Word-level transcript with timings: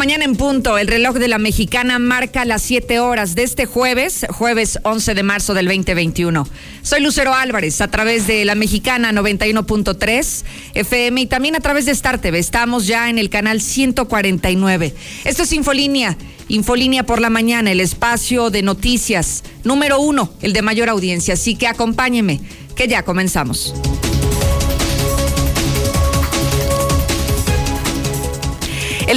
Mañana 0.00 0.24
en 0.24 0.34
punto, 0.34 0.78
el 0.78 0.86
reloj 0.86 1.16
de 1.16 1.28
la 1.28 1.36
mexicana 1.36 1.98
marca 1.98 2.46
las 2.46 2.62
siete 2.62 3.00
horas 3.00 3.34
de 3.34 3.42
este 3.42 3.66
jueves, 3.66 4.26
jueves 4.30 4.78
11 4.82 5.12
de 5.12 5.22
marzo 5.22 5.52
del 5.52 5.66
2021. 5.66 6.48
Soy 6.80 7.02
Lucero 7.02 7.34
Álvarez 7.34 7.82
a 7.82 7.88
través 7.88 8.26
de 8.26 8.46
la 8.46 8.54
mexicana 8.54 9.12
91.3 9.12 10.44
FM 10.72 11.20
y 11.20 11.26
también 11.26 11.54
a 11.54 11.60
través 11.60 11.84
de 11.84 11.92
Star 11.92 12.18
TV. 12.18 12.38
Estamos 12.38 12.86
ya 12.86 13.10
en 13.10 13.18
el 13.18 13.28
canal 13.28 13.60
149. 13.60 14.94
Esto 15.26 15.42
es 15.42 15.52
Infolínea, 15.52 16.16
Infolínea 16.48 17.02
por 17.02 17.20
la 17.20 17.28
mañana, 17.28 17.70
el 17.70 17.80
espacio 17.80 18.48
de 18.48 18.62
noticias 18.62 19.44
número 19.64 20.00
uno, 20.00 20.32
el 20.40 20.54
de 20.54 20.62
mayor 20.62 20.88
audiencia. 20.88 21.34
Así 21.34 21.56
que 21.56 21.66
acompáñeme, 21.66 22.40
que 22.74 22.88
ya 22.88 23.02
comenzamos. 23.02 23.74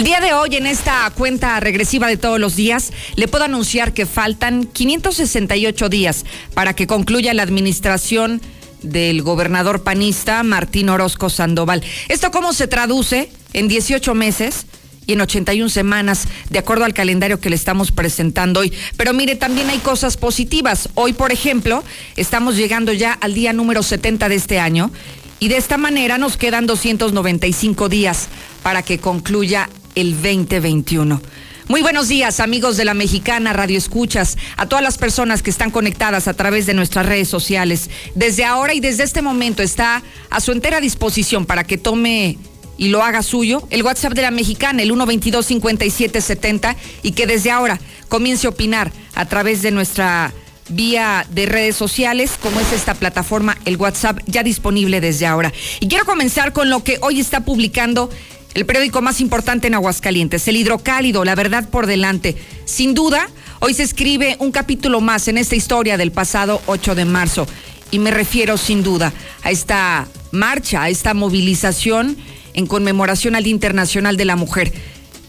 Día 0.04 0.20
de 0.20 0.34
hoy, 0.34 0.58
en 0.58 0.66
esta 0.66 1.10
cuenta 1.16 1.58
regresiva 1.62 2.08
de 2.08 2.18
todos 2.18 2.38
los 2.38 2.58
días, 2.58 2.92
le 3.16 3.30
puedo 3.30 3.46
anunciar 3.46 3.94
que 3.94 4.06
faltan 4.06 4.66
568 4.66 5.88
días 5.88 6.26
para 6.54 6.76
que 6.76 6.88
concluya 6.88 7.34
la 7.34 7.44
administración 7.44 8.42
del 8.82 9.22
gobernador 9.22 9.84
panista 9.84 10.44
Martín 10.44 10.90
Orozco 10.90 11.30
Sandoval. 11.30 11.84
¿Esto 12.10 12.32
cómo 12.32 12.52
se 12.52 12.68
traduce? 12.68 13.30
En 13.54 13.70
18 13.70 14.14
meses 14.14 14.66
y 15.06 15.14
en 15.14 15.22
81 15.22 15.70
semanas, 15.70 16.28
de 16.50 16.60
acuerdo 16.60 16.84
al 16.84 16.94
calendario 16.94 17.40
que 17.40 17.50
le 17.50 17.56
estamos 17.56 17.94
presentando 17.94 18.60
hoy. 18.60 18.74
Pero 18.98 19.14
mire, 19.14 19.38
también 19.38 19.70
hay 19.70 19.80
cosas 19.80 20.18
positivas. 20.18 20.90
Hoy, 20.96 21.14
por 21.14 21.32
ejemplo, 21.32 21.82
estamos 22.18 22.58
llegando 22.58 22.92
ya 22.92 23.14
al 23.14 23.34
día 23.34 23.54
número 23.54 23.82
70 23.82 24.28
de 24.28 24.36
este 24.36 24.60
año 24.60 24.92
y 25.40 25.48
de 25.48 25.56
esta 25.56 25.78
manera 25.78 26.18
nos 26.18 26.36
quedan 26.36 26.68
295 26.68 27.88
días 27.88 28.28
para 28.64 28.82
que 28.82 28.98
concluya 28.98 29.70
el 29.96 30.14
2021. 30.16 31.22
Muy 31.70 31.82
buenos 31.82 32.10
días, 32.10 32.42
amigos 32.42 32.76
de 32.76 32.84
la 32.84 32.94
Mexicana 32.94 33.54
Radio 33.54 33.78
Escuchas, 33.78 34.38
a 34.58 34.68
todas 34.68 34.84
las 34.84 34.98
personas 34.98 35.42
que 35.42 35.50
están 35.50 35.72
conectadas 35.72 36.28
a 36.28 36.34
través 36.34 36.66
de 36.66 36.74
nuestras 36.74 37.06
redes 37.06 37.30
sociales. 37.30 37.90
Desde 38.16 38.44
ahora 38.44 38.74
y 38.74 38.82
desde 38.82 39.04
este 39.04 39.22
momento 39.22 39.64
está 39.64 40.04
a 40.30 40.42
su 40.42 40.52
entera 40.52 40.82
disposición 40.82 41.46
para 41.46 41.64
que 41.64 41.78
tome 41.78 42.38
y 42.78 42.90
lo 42.90 43.02
haga 43.02 43.24
suyo 43.24 43.66
el 43.70 43.84
WhatsApp 43.84 44.14
de 44.14 44.24
la 44.24 44.32
Mexicana, 44.32 44.84
el 44.84 44.92
122-5770, 44.92 46.76
y 47.02 47.12
que 47.12 47.28
desde 47.28 47.52
ahora 47.52 47.80
comience 48.10 48.48
a 48.48 48.50
opinar 48.50 48.92
a 49.16 49.26
través 49.26 49.62
de 49.62 49.72
nuestra 49.72 50.34
vía 50.70 51.26
de 51.30 51.46
redes 51.46 51.76
sociales, 51.76 52.32
como 52.42 52.60
es 52.60 52.72
esta 52.74 52.94
plataforma, 52.94 53.58
el 53.66 53.78
WhatsApp, 53.78 54.20
ya 54.26 54.44
disponible 54.44 55.02
desde 55.02 55.26
ahora. 55.26 55.54
Y 55.80 55.88
quiero 55.88 56.06
comenzar 56.06 56.54
con 56.54 56.70
lo 56.70 56.84
que 56.84 56.98
hoy 57.02 57.20
está 57.20 57.46
publicando 57.46 58.10
el 58.54 58.66
periódico 58.66 59.02
más 59.02 59.20
importante 59.20 59.68
en 59.68 59.74
Aguascalientes, 59.74 60.48
el 60.48 60.58
hidrocálido, 60.58 61.26
la 61.26 61.36
verdad 61.36 61.70
por 61.70 61.88
delante. 61.88 62.36
Sin 62.66 62.94
duda, 62.94 63.28
hoy 63.60 63.74
se 63.74 63.84
escribe 63.84 64.36
un 64.40 64.52
capítulo 64.52 65.02
más 65.02 65.28
en 65.28 65.38
esta 65.38 65.56
historia 65.56 65.98
del 65.98 66.12
pasado 66.12 66.62
8 66.68 66.96
de 66.96 67.06
marzo. 67.06 67.48
Y 67.90 68.00
me 68.00 68.12
refiero 68.12 68.58
sin 68.58 68.84
duda 68.84 69.12
a 69.44 69.52
esta 69.52 70.08
marcha, 70.32 70.84
a 70.84 70.90
esta 70.90 71.14
movilización 71.14 72.18
en 72.54 72.68
conmemoración 72.68 73.36
al 73.36 73.44
Día 73.44 73.54
Internacional 73.54 74.18
de 74.18 74.26
la 74.26 74.36
Mujer. 74.36 74.72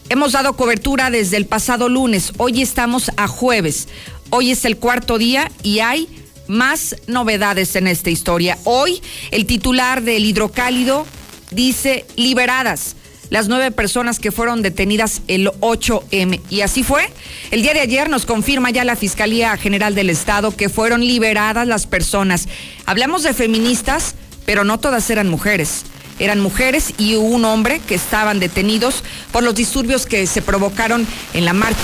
Hemos 0.09 0.33
dado 0.33 0.55
cobertura 0.55 1.09
desde 1.09 1.37
el 1.37 1.47
pasado 1.47 1.89
lunes, 1.89 2.33
hoy 2.37 2.61
estamos 2.61 3.11
a 3.17 3.27
jueves, 3.27 3.87
hoy 4.29 4.51
es 4.51 4.63
el 4.65 4.77
cuarto 4.77 5.17
día 5.17 5.51
y 5.63 5.79
hay 5.79 6.07
más 6.47 6.95
novedades 7.07 7.75
en 7.75 7.87
esta 7.87 8.11
historia. 8.11 8.59
Hoy 8.65 9.01
el 9.31 9.47
titular 9.47 10.03
del 10.03 10.25
hidrocálido 10.25 11.07
dice 11.49 12.05
liberadas 12.15 12.95
las 13.29 13.47
nueve 13.47 13.71
personas 13.71 14.19
que 14.19 14.31
fueron 14.31 14.61
detenidas 14.61 15.21
el 15.27 15.47
8M. 15.47 16.41
Y 16.49 16.61
así 16.61 16.83
fue. 16.83 17.09
El 17.51 17.61
día 17.61 17.73
de 17.73 17.81
ayer 17.81 18.09
nos 18.09 18.25
confirma 18.25 18.69
ya 18.69 18.83
la 18.83 18.95
Fiscalía 18.95 19.55
General 19.57 19.95
del 19.95 20.09
Estado 20.09 20.55
que 20.55 20.69
fueron 20.69 21.01
liberadas 21.01 21.67
las 21.67 21.87
personas. 21.87 22.47
Hablamos 22.85 23.23
de 23.23 23.33
feministas, 23.33 24.15
pero 24.45 24.63
no 24.63 24.79
todas 24.79 25.09
eran 25.09 25.29
mujeres. 25.29 25.83
Eran 26.19 26.39
mujeres 26.39 26.93
y 26.97 27.15
un 27.15 27.43
hombre 27.43 27.81
que 27.87 27.95
estaban 27.95 28.39
detenidos 28.39 29.03
por 29.31 29.43
los 29.43 29.55
disturbios 29.55 30.05
que 30.05 30.27
se 30.27 30.41
provocaron 30.41 31.05
en 31.33 31.45
la 31.45 31.53
marcha 31.53 31.81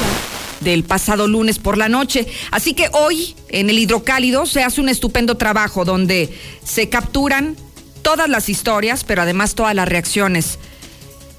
del 0.62 0.84
pasado 0.84 1.28
lunes 1.28 1.60
por 1.60 1.78
la 1.78 1.90
noche. 1.90 2.28
Así 2.52 2.74
que 2.74 2.88
hoy 2.94 3.36
en 3.50 3.70
el 3.70 3.80
hidrocálido 3.80 4.46
se 4.46 4.64
hace 4.64 4.80
un 4.80 4.90
estupendo 4.90 5.36
trabajo 5.36 5.84
donde 5.84 6.30
se 6.64 6.88
capturan 6.88 7.58
todas 8.04 8.30
las 8.30 8.48
historias, 8.48 9.04
pero 9.04 9.22
además 9.22 9.56
todas 9.56 9.76
las 9.76 9.90
reacciones 9.90 10.60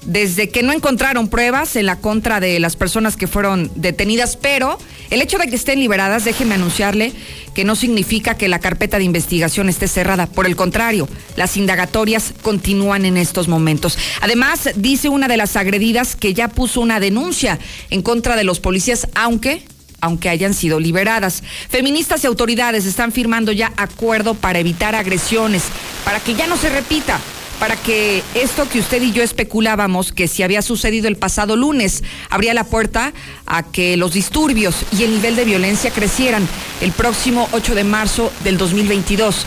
desde 0.05 0.49
que 0.49 0.63
no 0.63 0.73
encontraron 0.73 1.27
pruebas 1.27 1.75
en 1.75 1.85
la 1.85 1.97
contra 1.97 2.39
de 2.39 2.59
las 2.59 2.75
personas 2.75 3.15
que 3.15 3.27
fueron 3.27 3.71
detenidas, 3.75 4.37
pero 4.37 4.77
el 5.09 5.21
hecho 5.21 5.37
de 5.37 5.47
que 5.47 5.55
estén 5.55 5.79
liberadas, 5.79 6.25
déjeme 6.25 6.55
anunciarle 6.55 7.13
que 7.53 7.63
no 7.63 7.75
significa 7.75 8.35
que 8.35 8.47
la 8.47 8.59
carpeta 8.59 8.97
de 8.97 9.03
investigación 9.03 9.69
esté 9.69 9.87
cerrada. 9.87 10.27
Por 10.27 10.45
el 10.45 10.55
contrario, 10.55 11.07
las 11.35 11.55
indagatorias 11.57 12.33
continúan 12.41 13.05
en 13.05 13.17
estos 13.17 13.47
momentos. 13.47 13.97
Además, 14.21 14.69
dice 14.75 15.09
una 15.09 15.27
de 15.27 15.37
las 15.37 15.55
agredidas 15.55 16.15
que 16.15 16.33
ya 16.33 16.47
puso 16.47 16.81
una 16.81 16.99
denuncia 16.99 17.59
en 17.89 18.01
contra 18.01 18.35
de 18.35 18.43
los 18.43 18.59
policías, 18.59 19.07
aunque 19.15 19.63
aunque 20.01 20.27
hayan 20.27 20.53
sido 20.53 20.81
liberadas. 20.81 21.43
Feministas 21.69 22.25
y 22.25 22.27
autoridades 22.27 22.85
están 22.85 23.13
firmando 23.13 23.53
ya 23.53 23.71
acuerdo 23.77 24.33
para 24.33 24.59
evitar 24.59 24.95
agresiones, 24.95 25.63
para 26.03 26.19
que 26.19 26.35
ya 26.35 26.45
no 26.45 26.57
se 26.57 26.67
repita 26.67 27.21
para 27.59 27.75
que 27.75 28.23
esto 28.33 28.67
que 28.67 28.79
usted 28.79 29.01
y 29.01 29.11
yo 29.11 29.23
especulábamos 29.23 30.11
que 30.11 30.27
si 30.27 30.43
había 30.43 30.61
sucedido 30.61 31.07
el 31.07 31.15
pasado 31.17 31.55
lunes 31.55 32.03
abría 32.29 32.53
la 32.53 32.63
puerta 32.63 33.13
a 33.45 33.63
que 33.63 33.97
los 33.97 34.13
disturbios 34.13 34.75
y 34.91 35.03
el 35.03 35.11
nivel 35.11 35.35
de 35.35 35.45
violencia 35.45 35.91
crecieran 35.91 36.47
el 36.81 36.91
próximo 36.91 37.47
8 37.51 37.75
de 37.75 37.83
marzo 37.83 38.31
del 38.43 38.57
2022 38.57 39.45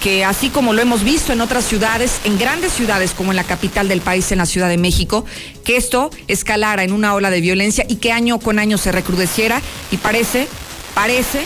que 0.00 0.24
así 0.24 0.48
como 0.50 0.72
lo 0.72 0.82
hemos 0.82 1.02
visto 1.02 1.32
en 1.32 1.40
otras 1.40 1.64
ciudades, 1.64 2.20
en 2.24 2.38
grandes 2.38 2.72
ciudades 2.72 3.12
como 3.12 3.32
en 3.32 3.36
la 3.36 3.44
capital 3.44 3.88
del 3.88 4.00
país, 4.00 4.30
en 4.30 4.38
la 4.38 4.46
Ciudad 4.46 4.68
de 4.68 4.78
México, 4.78 5.24
que 5.64 5.76
esto 5.76 6.10
escalara 6.28 6.84
en 6.84 6.92
una 6.92 7.14
ola 7.14 7.30
de 7.30 7.40
violencia 7.40 7.84
y 7.88 7.96
que 7.96 8.12
año 8.12 8.38
con 8.38 8.58
año 8.58 8.78
se 8.78 8.92
recrudeciera 8.92 9.60
y 9.90 9.96
parece, 9.96 10.46
parece 10.94 11.44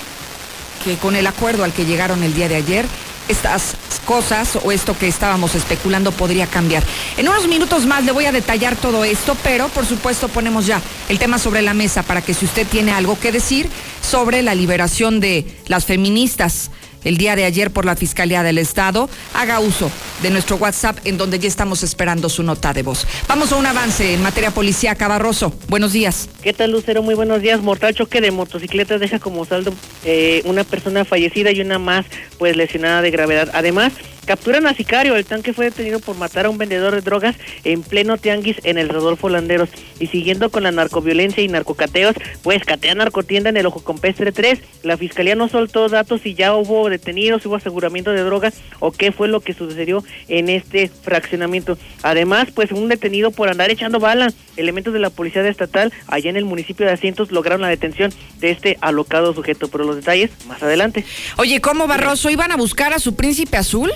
que 0.85 0.97
con 0.97 1.17
el 1.17 1.27
acuerdo 1.27 1.65
al 1.65 1.73
que 1.73 1.87
llegaron 1.87 2.23
el 2.23 2.35
día 2.35 2.49
de 2.49 2.57
ayer, 2.57 2.87
estas 3.33 3.75
cosas 4.05 4.59
o 4.63 4.71
esto 4.71 4.97
que 4.97 5.09
estábamos 5.09 5.55
especulando 5.55 6.13
podría 6.13 6.47
cambiar. 6.47 6.85
En 7.17 7.29
unos 7.29 7.49
minutos 7.49 7.87
más 7.87 8.05
le 8.05 8.13
voy 8.13 8.27
a 8.27 8.33
detallar 8.33 8.77
todo 8.77 9.05
esto, 9.05 9.37
pero 9.43 9.69
por 9.69 9.87
supuesto 9.87 10.29
ponemos 10.29 10.67
ya 10.67 10.81
el 11.09 11.19
tema 11.19 11.39
sobre 11.39 11.63
la 11.63 11.75
mesa 11.75 12.03
para 12.03 12.23
que 12.23 12.35
si 12.35 12.45
usted 12.45 12.67
tiene 12.67 12.93
algo 12.93 13.19
que 13.19 13.33
decir 13.33 13.69
sobre 14.01 14.43
la 14.43 14.55
liberación 14.55 15.19
de 15.21 15.47
las 15.67 15.87
feministas 15.87 16.71
el 17.05 17.17
día 17.17 17.37
de 17.37 17.45
ayer 17.45 17.71
por 17.71 17.85
la 17.85 17.97
Fiscalía 17.97 18.43
del 18.43 18.59
Estado, 18.59 19.09
haga 19.35 19.61
uso 19.61 19.91
de 20.23 20.31
nuestro 20.31 20.57
WhatsApp 20.57 20.99
en 21.05 21.19
donde 21.19 21.39
ya 21.39 21.49
estamos 21.49 21.83
esperando 21.83 22.29
su 22.29 22.43
nota 22.43 22.73
de 22.73 22.83
voz. 22.83 23.07
Vamos 23.29 23.53
a 23.53 23.57
un 23.57 23.67
avance 23.67 24.15
en 24.15 24.23
materia 24.23 24.51
policíaca. 24.51 25.09
Barroso, 25.09 25.53
buenos 25.69 25.93
días. 25.93 26.29
¿Qué 26.43 26.53
tal, 26.53 26.71
Lucero? 26.73 27.03
Muy 27.03 27.15
buenos 27.15 27.43
días. 27.43 27.61
Mortal 27.61 27.95
choque 27.95 28.21
de 28.21 28.31
motocicletas 28.31 29.01
deja 29.01 29.19
como 29.19 29.45
saldo 29.45 29.73
eh, 30.05 30.43
una 30.45 30.65
persona 30.65 31.05
fallecida 31.05 31.53
y 31.53 31.61
una 31.61 31.79
más 31.79 32.07
pues 32.39 32.57
lesionada 32.57 33.03
de 33.03 33.11
gravedad. 33.11 33.51
Además, 33.53 33.93
Capturan 34.27 34.67
a 34.67 34.75
Sicario, 34.75 35.17
el 35.17 35.25
tanque 35.25 35.53
fue 35.53 35.65
detenido 35.65 35.99
por 35.99 36.17
matar 36.17 36.47
a 36.47 36.51
un 36.51 36.57
vendedor 36.57 36.95
de 36.95 37.01
drogas 37.01 37.35
en 37.65 37.83
pleno 37.83 38.19
tianguis 38.19 38.57
en 38.63 38.79
el 38.79 38.89
Rodolfo 38.89 39.29
Landeros. 39.29 39.69
Y 39.99 40.07
siguiendo 40.07 40.49
con 40.51 40.63
la 40.63 40.71
narcoviolencia 40.71 41.43
y 41.43 41.49
narcocateos, 41.49 42.15
pues 42.43 42.63
catea 42.65 42.95
narcotienda 42.95 43.51
en 43.51 43.57
el 43.57 43.67
Ojo 43.67 43.83
Compestre 43.83 44.31
3. 44.31 44.61
La 44.85 44.97
fiscalía 44.97 45.35
no 45.35 45.49
soltó 45.49 45.89
datos 45.89 46.21
si 46.21 46.35
ya 46.35 46.55
hubo 46.55 46.89
detenidos, 46.89 47.45
hubo 47.47 47.57
aseguramiento 47.57 48.13
de 48.13 48.23
drogas 48.23 48.55
o 48.79 48.93
qué 48.93 49.11
fue 49.11 49.27
lo 49.27 49.41
que 49.41 49.55
sucedió 49.55 50.05
en 50.29 50.49
este 50.49 50.89
fraccionamiento. 50.89 51.77
Además, 52.03 52.49
pues 52.55 52.71
un 52.71 52.89
detenido 52.89 53.33
por 53.33 53.49
andar 53.49 53.71
echando 53.71 53.99
bala. 53.99 54.33
Elementos 54.57 54.93
de 54.93 55.01
la 55.01 55.11
Policía 55.11 55.47
Estatal 55.49 55.93
allá 56.07 56.31
en 56.31 56.37
el 56.37 56.45
municipio 56.45 56.87
de 56.87 56.93
Asientos 56.93 57.33
lograron 57.33 57.63
la 57.63 57.69
detención 57.69 58.13
de 58.39 58.51
este 58.51 58.79
alocado 58.81 59.35
sujeto. 59.35 59.67
Pero 59.69 59.83
los 59.83 59.97
detalles 59.97 60.31
más 60.47 60.63
adelante. 60.63 61.05
Oye, 61.39 61.61
¿cómo 61.61 61.89
Barroso 61.89 62.31
iban 62.31 62.53
a 62.53 62.57
buscar 62.57 62.93
a 62.93 63.01
su 63.01 63.17
príncipe 63.17 63.57
azul? 63.57 63.91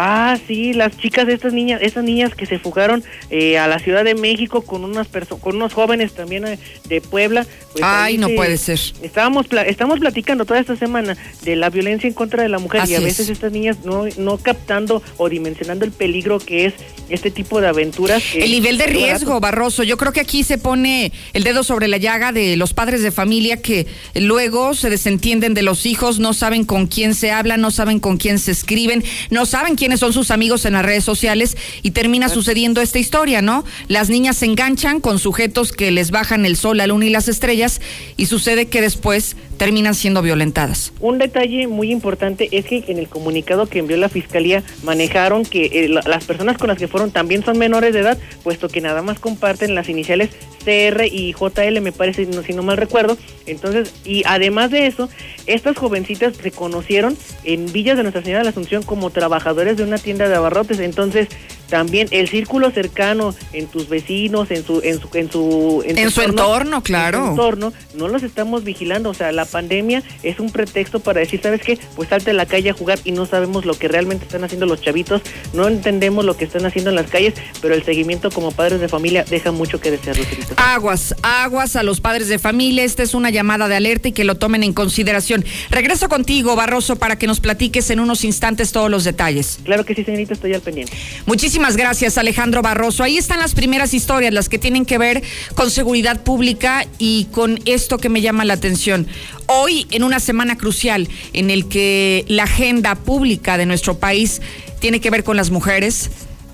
Ah, 0.00 0.38
sí, 0.46 0.74
las 0.74 0.96
chicas 0.96 1.26
de 1.26 1.32
estas 1.34 1.52
niñas, 1.52 1.80
estas 1.82 2.04
niñas 2.04 2.32
que 2.32 2.46
se 2.46 2.60
fugaron 2.60 3.02
eh, 3.30 3.58
a 3.58 3.66
la 3.66 3.80
Ciudad 3.80 4.04
de 4.04 4.14
México 4.14 4.62
con 4.62 4.84
unas 4.84 5.08
con 5.40 5.56
unos 5.56 5.72
jóvenes 5.72 6.12
también 6.12 6.46
eh, 6.46 6.56
de 6.88 7.00
Puebla. 7.00 7.44
Pues 7.72 7.82
Ay, 7.84 8.16
no 8.16 8.28
puede 8.28 8.58
ser. 8.58 8.78
Estábamos 9.02 9.46
estamos 9.66 9.98
platicando 9.98 10.44
toda 10.44 10.60
esta 10.60 10.76
semana 10.76 11.16
de 11.42 11.56
la 11.56 11.68
violencia 11.68 12.06
en 12.06 12.14
contra 12.14 12.44
de 12.44 12.48
la 12.48 12.60
mujer 12.60 12.82
y 12.88 12.94
a 12.94 13.00
veces 13.00 13.28
estas 13.28 13.50
niñas 13.50 13.78
no 13.84 14.04
no 14.18 14.38
captando 14.38 15.02
o 15.16 15.28
dimensionando 15.28 15.84
el 15.84 15.90
peligro 15.90 16.38
que 16.38 16.66
es 16.66 16.74
este 17.08 17.32
tipo 17.32 17.60
de 17.60 17.66
aventuras. 17.66 18.22
el 18.34 18.52
nivel 18.52 18.78
de 18.78 18.86
riesgo, 18.86 19.40
Barroso. 19.40 19.82
Yo 19.82 19.96
creo 19.96 20.12
que 20.12 20.20
aquí 20.20 20.44
se 20.44 20.58
pone 20.58 21.10
el 21.32 21.42
dedo 21.42 21.64
sobre 21.64 21.88
la 21.88 21.96
llaga 21.96 22.30
de 22.30 22.56
los 22.56 22.72
padres 22.72 23.02
de 23.02 23.10
familia 23.10 23.60
que 23.60 23.88
luego 24.14 24.74
se 24.74 24.90
desentienden 24.90 25.54
de 25.54 25.62
los 25.62 25.86
hijos, 25.86 26.20
no 26.20 26.34
saben 26.34 26.64
con 26.64 26.86
quién 26.86 27.16
se 27.16 27.32
habla, 27.32 27.56
no 27.56 27.72
saben 27.72 27.98
con 27.98 28.16
quién 28.16 28.38
se 28.38 28.52
escriben, 28.52 29.02
no 29.30 29.44
saben 29.44 29.74
quién 29.74 29.87
quiénes 29.88 30.00
son 30.00 30.12
sus 30.12 30.30
amigos 30.30 30.66
en 30.66 30.74
las 30.74 30.84
redes 30.84 31.02
sociales 31.02 31.56
y 31.82 31.92
termina 31.92 32.28
sucediendo 32.28 32.82
esta 32.82 32.98
historia, 32.98 33.40
¿no? 33.40 33.64
Las 33.86 34.10
niñas 34.10 34.36
se 34.36 34.44
enganchan 34.44 35.00
con 35.00 35.18
sujetos 35.18 35.72
que 35.72 35.90
les 35.90 36.10
bajan 36.10 36.44
el 36.44 36.56
sol, 36.56 36.76
la 36.76 36.86
luna 36.86 37.06
y 37.06 37.08
las 37.08 37.26
estrellas 37.26 37.80
y 38.18 38.26
sucede 38.26 38.66
que 38.66 38.82
después 38.82 39.34
terminan 39.56 39.94
siendo 39.94 40.20
violentadas. 40.20 40.92
Un 41.00 41.16
detalle 41.16 41.66
muy 41.66 41.90
importante 41.90 42.48
es 42.52 42.66
que 42.66 42.84
en 42.86 42.98
el 42.98 43.08
comunicado 43.08 43.66
que 43.66 43.78
envió 43.78 43.96
la 43.96 44.10
Fiscalía 44.10 44.62
manejaron 44.84 45.46
que 45.46 45.66
eh, 45.66 45.88
las 45.88 46.24
personas 46.24 46.58
con 46.58 46.68
las 46.68 46.76
que 46.76 46.86
fueron 46.86 47.10
también 47.10 47.42
son 47.42 47.56
menores 47.56 47.94
de 47.94 48.00
edad, 48.00 48.18
puesto 48.42 48.68
que 48.68 48.82
nada 48.82 49.00
más 49.00 49.18
comparten 49.18 49.74
las 49.74 49.88
iniciales 49.88 50.28
CR 50.64 51.06
y 51.10 51.32
JL, 51.32 51.80
me 51.80 51.92
parece, 51.92 52.28
si 52.44 52.52
no 52.52 52.62
mal 52.62 52.76
recuerdo. 52.76 53.16
Entonces, 53.46 53.94
y 54.04 54.22
además 54.26 54.70
de 54.70 54.86
eso, 54.86 55.08
estas 55.46 55.78
jovencitas 55.78 56.36
se 56.36 56.50
conocieron 56.50 57.16
en 57.44 57.72
Villas 57.72 57.96
de 57.96 58.02
Nuestra 58.02 58.22
Señora 58.22 58.40
de 58.40 58.44
la 58.44 58.50
Asunción 58.50 58.82
como 58.82 59.08
trabajadores 59.08 59.77
de 59.78 59.84
una 59.84 59.98
tienda 59.98 60.28
de 60.28 60.34
abarrotes. 60.34 60.80
Entonces, 60.80 61.28
también 61.68 62.08
el 62.10 62.28
círculo 62.28 62.70
cercano 62.70 63.34
en 63.52 63.66
tus 63.66 63.88
vecinos, 63.88 64.50
en 64.50 64.64
su 64.64 64.80
en 64.82 65.00
su 65.00 65.08
en 65.14 65.30
su, 65.30 65.82
en 65.84 66.10
su 66.10 66.22
entorno, 66.22 66.82
claro. 66.82 67.24
En 67.24 67.30
entorno, 67.30 67.72
no 67.94 68.08
los 68.08 68.22
estamos 68.22 68.64
vigilando, 68.64 69.10
o 69.10 69.14
sea, 69.14 69.32
la 69.32 69.44
pandemia 69.44 70.02
es 70.22 70.40
un 70.40 70.50
pretexto 70.50 71.00
para 71.00 71.20
decir, 71.20 71.40
¿sabes 71.42 71.60
qué? 71.60 71.78
Pues 71.96 72.08
salte 72.08 72.30
a 72.30 72.34
la 72.34 72.46
calle 72.46 72.70
a 72.70 72.72
jugar 72.72 72.98
y 73.04 73.12
no 73.12 73.26
sabemos 73.26 73.64
lo 73.64 73.74
que 73.74 73.88
realmente 73.88 74.24
están 74.24 74.44
haciendo 74.44 74.66
los 74.66 74.80
chavitos, 74.80 75.22
no 75.52 75.68
entendemos 75.68 76.24
lo 76.24 76.36
que 76.36 76.44
están 76.44 76.64
haciendo 76.66 76.90
en 76.90 76.96
las 76.96 77.10
calles, 77.10 77.34
pero 77.60 77.74
el 77.74 77.82
seguimiento 77.84 78.30
como 78.30 78.52
padres 78.52 78.80
de 78.80 78.88
familia 78.88 79.24
deja 79.28 79.52
mucho 79.52 79.80
que 79.80 79.90
desear, 79.90 80.16
Lucerito. 80.16 80.54
Aguas, 80.56 81.14
aguas 81.22 81.76
a 81.76 81.82
los 81.82 82.00
padres 82.00 82.28
de 82.28 82.38
familia, 82.38 82.84
esta 82.84 83.02
es 83.02 83.14
una 83.14 83.30
llamada 83.30 83.68
de 83.68 83.76
alerta 83.76 84.08
y 84.08 84.12
que 84.12 84.24
lo 84.24 84.36
tomen 84.36 84.62
en 84.62 84.72
consideración. 84.72 85.44
Regreso 85.70 86.08
contigo, 86.08 86.56
Barroso, 86.56 86.96
para 86.96 87.18
que 87.18 87.26
nos 87.26 87.40
platiques 87.40 87.90
en 87.90 88.00
unos 88.00 88.24
instantes 88.24 88.72
todos 88.72 88.90
los 88.90 89.04
detalles. 89.04 89.58
Claro 89.64 89.84
que 89.84 89.94
sí, 89.94 90.04
señorita, 90.04 90.34
estoy 90.34 90.54
al 90.54 90.60
pendiente. 90.60 90.92
Muchísimas 91.26 91.57
Muchísimas 91.58 91.76
gracias, 91.76 92.18
Alejandro 92.18 92.62
Barroso. 92.62 93.02
Ahí 93.02 93.18
están 93.18 93.40
las 93.40 93.52
primeras 93.52 93.92
historias, 93.92 94.32
las 94.32 94.48
que 94.48 94.60
tienen 94.60 94.86
que 94.86 94.96
ver 94.96 95.24
con 95.56 95.72
seguridad 95.72 96.22
pública 96.22 96.86
y 97.00 97.24
con 97.32 97.58
esto 97.64 97.98
que 97.98 98.08
me 98.08 98.20
llama 98.20 98.44
la 98.44 98.54
atención. 98.54 99.08
Hoy, 99.46 99.88
en 99.90 100.04
una 100.04 100.20
semana 100.20 100.56
crucial 100.56 101.08
en 101.32 101.50
el 101.50 101.66
que 101.66 102.24
la 102.28 102.44
agenda 102.44 102.94
pública 102.94 103.58
de 103.58 103.66
nuestro 103.66 103.98
país 103.98 104.40
tiene 104.78 105.00
que 105.00 105.10
ver 105.10 105.24
con 105.24 105.36
las 105.36 105.50
mujeres, 105.50 106.10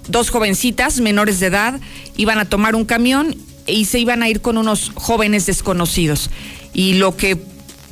dos 0.09 0.31
jovencitas 0.31 1.01
menores 1.01 1.39
de 1.39 1.49
edad 1.49 1.79
iban 2.17 2.39
a 2.39 2.47
tomar 2.47 2.75
un 2.75 2.87
camión 2.87 3.37
y 3.67 3.85
se 3.85 3.99
iban 3.99 4.23
a 4.23 4.31
ir 4.31 4.41
con 4.41 4.56
unos 4.56 4.91
jóvenes 4.95 5.45
desconocidos. 5.45 6.31
Y 6.73 6.95
lo 6.95 7.15
que 7.15 7.37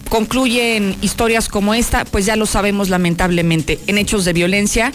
concluyen 0.09 0.97
historias 1.03 1.51
como 1.51 1.75
esta, 1.75 2.07
pues 2.07 2.25
ya 2.25 2.37
lo 2.37 2.47
sabemos 2.47 2.89
lamentablemente, 2.89 3.79
en 3.87 3.99
hechos 3.99 4.25
de 4.25 4.33
violencia 4.33 4.93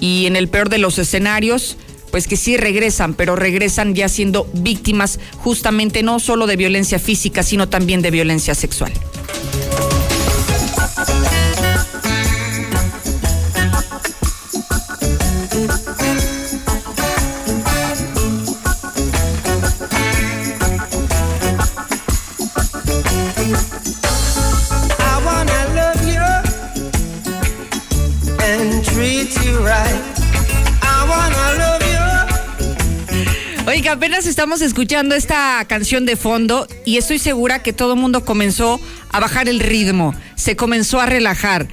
y 0.00 0.26
en 0.26 0.36
el 0.36 0.48
peor 0.48 0.68
de 0.68 0.78
los 0.78 0.98
escenarios, 0.98 1.76
pues 2.10 2.26
que 2.26 2.36
sí 2.36 2.56
regresan, 2.56 3.14
pero 3.14 3.36
regresan 3.36 3.94
ya 3.94 4.08
siendo 4.08 4.48
víctimas 4.52 5.20
justamente 5.36 6.02
no 6.02 6.18
solo 6.18 6.46
de 6.46 6.56
violencia 6.56 6.98
física, 6.98 7.42
sino 7.42 7.68
también 7.68 8.02
de 8.02 8.10
violencia 8.10 8.54
sexual. 8.54 8.92
Apenas 33.90 34.26
estamos 34.26 34.62
escuchando 34.62 35.16
esta 35.16 35.64
canción 35.66 36.06
de 36.06 36.14
fondo 36.14 36.68
y 36.84 36.96
estoy 36.96 37.18
segura 37.18 37.60
que 37.60 37.72
todo 37.72 37.94
el 37.94 37.98
mundo 37.98 38.24
comenzó 38.24 38.80
a 39.10 39.18
bajar 39.18 39.48
el 39.48 39.58
ritmo, 39.58 40.14
se 40.36 40.54
comenzó 40.54 41.00
a 41.00 41.06
relajar. 41.06 41.66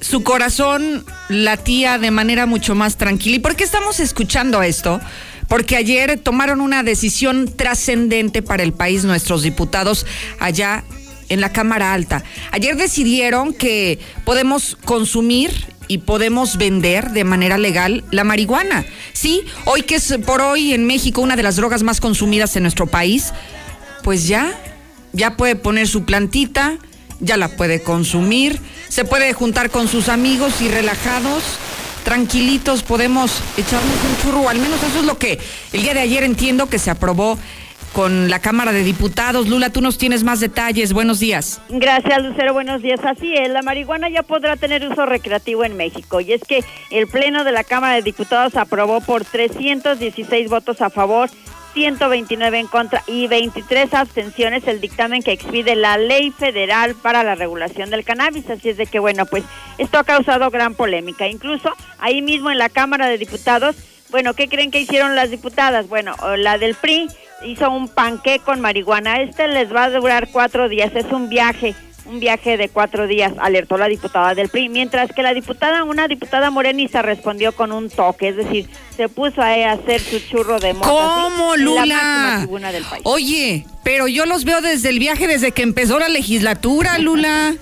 Su 0.00 0.22
corazón 0.22 1.04
latía 1.28 1.98
de 1.98 2.12
manera 2.12 2.46
mucho 2.46 2.76
más 2.76 2.96
tranquila. 2.96 3.36
¿Y 3.36 3.40
por 3.40 3.56
qué 3.56 3.64
estamos 3.64 3.98
escuchando 3.98 4.62
esto? 4.62 5.00
Porque 5.48 5.76
ayer 5.76 6.20
tomaron 6.20 6.60
una 6.60 6.84
decisión 6.84 7.52
trascendente 7.56 8.40
para 8.40 8.62
el 8.62 8.72
país 8.72 9.04
nuestros 9.04 9.42
diputados 9.42 10.06
allá 10.38 10.84
en 11.28 11.40
la 11.40 11.52
Cámara 11.52 11.92
Alta. 11.92 12.22
Ayer 12.52 12.76
decidieron 12.76 13.52
que 13.52 13.98
podemos 14.24 14.78
consumir 14.84 15.73
y 15.88 15.98
podemos 15.98 16.56
vender 16.56 17.10
de 17.10 17.24
manera 17.24 17.58
legal 17.58 18.04
la 18.10 18.24
marihuana. 18.24 18.84
Sí, 19.12 19.42
hoy 19.64 19.82
que 19.82 19.96
es 19.96 20.14
por 20.26 20.40
hoy 20.40 20.72
en 20.72 20.86
México 20.86 21.20
una 21.20 21.36
de 21.36 21.42
las 21.42 21.56
drogas 21.56 21.82
más 21.82 22.00
consumidas 22.00 22.56
en 22.56 22.62
nuestro 22.62 22.86
país, 22.86 23.32
pues 24.02 24.26
ya, 24.26 24.52
ya 25.12 25.36
puede 25.36 25.56
poner 25.56 25.88
su 25.88 26.04
plantita, 26.04 26.78
ya 27.20 27.36
la 27.36 27.48
puede 27.48 27.82
consumir, 27.82 28.60
se 28.88 29.04
puede 29.04 29.32
juntar 29.32 29.70
con 29.70 29.88
sus 29.88 30.08
amigos 30.08 30.60
y 30.60 30.68
relajados, 30.68 31.42
tranquilitos, 32.04 32.82
podemos 32.82 33.30
echarnos 33.56 33.96
un 34.08 34.22
churro, 34.22 34.48
al 34.48 34.58
menos 34.58 34.82
eso 34.82 35.00
es 35.00 35.04
lo 35.06 35.18
que 35.18 35.38
el 35.72 35.82
día 35.82 35.94
de 35.94 36.00
ayer 36.00 36.22
entiendo 36.22 36.68
que 36.68 36.78
se 36.78 36.90
aprobó 36.90 37.38
con 37.94 38.28
la 38.28 38.40
Cámara 38.40 38.72
de 38.72 38.82
Diputados. 38.82 39.48
Lula, 39.48 39.70
tú 39.70 39.80
nos 39.80 39.96
tienes 39.96 40.24
más 40.24 40.40
detalles. 40.40 40.92
Buenos 40.92 41.20
días. 41.20 41.62
Gracias, 41.70 42.22
Lucero. 42.22 42.52
Buenos 42.52 42.82
días. 42.82 43.00
Así 43.04 43.34
es, 43.34 43.48
la 43.48 43.62
marihuana 43.62 44.10
ya 44.10 44.22
podrá 44.22 44.56
tener 44.56 44.86
uso 44.86 45.06
recreativo 45.06 45.64
en 45.64 45.76
México. 45.76 46.20
Y 46.20 46.32
es 46.32 46.42
que 46.42 46.64
el 46.90 47.06
Pleno 47.06 47.44
de 47.44 47.52
la 47.52 47.64
Cámara 47.64 47.94
de 47.94 48.02
Diputados 48.02 48.56
aprobó 48.56 49.00
por 49.00 49.24
316 49.24 50.50
votos 50.50 50.82
a 50.82 50.90
favor 50.90 51.30
129 51.74 52.58
en 52.58 52.66
contra 52.66 53.02
y 53.06 53.26
23 53.28 53.94
abstenciones 53.94 54.66
el 54.66 54.80
dictamen 54.80 55.22
que 55.22 55.32
expide 55.32 55.74
la 55.76 55.96
Ley 55.96 56.30
Federal 56.32 56.94
para 56.94 57.22
la 57.22 57.36
Regulación 57.36 57.90
del 57.90 58.04
Cannabis. 58.04 58.50
Así 58.50 58.70
es 58.70 58.76
de 58.76 58.86
que, 58.86 58.98
bueno, 58.98 59.24
pues 59.26 59.44
esto 59.78 59.98
ha 59.98 60.04
causado 60.04 60.50
gran 60.50 60.74
polémica. 60.74 61.28
Incluso 61.28 61.72
ahí 61.98 62.22
mismo 62.22 62.50
en 62.50 62.58
la 62.58 62.68
Cámara 62.68 63.06
de 63.06 63.18
Diputados, 63.18 63.76
bueno, 64.10 64.34
¿qué 64.34 64.48
creen 64.48 64.70
que 64.70 64.80
hicieron 64.80 65.16
las 65.16 65.30
diputadas? 65.30 65.88
Bueno, 65.88 66.14
la 66.36 66.58
del 66.58 66.74
PRI 66.74 67.08
hizo 67.44 67.70
un 67.70 67.88
panque 67.88 68.38
con 68.38 68.60
marihuana. 68.60 69.20
Este 69.20 69.48
les 69.48 69.72
va 69.72 69.84
a 69.84 69.90
durar 69.90 70.28
cuatro 70.30 70.68
días, 70.68 70.92
es 70.94 71.06
un 71.12 71.28
viaje, 71.28 71.74
un 72.06 72.20
viaje 72.20 72.56
de 72.56 72.68
cuatro 72.68 73.06
días, 73.06 73.32
alertó 73.38 73.76
la 73.76 73.88
diputada 73.88 74.34
del 74.34 74.48
PRI, 74.48 74.68
mientras 74.68 75.12
que 75.12 75.22
la 75.22 75.34
diputada, 75.34 75.84
una 75.84 76.08
diputada 76.08 76.50
morenista 76.50 77.02
respondió 77.02 77.52
con 77.52 77.72
un 77.72 77.90
toque, 77.90 78.28
es 78.28 78.36
decir, 78.36 78.68
se 78.96 79.08
puso 79.08 79.42
a 79.42 79.72
hacer 79.72 80.00
su 80.00 80.18
churro 80.20 80.58
de 80.58 80.74
mota. 80.74 80.88
¿Cómo, 80.88 81.56
Lula? 81.56 82.46
Oye, 83.04 83.66
pero 83.82 84.08
yo 84.08 84.26
los 84.26 84.44
veo 84.44 84.60
desde 84.60 84.88
el 84.88 84.98
viaje, 84.98 85.26
desde 85.26 85.52
que 85.52 85.62
empezó 85.62 85.98
la 85.98 86.08
legislatura, 86.08 86.98
Lula. 86.98 87.54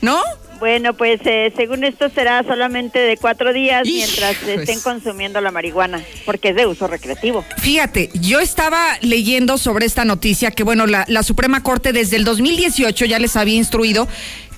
¿No? 0.00 0.22
Bueno, 0.58 0.94
pues 0.94 1.20
eh, 1.24 1.52
según 1.56 1.84
esto 1.84 2.08
será 2.08 2.42
solamente 2.42 2.98
de 2.98 3.16
cuatro 3.16 3.52
días 3.52 3.82
mientras 3.86 4.42
estén 4.42 4.80
consumiendo 4.80 5.40
la 5.40 5.50
marihuana, 5.50 6.02
porque 6.24 6.50
es 6.50 6.56
de 6.56 6.66
uso 6.66 6.86
recreativo. 6.86 7.44
Fíjate, 7.58 8.10
yo 8.14 8.40
estaba 8.40 8.98
leyendo 9.00 9.58
sobre 9.58 9.86
esta 9.86 10.04
noticia 10.04 10.50
que, 10.50 10.64
bueno, 10.64 10.86
la, 10.86 11.04
la 11.08 11.22
Suprema 11.22 11.62
Corte 11.62 11.92
desde 11.92 12.16
el 12.16 12.24
2018 12.24 13.04
ya 13.04 13.18
les 13.18 13.36
había 13.36 13.54
instruido 13.54 14.08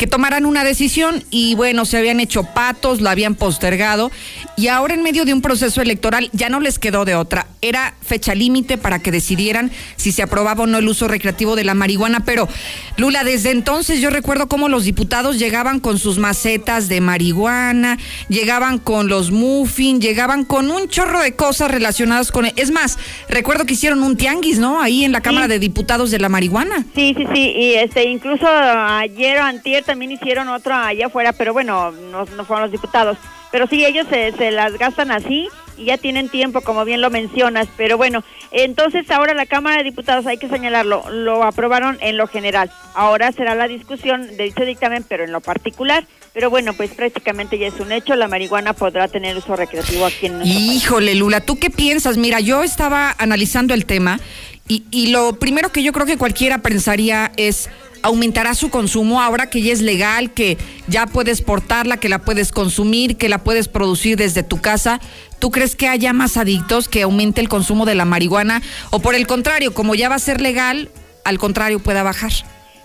que 0.00 0.06
tomaran 0.06 0.46
una 0.46 0.64
decisión 0.64 1.22
y 1.30 1.54
bueno, 1.56 1.84
se 1.84 1.98
habían 1.98 2.20
hecho 2.20 2.44
patos, 2.44 3.02
la 3.02 3.10
habían 3.10 3.34
postergado 3.34 4.10
y 4.56 4.68
ahora 4.68 4.94
en 4.94 5.02
medio 5.02 5.26
de 5.26 5.34
un 5.34 5.42
proceso 5.42 5.82
electoral 5.82 6.30
ya 6.32 6.48
no 6.48 6.58
les 6.58 6.78
quedó 6.78 7.04
de 7.04 7.14
otra. 7.14 7.48
Era 7.60 7.92
fecha 8.00 8.34
límite 8.34 8.78
para 8.78 9.00
que 9.00 9.12
decidieran 9.12 9.70
si 9.96 10.10
se 10.12 10.22
aprobaba 10.22 10.64
o 10.64 10.66
no 10.66 10.78
el 10.78 10.88
uso 10.88 11.06
recreativo 11.06 11.54
de 11.54 11.64
la 11.64 11.74
marihuana, 11.74 12.20
pero 12.24 12.48
Lula, 12.96 13.24
desde 13.24 13.50
entonces 13.50 14.00
yo 14.00 14.08
recuerdo 14.08 14.48
cómo 14.48 14.70
los 14.70 14.84
diputados 14.84 15.38
llegaban 15.38 15.80
con 15.80 15.98
sus 15.98 16.16
macetas 16.16 16.88
de 16.88 17.02
marihuana, 17.02 17.98
llegaban 18.30 18.78
con 18.78 19.06
los 19.06 19.30
muffins, 19.30 20.02
llegaban 20.02 20.46
con 20.46 20.70
un 20.70 20.88
chorro 20.88 21.20
de 21.20 21.36
cosas 21.36 21.70
relacionadas 21.70 22.32
con... 22.32 22.46
Es 22.56 22.70
más, 22.70 22.98
recuerdo 23.28 23.66
que 23.66 23.74
hicieron 23.74 24.02
un 24.02 24.16
tianguis, 24.16 24.58
¿no? 24.58 24.80
Ahí 24.80 25.04
en 25.04 25.12
la 25.12 25.20
Cámara 25.20 25.46
de 25.46 25.58
Diputados 25.58 26.10
de 26.10 26.20
la 26.20 26.30
marihuana. 26.30 26.86
Sí, 26.94 27.14
sí, 27.14 27.26
sí, 27.34 27.52
y 27.54 27.74
este 27.74 28.08
incluso 28.08 28.46
ayer 28.48 29.36
o 29.40 29.42
antier 29.42 29.84
también 29.90 30.12
hicieron 30.12 30.48
otra 30.48 30.86
allá 30.86 31.06
afuera, 31.06 31.32
pero 31.32 31.52
bueno, 31.52 31.90
no, 31.90 32.24
no 32.24 32.44
fueron 32.44 32.62
los 32.62 32.70
diputados. 32.70 33.18
Pero 33.50 33.66
sí, 33.66 33.84
ellos 33.84 34.06
se, 34.08 34.30
se 34.38 34.52
las 34.52 34.78
gastan 34.78 35.10
así 35.10 35.48
y 35.76 35.86
ya 35.86 35.98
tienen 35.98 36.28
tiempo, 36.28 36.60
como 36.60 36.84
bien 36.84 37.00
lo 37.00 37.10
mencionas. 37.10 37.66
Pero 37.76 37.96
bueno, 37.96 38.22
entonces 38.52 39.10
ahora 39.10 39.34
la 39.34 39.46
Cámara 39.46 39.78
de 39.78 39.82
Diputados, 39.82 40.28
hay 40.28 40.38
que 40.38 40.48
señalarlo, 40.48 41.10
lo 41.10 41.42
aprobaron 41.42 41.98
en 42.02 42.16
lo 42.16 42.28
general. 42.28 42.70
Ahora 42.94 43.32
será 43.32 43.56
la 43.56 43.66
discusión 43.66 44.28
de 44.36 44.44
dicho 44.44 44.64
dictamen, 44.64 45.04
pero 45.08 45.24
en 45.24 45.32
lo 45.32 45.40
particular. 45.40 46.06
Pero 46.32 46.50
bueno, 46.50 46.72
pues 46.74 46.92
prácticamente 46.92 47.58
ya 47.58 47.66
es 47.66 47.80
un 47.80 47.90
hecho, 47.90 48.14
la 48.14 48.28
marihuana 48.28 48.72
podrá 48.72 49.08
tener 49.08 49.36
uso 49.36 49.56
recreativo 49.56 50.06
aquí 50.06 50.26
en 50.26 50.38
nuestro 50.38 50.56
Híjole, 50.56 51.16
Lula, 51.16 51.40
¿tú 51.40 51.58
qué 51.58 51.70
piensas? 51.70 52.16
Mira, 52.16 52.38
yo 52.38 52.62
estaba 52.62 53.16
analizando 53.18 53.74
el 53.74 53.86
tema 53.86 54.20
y, 54.68 54.84
y 54.92 55.08
lo 55.08 55.40
primero 55.40 55.72
que 55.72 55.82
yo 55.82 55.92
creo 55.92 56.06
que 56.06 56.16
cualquiera 56.16 56.58
pensaría 56.58 57.32
es 57.36 57.68
aumentará 58.02 58.54
su 58.54 58.70
consumo 58.70 59.20
ahora 59.20 59.50
que 59.50 59.62
ya 59.62 59.72
es 59.72 59.80
legal, 59.80 60.32
que 60.32 60.58
ya 60.86 61.06
puedes 61.06 61.42
portarla, 61.42 61.98
que 61.98 62.08
la 62.08 62.20
puedes 62.20 62.52
consumir, 62.52 63.16
que 63.16 63.28
la 63.28 63.38
puedes 63.38 63.68
producir 63.68 64.16
desde 64.16 64.42
tu 64.42 64.60
casa. 64.60 65.00
¿Tú 65.38 65.50
crees 65.50 65.76
que 65.76 65.88
haya 65.88 66.12
más 66.12 66.36
adictos, 66.36 66.88
que 66.88 67.02
aumente 67.02 67.40
el 67.40 67.48
consumo 67.48 67.86
de 67.86 67.94
la 67.94 68.04
marihuana? 68.04 68.62
O 68.90 69.00
por 69.00 69.14
el 69.14 69.26
contrario, 69.26 69.74
como 69.74 69.94
ya 69.94 70.08
va 70.08 70.16
a 70.16 70.20
ser 70.20 70.40
legal, 70.40 70.90
al 71.24 71.38
contrario, 71.38 71.80
pueda 71.80 72.02
bajar. 72.02 72.32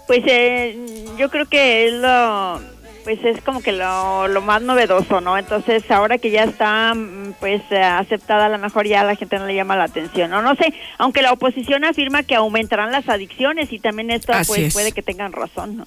Pues 0.08 0.22
eh, 0.28 0.78
yo 1.18 1.30
creo 1.30 1.48
que 1.48 1.88
es 1.88 1.94
lo 1.94 2.75
pues 3.06 3.24
es 3.24 3.40
como 3.42 3.62
que 3.62 3.72
lo, 3.72 4.28
lo, 4.28 4.42
más 4.42 4.64
novedoso, 4.64 5.22
¿no? 5.22 5.38
Entonces, 5.38 5.90
ahora 5.92 6.18
que 6.18 6.32
ya 6.32 6.44
está, 6.44 6.94
mm, 6.96 7.36
pues, 7.40 7.62
eh, 7.70 7.78
aceptada, 7.78 8.48
a 8.48 8.50
lo 8.50 8.58
mejor 8.58 8.88
ya 8.88 9.04
la 9.04 9.16
gente 9.16 9.38
no 9.38 9.46
le 9.46 9.54
llama 9.54 9.78
la 9.78 9.84
atención, 9.84 10.32
¿no? 10.32 10.42
No 10.42 10.56
sé, 10.56 10.74
aunque 10.98 11.22
la 11.22 11.32
oposición 11.32 11.86
afirma 11.86 12.24
que 12.24 12.36
aumentarán 12.36 12.92
las 12.92 13.08
adicciones 13.08 13.72
y 13.72 13.80
también 13.80 14.10
esto, 14.10 14.34
pues, 14.48 14.74
puede 14.74 14.92
que 14.92 15.04
tengan 15.04 15.32
razón, 15.32 15.78
¿no? 15.78 15.86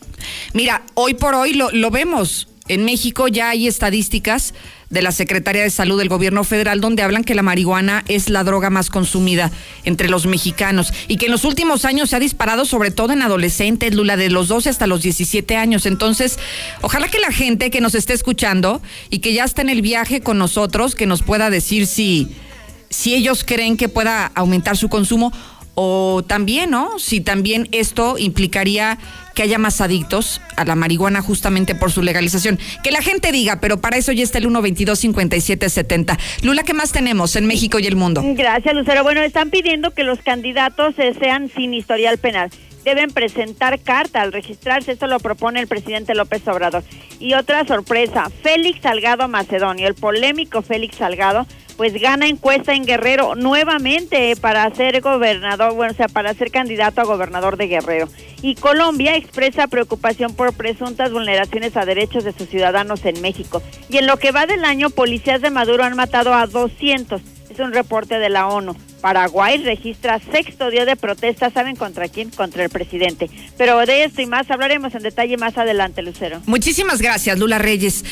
Mira, 0.55 0.83
hoy 0.95 1.15
por 1.15 1.35
hoy 1.35 1.55
lo, 1.55 1.71
lo 1.73 1.91
vemos. 1.91 2.49
En 2.69 2.85
México 2.85 3.29
ya 3.29 3.51
hay 3.51 3.67
estadísticas 3.67 4.55
de 4.91 5.03
la 5.03 5.13
Secretaría 5.13 5.63
de 5.63 5.71
Salud 5.71 5.99
del 5.99 6.09
Gobierno 6.09 6.45
Federal 6.45 6.81
donde 6.81 7.03
hablan 7.03 7.25
que 7.25 7.35
la 7.35 7.43
marihuana 7.43 8.05
es 8.09 8.29
la 8.29 8.45
droga 8.45 8.71
más 8.71 8.91
consumida 8.91 9.51
entre 9.85 10.09
los 10.09 10.27
mexicanos 10.27 10.93
y 11.09 11.17
que 11.17 11.27
en 11.27 11.33
los 11.33 11.45
últimos 11.45 11.85
años 11.85 12.11
se 12.11 12.17
ha 12.17 12.21
disparado 12.21 12.65
sobre 12.65 12.91
todo 12.91 13.13
en 13.13 13.23
adolescentes, 13.23 13.95
Lula, 13.95 14.17
de 14.17 14.31
los 14.31 14.49
12 14.49 14.71
hasta 14.71 14.87
los 14.87 15.03
17 15.03 15.57
años. 15.57 15.87
Entonces, 15.87 16.39
ojalá 16.81 17.09
que 17.09 17.19
la 17.19 17.33
gente 17.33 17.71
que 17.71 17.81
nos 17.81 17.95
esté 17.95 18.13
escuchando 18.13 18.83
y 19.11 19.19
que 19.19 19.33
ya 19.33 19.45
está 19.45 19.63
en 19.63 19.71
el 19.71 19.83
viaje 19.83 20.21
con 20.21 20.39
nosotros, 20.39 20.95
que 20.95 21.07
nos 21.07 21.23
pueda 21.23 21.51
decir 21.51 21.87
si, 21.87 22.29
si 22.91 23.15
ellos 23.15 23.45
creen 23.45 23.77
que 23.77 23.89
pueda 23.89 24.27
aumentar 24.35 24.77
su 24.77 24.89
consumo 24.89 25.33
o 25.81 26.25
también, 26.27 26.71
¿no? 26.71 26.99
Si 26.99 27.21
también 27.21 27.69
esto 27.71 28.19
implicaría 28.19 28.99
que 29.37 29.45
haya 29.45 29.59
más 29.59 29.81
adictos 29.81 30.41
a 30.57 30.65
la 30.65 30.75
marihuana 30.75 31.23
justamente 31.23 31.77
por 31.77 31.93
su 31.93 32.03
legalización. 32.03 32.59
Que 32.83 32.91
la 32.91 33.01
gente 33.01 33.31
diga, 33.31 33.61
pero 33.61 33.81
para 33.81 33.97
eso 33.97 34.11
ya 34.11 34.25
está 34.25 34.39
el 34.39 34.47
122-5770. 34.47 36.19
Lula, 36.43 36.65
¿qué 36.65 36.75
más 36.75 36.91
tenemos 36.91 37.37
en 37.37 37.47
México 37.47 37.79
y 37.79 37.87
el 37.87 37.95
mundo? 37.95 38.23
Gracias, 38.25 38.75
Lucero. 38.75 39.05
Bueno, 39.05 39.23
están 39.23 39.51
pidiendo 39.51 39.93
que 39.93 40.03
los 40.03 40.19
candidatos 40.19 40.99
eh, 40.99 41.15
sean 41.17 41.49
sin 41.49 41.73
historial 41.73 42.19
penal 42.19 42.51
deben 42.85 43.11
presentar 43.11 43.79
carta 43.81 44.23
al 44.23 44.33
registrarse. 44.33 44.93
Esto 44.93 45.07
lo 45.07 45.21
propone 45.21 45.61
el 45.61 45.67
presidente 45.67 46.15
López 46.15 46.47
Obrador. 46.49 46.83
Y 47.21 47.35
otra 47.35 47.67
sorpresa, 47.67 48.31
Félix 48.43 48.81
Salgado 48.81 49.29
Macedonio, 49.29 49.87
el 49.87 49.95
polémico 49.95 50.63
Félix 50.63 50.97
Salgado, 50.97 51.47
pues 51.79 51.95
gana 51.95 52.27
encuesta 52.27 52.75
en 52.75 52.85
Guerrero 52.85 53.37
nuevamente 53.37 54.35
para 54.35 54.69
ser 54.75 55.01
gobernador, 55.01 55.75
bueno, 55.75 55.93
o 55.93 55.97
sea, 55.97 56.09
para 56.09 56.35
ser 56.35 56.51
candidato 56.51 57.01
a 57.01 57.05
gobernador 57.05 57.57
de 57.57 57.69
Guerrero. 57.69 58.09
Y 58.43 58.57
Colombia 58.57 59.15
expresa 59.15 59.69
preocupación 59.69 60.35
por 60.35 60.53
presuntas 60.53 61.13
vulneraciones 61.13 61.77
a 61.77 61.85
derechos 61.85 62.25
de 62.25 62.33
sus 62.33 62.49
ciudadanos 62.49 63.05
en 63.05 63.23
México. 63.23 63.63
Y 63.89 63.99
en 63.99 64.09
lo 64.09 64.17
que 64.17 64.33
va 64.33 64.47
del 64.47 64.65
año, 64.65 64.91
policías 64.91 65.41
de 65.41 65.51
Maduro 65.51 65.85
han 65.85 65.95
matado 65.95 66.35
a 66.35 66.49
200. 66.49 67.38
Un 67.63 67.73
reporte 67.73 68.19
de 68.19 68.29
la 68.29 68.47
ONU. 68.47 68.77
Paraguay 69.01 69.59
registra 69.59 70.21
sexto 70.33 70.71
día 70.71 70.85
de 70.85 70.97
protesta, 70.97 71.51
¿saben 71.51 71.77
contra 71.77 72.09
quién? 72.09 72.31
Contra 72.31 72.65
el 72.65 72.71
presidente. 72.71 73.31
Pero 73.57 73.79
de 73.87 74.05
esto 74.05 74.23
y 74.23 74.27
más 74.27 74.51
hablaremos 74.51 74.95
en 74.95 75.03
detalle 75.03 75.37
más 75.37 75.57
adelante, 75.57 76.03
Lucero. 76.03 76.41
Muchísimas 76.47 77.01
gracias, 77.01 77.39
Lula 77.39 77.59
Reyes. 77.59 78.05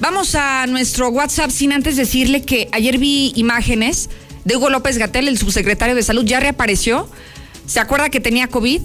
Vamos 0.00 0.34
a 0.34 0.66
nuestro 0.66 1.08
WhatsApp 1.08 1.50
sin 1.50 1.72
antes 1.72 1.96
decirle 1.96 2.42
que 2.42 2.68
ayer 2.72 2.98
vi 2.98 3.32
imágenes 3.36 4.10
de 4.44 4.56
Hugo 4.56 4.70
López 4.70 4.98
Gatel, 4.98 5.28
el 5.28 5.38
subsecretario 5.38 5.94
de 5.94 6.02
Salud, 6.02 6.24
ya 6.24 6.40
reapareció. 6.40 7.08
¿Se 7.66 7.80
acuerda 7.80 8.10
que 8.10 8.20
tenía 8.20 8.48
COVID 8.48 8.82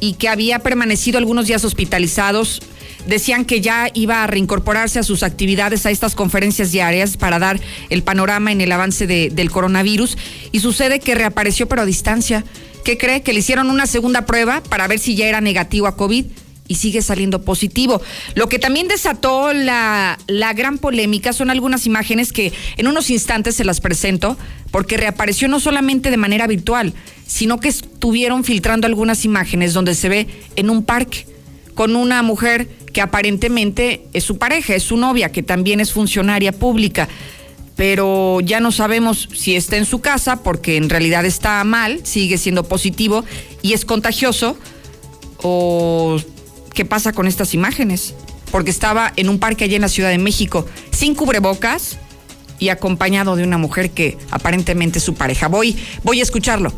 y 0.00 0.14
que 0.14 0.28
había 0.28 0.58
permanecido 0.58 1.18
algunos 1.18 1.46
días 1.46 1.64
hospitalizados? 1.64 2.60
Decían 3.06 3.44
que 3.44 3.60
ya 3.60 3.88
iba 3.94 4.22
a 4.22 4.26
reincorporarse 4.26 4.98
a 4.98 5.02
sus 5.02 5.22
actividades, 5.22 5.86
a 5.86 5.90
estas 5.90 6.14
conferencias 6.14 6.72
diarias 6.72 7.16
para 7.16 7.38
dar 7.38 7.60
el 7.90 8.02
panorama 8.02 8.52
en 8.52 8.60
el 8.60 8.72
avance 8.72 9.06
del 9.06 9.50
coronavirus 9.50 10.16
y 10.52 10.60
sucede 10.60 11.00
que 11.00 11.14
reapareció 11.14 11.68
pero 11.68 11.82
a 11.82 11.86
distancia. 11.86 12.44
¿Qué 12.84 12.98
cree? 12.98 13.22
Que 13.22 13.32
le 13.32 13.40
hicieron 13.40 13.70
una 13.70 13.86
segunda 13.86 14.26
prueba 14.26 14.62
para 14.62 14.88
ver 14.88 14.98
si 14.98 15.14
ya 15.14 15.26
era 15.26 15.40
negativo 15.40 15.86
a 15.86 15.96
COVID 15.96 16.26
y 16.68 16.74
sigue 16.76 17.02
saliendo 17.02 17.42
positivo. 17.42 18.00
Lo 18.34 18.48
que 18.48 18.58
también 18.58 18.88
desató 18.88 19.52
la, 19.52 20.18
la, 20.26 20.52
gran 20.52 20.78
polémica 20.78 21.32
son 21.32 21.50
algunas 21.50 21.86
imágenes 21.86 22.32
que 22.32 22.52
en 22.76 22.86
unos 22.86 23.10
instantes 23.10 23.56
se 23.56 23.64
las 23.64 23.80
presento, 23.80 24.38
porque 24.70 24.96
reapareció 24.96 25.48
no 25.48 25.60
solamente 25.60 26.10
de 26.10 26.16
manera 26.16 26.46
virtual, 26.46 26.94
sino 27.26 27.60
que 27.60 27.68
estuvieron 27.68 28.42
filtrando 28.42 28.86
algunas 28.86 29.24
imágenes 29.24 29.74
donde 29.74 29.94
se 29.94 30.08
ve 30.08 30.26
en 30.56 30.70
un 30.70 30.84
parque 30.84 31.26
con 31.74 31.96
una 31.96 32.22
mujer 32.22 32.68
que 32.92 33.00
aparentemente 33.00 34.06
es 34.12 34.24
su 34.24 34.38
pareja, 34.38 34.74
es 34.74 34.82
su 34.82 34.96
novia, 34.96 35.32
que 35.32 35.42
también 35.42 35.80
es 35.80 35.92
funcionaria 35.92 36.52
pública, 36.52 37.08
pero 37.76 38.40
ya 38.40 38.60
no 38.60 38.70
sabemos 38.70 39.28
si 39.34 39.56
está 39.56 39.76
en 39.76 39.86
su 39.86 40.00
casa 40.00 40.42
porque 40.42 40.76
en 40.76 40.90
realidad 40.90 41.24
está 41.24 41.64
mal, 41.64 42.00
sigue 42.04 42.38
siendo 42.38 42.64
positivo 42.64 43.24
y 43.62 43.72
es 43.72 43.84
contagioso, 43.84 44.56
o 45.42 46.18
qué 46.74 46.84
pasa 46.84 47.12
con 47.12 47.26
estas 47.26 47.54
imágenes, 47.54 48.14
porque 48.50 48.70
estaba 48.70 49.12
en 49.16 49.28
un 49.28 49.38
parque 49.38 49.64
allí 49.64 49.74
en 49.74 49.82
la 49.82 49.88
Ciudad 49.88 50.10
de 50.10 50.18
México, 50.18 50.66
sin 50.90 51.14
cubrebocas 51.14 51.98
y 52.58 52.68
acompañado 52.68 53.34
de 53.34 53.42
una 53.42 53.58
mujer 53.58 53.90
que 53.90 54.18
aparentemente 54.30 54.98
es 54.98 55.04
su 55.04 55.14
pareja. 55.14 55.48
Voy, 55.48 55.76
voy 56.04 56.20
a 56.20 56.22
escucharlo. 56.22 56.72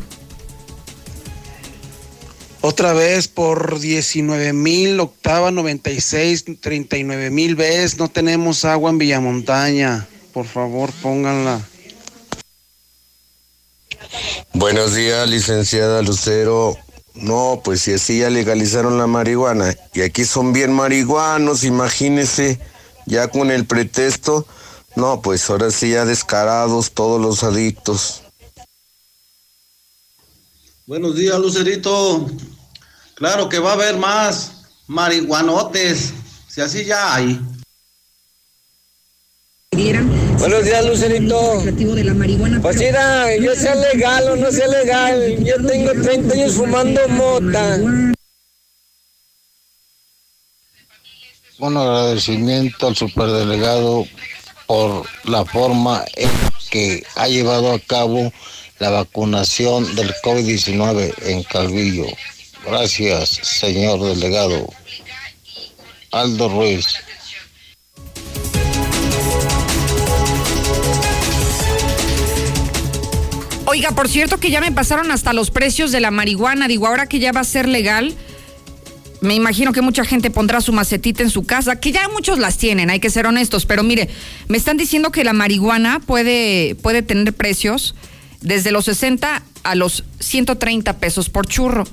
Otra 2.67 2.93
vez 2.93 3.27
por 3.27 3.79
19 3.79 4.51
mil, 4.51 4.99
octava 4.99 5.51
96, 5.51 6.45
39 6.59 7.29
mil 7.29 7.55
veces. 7.55 7.99
No 7.99 8.07
tenemos 8.07 8.65
agua 8.65 8.89
en 8.89 8.97
Villamontaña. 8.97 10.07
Por 10.33 10.47
favor, 10.47 10.91
pónganla. 11.03 11.61
Buenos 14.53 14.95
días, 14.95 15.29
licenciada 15.29 16.01
Lucero. 16.01 16.75
No, 17.13 17.61
pues 17.63 17.81
si 17.81 17.93
así 17.93 18.21
ya 18.21 18.31
legalizaron 18.31 18.97
la 18.97 19.05
marihuana 19.05 19.75
y 19.93 20.01
aquí 20.01 20.25
son 20.25 20.51
bien 20.51 20.73
marihuanos, 20.73 21.65
imagínese, 21.65 22.59
ya 23.05 23.27
con 23.27 23.51
el 23.51 23.67
pretexto, 23.67 24.47
no, 24.95 25.21
pues 25.21 25.47
ahora 25.51 25.69
sí 25.69 25.91
ya 25.91 26.03
descarados 26.03 26.93
todos 26.93 27.21
los 27.21 27.43
adictos. 27.43 28.23
Buenos 30.87 31.15
días, 31.15 31.39
Lucerito. 31.39 32.27
Claro 33.15 33.47
que 33.47 33.59
va 33.59 33.71
a 33.71 33.73
haber 33.73 33.95
más 33.95 34.51
marihuanotes, 34.87 36.13
si 36.49 36.59
así 36.59 36.83
ya 36.83 37.15
hay. 37.15 37.39
Buenos 40.37 40.65
días, 40.65 40.85
Lucerito. 40.85 41.63
Pues 42.61 42.77
mira, 42.77 43.37
yo 43.37 43.55
sea 43.55 43.75
legal 43.75 44.29
o 44.29 44.35
no 44.35 44.51
sea 44.51 44.67
legal, 44.67 45.43
yo 45.45 45.55
tengo 45.65 45.91
30 45.93 46.33
años 46.33 46.53
fumando 46.55 47.07
mota. 47.07 47.77
Un 51.59 51.77
agradecimiento 51.77 52.87
al 52.87 52.97
superdelegado 52.97 54.05
por 54.67 55.05
la 55.23 55.45
forma 55.45 56.03
en 56.15 56.29
que 56.69 57.03
ha 57.15 57.29
llevado 57.29 57.71
a 57.71 57.79
cabo 57.79 58.33
la 58.79 58.89
vacunación 58.89 59.95
del 59.95 60.13
COVID-19 60.15 61.13
en 61.23 61.43
Calvillo. 61.43 62.07
Gracias, 62.65 63.29
señor 63.29 64.01
delegado. 64.01 64.67
Aldo 66.11 66.49
Ruiz. 66.49 66.85
Oiga, 73.65 73.91
por 73.91 74.07
cierto 74.09 74.39
que 74.39 74.49
ya 74.49 74.61
me 74.61 74.71
pasaron 74.71 75.11
hasta 75.11 75.33
los 75.33 75.51
precios 75.51 75.91
de 75.91 75.99
la 75.99 76.09
marihuana. 76.09 76.67
Digo, 76.67 76.87
ahora 76.87 77.07
que 77.07 77.19
ya 77.19 77.31
va 77.31 77.41
a 77.41 77.43
ser 77.43 77.67
legal, 77.67 78.15
me 79.21 79.35
imagino 79.35 79.71
que 79.71 79.81
mucha 79.81 80.03
gente 80.05 80.31
pondrá 80.31 80.61
su 80.61 80.73
macetita 80.73 81.21
en 81.21 81.29
su 81.29 81.45
casa, 81.45 81.79
que 81.79 81.91
ya 81.91 82.07
muchos 82.09 82.39
las 82.39 82.57
tienen, 82.57 82.89
hay 82.89 82.99
que 82.99 83.09
ser 83.09 83.27
honestos. 83.27 83.65
Pero 83.65 83.83
mire, 83.83 84.09
me 84.47 84.57
están 84.57 84.77
diciendo 84.77 85.11
que 85.11 85.23
la 85.23 85.33
marihuana 85.33 85.99
puede, 85.99 86.75
puede 86.75 87.03
tener 87.03 87.33
precios 87.33 87.93
desde 88.41 88.71
los 88.71 88.85
60 88.85 89.43
a 89.63 89.75
los 89.75 90.03
130 90.19 90.97
pesos 90.97 91.29
por 91.29 91.45
churro 91.45 91.85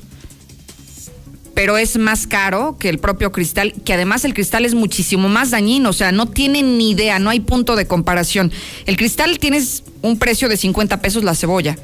pero 1.54 1.76
es 1.78 1.98
más 1.98 2.26
caro 2.26 2.76
que 2.78 2.88
el 2.88 2.98
propio 2.98 3.32
cristal, 3.32 3.74
que 3.84 3.92
además 3.92 4.24
el 4.24 4.34
cristal 4.34 4.64
es 4.64 4.74
muchísimo 4.74 5.28
más 5.28 5.50
dañino, 5.50 5.90
o 5.90 5.92
sea, 5.92 6.12
no 6.12 6.26
tienen 6.26 6.78
ni 6.78 6.90
idea, 6.90 7.18
no 7.18 7.30
hay 7.30 7.40
punto 7.40 7.76
de 7.76 7.86
comparación. 7.86 8.52
El 8.86 8.96
cristal 8.96 9.38
tiene 9.38 9.62
un 10.02 10.18
precio 10.18 10.48
de 10.48 10.56
50 10.56 11.00
pesos 11.00 11.24
la 11.24 11.34
cebolla. 11.34 11.76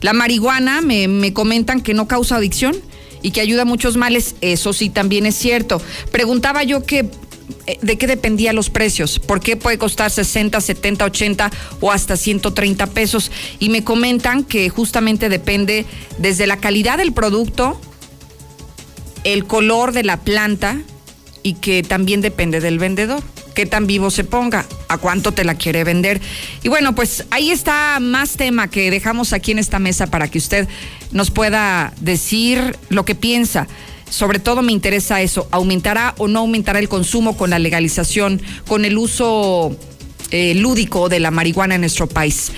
La 0.00 0.12
marihuana 0.12 0.80
me, 0.80 1.08
me 1.08 1.32
comentan 1.32 1.80
que 1.80 1.94
no 1.94 2.08
causa 2.08 2.36
adicción 2.36 2.76
y 3.22 3.30
que 3.30 3.40
ayuda 3.40 3.62
a 3.62 3.64
muchos 3.64 3.96
males, 3.96 4.34
eso 4.40 4.72
sí 4.72 4.90
también 4.90 5.24
es 5.26 5.34
cierto. 5.34 5.80
Preguntaba 6.10 6.62
yo 6.62 6.84
que 6.84 7.08
eh, 7.66 7.78
de 7.80 7.96
qué 7.96 8.06
dependían 8.06 8.56
los 8.56 8.68
precios, 8.68 9.18
por 9.18 9.40
qué 9.40 9.56
puede 9.56 9.78
costar 9.78 10.10
60, 10.10 10.60
70, 10.60 11.04
80 11.06 11.50
o 11.80 11.92
hasta 11.92 12.16
130 12.16 12.86
pesos. 12.88 13.30
Y 13.58 13.70
me 13.70 13.84
comentan 13.84 14.44
que 14.44 14.68
justamente 14.68 15.28
depende 15.28 15.86
desde 16.18 16.46
la 16.46 16.58
calidad 16.58 16.98
del 16.98 17.12
producto, 17.12 17.80
el 19.24 19.46
color 19.46 19.92
de 19.92 20.04
la 20.04 20.18
planta 20.18 20.78
y 21.42 21.54
que 21.54 21.82
también 21.82 22.20
depende 22.20 22.60
del 22.60 22.78
vendedor 22.78 23.22
qué 23.54 23.64
tan 23.66 23.86
vivo 23.86 24.10
se 24.10 24.24
ponga, 24.24 24.66
a 24.88 24.98
cuánto 24.98 25.32
te 25.32 25.44
la 25.44 25.54
quiere 25.54 25.84
vender. 25.84 26.20
Y 26.62 26.68
bueno, 26.68 26.94
pues 26.94 27.24
ahí 27.30 27.50
está 27.50 27.98
más 28.00 28.32
tema 28.36 28.68
que 28.68 28.90
dejamos 28.90 29.32
aquí 29.32 29.52
en 29.52 29.58
esta 29.58 29.78
mesa 29.78 30.08
para 30.08 30.28
que 30.28 30.38
usted 30.38 30.68
nos 31.12 31.30
pueda 31.30 31.94
decir 32.00 32.76
lo 32.90 33.04
que 33.04 33.14
piensa. 33.14 33.66
Sobre 34.10 34.38
todo 34.38 34.62
me 34.62 34.72
interesa 34.72 35.22
eso, 35.22 35.48
¿aumentará 35.50 36.14
o 36.18 36.28
no 36.28 36.40
aumentará 36.40 36.78
el 36.78 36.88
consumo 36.88 37.36
con 37.36 37.50
la 37.50 37.58
legalización, 37.58 38.42
con 38.66 38.84
el 38.84 38.98
uso 38.98 39.76
eh, 40.30 40.54
lúdico 40.54 41.08
de 41.08 41.20
la 41.20 41.30
marihuana 41.30 41.76
en 41.76 41.80
nuestro 41.80 42.06
país? 42.06 42.52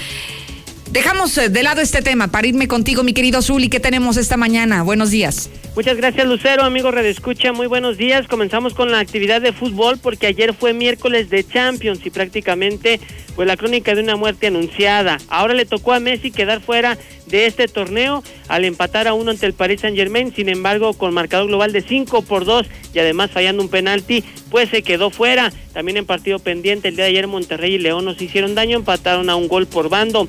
Dejamos 0.91 1.37
eh, 1.37 1.49
de 1.49 1.63
lado 1.65 1.81
este 1.81 2.01
tema 2.01 2.29
para 2.29 2.47
contigo, 2.69 3.03
mi 3.03 3.13
querido 3.13 3.43
Zuli. 3.43 3.69
¿Qué 3.69 3.81
tenemos 3.81 4.17
esta 4.17 4.37
mañana? 4.37 4.83
Buenos 4.83 5.11
días. 5.11 5.51
Muchas 5.75 5.97
gracias, 5.97 6.27
Lucero. 6.27 6.63
Amigo 6.63 6.91
Red 6.91 7.07
Escucha, 7.07 7.53
muy 7.53 7.67
buenos 7.67 7.99
días. 7.99 8.29
Comenzamos 8.29 8.73
con 8.73 8.93
la 8.93 9.01
actividad 9.01 9.43
de 9.43 9.53
fútbol 9.53 9.99
porque 9.99 10.29
ayer 10.29 10.55
fue 10.55 10.73
miércoles 10.73 11.29
de 11.29 11.45
Champions 11.45 12.01
y 12.05 12.11
prácticamente 12.11 13.01
fue 13.35 13.45
la 13.45 13.57
crónica 13.57 13.95
de 13.95 14.03
una 14.03 14.17
muerte 14.17 14.47
anunciada. 14.47 15.19
Ahora 15.29 15.53
le 15.53 15.67
tocó 15.67 15.93
a 15.93 16.01
Messi 16.01 16.31
quedar 16.31 16.63
fuera 16.63 16.97
de 17.27 17.47
este 17.47 17.69
torneo 17.69 18.23
al 18.49 18.65
empatar 18.65 19.09
a 19.09 19.13
uno 19.13 19.33
ante 19.33 19.45
el 19.45 19.53
Paris 19.53 19.83
Saint 19.83 19.97
Germain, 19.97 20.33
sin 20.35 20.49
embargo 20.49 20.95
con 20.95 21.13
marcador 21.13 21.49
global 21.49 21.73
de 21.73 21.83
5 21.83 22.23
por 22.23 22.45
2 22.45 22.67
y 22.95 22.99
además 22.99 23.31
fallando 23.31 23.63
un 23.63 23.69
penalti, 23.69 24.25
pues 24.51 24.71
se 24.71 24.83
quedó 24.83 25.11
fuera. 25.11 25.53
También 25.75 25.99
en 25.99 26.07
partido 26.07 26.39
pendiente 26.39 26.89
el 26.89 26.97
día 26.97 27.05
de 27.05 27.11
ayer 27.11 27.27
Monterrey 27.27 27.75
y 27.75 27.79
León 27.79 28.07
nos 28.07 28.23
hicieron 28.23 28.55
daño, 28.55 28.79
empataron 28.79 29.29
a 29.29 29.37
un 29.37 29.49
gol 29.49 29.67
por 29.67 29.91
bando. 29.91 30.27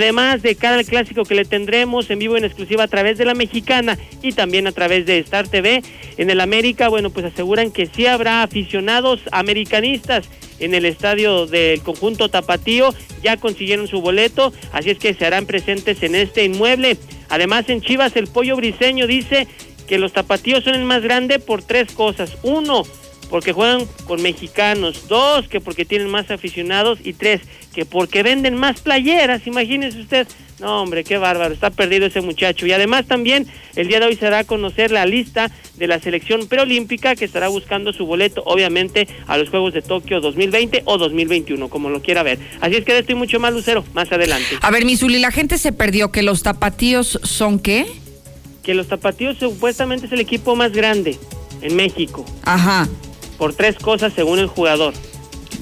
Además 0.00 0.40
de 0.40 0.54
cara 0.54 0.76
al 0.76 0.86
clásico 0.86 1.24
que 1.24 1.34
le 1.34 1.44
tendremos 1.44 2.08
en 2.08 2.20
vivo 2.20 2.38
en 2.38 2.46
exclusiva 2.46 2.84
a 2.84 2.88
través 2.88 3.18
de 3.18 3.26
la 3.26 3.34
mexicana 3.34 3.98
y 4.22 4.32
también 4.32 4.66
a 4.66 4.72
través 4.72 5.04
de 5.04 5.18
Star 5.18 5.46
TV 5.46 5.82
en 6.16 6.30
el 6.30 6.40
América, 6.40 6.88
bueno 6.88 7.10
pues 7.10 7.26
aseguran 7.26 7.70
que 7.70 7.84
sí 7.84 8.06
habrá 8.06 8.42
aficionados 8.42 9.20
americanistas 9.30 10.26
en 10.58 10.74
el 10.74 10.86
estadio 10.86 11.44
del 11.46 11.82
conjunto 11.82 12.30
Tapatío, 12.30 12.94
ya 13.22 13.36
consiguieron 13.36 13.88
su 13.88 14.00
boleto, 14.00 14.54
así 14.72 14.88
es 14.88 14.98
que 14.98 15.12
se 15.12 15.26
harán 15.26 15.44
presentes 15.44 16.02
en 16.02 16.14
este 16.14 16.46
inmueble. 16.46 16.96
Además 17.28 17.68
en 17.68 17.82
Chivas 17.82 18.16
el 18.16 18.26
pollo 18.26 18.56
briseño 18.56 19.06
dice 19.06 19.48
que 19.86 19.98
los 19.98 20.14
tapatíos 20.14 20.64
son 20.64 20.76
el 20.76 20.84
más 20.86 21.02
grande 21.02 21.40
por 21.40 21.62
tres 21.62 21.92
cosas. 21.92 22.38
Uno, 22.42 22.84
porque 23.30 23.52
juegan 23.52 23.86
con 24.06 24.20
mexicanos. 24.20 25.08
Dos, 25.08 25.48
que 25.48 25.60
porque 25.60 25.84
tienen 25.84 26.08
más 26.08 26.30
aficionados. 26.30 26.98
Y 27.04 27.12
tres, 27.12 27.40
que 27.74 27.84
porque 27.84 28.22
venden 28.22 28.56
más 28.56 28.80
playeras. 28.80 29.46
Imagínese 29.46 30.00
usted. 30.00 30.26
No, 30.58 30.82
hombre, 30.82 31.04
qué 31.04 31.16
bárbaro. 31.16 31.54
Está 31.54 31.70
perdido 31.70 32.06
ese 32.06 32.20
muchacho. 32.20 32.66
Y 32.66 32.72
además 32.72 33.06
también 33.06 33.46
el 33.76 33.88
día 33.88 34.00
de 34.00 34.06
hoy 34.06 34.16
se 34.16 34.26
dará 34.26 34.40
a 34.40 34.44
conocer 34.44 34.90
la 34.90 35.06
lista 35.06 35.50
de 35.76 35.86
la 35.86 35.98
selección 36.00 36.46
preolímpica 36.46 37.16
que 37.16 37.24
estará 37.24 37.48
buscando 37.48 37.92
su 37.92 38.04
boleto, 38.04 38.42
obviamente, 38.44 39.08
a 39.26 39.38
los 39.38 39.48
Juegos 39.48 39.72
de 39.72 39.82
Tokio 39.82 40.20
2020 40.20 40.82
o 40.84 40.98
2021, 40.98 41.68
como 41.68 41.88
lo 41.88 42.02
quiera 42.02 42.22
ver. 42.22 42.38
Así 42.60 42.76
es 42.76 42.84
que 42.84 42.92
de 42.92 43.00
esto 43.00 43.12
y 43.12 43.14
mucho 43.14 43.40
más, 43.40 43.54
Lucero, 43.54 43.84
más 43.94 44.12
adelante. 44.12 44.48
A 44.60 44.70
ver, 44.70 44.84
Misuli, 44.84 45.18
la 45.18 45.30
gente 45.30 45.56
se 45.56 45.72
perdió 45.72 46.12
que 46.12 46.22
los 46.22 46.42
tapatíos 46.42 47.18
son 47.22 47.58
qué? 47.58 47.86
Que 48.62 48.74
los 48.74 48.88
tapatíos 48.88 49.38
supuestamente 49.38 50.06
es 50.06 50.12
el 50.12 50.20
equipo 50.20 50.54
más 50.54 50.72
grande 50.72 51.18
en 51.62 51.76
México. 51.76 52.26
Ajá. 52.42 52.88
Por 53.38 53.54
tres 53.54 53.76
cosas 53.76 54.12
según 54.12 54.38
el 54.38 54.48
jugador. 54.48 54.92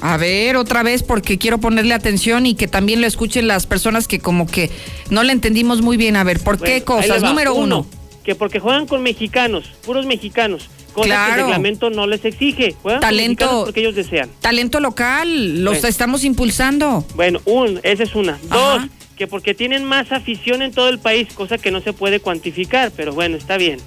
A 0.01 0.17
ver, 0.17 0.57
otra 0.57 0.83
vez, 0.83 1.03
porque 1.03 1.39
quiero 1.39 1.59
ponerle 1.59 1.95
atención 1.95 2.47
y 2.47 2.55
que 2.55 2.69
también 2.69 3.01
lo 3.01 3.07
escuchen 3.07 3.49
las 3.49 3.67
personas 3.67 4.07
que 4.07 4.21
como 4.21 4.47
que 4.47 4.71
no 5.11 5.23
le 5.23 5.33
entendimos 5.33 5.83
muy 5.83 5.97
bien. 5.97 6.17
A 6.17 6.25
ver, 6.25 6.41
¿por 6.41 6.61
qué 6.61 6.83
cosas? 6.83 7.23
Número 7.23 7.55
uno, 7.55 7.87
Que 8.25 8.35
porque 8.35 8.61
juegan 8.61 8.87
con 8.87 9.03
mexicanos, 9.03 9.65
puros 9.85 10.07
mexicanos. 10.07 10.69
Cosa 10.93 11.27
que 11.27 11.33
el 11.33 11.47
reglamento 11.47 11.91
no 11.91 12.07
les 12.07 12.25
exige. 12.25 12.75
Juegan 12.83 13.01
talento, 13.01 13.65
porque 13.65 13.81
ellos 13.81 13.95
desean. 13.95 14.31
Talento 14.41 14.81
local, 14.81 15.63
los 15.63 15.85
estamos 15.85 16.25
impulsando. 16.25 17.05
Bueno, 17.15 17.41
un, 17.45 17.81
esa 17.83 18.03
es 18.03 18.15
una. 18.15 18.39
Dos, 18.49 18.83
que 19.17 19.27
porque 19.27 19.55
tienen 19.55 19.85
más 19.85 20.13
afición 20.13 20.63
en 20.63 20.73
todo 20.73 20.89
el 20.89 20.99
país, 20.99 21.29
cosa 21.35 21.59
que 21.59 21.71
no 21.71 21.81
se 21.81 21.93
puede 21.93 22.21
cuantificar, 22.21 22.93
pero 22.97 23.13
bueno, 23.13 23.37
está 23.37 23.57
bien. 23.57 23.81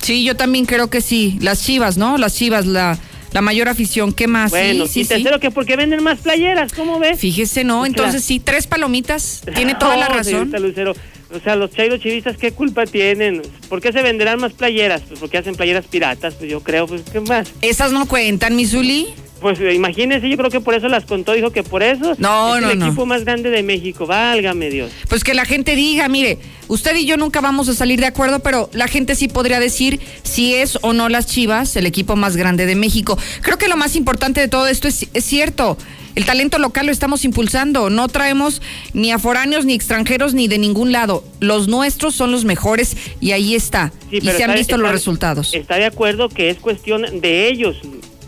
Sí, 0.00 0.24
yo 0.24 0.36
también 0.36 0.64
creo 0.64 0.88
que 0.88 1.00
sí. 1.00 1.38
Las 1.40 1.62
chivas, 1.62 1.96
¿no? 1.96 2.18
Las 2.18 2.34
chivas, 2.34 2.66
la 2.66 2.98
la 3.32 3.40
mayor 3.40 3.68
afición. 3.68 4.12
¿Qué 4.12 4.26
más? 4.26 4.50
Bueno, 4.50 4.86
sí, 4.86 5.00
y 5.00 5.04
tercero 5.04 5.40
que 5.40 5.50
porque 5.50 5.76
venden 5.76 6.02
más 6.02 6.20
playeras, 6.20 6.72
¿cómo 6.72 6.98
ves? 6.98 7.18
Fíjese, 7.18 7.64
¿no? 7.64 7.86
Entonces 7.86 8.24
sí, 8.24 8.40
tres 8.40 8.66
palomitas. 8.66 9.42
Tiene 9.54 9.74
toda 9.74 9.96
la 9.96 10.08
razón. 10.08 10.50
Lucero. 10.60 10.94
O 11.32 11.38
sea, 11.38 11.54
los 11.54 11.70
chairos 11.70 12.00
chivistas, 12.00 12.36
¿qué 12.36 12.50
culpa 12.50 12.86
tienen? 12.86 13.42
¿Por 13.68 13.80
qué 13.80 13.92
se 13.92 14.02
venderán 14.02 14.40
más 14.40 14.52
playeras? 14.52 15.02
Pues 15.02 15.20
porque 15.20 15.38
hacen 15.38 15.54
playeras 15.54 15.86
piratas, 15.86 16.34
pues 16.34 16.50
yo 16.50 16.60
creo, 16.60 16.88
pues 16.88 17.02
¿qué 17.02 17.20
más? 17.20 17.52
¿Esas 17.60 17.92
no 17.92 18.06
cuentan, 18.06 18.56
Misuli? 18.56 19.06
Pues 19.40 19.58
eh, 19.60 19.74
imagínese, 19.74 20.28
yo 20.28 20.36
creo 20.36 20.50
que 20.50 20.60
por 20.60 20.74
eso 20.74 20.88
las 20.88 21.04
contó, 21.04 21.32
dijo 21.32 21.50
que 21.50 21.62
por 21.62 21.82
eso 21.82 22.14
no, 22.18 22.56
es 22.56 22.64
el 22.64 22.82
equipo 22.82 23.06
más 23.06 23.24
grande 23.24 23.50
de 23.50 23.62
México, 23.62 24.06
válgame 24.06 24.68
Dios. 24.68 24.92
Pues 25.08 25.24
que 25.24 25.34
la 25.34 25.44
gente 25.44 25.74
diga, 25.74 26.08
mire, 26.08 26.38
usted 26.68 26.94
y 26.96 27.06
yo 27.06 27.16
nunca 27.16 27.40
vamos 27.40 27.68
a 27.68 27.74
salir 27.74 28.00
de 28.00 28.06
acuerdo, 28.06 28.40
pero 28.40 28.68
la 28.72 28.88
gente 28.88 29.14
sí 29.14 29.28
podría 29.28 29.58
decir 29.58 30.00
si 30.22 30.54
es 30.54 30.78
o 30.82 30.92
no 30.92 31.08
las 31.08 31.26
Chivas 31.26 31.74
el 31.76 31.86
equipo 31.86 32.16
más 32.16 32.36
grande 32.36 32.66
de 32.66 32.74
México. 32.74 33.18
Creo 33.40 33.56
que 33.56 33.68
lo 33.68 33.76
más 33.76 33.96
importante 33.96 34.40
de 34.40 34.48
todo 34.48 34.66
esto 34.66 34.88
es, 34.88 35.06
es 35.14 35.24
cierto. 35.24 35.76
El 36.14 36.24
talento 36.24 36.58
local 36.58 36.86
lo 36.86 36.92
estamos 36.92 37.24
impulsando. 37.24 37.88
No 37.88 38.08
traemos 38.08 38.60
ni 38.92 39.12
a 39.12 39.18
foráneos, 39.18 39.64
ni 39.64 39.74
extranjeros, 39.74 40.34
ni 40.34 40.48
de 40.48 40.58
ningún 40.58 40.92
lado. 40.92 41.24
Los 41.38 41.68
nuestros 41.68 42.14
son 42.14 42.32
los 42.32 42.44
mejores 42.44 42.96
y 43.20 43.32
ahí 43.32 43.54
está. 43.54 43.92
y 44.10 44.20
se 44.20 44.44
han 44.44 44.54
visto 44.54 44.76
los 44.76 44.90
resultados. 44.90 45.54
Está 45.54 45.76
de 45.76 45.86
acuerdo 45.86 46.28
que 46.28 46.50
es 46.50 46.58
cuestión 46.58 47.20
de 47.20 47.48
ellos. 47.48 47.76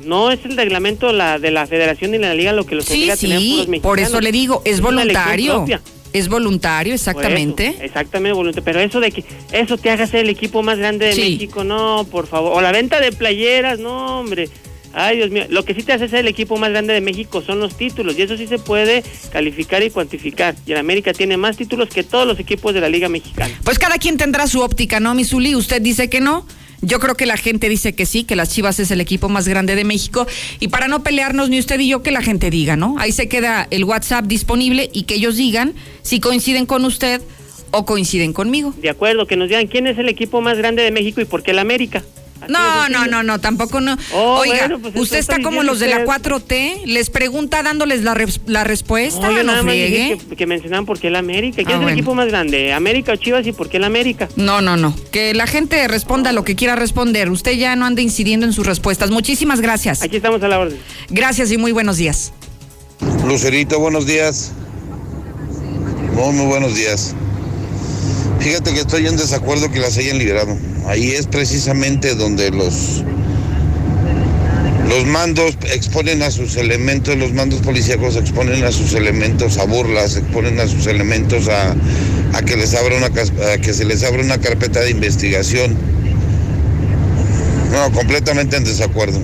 No 0.05 0.31
es 0.31 0.45
el 0.45 0.57
reglamento 0.57 1.13
la, 1.13 1.39
de 1.39 1.51
la 1.51 1.67
federación 1.67 2.13
ni 2.13 2.19
la 2.19 2.35
liga 2.35 2.53
lo 2.53 2.67
que 2.67 2.75
los 2.75 2.91
obliga 2.91 3.15
a 3.15 3.17
tener 3.17 3.39
mexicanos. 3.69 3.81
por 3.81 4.01
eso 4.01 4.21
le 4.21 4.33
digo, 4.33 4.63
es 4.65 4.81
voluntario. 4.81 5.65
Es 6.13 6.29
voluntario, 6.29 6.93
exactamente. 6.93 7.75
exactamente, 7.81 8.35
voluntario. 8.35 8.65
Pero 8.65 8.81
eso 8.81 9.01
de 9.01 9.11
que 9.11 9.25
eso 9.53 9.79
te 9.79 9.89
haga 9.89 10.07
ser 10.07 10.21
el 10.21 10.29
equipo 10.29 10.63
más 10.63 10.77
grande 10.79 11.07
de 11.07 11.17
México, 11.17 11.65
no, 11.65 12.07
por 12.11 12.27
favor. 12.27 12.53
O 12.55 12.61
la 12.61 12.71
venta 12.71 13.01
de 13.01 13.13
playeras, 13.13 13.79
no, 13.79 14.21
hombre. 14.21 14.51
Ay, 14.95 15.17
Dios 15.17 15.31
mío. 15.31 15.45
Lo 15.49 15.65
que 15.65 15.75
sí 15.75 15.83
te 15.83 15.93
hace 15.93 16.09
ser 16.09 16.21
el 16.21 16.29
equipo 16.29 16.57
más 16.57 16.71
grande 16.71 16.93
de 16.93 17.01
México 17.01 17.43
son 17.43 17.61
los 17.61 17.77
títulos. 17.77 18.19
Y 18.19 18.23
eso 18.23 18.37
sí 18.37 18.47
se 18.47 18.59
puede 18.59 19.03
calificar 19.31 19.83
y 19.83 19.91
cuantificar. 19.91 20.55
Y 20.67 20.73
el 20.73 20.79
América 20.79 21.13
tiene 21.13 21.37
más 21.37 21.57
títulos 21.57 21.89
que 21.89 22.03
todos 22.03 22.27
los 22.27 22.39
equipos 22.39 22.75
de 22.75 22.81
la 22.81 22.89
Liga 22.89 23.09
Mexicana. 23.09 23.59
Pues 23.65 23.79
cada 23.79 23.97
quien 23.99 24.17
tendrá 24.17 24.47
su 24.47 24.61
óptica, 24.61 25.01
¿no, 25.01 25.15
Misuli? 25.15 25.55
Usted 25.55 25.81
dice 25.81 26.11
que 26.11 26.21
no. 26.21 26.47
Yo 26.83 26.99
creo 26.99 27.15
que 27.15 27.27
la 27.27 27.37
gente 27.37 27.69
dice 27.69 27.95
que 27.95 28.07
sí, 28.07 28.25
que 28.25 28.35
las 28.35 28.51
Chivas 28.51 28.81
es 28.81 28.91
el 28.91 29.01
equipo 29.01 29.29
más 29.29 29.47
grande 29.47 29.77
de 29.77 29.85
México. 29.85 30.27
Y 30.59 30.69
para 30.69 30.89
no 30.89 31.05
pelearnos 31.05 31.49
ni 31.49 31.61
usted 31.61 31.79
y 31.79 31.89
yo, 31.89 32.03
que 32.03 32.11
la 32.11 32.23
gente 32.23 32.51
diga, 32.51 32.75
¿no? 32.75 32.97
Ahí 32.99 33.13
se 33.13 33.29
queda 33.29 33.69
el 33.71 33.85
WhatsApp 33.85 34.27
disponible 34.27 34.91
y 34.93 35.05
que 35.05 35.15
ellos 35.15 35.37
digan 35.37 35.75
si 36.03 36.19
coinciden 36.19 36.67
con 36.67 36.85
usted 36.85 37.23
o 37.71 37.87
coinciden 37.87 38.33
conmigo. 38.33 38.75
De 38.77 38.91
acuerdo, 38.91 39.27
que 39.27 39.37
nos 39.37 39.49
digan 39.49 39.69
quién 39.69 39.87
es 39.87 39.97
el 39.97 40.09
equipo 40.09 40.41
más 40.41 40.59
grande 40.59 40.83
de 40.83 40.91
México 40.91 41.21
y 41.21 41.25
por 41.25 41.45
qué 41.45 41.53
el 41.53 41.61
América. 41.61 42.03
No, 42.49 42.89
no, 42.89 43.07
no, 43.07 43.23
no, 43.23 43.41
tampoco 43.41 43.81
no. 43.81 43.97
Oh, 44.13 44.39
Oiga, 44.41 44.69
pues 44.81 44.95
usted 44.97 45.19
está 45.19 45.41
como 45.41 45.63
los 45.63 45.81
de 45.81 45.89
la 45.89 46.05
4T, 46.05 46.85
les 46.87 47.11
pregunta 47.11 47.63
dándoles 47.63 48.03
la, 48.03 48.17
la 48.47 48.65
respuesta, 48.65 49.31
no, 49.31 49.43
nada 49.43 49.63
más 49.63 49.75
que, 49.75 50.19
que, 50.37 50.47
mencionaban 50.47 50.87
por 50.87 50.99
qué 50.99 51.09
el 51.09 51.17
América. 51.17 51.63
¿Quién 51.65 51.79
ah, 51.79 51.83
es 51.83 51.89
el 51.89 51.93
equipo 51.95 52.15
más 52.15 52.29
grande? 52.29 52.73
¿América 52.73 53.13
o 53.13 53.17
Chivas 53.17 53.47
y 53.47 53.53
por 53.53 53.69
qué 53.69 53.79
el 53.79 53.85
América? 53.85 54.29
No, 54.37 54.61
no, 54.61 54.77
no. 54.77 54.95
Que 55.11 55.35
la 55.35 55.47
gente 55.47 55.87
responda 55.89 56.33
lo 56.33 56.45
que 56.45 56.57
quiera 56.57 56.77
responder. 56.77 57.31
Usted 57.31 57.53
ya 57.53 57.77
no 57.77 57.87
ande 57.87 58.03
incidiendo 58.03 58.47
en 58.47 58.53
sus 58.53 58.67
respuestas. 58.67 59.11
Muchísimas 59.11 59.61
gracias. 59.61 60.03
Aquí 60.03 60.17
estamos 60.17 60.43
a 60.43 60.49
la 60.49 60.59
orden. 60.59 60.79
Gracias 61.11 61.51
y 61.53 61.59
muy 61.59 61.73
buenos 61.73 61.97
días. 61.97 62.33
Lucerito, 63.27 63.79
buenos 63.79 64.07
días. 64.07 64.53
Muy, 66.15 66.35
muy 66.35 66.47
buenos 66.47 66.75
días. 66.75 67.15
Fíjate 68.43 68.75
que 68.75 68.81
estoy 68.81 69.07
en 69.07 69.17
desacuerdo 69.17 69.71
que 69.71 69.79
las 69.79 69.97
hayan 69.99 70.19
liberado. 70.19 70.57
Ahí 70.89 71.13
es 71.13 71.29
precisamente 71.29 72.17
donde 72.17 72.51
los, 72.51 73.05
los 74.89 75.07
mandos 75.07 75.57
exponen 75.73 76.25
a 76.25 76.31
sus 76.33 76.57
elementos, 76.57 77.17
los 77.17 77.33
mandos 77.33 77.61
policíacos 77.61 78.17
exponen 78.17 78.65
a 78.65 78.73
sus 78.73 78.95
elementos 78.95 79.59
a 79.59 79.65
burlas, 79.65 80.17
exponen 80.17 80.59
a 80.59 80.67
sus 80.67 80.89
elementos 80.89 81.49
a, 81.49 81.77
que, 82.45 82.57
les 82.57 82.75
abra 82.75 82.97
una, 82.97 83.11
que 83.11 83.73
se 83.73 83.85
les 83.85 84.03
abra 84.03 84.23
una 84.23 84.39
carpeta 84.39 84.81
de 84.81 84.91
investigación. 84.91 85.77
No, 87.71 87.93
completamente 87.93 88.57
en 88.57 88.65
desacuerdo 88.65 89.21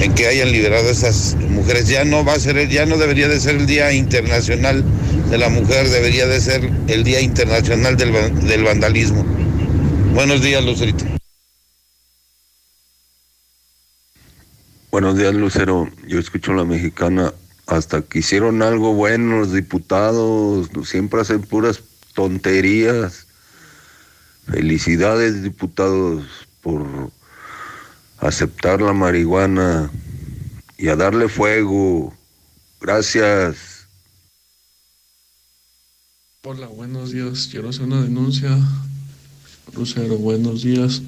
en 0.00 0.14
que 0.14 0.28
hayan 0.28 0.52
liberado 0.52 0.88
a 0.88 0.92
esas 0.92 1.36
mujeres. 1.50 1.88
Ya 1.88 2.04
no 2.04 2.24
va 2.24 2.34
a 2.34 2.40
ser, 2.40 2.68
ya 2.68 2.86
no 2.86 2.98
debería 2.98 3.28
de 3.28 3.40
ser 3.40 3.56
el 3.56 3.66
Día 3.66 3.92
Internacional 3.92 4.84
de 5.30 5.38
la 5.38 5.48
Mujer, 5.48 5.88
debería 5.88 6.26
de 6.26 6.40
ser 6.40 6.70
el 6.88 7.04
Día 7.04 7.20
Internacional 7.20 7.96
del, 7.96 8.12
del 8.46 8.64
Vandalismo. 8.64 9.24
Buenos 10.14 10.42
días, 10.42 10.64
Lucerito. 10.64 11.04
Buenos 14.94 15.18
días, 15.18 15.34
Lucero. 15.34 15.90
Yo 16.06 16.20
escucho 16.20 16.52
a 16.52 16.54
la 16.54 16.64
mexicana. 16.64 17.34
Hasta 17.66 18.02
que 18.02 18.20
hicieron 18.20 18.62
algo 18.62 18.94
bueno 18.94 19.38
los 19.38 19.52
diputados, 19.52 20.70
siempre 20.84 21.20
hacen 21.20 21.42
puras 21.42 21.80
tonterías. 22.14 23.26
Felicidades, 24.46 25.42
diputados, 25.42 26.24
por 26.60 26.86
aceptar 28.18 28.82
la 28.82 28.92
marihuana 28.92 29.90
y 30.78 30.86
a 30.86 30.94
darle 30.94 31.28
fuego. 31.28 32.14
Gracias. 32.80 33.73
Hola, 36.46 36.66
buenos 36.66 37.10
días. 37.10 37.48
Quiero 37.50 37.70
hacer 37.70 37.84
una 37.84 38.02
denuncia. 38.02 38.50
Lucero, 39.74 40.18
buenos 40.18 40.62
días. 40.62 41.00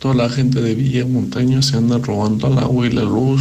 Toda 0.00 0.16
la 0.16 0.28
gente 0.28 0.60
de 0.60 0.74
Villa 0.74 1.06
Montaña 1.06 1.62
se 1.62 1.76
anda 1.76 1.98
robando 1.98 2.48
el 2.48 2.58
agua 2.58 2.88
y 2.88 2.90
la 2.90 3.04
luz 3.04 3.40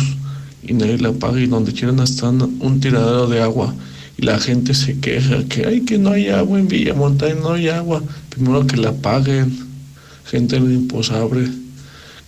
y 0.62 0.74
nadie 0.74 1.00
la 1.00 1.12
paga 1.12 1.40
y 1.40 1.48
donde 1.48 1.74
quieran 1.74 2.02
hasta 2.02 2.30
un 2.30 2.80
tiradero 2.80 3.26
de 3.26 3.42
agua 3.42 3.74
y 4.16 4.28
la 4.28 4.38
gente 4.38 4.76
se 4.76 5.00
queja 5.00 5.44
que 5.46 5.66
hay 5.66 5.82
que 5.82 5.98
no 5.98 6.12
hay 6.12 6.28
agua 6.30 6.60
en 6.60 6.68
Villa 6.68 6.94
Montaña, 6.94 7.34
no 7.42 7.54
hay 7.54 7.70
agua. 7.70 8.04
Primero 8.30 8.68
que 8.68 8.78
la 8.78 8.92
paguen, 8.92 9.52
gente 10.26 10.58
imposable 10.58 11.50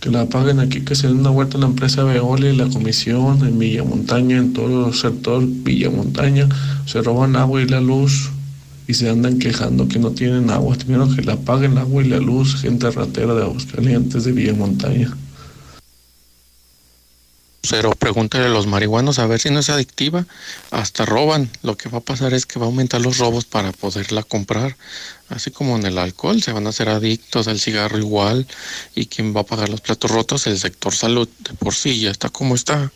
que 0.00 0.10
la 0.10 0.28
paguen 0.28 0.58
aquí, 0.58 0.80
que 0.80 0.96
se 0.96 1.06
den 1.06 1.18
una 1.18 1.30
vuelta 1.30 1.58
a 1.58 1.60
la 1.60 1.66
empresa 1.66 2.02
Veolia 2.02 2.50
y 2.50 2.56
la 2.56 2.68
comisión 2.68 3.46
en 3.46 3.56
Villa 3.56 3.84
Montaña, 3.84 4.38
en 4.38 4.52
todo 4.52 4.88
el 4.88 4.94
sector 4.94 5.44
Villa 5.46 5.90
Montaña, 5.90 6.48
se 6.86 7.00
roban 7.02 7.36
agua 7.36 7.62
y 7.62 7.68
la 7.68 7.80
luz 7.80 8.31
y 8.92 8.94
se 8.94 9.08
andan 9.08 9.38
quejando 9.38 9.88
que 9.88 9.98
no 9.98 10.10
tienen 10.10 10.50
agua. 10.50 10.76
Primero 10.76 11.08
que 11.16 11.22
la 11.22 11.36
paguen 11.36 11.72
el 11.72 11.78
agua 11.78 12.04
y 12.04 12.08
la 12.08 12.18
luz, 12.18 12.60
gente 12.60 12.90
ratera 12.90 13.32
de 13.32 13.42
Aguascalientes 13.42 14.24
de 14.24 14.32
Villa 14.32 14.52
Montaña. 14.52 15.16
Pero 17.70 17.92
pregúntale 17.92 18.44
a 18.44 18.48
los 18.50 18.66
marihuanos 18.66 19.18
a 19.18 19.26
ver 19.26 19.40
si 19.40 19.48
no 19.48 19.60
es 19.60 19.70
adictiva. 19.70 20.26
Hasta 20.70 21.06
roban. 21.06 21.48
Lo 21.62 21.78
que 21.78 21.88
va 21.88 21.98
a 21.98 22.02
pasar 22.02 22.34
es 22.34 22.44
que 22.44 22.58
va 22.58 22.66
a 22.66 22.68
aumentar 22.68 23.00
los 23.00 23.16
robos 23.16 23.46
para 23.46 23.72
poderla 23.72 24.24
comprar. 24.24 24.76
Así 25.30 25.50
como 25.50 25.76
en 25.76 25.86
el 25.86 25.96
alcohol, 25.96 26.42
se 26.42 26.52
van 26.52 26.66
a 26.66 26.70
hacer 26.70 26.90
adictos, 26.90 27.48
al 27.48 27.60
cigarro 27.60 27.96
igual. 27.96 28.46
¿Y 28.94 29.06
quién 29.06 29.34
va 29.34 29.40
a 29.40 29.46
pagar 29.46 29.70
los 29.70 29.80
platos 29.80 30.10
rotos? 30.10 30.46
El 30.46 30.58
sector 30.58 30.92
salud. 30.92 31.30
De 31.38 31.54
por 31.54 31.74
sí 31.74 31.98
ya 31.98 32.10
está 32.10 32.28
como 32.28 32.56
está. 32.56 32.92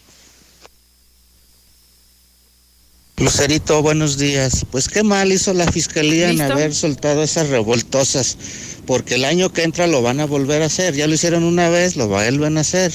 Lucerito, 3.18 3.80
buenos 3.80 4.18
días. 4.18 4.66
Pues 4.70 4.88
qué 4.88 5.02
mal 5.02 5.32
hizo 5.32 5.54
la 5.54 5.66
fiscalía 5.72 6.28
en 6.28 6.42
haber 6.42 6.74
soltado 6.74 7.22
esas 7.22 7.48
revoltosas, 7.48 8.36
porque 8.84 9.14
el 9.14 9.24
año 9.24 9.50
que 9.54 9.62
entra 9.62 9.86
lo 9.86 10.02
van 10.02 10.20
a 10.20 10.26
volver 10.26 10.60
a 10.60 10.66
hacer. 10.66 10.94
Ya 10.94 11.06
lo 11.06 11.14
hicieron 11.14 11.42
una 11.42 11.70
vez, 11.70 11.96
lo 11.96 12.08
vuelven 12.08 12.58
a 12.58 12.60
hacer. 12.60 12.92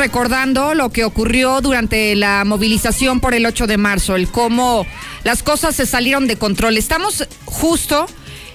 Recordando 0.00 0.74
lo 0.74 0.88
que 0.88 1.04
ocurrió 1.04 1.60
durante 1.60 2.16
la 2.16 2.42
movilización 2.46 3.20
por 3.20 3.34
el 3.34 3.44
8 3.44 3.66
de 3.66 3.76
marzo, 3.76 4.16
el 4.16 4.30
cómo 4.30 4.86
las 5.24 5.42
cosas 5.42 5.76
se 5.76 5.84
salieron 5.84 6.26
de 6.26 6.36
control. 6.36 6.78
Estamos 6.78 7.28
justo 7.44 8.06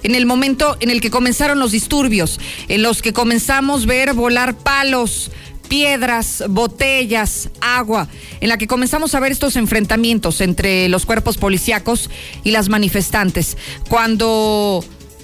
en 0.01 0.15
el 0.15 0.25
momento 0.25 0.75
en 0.79 0.89
el 0.89 1.01
que 1.01 1.11
comenzaron 1.11 1.59
los 1.59 1.71
disturbios, 1.71 2.39
en 2.67 2.81
los 2.81 3.03
que 3.03 3.13
comenzamos 3.13 3.83
a 3.83 3.85
ver 3.85 4.13
volar 4.13 4.57
palos, 4.57 5.29
piedras, 5.69 6.43
botellas, 6.49 7.49
agua, 7.61 8.07
en 8.41 8.49
la 8.49 8.57
que 8.57 8.65
comenzamos 8.65 9.13
a 9.13 9.19
ver 9.19 9.31
estos 9.31 9.55
enfrentamientos 9.55 10.41
entre 10.41 10.89
los 10.89 11.05
cuerpos 11.05 11.37
policíacos 11.37 12.09
y 12.43 12.49
las 12.49 12.69
manifestantes. 12.69 13.55
Cuando 13.87 14.83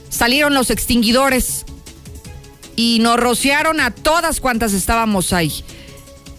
salieron 0.10 0.54
los 0.54 0.70
extinguidores 0.70 1.66
y 2.76 3.00
nos 3.02 3.20
rociaron 3.20 3.80
a 3.80 3.90
todas 3.90 4.40
cuantas 4.40 4.74
estábamos 4.74 5.34
ahí. 5.34 5.64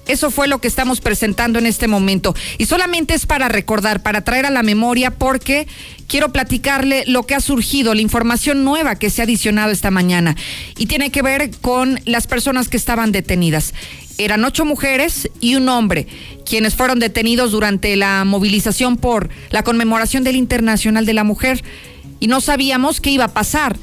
Eso 0.08 0.30
fue 0.30 0.48
lo 0.48 0.60
que 0.60 0.66
estamos 0.66 1.00
presentando 1.00 1.58
en 1.58 1.66
este 1.66 1.86
momento. 1.86 2.34
Y 2.58 2.66
solamente 2.66 3.14
es 3.14 3.24
para 3.26 3.48
recordar, 3.48 4.02
para 4.02 4.24
traer 4.24 4.46
a 4.46 4.50
la 4.50 4.62
memoria, 4.64 5.12
porque 5.12 5.68
quiero 6.08 6.32
platicarle 6.32 7.04
lo 7.06 7.22
que 7.24 7.36
ha 7.36 7.40
surgido, 7.40 7.94
la 7.94 8.00
información 8.00 8.64
nueva 8.64 8.96
que 8.96 9.10
se 9.10 9.22
ha 9.22 9.24
adicionado 9.24 9.70
esta 9.70 9.90
mañana. 9.90 10.36
Y 10.76 10.86
tiene 10.86 11.10
que 11.10 11.22
ver 11.22 11.50
con 11.60 12.00
las 12.04 12.26
personas 12.26 12.68
que 12.68 12.76
estaban 12.76 13.12
detenidas. 13.12 13.74
Eran 14.18 14.44
ocho 14.44 14.64
mujeres 14.64 15.30
y 15.40 15.54
un 15.54 15.68
hombre, 15.68 16.06
quienes 16.44 16.74
fueron 16.74 16.98
detenidos 16.98 17.52
durante 17.52 17.94
la 17.96 18.24
movilización 18.24 18.96
por 18.96 19.30
la 19.50 19.62
conmemoración 19.62 20.24
del 20.24 20.36
Internacional 20.36 21.06
de 21.06 21.14
la 21.14 21.24
Mujer. 21.24 21.62
Y 22.18 22.26
no 22.26 22.40
sabíamos 22.40 23.00
qué 23.00 23.10
iba 23.10 23.24
a 23.26 23.32
pasar. 23.32 23.76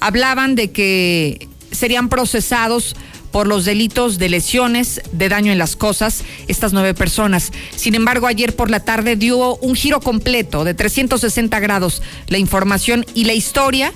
Hablaban 0.00 0.54
de 0.54 0.70
que 0.70 1.48
serían 1.72 2.08
procesados 2.08 2.96
por 3.30 3.46
los 3.46 3.64
delitos 3.64 4.18
de 4.18 4.28
lesiones, 4.28 5.00
de 5.12 5.28
daño 5.28 5.52
en 5.52 5.58
las 5.58 5.76
cosas, 5.76 6.22
estas 6.48 6.72
nueve 6.72 6.94
personas. 6.94 7.52
Sin 7.76 7.94
embargo, 7.94 8.26
ayer 8.26 8.56
por 8.56 8.70
la 8.70 8.80
tarde 8.80 9.16
dio 9.16 9.56
un 9.56 9.74
giro 9.74 10.00
completo 10.00 10.64
de 10.64 10.74
360 10.74 11.60
grados 11.60 12.02
la 12.28 12.38
información 12.38 13.04
y 13.14 13.24
la 13.24 13.34
historia 13.34 13.92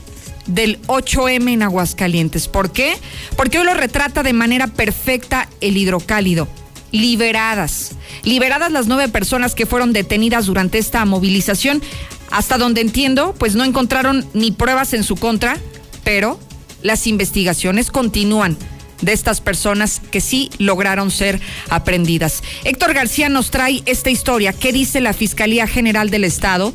del 0.47 0.81
8M 0.83 1.53
en 1.53 1.63
Aguascalientes. 1.63 2.49
¿Por 2.49 2.73
qué? 2.73 2.97
Porque 3.37 3.59
hoy 3.59 3.65
lo 3.65 3.75
retrata 3.75 4.23
de 4.23 4.33
manera 4.33 4.67
perfecta 4.67 5.49
el 5.61 5.77
hidrocálido. 5.77 6.49
Liberadas. 6.91 7.93
Liberadas 8.23 8.71
las 8.71 8.87
nueve 8.87 9.09
personas 9.09 9.55
que 9.55 9.67
fueron 9.67 9.93
detenidas 9.93 10.47
durante 10.47 10.79
esta 10.79 11.05
movilización. 11.05 11.83
Hasta 12.31 12.59
donde 12.59 12.81
entiendo, 12.81 13.35
pues 13.39 13.55
no 13.55 13.65
encontraron 13.65 14.27
ni 14.35 14.53
pruebas 14.53 14.93
en 14.95 15.05
su 15.05 15.17
contra, 15.17 15.57
pero 16.05 16.39
las 16.83 17.07
investigaciones 17.07 17.91
continúan 17.91 18.57
de 19.03 19.13
estas 19.13 19.41
personas 19.41 20.01
que 20.11 20.21
sí 20.21 20.51
lograron 20.59 21.11
ser 21.11 21.41
aprendidas. 21.69 22.43
Héctor 22.65 22.95
García 22.95 23.29
nos 23.29 23.51
trae 23.51 23.83
esta 23.85 24.11
historia. 24.11 24.53
¿Qué 24.53 24.73
dice 24.73 25.01
la 25.01 25.13
Fiscalía 25.13 25.67
General 25.67 26.09
del 26.09 26.25
Estado? 26.25 26.73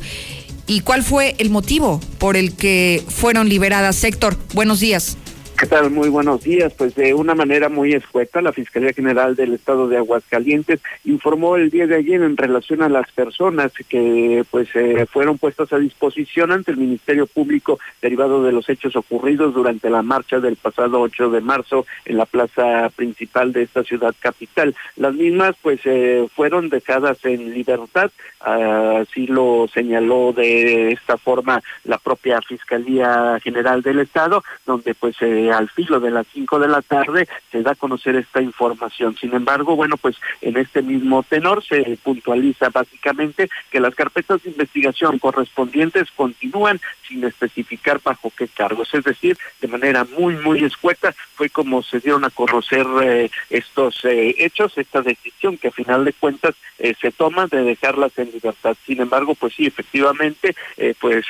¿Y 0.66 0.80
cuál 0.80 1.02
fue 1.02 1.34
el 1.38 1.50
motivo 1.50 2.00
por 2.18 2.36
el 2.36 2.52
que 2.52 3.02
fueron 3.08 3.48
liberadas? 3.48 4.04
Héctor, 4.04 4.38
buenos 4.54 4.80
días. 4.80 5.16
¿Qué 5.58 5.66
tal? 5.66 5.90
Muy 5.90 6.08
buenos 6.08 6.44
días. 6.44 6.72
Pues 6.72 6.94
de 6.94 7.14
una 7.14 7.34
manera 7.34 7.68
muy 7.68 7.92
escueta, 7.92 8.40
la 8.40 8.52
Fiscalía 8.52 8.92
General 8.92 9.34
del 9.34 9.54
Estado 9.54 9.88
de 9.88 9.96
Aguascalientes 9.96 10.80
informó 11.04 11.56
el 11.56 11.68
día 11.68 11.88
de 11.88 11.96
ayer 11.96 12.22
en 12.22 12.36
relación 12.36 12.80
a 12.80 12.88
las 12.88 13.10
personas 13.10 13.72
que 13.88 14.44
pues 14.52 14.68
eh, 14.76 15.04
fueron 15.10 15.36
puestas 15.36 15.72
a 15.72 15.78
disposición 15.78 16.52
ante 16.52 16.70
el 16.70 16.76
Ministerio 16.76 17.26
Público 17.26 17.80
derivado 18.00 18.44
de 18.44 18.52
los 18.52 18.68
hechos 18.68 18.94
ocurridos 18.94 19.52
durante 19.52 19.90
la 19.90 20.02
marcha 20.02 20.38
del 20.38 20.54
pasado 20.54 21.00
8 21.00 21.28
de 21.30 21.40
marzo 21.40 21.86
en 22.04 22.18
la 22.18 22.26
plaza 22.26 22.88
principal 22.94 23.52
de 23.52 23.62
esta 23.64 23.82
ciudad 23.82 24.14
capital. 24.20 24.76
Las 24.94 25.14
mismas 25.14 25.56
pues 25.60 25.80
eh, 25.86 26.28
fueron 26.36 26.68
dejadas 26.68 27.18
en 27.24 27.52
libertad, 27.52 28.12
así 28.38 29.26
lo 29.26 29.66
señaló 29.74 30.32
de 30.32 30.92
esta 30.92 31.16
forma 31.16 31.60
la 31.82 31.98
propia 31.98 32.40
Fiscalía 32.42 33.40
General 33.42 33.82
del 33.82 33.98
Estado, 33.98 34.44
donde 34.64 34.94
pues 34.94 35.16
eh, 35.20 35.47
al 35.52 35.68
filo 35.68 36.00
de 36.00 36.10
las 36.10 36.26
5 36.32 36.58
de 36.58 36.68
la 36.68 36.82
tarde 36.82 37.28
se 37.50 37.62
da 37.62 37.72
a 37.72 37.74
conocer 37.76 38.16
esta 38.16 38.40
información. 38.40 39.16
Sin 39.16 39.34
embargo, 39.34 39.76
bueno, 39.76 39.96
pues 39.96 40.16
en 40.40 40.56
este 40.56 40.82
mismo 40.82 41.22
tenor 41.22 41.64
se 41.64 41.98
puntualiza 42.02 42.68
básicamente 42.70 43.48
que 43.70 43.80
las 43.80 43.94
carpetas 43.94 44.42
de 44.42 44.50
investigación 44.50 45.18
correspondientes 45.18 46.10
continúan 46.14 46.80
sin 47.06 47.24
especificar 47.24 48.00
bajo 48.02 48.32
qué 48.36 48.48
cargos. 48.48 48.92
Es 48.92 49.04
decir, 49.04 49.36
de 49.60 49.68
manera 49.68 50.06
muy, 50.18 50.36
muy 50.36 50.62
escueta 50.64 51.14
fue 51.34 51.48
como 51.48 51.82
se 51.82 52.00
dieron 52.00 52.24
a 52.24 52.30
conocer 52.30 52.86
eh, 53.02 53.30
estos 53.50 54.04
eh, 54.04 54.34
hechos, 54.38 54.76
esta 54.76 55.02
decisión 55.02 55.56
que 55.56 55.68
a 55.68 55.72
final 55.72 56.04
de 56.04 56.12
cuentas 56.12 56.54
eh, 56.78 56.94
se 57.00 57.12
toma 57.12 57.46
de 57.46 57.62
dejarlas 57.62 58.18
en 58.18 58.30
libertad. 58.32 58.76
Sin 58.86 59.00
embargo, 59.00 59.34
pues 59.34 59.54
sí, 59.54 59.66
efectivamente, 59.66 60.54
pues 61.00 61.24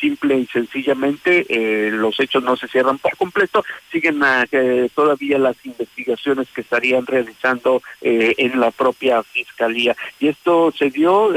simple 0.00 0.38
y 0.38 0.46
sencillamente 0.46 1.46
los 1.90 2.18
hechos 2.20 2.42
no 2.42 2.56
se 2.56 2.68
cierran 2.68 2.98
por 2.98 3.16
completo, 3.16 3.61
siguen 3.90 4.22
a, 4.22 4.46
todavía 4.94 5.38
las 5.38 5.56
investigaciones 5.64 6.48
que 6.54 6.62
estarían 6.62 7.06
realizando 7.06 7.82
en 8.00 8.60
la 8.60 8.70
propia 8.70 9.22
fiscalía. 9.22 9.96
Y 10.18 10.28
esto 10.28 10.72
se 10.76 10.90
dio 10.90 11.30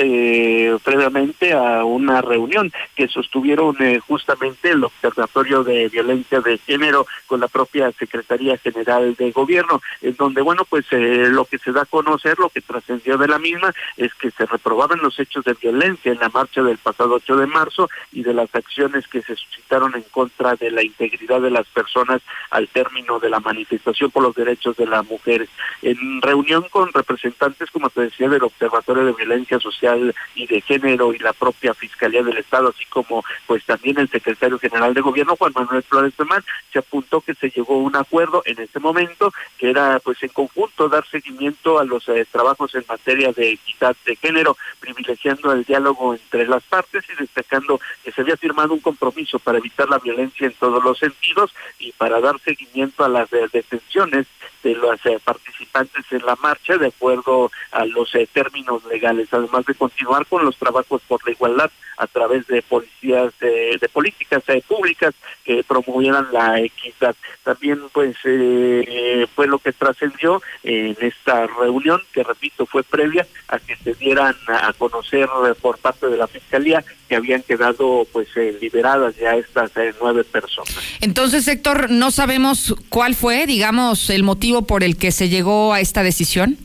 previamente 0.83 1.53
a 1.53 1.83
una 1.83 2.21
reunión 2.21 2.71
que 2.95 3.07
sostuvieron 3.07 3.75
justamente 4.07 4.71
el 4.71 4.83
Observatorio 4.83 5.63
de 5.63 5.89
Violencia 5.89 6.39
de 6.41 6.57
Género 6.57 7.05
con 7.27 7.39
la 7.39 7.47
propia 7.47 7.91
Secretaría 7.91 8.57
General 8.57 9.15
de 9.15 9.31
Gobierno, 9.31 9.81
en 10.01 10.15
donde, 10.15 10.41
bueno, 10.41 10.63
pues 10.69 10.85
eh, 10.91 11.27
lo 11.29 11.45
que 11.45 11.57
se 11.57 11.71
da 11.71 11.81
a 11.83 11.85
conocer, 11.85 12.37
lo 12.39 12.49
que 12.49 12.61
trascendió 12.61 13.17
de 13.17 13.27
la 13.27 13.39
misma, 13.39 13.73
es 13.97 14.13
que 14.15 14.31
se 14.31 14.45
reprobaban 14.45 14.99
los 15.01 15.19
hechos 15.19 15.45
de 15.45 15.53
violencia 15.53 16.11
en 16.11 16.19
la 16.19 16.29
marcha 16.29 16.61
del 16.61 16.77
pasado 16.77 17.15
8 17.15 17.37
de 17.37 17.47
marzo 17.47 17.89
y 18.11 18.23
de 18.23 18.33
las 18.33 18.53
acciones 18.53 19.07
que 19.07 19.21
se 19.21 19.35
suscitaron 19.35 19.95
en 19.95 20.03
contra 20.03 20.55
de 20.55 20.71
la 20.71 20.83
integridad 20.83 21.41
de 21.41 21.51
las 21.51 21.67
personas 21.67 22.14
al 22.49 22.67
término 22.67 23.19
de 23.19 23.29
la 23.29 23.39
manifestación 23.39 24.11
por 24.11 24.23
los 24.23 24.35
derechos 24.35 24.75
de 24.77 24.85
las 24.85 25.05
mujeres. 25.05 25.49
En 25.81 26.21
reunión 26.21 26.65
con 26.69 26.91
representantes, 26.93 27.71
como 27.71 27.89
te 27.89 28.01
decía, 28.01 28.29
del 28.29 28.43
Observatorio 28.43 29.05
de 29.05 29.13
Violencia 29.13 29.59
Social 29.59 30.13
y 30.35 30.47
de 30.47 30.61
Género 30.61 31.13
y 31.13 31.19
la 31.19 31.33
propia 31.33 31.73
Fiscalía 31.73 32.23
del 32.23 32.37
Estado, 32.37 32.69
así 32.69 32.85
como 32.85 33.23
pues 33.47 33.63
también 33.65 33.99
el 33.99 34.09
secretario 34.09 34.59
general 34.59 34.93
de 34.93 35.01
Gobierno, 35.01 35.35
Juan 35.35 35.53
Manuel 35.55 35.83
Flores 35.83 36.13
Femán, 36.15 36.43
se 36.71 36.79
apuntó 36.79 37.21
que 37.21 37.35
se 37.35 37.49
llegó 37.49 37.75
a 37.75 37.83
un 37.83 37.95
acuerdo 37.95 38.41
en 38.45 38.59
este 38.59 38.79
momento, 38.79 39.33
que 39.57 39.69
era 39.69 39.99
pues 39.99 40.21
en 40.23 40.29
conjunto 40.29 40.89
dar 40.89 41.05
seguimiento 41.07 41.79
a 41.79 41.85
los 41.85 42.07
eh, 42.09 42.25
trabajos 42.31 42.75
en 42.75 42.85
materia 42.87 43.31
de 43.31 43.51
equidad 43.51 43.95
de 44.05 44.15
género, 44.15 44.57
privilegiando 44.79 45.51
el 45.51 45.63
diálogo 45.63 46.13
entre 46.13 46.47
las 46.47 46.63
partes 46.63 47.03
y 47.09 47.15
destacando 47.19 47.79
que 48.03 48.11
se 48.11 48.21
había 48.21 48.37
firmado 48.37 48.73
un 48.73 48.79
compromiso 48.79 49.39
para 49.39 49.57
evitar 49.57 49.89
la 49.89 49.99
violencia 49.99 50.47
en 50.47 50.53
todos 50.53 50.83
los 50.83 50.97
sentidos 50.99 51.53
y 51.79 51.91
para 51.93 52.04
dar 52.09 52.39
seguimiento 52.43 53.03
a 53.03 53.09
las 53.09 53.31
eh, 53.33 53.47
detenciones 53.51 54.27
de 54.63 54.75
los 54.75 55.05
eh, 55.05 55.19
participantes 55.23 56.05
en 56.11 56.25
la 56.25 56.35
marcha 56.35 56.77
de 56.77 56.87
acuerdo 56.87 57.51
a 57.71 57.85
los 57.85 58.11
términos 58.33 58.83
legales, 58.85 59.27
además 59.31 59.65
de 59.65 59.75
continuar 59.75 60.25
con 60.25 60.43
los 60.43 60.57
trabajos 60.57 61.01
por 61.07 61.23
la 61.25 61.31
igualdad 61.31 61.71
a 61.97 62.07
través 62.07 62.45
de 62.47 62.61
policías 62.61 63.33
de, 63.39 63.89
políticas 63.93 64.43
públicas 64.67 65.13
que 65.43 65.63
promovieran 65.63 66.27
la 66.33 66.59
equidad. 66.59 67.15
También 67.43 67.81
pues 67.93 68.15
eh, 68.25 69.27
fue 69.33 69.47
lo 69.47 69.59
que 69.59 69.71
trascendió 69.71 70.41
en 70.63 70.97
esta 70.99 71.47
reunión, 71.47 72.01
que 72.11 72.23
repito 72.23 72.65
fue 72.65 72.83
previa 72.83 73.25
a 73.47 73.59
que 73.59 73.75
se 73.77 73.93
dieran 73.93 74.35
a 74.47 74.73
conocer 74.73 75.29
por 75.61 75.77
parte 75.77 76.07
de 76.07 76.17
la 76.17 76.27
Fiscalía 76.27 76.83
que 77.07 77.15
habían 77.15 77.41
quedado 77.43 78.07
pues 78.11 78.27
eh, 78.35 78.57
liberadas 78.59 79.15
ya 79.17 79.35
estas 79.35 79.75
eh, 79.77 79.93
nueve 80.01 80.23
personas. 80.23 80.75
Entonces, 81.01 81.47
Héctor, 81.47 81.89
no 81.99 82.11
sabemos 82.11 82.75
cuál 82.89 83.15
fue, 83.15 83.47
digamos, 83.47 84.09
el 84.09 84.23
motivo 84.23 84.63
por 84.63 84.83
el 84.83 84.97
que 84.97 85.11
se 85.11 85.29
llegó 85.29 85.73
a 85.73 85.79
esta 85.79 86.03
decisión. 86.03 86.57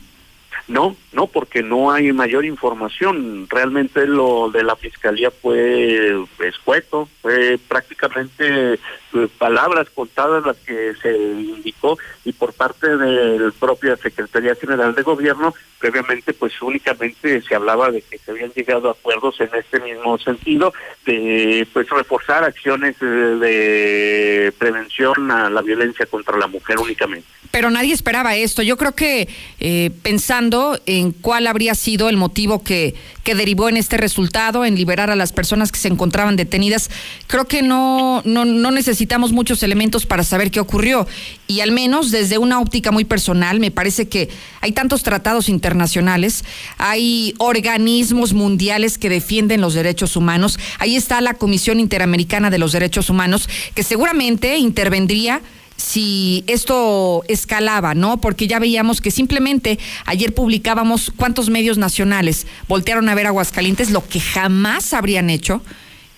No, 0.68 0.96
no, 1.12 1.26
porque 1.26 1.62
no 1.62 1.90
hay 1.90 2.12
mayor 2.12 2.44
información. 2.44 3.46
Realmente 3.48 4.06
lo 4.06 4.50
de 4.50 4.62
la 4.62 4.76
fiscalía 4.76 5.30
fue 5.30 6.24
escueto, 6.38 7.08
fue 7.20 7.58
prácticamente 7.68 8.74
eh, 8.74 9.28
palabras 9.38 9.90
contadas 9.90 10.46
las 10.46 10.56
que 10.58 10.94
se 11.02 11.16
indicó 11.16 11.98
y 12.24 12.32
por 12.32 12.52
parte 12.52 12.96
del 12.96 13.52
propia 13.52 13.96
Secretaría 13.96 14.54
General 14.54 14.94
de 14.94 15.02
Gobierno, 15.02 15.52
previamente 15.80 16.32
pues 16.32 16.52
únicamente 16.62 17.42
se 17.42 17.54
hablaba 17.54 17.90
de 17.90 18.02
que 18.02 18.18
se 18.18 18.30
habían 18.30 18.52
llegado 18.52 18.88
a 18.88 18.92
acuerdos 18.92 19.40
en 19.40 19.50
este 19.58 19.80
mismo 19.80 20.16
sentido 20.18 20.72
de 21.06 21.66
pues 21.72 21.88
reforzar 21.88 22.44
acciones 22.44 22.96
eh, 23.00 23.04
de 23.04 24.52
prevención 24.58 25.30
a 25.30 25.50
la 25.50 25.62
violencia 25.62 26.06
contra 26.06 26.36
la 26.36 26.46
mujer 26.46 26.78
únicamente. 26.78 27.26
Pero 27.50 27.70
nadie 27.70 27.94
esperaba 27.94 28.36
esto. 28.36 28.62
Yo 28.62 28.76
creo 28.76 28.94
que 28.94 29.28
eh, 29.58 29.90
pensando 30.02 30.78
en 30.86 30.99
cuál 31.10 31.46
habría 31.46 31.74
sido 31.74 32.08
el 32.08 32.16
motivo 32.16 32.62
que, 32.62 32.94
que 33.24 33.34
derivó 33.34 33.68
en 33.68 33.76
este 33.76 33.96
resultado, 33.96 34.64
en 34.64 34.76
liberar 34.76 35.10
a 35.10 35.16
las 35.16 35.32
personas 35.32 35.72
que 35.72 35.78
se 35.78 35.88
encontraban 35.88 36.36
detenidas, 36.36 36.90
creo 37.26 37.46
que 37.46 37.62
no, 37.62 38.22
no, 38.24 38.44
no 38.44 38.70
necesitamos 38.70 39.32
muchos 39.32 39.62
elementos 39.62 40.06
para 40.06 40.24
saber 40.24 40.50
qué 40.50 40.60
ocurrió. 40.60 41.06
Y 41.46 41.60
al 41.60 41.72
menos 41.72 42.10
desde 42.10 42.38
una 42.38 42.60
óptica 42.60 42.90
muy 42.92 43.04
personal, 43.04 43.60
me 43.60 43.70
parece 43.70 44.08
que 44.08 44.28
hay 44.60 44.72
tantos 44.72 45.02
tratados 45.02 45.48
internacionales, 45.48 46.44
hay 46.78 47.34
organismos 47.38 48.32
mundiales 48.32 48.98
que 48.98 49.08
defienden 49.08 49.60
los 49.60 49.74
derechos 49.74 50.16
humanos. 50.16 50.58
Ahí 50.78 50.96
está 50.96 51.20
la 51.20 51.34
Comisión 51.34 51.80
Interamericana 51.80 52.50
de 52.50 52.58
los 52.58 52.72
Derechos 52.72 53.10
Humanos, 53.10 53.48
que 53.74 53.82
seguramente 53.82 54.58
intervendría 54.58 55.40
si 55.80 56.44
esto 56.46 57.24
escalaba, 57.28 57.94
¿no? 57.94 58.20
Porque 58.20 58.46
ya 58.46 58.58
veíamos 58.58 59.00
que 59.00 59.10
simplemente 59.10 59.78
ayer 60.04 60.34
publicábamos 60.34 61.10
cuántos 61.16 61.48
medios 61.48 61.78
nacionales 61.78 62.46
voltearon 62.68 63.08
a 63.08 63.14
ver 63.14 63.26
Aguascalientes, 63.26 63.90
lo 63.90 64.06
que 64.06 64.20
jamás 64.20 64.92
habrían 64.92 65.30
hecho 65.30 65.62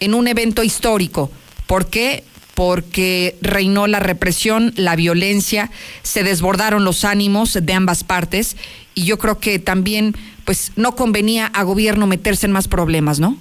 en 0.01 0.15
un 0.15 0.27
evento 0.27 0.65
histórico. 0.65 1.31
¿Por 1.67 1.87
qué? 1.87 2.25
Porque 2.55 3.37
reinó 3.41 3.87
la 3.87 4.01
represión, 4.01 4.73
la 4.77 4.97
violencia, 4.97 5.71
se 6.03 6.25
desbordaron 6.25 6.85
los 6.85 7.05
ánimos 7.05 7.57
de 7.61 7.73
ambas 7.73 8.03
partes 8.03 8.57
y 8.95 9.05
yo 9.05 9.19
creo 9.19 9.39
que 9.39 9.59
también 9.59 10.17
pues 10.45 10.73
no 10.75 10.97
convenía 10.97 11.47
a 11.47 11.63
gobierno 11.63 12.09
meterse 12.09 12.47
en 12.47 12.53
más 12.53 12.67
problemas, 12.67 13.21
¿no? 13.21 13.39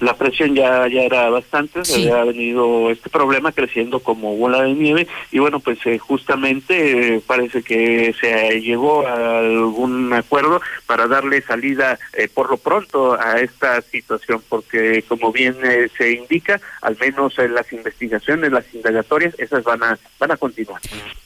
La 0.00 0.14
presión 0.14 0.54
ya 0.54 0.86
ya 0.88 1.02
era 1.02 1.30
bastante, 1.30 1.80
había 1.80 2.24
venido 2.24 2.90
este 2.90 3.10
problema 3.10 3.52
creciendo 3.52 4.00
como 4.00 4.36
bola 4.36 4.62
de 4.62 4.74
nieve 4.74 5.06
y 5.32 5.38
bueno, 5.38 5.60
pues 5.60 5.78
eh, 5.86 5.98
justamente 5.98 7.16
eh, 7.16 7.22
parece 7.26 7.62
que 7.62 8.14
se 8.20 8.60
llegó 8.60 9.06
a 9.06 9.38
algún 9.38 10.12
acuerdo 10.12 10.60
para 10.86 11.06
darle 11.06 11.42
salida 11.42 11.98
eh, 12.16 12.28
por 12.32 12.50
lo 12.50 12.56
pronto 12.56 13.18
a 13.18 13.40
esta 13.40 13.80
situación, 13.82 14.42
porque 14.48 15.04
como 15.08 15.32
bien 15.32 15.56
se 15.96 16.12
indica, 16.12 16.60
al 16.82 16.96
menos 16.98 17.34
las 17.38 17.72
investigaciones, 17.72 18.52
las 18.52 18.64
indagatorias, 18.74 19.34
esas 19.38 19.64
van 19.64 19.82
a 19.82 19.98
van 20.18 20.30
a 20.30 20.36
continuar. 20.36 20.80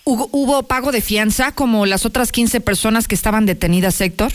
¿Hubo, 0.04 0.28
¿Hubo 0.32 0.62
pago 0.64 0.92
de 0.92 1.00
fianza 1.00 1.54
como 1.54 1.86
las 1.86 2.06
otras 2.06 2.32
15 2.32 2.60
personas 2.60 3.08
que 3.08 3.14
estaban 3.14 3.46
detenidas, 3.46 4.00
Héctor? 4.00 4.32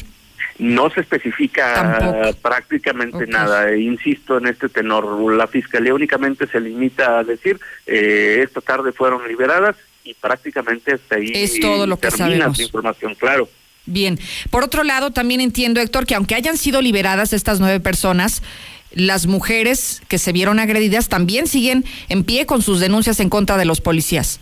No 0.57 0.89
se 0.89 1.01
especifica 1.01 2.33
prácticamente 2.41 3.27
nada, 3.27 3.69
e 3.71 3.81
insisto 3.81 4.37
en 4.37 4.47
este 4.47 4.69
tenor. 4.69 5.33
La 5.33 5.47
fiscalía 5.47 5.93
únicamente 5.93 6.47
se 6.47 6.61
limita 6.61 7.19
a 7.19 7.23
decir 7.23 7.59
eh, 7.85 8.41
esta 8.43 8.61
tarde 8.61 8.93
fueron 8.93 9.27
liberadas 9.27 9.75
y 10.05 10.13
prácticamente 10.13 10.93
hasta 10.93 11.15
ahí 11.15 11.31
es 11.33 11.59
todo 11.59 11.85
lo 11.87 11.99
que 11.99 12.09
termina 12.09 12.47
la 12.47 12.61
información, 12.63 13.15
claro. 13.15 13.49
Bien, 13.85 14.17
por 14.49 14.63
otro 14.63 14.83
lado, 14.83 15.11
también 15.11 15.41
entiendo, 15.41 15.79
Héctor, 15.79 16.05
que 16.05 16.15
aunque 16.15 16.35
hayan 16.35 16.57
sido 16.57 16.81
liberadas 16.81 17.33
estas 17.33 17.59
nueve 17.59 17.79
personas, 17.79 18.41
las 18.91 19.27
mujeres 19.27 20.01
que 20.07 20.17
se 20.17 20.31
vieron 20.31 20.59
agredidas 20.59 21.09
también 21.09 21.47
siguen 21.47 21.85
en 22.07 22.23
pie 22.23 22.45
con 22.45 22.61
sus 22.61 22.79
denuncias 22.79 23.19
en 23.19 23.29
contra 23.29 23.57
de 23.57 23.65
los 23.65 23.81
policías. 23.81 24.39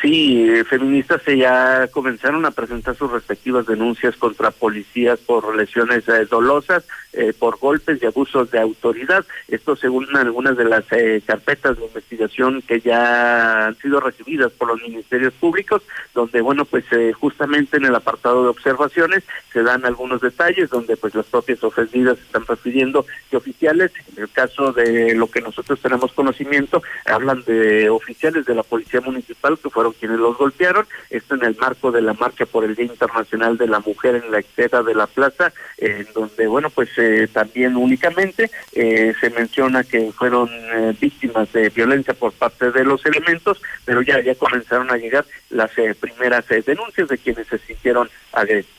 Sí, 0.00 0.48
eh, 0.48 0.64
feministas 0.64 1.20
ya 1.26 1.86
comenzaron 1.88 2.46
a 2.46 2.52
presentar 2.52 2.96
sus 2.96 3.12
respectivas 3.12 3.66
denuncias 3.66 4.16
contra 4.16 4.50
policías 4.50 5.18
por 5.18 5.54
lesiones 5.54 6.08
eh, 6.08 6.24
dolosas, 6.24 6.86
eh, 7.12 7.34
por 7.38 7.58
golpes 7.58 8.02
y 8.02 8.06
abusos 8.06 8.50
de 8.50 8.60
autoridad. 8.60 9.26
Esto 9.48 9.76
según 9.76 10.06
algunas 10.16 10.56
de 10.56 10.64
las 10.64 10.84
carpetas 11.26 11.76
de 11.76 11.84
investigación 11.84 12.62
que 12.62 12.80
ya 12.80 13.66
han 13.66 13.76
sido 13.76 14.00
recibidas 14.00 14.52
por 14.52 14.68
los 14.68 14.80
ministerios 14.80 15.34
públicos, 15.34 15.82
donde, 16.14 16.40
bueno, 16.40 16.64
pues 16.64 16.84
justamente 17.18 17.76
en 17.76 17.84
el 17.84 17.94
apartado 17.94 18.44
de 18.44 18.48
observaciones 18.48 19.24
se 19.52 19.62
dan 19.62 19.84
algunos 19.84 20.20
detalles 20.20 20.70
donde 20.70 20.96
pues 20.96 21.14
las 21.14 21.26
propias 21.26 21.62
ofendidas 21.62 22.18
están 22.18 22.46
refiriendo 22.46 23.04
que 23.28 23.36
oficiales, 23.36 23.92
en 24.16 24.22
el 24.22 24.30
caso 24.30 24.72
de 24.72 25.14
lo 25.14 25.30
que 25.30 25.40
nosotros 25.40 25.80
tenemos 25.80 26.12
conocimiento, 26.12 26.82
hablan 27.06 27.42
de 27.44 27.90
oficiales 27.90 28.46
de 28.46 28.54
la 28.54 28.62
Policía 28.62 29.00
Municipal 29.00 29.58
que 29.58 29.70
fueron 29.70 29.89
fueron 29.90 29.98
quienes 29.98 30.18
los 30.18 30.36
golpearon. 30.36 30.86
Esto 31.10 31.34
en 31.34 31.44
el 31.44 31.56
marco 31.56 31.90
de 31.90 32.02
la 32.02 32.14
marcha 32.14 32.46
por 32.46 32.64
el 32.64 32.74
Día 32.74 32.86
Internacional 32.86 33.56
de 33.56 33.66
la 33.66 33.80
Mujer 33.80 34.16
en 34.16 34.30
la 34.30 34.38
exceda 34.38 34.82
de 34.82 34.94
la 34.94 35.06
plaza, 35.06 35.52
en 35.78 36.06
donde, 36.14 36.46
bueno, 36.46 36.70
pues 36.70 36.90
eh, 36.96 37.28
también 37.32 37.76
únicamente 37.76 38.50
eh, 38.72 39.12
se 39.20 39.30
menciona 39.30 39.84
que 39.84 40.12
fueron 40.12 40.48
eh, 40.50 40.94
víctimas 41.00 41.52
de 41.52 41.68
violencia 41.70 42.14
por 42.14 42.32
parte 42.32 42.70
de 42.70 42.84
los 42.84 43.04
elementos, 43.06 43.60
pero 43.84 44.02
ya, 44.02 44.20
ya 44.22 44.34
comenzaron 44.34 44.90
a 44.90 44.96
llegar 44.96 45.24
las 45.50 45.70
primeras 45.98 46.44
denuncias 46.66 47.08
de 47.08 47.18
quienes 47.18 47.46
se 47.48 47.58
sintieron 47.58 48.08
agredidos. 48.32 48.70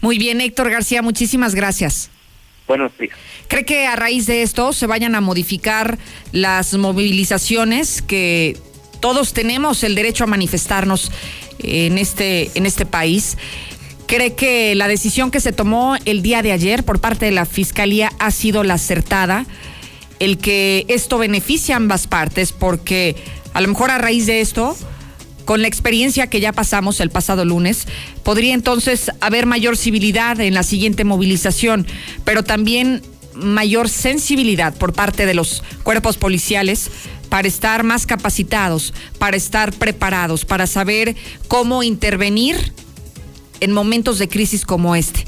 Muy 0.00 0.18
bien, 0.18 0.40
Héctor 0.40 0.70
García, 0.70 1.02
muchísimas 1.02 1.54
gracias. 1.54 2.10
Buenos 2.66 2.96
días. 2.98 3.16
¿Cree 3.48 3.64
que 3.64 3.86
a 3.86 3.96
raíz 3.96 4.26
de 4.26 4.42
esto 4.42 4.72
se 4.72 4.86
vayan 4.86 5.14
a 5.14 5.20
modificar 5.22 5.98
las 6.32 6.74
movilizaciones 6.74 8.02
que 8.02 8.58
todos 9.00 9.32
tenemos 9.32 9.82
el 9.84 9.94
derecho 9.94 10.24
a 10.24 10.26
manifestarnos 10.26 11.10
en 11.58 11.98
este, 11.98 12.50
en 12.54 12.66
este 12.66 12.86
país? 12.86 13.36
¿Cree 14.06 14.34
que 14.34 14.74
la 14.74 14.88
decisión 14.88 15.30
que 15.30 15.40
se 15.40 15.52
tomó 15.52 15.96
el 16.04 16.22
día 16.22 16.42
de 16.42 16.52
ayer 16.52 16.84
por 16.84 17.00
parte 17.00 17.26
de 17.26 17.32
la 17.32 17.44
Fiscalía 17.44 18.10
ha 18.18 18.30
sido 18.30 18.64
la 18.64 18.74
acertada? 18.74 19.44
El 20.18 20.38
que 20.38 20.86
esto 20.88 21.18
beneficia 21.18 21.74
a 21.74 21.76
ambas 21.76 22.06
partes 22.06 22.52
porque 22.52 23.16
a 23.52 23.60
lo 23.60 23.68
mejor 23.68 23.90
a 23.90 23.98
raíz 23.98 24.26
de 24.26 24.40
esto 24.40 24.76
con 25.44 25.62
la 25.62 25.68
experiencia 25.68 26.26
que 26.26 26.40
ya 26.40 26.52
pasamos 26.52 27.00
el 27.00 27.08
pasado 27.08 27.44
lunes, 27.44 27.86
podría 28.22 28.52
entonces 28.52 29.10
haber 29.22 29.46
mayor 29.46 29.78
civilidad 29.78 30.38
en 30.40 30.52
la 30.52 30.62
siguiente 30.62 31.04
movilización, 31.04 31.86
pero 32.24 32.42
también 32.42 33.00
mayor 33.34 33.88
sensibilidad 33.88 34.74
por 34.74 34.92
parte 34.92 35.24
de 35.24 35.32
los 35.32 35.62
cuerpos 35.84 36.18
policiales 36.18 36.90
para 37.28 37.48
estar 37.48 37.82
más 37.82 38.06
capacitados, 38.06 38.94
para 39.18 39.36
estar 39.36 39.72
preparados, 39.72 40.44
para 40.44 40.66
saber 40.66 41.16
cómo 41.48 41.82
intervenir 41.82 42.72
en 43.60 43.72
momentos 43.72 44.18
de 44.18 44.28
crisis 44.28 44.64
como 44.64 44.94
este 44.94 45.24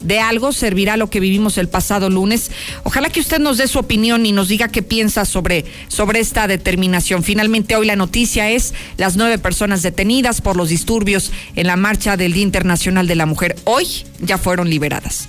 de 0.00 0.20
algo 0.20 0.52
servirá 0.52 0.96
lo 0.96 1.10
que 1.10 1.20
vivimos 1.20 1.58
el 1.58 1.68
pasado 1.68 2.10
lunes. 2.10 2.50
Ojalá 2.84 3.08
que 3.08 3.20
usted 3.20 3.38
nos 3.38 3.58
dé 3.58 3.66
su 3.66 3.78
opinión 3.78 4.26
y 4.26 4.32
nos 4.32 4.48
diga 4.48 4.68
qué 4.68 4.82
piensa 4.82 5.24
sobre, 5.24 5.64
sobre 5.88 6.20
esta 6.20 6.46
determinación. 6.46 7.22
Finalmente, 7.22 7.76
hoy 7.76 7.86
la 7.86 7.96
noticia 7.96 8.50
es 8.50 8.74
las 8.96 9.16
nueve 9.16 9.38
personas 9.38 9.82
detenidas 9.82 10.40
por 10.40 10.56
los 10.56 10.68
disturbios 10.68 11.32
en 11.56 11.66
la 11.66 11.76
marcha 11.76 12.16
del 12.16 12.32
Día 12.32 12.44
Internacional 12.44 13.06
de 13.06 13.16
la 13.16 13.26
Mujer. 13.26 13.56
Hoy 13.64 13.86
ya 14.20 14.38
fueron 14.38 14.70
liberadas. 14.70 15.28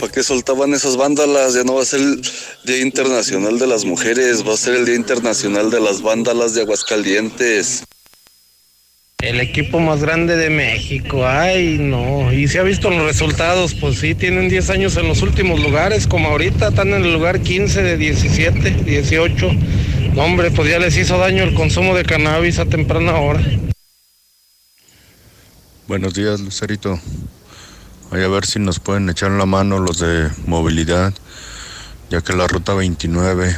¿Para 0.00 0.12
qué 0.12 0.22
soltaban 0.22 0.72
esas 0.72 0.96
vándalas? 0.96 1.52
Ya 1.52 1.62
no 1.62 1.74
va 1.74 1.82
a 1.82 1.84
ser 1.84 2.00
el 2.00 2.22
Día 2.64 2.80
Internacional 2.80 3.58
de 3.58 3.66
las 3.66 3.84
Mujeres, 3.84 4.42
va 4.48 4.54
a 4.54 4.56
ser 4.56 4.76
el 4.76 4.86
Día 4.86 4.94
Internacional 4.94 5.70
de 5.70 5.78
las 5.78 6.00
Vándalas 6.00 6.54
de 6.54 6.62
Aguascalientes. 6.62 7.84
El 9.18 9.40
equipo 9.40 9.78
más 9.78 10.00
grande 10.00 10.36
de 10.36 10.48
México, 10.48 11.26
ay 11.26 11.76
no, 11.78 12.32
y 12.32 12.48
se 12.48 12.58
ha 12.58 12.62
visto 12.62 12.88
los 12.88 13.04
resultados, 13.04 13.74
pues 13.74 13.98
sí, 13.98 14.14
tienen 14.14 14.48
10 14.48 14.70
años 14.70 14.96
en 14.96 15.06
los 15.06 15.20
últimos 15.20 15.60
lugares, 15.60 16.06
como 16.06 16.28
ahorita 16.28 16.68
están 16.68 16.94
en 16.94 17.04
el 17.04 17.12
lugar 17.12 17.40
15 17.42 17.82
de 17.82 17.98
17, 17.98 18.70
18. 18.70 19.52
No, 20.14 20.22
hombre, 20.22 20.50
pues 20.50 20.70
ya 20.70 20.78
les 20.78 20.96
hizo 20.96 21.18
daño 21.18 21.42
el 21.42 21.52
consumo 21.52 21.94
de 21.94 22.04
cannabis 22.04 22.58
a 22.58 22.64
temprana 22.64 23.18
hora. 23.18 23.42
Buenos 25.86 26.14
días, 26.14 26.40
Lucerito. 26.40 26.98
Voy 28.10 28.22
a 28.22 28.28
ver 28.28 28.44
si 28.44 28.58
nos 28.58 28.80
pueden 28.80 29.08
echar 29.08 29.30
la 29.30 29.46
mano 29.46 29.78
los 29.78 29.98
de 29.98 30.30
movilidad, 30.46 31.14
ya 32.10 32.20
que 32.20 32.32
la 32.32 32.48
ruta 32.48 32.74
29 32.74 33.54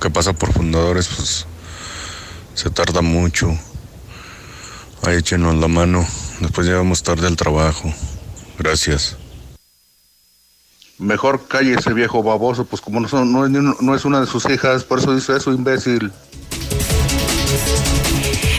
que 0.00 0.10
pasa 0.10 0.32
por 0.32 0.52
fundadores, 0.52 1.08
pues 1.08 1.46
se 2.54 2.70
tarda 2.70 3.02
mucho. 3.02 3.48
Ahí 5.02 5.16
échenos 5.16 5.56
la 5.56 5.66
mano. 5.66 6.06
Después 6.40 6.66
llegamos 6.66 7.02
tarde 7.02 7.26
al 7.26 7.36
trabajo. 7.36 7.92
Gracias. 8.58 9.16
Mejor 10.98 11.48
calle 11.48 11.74
ese 11.74 11.92
viejo 11.92 12.22
baboso, 12.22 12.66
pues 12.66 12.80
como 12.80 13.00
no, 13.00 13.24
no, 13.24 13.76
no 13.80 13.94
es 13.94 14.04
una 14.04 14.20
de 14.20 14.26
sus 14.26 14.48
hijas, 14.48 14.84
por 14.84 15.00
eso 15.00 15.14
dice 15.14 15.36
eso, 15.36 15.52
imbécil. 15.52 16.12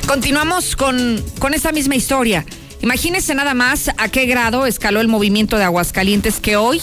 Continuamos 0.06 0.76
con, 0.76 1.24
con 1.40 1.54
esta 1.54 1.72
misma 1.72 1.96
historia. 1.96 2.46
Imagínense 2.82 3.34
nada 3.34 3.54
más 3.54 3.90
a 3.98 4.10
qué 4.10 4.26
grado 4.26 4.66
escaló 4.66 5.02
el 5.02 5.08
movimiento 5.08 5.58
de 5.58 5.64
Aguascalientes 5.64 6.40
que 6.40 6.58
hoy, 6.58 6.82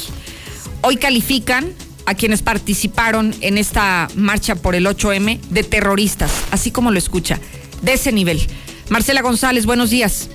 hoy 0.82 0.96
califican 0.96 1.72
a 2.06 2.14
quienes 2.14 2.42
participaron 2.42 3.34
en 3.40 3.58
esta 3.58 4.08
marcha 4.16 4.56
por 4.56 4.74
el 4.74 4.86
8M 4.86 5.40
de 5.40 5.62
terroristas, 5.62 6.32
así 6.50 6.70
como 6.70 6.90
lo 6.90 6.98
escucha, 6.98 7.38
de 7.82 7.92
ese 7.92 8.12
nivel. 8.12 8.40
Marcela 8.88 9.22
González, 9.22 9.66
buenos 9.66 9.90
días. 9.90 10.28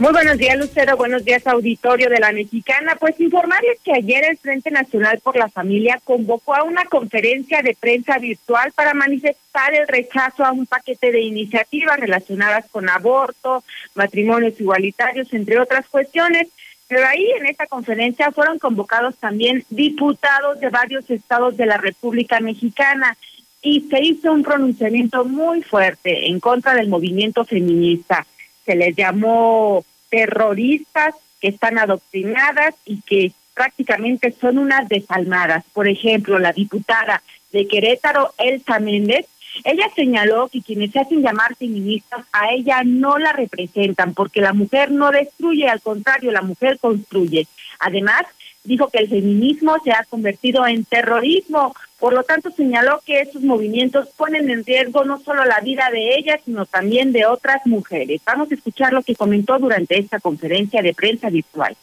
Muy 0.00 0.12
buenos 0.12 0.38
días, 0.38 0.56
Lucero. 0.56 0.96
Buenos 0.96 1.26
días, 1.26 1.46
auditorio 1.46 2.08
de 2.08 2.20
la 2.20 2.32
Mexicana. 2.32 2.96
Pues 2.98 3.20
informarles 3.20 3.78
que 3.84 3.92
ayer 3.92 4.24
el 4.24 4.38
Frente 4.38 4.70
Nacional 4.70 5.20
por 5.22 5.36
la 5.36 5.50
Familia 5.50 6.00
convocó 6.02 6.54
a 6.54 6.62
una 6.62 6.86
conferencia 6.86 7.60
de 7.60 7.76
prensa 7.78 8.16
virtual 8.16 8.72
para 8.72 8.94
manifestar 8.94 9.74
el 9.74 9.86
rechazo 9.86 10.42
a 10.42 10.52
un 10.52 10.64
paquete 10.64 11.12
de 11.12 11.20
iniciativas 11.20 12.00
relacionadas 12.00 12.64
con 12.70 12.88
aborto, 12.88 13.62
matrimonios 13.94 14.58
igualitarios, 14.58 15.34
entre 15.34 15.60
otras 15.60 15.86
cuestiones. 15.86 16.48
Pero 16.88 17.06
ahí 17.06 17.32
en 17.38 17.44
esta 17.44 17.66
conferencia 17.66 18.32
fueron 18.32 18.58
convocados 18.58 19.18
también 19.18 19.66
diputados 19.68 20.60
de 20.60 20.70
varios 20.70 21.10
estados 21.10 21.58
de 21.58 21.66
la 21.66 21.76
República 21.76 22.40
Mexicana 22.40 23.18
y 23.60 23.82
se 23.90 24.02
hizo 24.02 24.32
un 24.32 24.44
pronunciamiento 24.44 25.26
muy 25.26 25.62
fuerte 25.62 26.26
en 26.26 26.40
contra 26.40 26.72
del 26.72 26.88
movimiento 26.88 27.44
feminista. 27.44 28.26
Se 28.64 28.74
les 28.74 28.96
llamó 28.96 29.84
terroristas 30.10 31.14
que 31.40 31.48
están 31.48 31.78
adoctrinadas 31.78 32.74
y 32.84 33.00
que 33.02 33.32
prácticamente 33.54 34.32
son 34.32 34.58
unas 34.58 34.88
desalmadas. 34.88 35.64
Por 35.72 35.88
ejemplo, 35.88 36.38
la 36.38 36.52
diputada 36.52 37.22
de 37.52 37.66
Querétaro, 37.66 38.32
Elsa 38.38 38.78
Méndez, 38.78 39.26
ella 39.64 39.88
señaló 39.94 40.48
que 40.48 40.62
quienes 40.62 40.92
se 40.92 41.00
hacen 41.00 41.22
llamar 41.22 41.56
feministas 41.56 42.24
a 42.32 42.52
ella 42.52 42.82
no 42.84 43.18
la 43.18 43.32
representan 43.32 44.14
porque 44.14 44.40
la 44.40 44.52
mujer 44.52 44.92
no 44.92 45.10
destruye, 45.10 45.68
al 45.68 45.80
contrario, 45.80 46.30
la 46.30 46.42
mujer 46.42 46.78
construye. 46.78 47.46
Además, 47.80 48.22
dijo 48.64 48.88
que 48.88 48.98
el 48.98 49.08
feminismo 49.08 49.76
se 49.82 49.92
ha 49.92 50.04
convertido 50.08 50.66
en 50.66 50.84
terrorismo. 50.84 51.74
Por 52.00 52.14
lo 52.14 52.24
tanto, 52.24 52.50
señaló 52.50 53.02
que 53.04 53.20
esos 53.20 53.42
movimientos 53.42 54.08
ponen 54.16 54.50
en 54.50 54.64
riesgo 54.64 55.04
no 55.04 55.20
solo 55.20 55.44
la 55.44 55.60
vida 55.60 55.90
de 55.90 56.14
ellas, 56.16 56.40
sino 56.46 56.64
también 56.64 57.12
de 57.12 57.26
otras 57.26 57.60
mujeres. 57.66 58.22
Vamos 58.24 58.50
a 58.50 58.54
escuchar 58.54 58.94
lo 58.94 59.02
que 59.02 59.14
comentó 59.14 59.58
durante 59.58 59.98
esta 59.98 60.18
conferencia 60.18 60.80
de 60.80 60.94
prensa 60.94 61.28
virtual. 61.28 61.76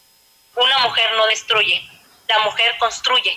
Una 0.55 0.79
mujer 0.79 1.05
no 1.17 1.27
destruye, 1.27 1.83
la 2.27 2.39
mujer 2.39 2.73
construye. 2.79 3.31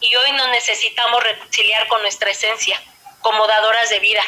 Y 0.00 0.16
hoy 0.16 0.32
nos 0.32 0.48
necesitamos 0.48 1.22
reconciliar 1.22 1.86
con 1.88 2.00
nuestra 2.00 2.30
esencia, 2.30 2.80
como 3.20 3.46
dadoras 3.46 3.90
de 3.90 4.00
vida, 4.00 4.22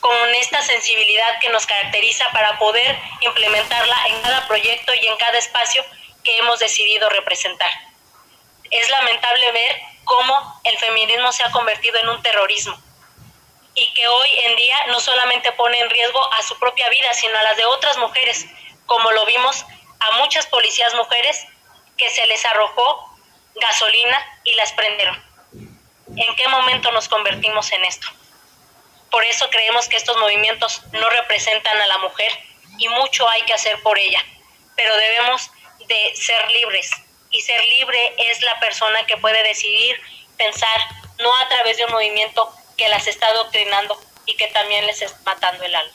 con 0.00 0.34
esta 0.42 0.60
sensibilidad 0.60 1.40
que 1.40 1.48
nos 1.48 1.64
caracteriza 1.64 2.26
para 2.34 2.58
poder 2.58 2.98
implementarla 3.22 3.96
en 4.10 4.20
cada 4.20 4.46
proyecto 4.46 4.92
y 5.00 5.06
en 5.06 5.16
cada 5.16 5.38
espacio 5.38 5.82
que 6.22 6.36
hemos 6.36 6.58
decidido 6.58 7.08
representar. 7.08 7.70
Es 8.70 8.90
lamentable 8.90 9.52
ver 9.52 9.87
cómo 10.08 10.60
el 10.64 10.76
feminismo 10.78 11.30
se 11.30 11.44
ha 11.44 11.52
convertido 11.52 11.98
en 12.00 12.08
un 12.08 12.22
terrorismo 12.22 12.76
y 13.74 13.92
que 13.94 14.08
hoy 14.08 14.28
en 14.46 14.56
día 14.56 14.76
no 14.88 14.98
solamente 14.98 15.52
pone 15.52 15.78
en 15.78 15.88
riesgo 15.88 16.32
a 16.32 16.42
su 16.42 16.58
propia 16.58 16.88
vida, 16.88 17.14
sino 17.14 17.38
a 17.38 17.42
las 17.42 17.56
de 17.56 17.64
otras 17.66 17.96
mujeres, 17.98 18.46
como 18.86 19.12
lo 19.12 19.24
vimos 19.26 19.64
a 20.00 20.10
muchas 20.18 20.46
policías 20.46 20.94
mujeres 20.94 21.46
que 21.96 22.10
se 22.10 22.26
les 22.26 22.44
arrojó 22.44 23.16
gasolina 23.54 24.40
y 24.44 24.54
las 24.54 24.72
prendieron. 24.72 25.22
¿En 26.08 26.36
qué 26.36 26.48
momento 26.48 26.90
nos 26.90 27.08
convertimos 27.08 27.70
en 27.70 27.84
esto? 27.84 28.08
Por 29.10 29.24
eso 29.24 29.48
creemos 29.50 29.88
que 29.88 29.96
estos 29.96 30.16
movimientos 30.16 30.82
no 30.92 31.08
representan 31.10 31.80
a 31.80 31.86
la 31.86 31.98
mujer 31.98 32.32
y 32.78 32.88
mucho 32.88 33.28
hay 33.28 33.42
que 33.42 33.54
hacer 33.54 33.80
por 33.82 33.98
ella, 33.98 34.24
pero 34.74 34.96
debemos 34.96 35.50
de 35.86 36.16
ser 36.16 36.50
libres. 36.50 36.90
Y 37.30 37.40
ser 37.40 37.60
libre 37.78 37.98
es 38.30 38.42
la 38.42 38.58
persona 38.60 39.04
que 39.06 39.16
puede 39.18 39.42
decidir 39.42 39.96
pensar, 40.36 40.80
no 41.18 41.36
a 41.36 41.48
través 41.48 41.76
de 41.76 41.84
un 41.84 41.92
movimiento 41.92 42.50
que 42.76 42.88
las 42.88 43.06
está 43.06 43.26
adoctrinando 43.26 44.00
y 44.26 44.36
que 44.36 44.46
también 44.48 44.86
les 44.86 45.02
está 45.02 45.18
matando 45.24 45.64
el 45.64 45.74
alma. 45.74 45.92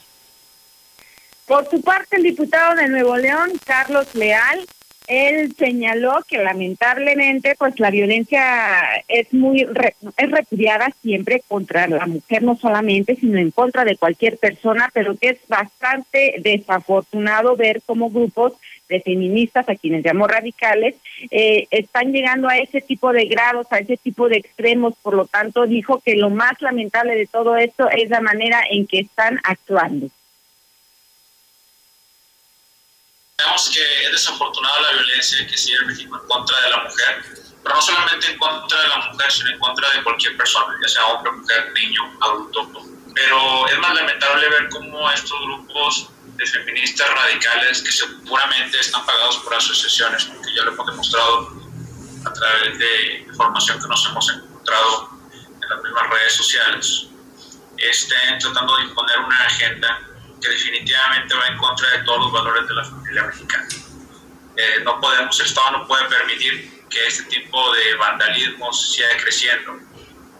Por 1.46 1.68
su 1.68 1.82
parte, 1.82 2.16
el 2.16 2.22
diputado 2.22 2.74
de 2.74 2.88
Nuevo 2.88 3.16
León, 3.16 3.52
Carlos 3.66 4.14
Leal, 4.14 4.66
él 5.06 5.54
señaló 5.58 6.24
que 6.26 6.38
lamentablemente 6.38 7.54
pues 7.58 7.78
la 7.78 7.90
violencia 7.90 9.02
es 9.06 9.32
muy 9.34 9.68
es 10.16 10.30
repudiada 10.30 10.90
siempre 11.02 11.42
contra 11.46 11.86
la 11.86 12.06
mujer 12.06 12.42
no 12.42 12.56
solamente 12.56 13.16
sino 13.16 13.38
en 13.38 13.50
contra 13.50 13.84
de 13.84 13.98
cualquier 13.98 14.38
persona 14.38 14.90
pero 14.94 15.14
que 15.16 15.30
es 15.30 15.38
bastante 15.46 16.36
desafortunado 16.38 17.54
ver 17.54 17.82
cómo 17.84 18.08
grupos 18.08 18.54
de 18.94 19.02
feministas, 19.02 19.68
a 19.68 19.74
quienes 19.74 20.04
llamó 20.04 20.26
radicales, 20.26 20.94
eh, 21.30 21.66
están 21.70 22.12
llegando 22.12 22.48
a 22.48 22.58
ese 22.58 22.80
tipo 22.80 23.12
de 23.12 23.26
grados, 23.26 23.66
a 23.70 23.78
ese 23.78 23.96
tipo 23.96 24.28
de 24.28 24.36
extremos. 24.36 24.94
Por 25.02 25.14
lo 25.14 25.26
tanto, 25.26 25.66
dijo 25.66 26.00
que 26.04 26.16
lo 26.16 26.30
más 26.30 26.60
lamentable 26.60 27.14
de 27.14 27.26
todo 27.26 27.56
esto 27.56 27.88
es 27.90 28.08
la 28.10 28.20
manera 28.20 28.62
en 28.70 28.86
que 28.86 29.00
están 29.00 29.40
actuando. 29.44 30.08
Sabemos 33.36 33.70
que 33.70 34.04
es 34.04 34.12
desafortunada 34.12 34.80
la 34.80 35.02
violencia 35.02 35.46
que 35.46 35.56
sigue 35.56 35.76
en 35.78 35.86
México 35.88 36.18
en 36.20 36.28
contra 36.28 36.60
de 36.60 36.70
la 36.70 36.84
mujer, 36.84 37.22
pero 37.62 37.74
no 37.74 37.82
solamente 37.82 38.30
en 38.30 38.38
contra 38.38 38.80
de 38.80 38.88
la 38.88 39.10
mujer, 39.10 39.32
sino 39.32 39.50
en 39.50 39.58
contra 39.58 39.90
de 39.90 40.02
cualquier 40.04 40.36
persona, 40.36 40.74
ya 40.80 40.88
sea 40.88 41.06
hombre, 41.06 41.32
mujer, 41.32 41.72
niño, 41.74 42.02
adulto. 42.20 42.70
Pero 43.14 43.68
es 43.68 43.78
más 43.78 43.94
lamentable 43.94 44.48
ver 44.48 44.68
cómo 44.70 45.10
estos 45.10 45.38
grupos 45.46 46.13
de 46.36 46.46
feministas 46.46 47.08
radicales, 47.08 47.82
que 47.82 47.92
seguramente 47.92 48.78
están 48.80 49.04
pagados 49.06 49.38
por 49.38 49.54
asociaciones, 49.54 50.24
porque 50.24 50.54
ya 50.54 50.62
lo 50.64 50.72
hemos 50.72 50.86
demostrado 50.86 51.64
a 52.24 52.32
través 52.32 52.78
de 52.78 53.26
información 53.28 53.80
que 53.80 53.88
nos 53.88 54.06
hemos 54.06 54.30
encontrado 54.30 55.10
en 55.62 55.68
las 55.68 55.82
mismas 55.82 56.10
redes 56.10 56.32
sociales, 56.34 57.06
estén 57.78 58.38
tratando 58.38 58.76
de 58.76 58.84
imponer 58.84 59.18
una 59.18 59.38
agenda 59.46 60.00
que 60.40 60.48
definitivamente 60.48 61.34
va 61.34 61.46
en 61.46 61.58
contra 61.58 61.90
de 61.90 61.98
todos 62.04 62.20
los 62.20 62.32
valores 62.32 62.68
de 62.68 62.74
la 62.74 62.84
familia 62.84 63.22
mexicana. 63.24 63.68
Eh, 64.56 64.80
no 64.84 65.00
podemos, 65.00 65.38
el 65.40 65.46
Estado 65.46 65.78
no 65.78 65.86
puede 65.86 66.04
permitir 66.04 66.84
que 66.88 67.06
este 67.06 67.24
tipo 67.24 67.72
de 67.74 67.94
vandalismo 67.96 68.72
siga 68.72 69.08
creciendo. 69.22 69.78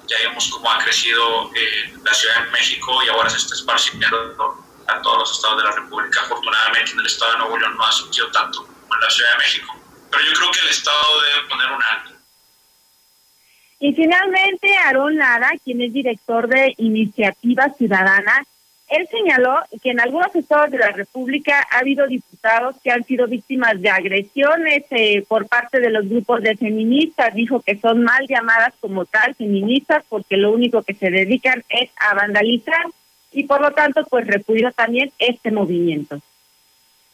Ya 0.07 0.18
vemos 0.18 0.49
cómo 0.53 0.70
ha 0.70 0.78
crecido 0.84 1.51
eh, 1.55 1.95
la 2.05 2.14
Ciudad 2.14 2.45
de 2.45 2.51
México 2.51 3.03
y 3.03 3.09
ahora 3.09 3.30
se 3.30 3.38
está 3.38 3.55
esparciendo 3.55 4.63
a 4.87 5.01
todos 5.03 5.18
los 5.18 5.32
estados 5.32 5.59
de 5.59 5.64
la 5.64 5.72
República. 5.72 6.20
Afortunadamente 6.22 6.93
en 6.93 7.01
el 7.01 7.07
estado 7.07 7.32
de 7.32 7.39
Nuevo 7.39 7.59
León 7.59 7.76
no 7.76 7.85
ha 7.85 7.93
sentido 7.93 8.30
tanto 8.30 8.64
como 8.64 8.95
en 8.95 9.01
la 9.01 9.11
Ciudad 9.11 9.32
de 9.32 9.39
México. 9.39 9.74
Pero 10.11 10.24
yo 10.24 10.32
creo 10.32 10.51
que 10.53 10.61
el 10.61 10.68
Estado 10.68 11.20
debe 11.22 11.49
poner 11.49 11.66
un 11.72 11.82
alto. 11.82 12.11
Y 13.80 13.93
finalmente, 13.95 14.76
Aarón 14.76 15.16
Lara, 15.16 15.51
quien 15.64 15.82
es 15.82 15.93
director 15.93 16.49
de 16.49 16.74
Iniciativa 16.78 17.68
Ciudadana, 17.76 18.45
él 18.89 19.09
señaló 19.11 19.57
que 19.82 19.91
en 19.91 20.01
algunos 20.01 20.35
estados 20.37 20.70
de 20.70 20.78
la 20.78 20.93
República 20.93 21.66
ha 21.70 21.78
habido 21.78 22.07
diputados 22.07 22.76
que 22.82 22.93
han 22.93 23.03
sido 23.05 23.26
víctimas 23.26 23.80
de 23.80 23.91
agresiones 23.91 24.85
eh, 24.91 25.24
por 25.26 25.49
parte 25.49 25.80
de 25.80 25.91
los 25.91 26.09
grupos 26.09 26.43
de 26.43 26.57
feministas. 26.57 27.35
Dijo 27.35 27.61
que 27.61 27.78
son 27.78 28.05
mal 28.05 28.26
llamadas 28.28 28.72
como 28.80 29.05
tal 29.05 29.35
feministas 29.35 30.05
porque 30.09 30.37
lo 30.37 30.53
único 30.53 30.82
que 30.82 30.95
se 30.95 31.11
dedican 31.11 31.64
es 31.68 31.91
a 31.97 32.14
vandalizar 32.14 32.87
y 33.35 33.45
por 33.45 33.61
lo 33.61 33.72
tanto 33.72 34.05
pues 34.05 34.26
repudió 34.26 34.72
también 34.72 35.12
este 35.18 35.51
movimiento. 35.51 36.20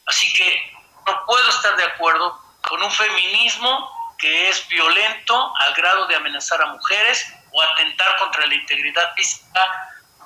Así 0.06 0.32
que 0.32 0.72
no 1.06 1.24
puedo 1.26 1.48
estar 1.48 1.76
de 1.76 1.84
acuerdo 1.84 2.38
con 2.68 2.82
un 2.82 2.90
feminismo 2.90 3.90
que 4.18 4.48
es 4.48 4.68
violento 4.68 5.52
al 5.58 5.74
grado 5.74 6.06
de 6.06 6.16
amenazar 6.16 6.60
a 6.62 6.66
mujeres 6.66 7.34
o 7.52 7.62
atentar 7.62 8.16
contra 8.18 8.46
la 8.46 8.54
integridad 8.54 9.14
física 9.14 9.66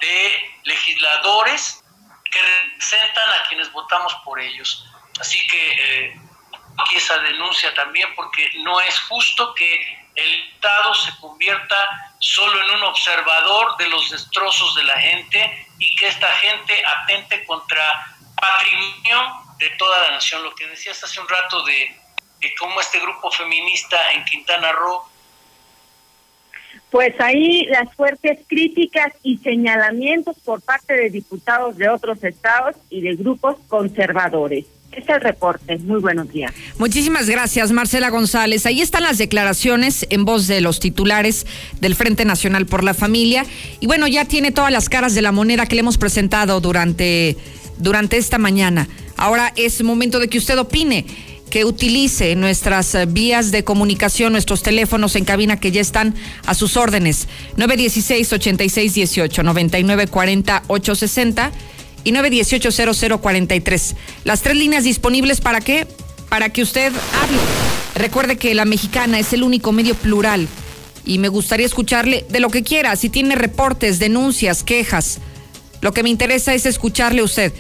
de 0.00 0.32
legisladores 0.64 1.82
que 2.30 2.40
representan 2.42 3.30
a 3.30 3.48
quienes 3.48 3.70
votamos 3.70 4.14
por 4.24 4.40
ellos. 4.40 4.84
Así 5.20 5.46
que 5.46 5.72
eh, 5.72 6.20
aquí 6.76 6.96
esa 6.96 7.18
denuncia 7.18 7.72
también 7.74 8.12
porque 8.16 8.50
no 8.64 8.80
es 8.80 8.98
justo 9.02 9.54
que 9.54 10.03
el 10.14 10.52
Estado 10.54 10.94
se 10.94 11.16
convierta 11.20 11.76
solo 12.18 12.62
en 12.62 12.76
un 12.76 12.84
observador 12.84 13.76
de 13.76 13.88
los 13.88 14.10
destrozos 14.10 14.74
de 14.76 14.84
la 14.84 14.98
gente 14.98 15.66
y 15.78 15.94
que 15.96 16.06
esta 16.06 16.28
gente 16.28 16.82
atente 16.84 17.44
contra 17.44 18.16
patrimonio 18.40 19.44
de 19.58 19.70
toda 19.70 20.02
la 20.02 20.10
nación. 20.12 20.42
Lo 20.42 20.54
que 20.54 20.66
decías 20.66 21.02
hace 21.02 21.20
un 21.20 21.28
rato 21.28 21.62
de, 21.64 21.96
cómo 22.58 22.80
este 22.80 23.00
grupo 23.00 23.30
feminista 23.30 24.12
en 24.12 24.24
Quintana 24.24 24.72
Roo 24.72 25.02
pues 26.90 27.20
ahí 27.20 27.66
las 27.66 27.92
fuertes 27.94 28.38
críticas 28.46 29.12
y 29.24 29.38
señalamientos 29.38 30.38
por 30.44 30.62
parte 30.62 30.94
de 30.94 31.10
diputados 31.10 31.76
de 31.76 31.88
otros 31.88 32.22
estados 32.22 32.76
y 32.88 33.00
de 33.00 33.16
grupos 33.16 33.56
conservadores. 33.66 34.66
Es 34.96 35.08
el 35.08 35.20
reporte. 35.20 35.78
Muy 35.78 36.00
buenos 36.00 36.30
días. 36.30 36.52
Muchísimas 36.78 37.28
gracias, 37.28 37.72
Marcela 37.72 38.10
González. 38.10 38.64
Ahí 38.66 38.80
están 38.80 39.02
las 39.02 39.18
declaraciones 39.18 40.06
en 40.10 40.24
voz 40.24 40.46
de 40.46 40.60
los 40.60 40.78
titulares 40.78 41.46
del 41.80 41.94
Frente 41.94 42.24
Nacional 42.24 42.66
por 42.66 42.84
la 42.84 42.94
Familia. 42.94 43.44
Y 43.80 43.86
bueno, 43.86 44.06
ya 44.06 44.24
tiene 44.24 44.52
todas 44.52 44.70
las 44.72 44.88
caras 44.88 45.14
de 45.14 45.22
la 45.22 45.32
moneda 45.32 45.66
que 45.66 45.74
le 45.74 45.80
hemos 45.80 45.98
presentado 45.98 46.60
durante, 46.60 47.36
durante 47.78 48.18
esta 48.18 48.38
mañana. 48.38 48.88
Ahora 49.16 49.52
es 49.56 49.82
momento 49.82 50.20
de 50.20 50.28
que 50.28 50.38
usted 50.38 50.58
opine 50.58 51.06
que 51.50 51.64
utilice 51.64 52.34
nuestras 52.34 52.96
vías 53.12 53.52
de 53.52 53.62
comunicación, 53.62 54.32
nuestros 54.32 54.62
teléfonos 54.64 55.14
en 55.14 55.24
cabina 55.24 55.60
que 55.60 55.70
ya 55.70 55.80
están 55.80 56.14
a 56.46 56.54
sus 56.54 56.76
órdenes. 56.76 57.28
916-8618, 57.56 59.44
9940-860 60.66 61.52
y 62.04 62.12
918-0043. 62.12 63.94
Las 64.24 64.42
tres 64.42 64.56
líneas 64.56 64.84
disponibles 64.84 65.40
para 65.40 65.60
qué? 65.60 65.86
Para 66.28 66.50
que 66.50 66.62
usted 66.62 66.92
hable. 66.92 67.38
Recuerde 67.94 68.36
que 68.36 68.54
la 68.54 68.64
mexicana 68.64 69.18
es 69.18 69.32
el 69.32 69.42
único 69.42 69.72
medio 69.72 69.94
plural 69.94 70.48
y 71.04 71.18
me 71.18 71.28
gustaría 71.28 71.66
escucharle 71.66 72.24
de 72.28 72.40
lo 72.40 72.50
que 72.50 72.62
quiera. 72.62 72.94
Si 72.96 73.08
tiene 73.08 73.36
reportes, 73.36 73.98
denuncias, 73.98 74.62
quejas, 74.62 75.18
lo 75.80 75.92
que 75.92 76.02
me 76.02 76.10
interesa 76.10 76.54
es 76.54 76.66
escucharle 76.66 77.20
a 77.20 77.24
usted 77.24 77.52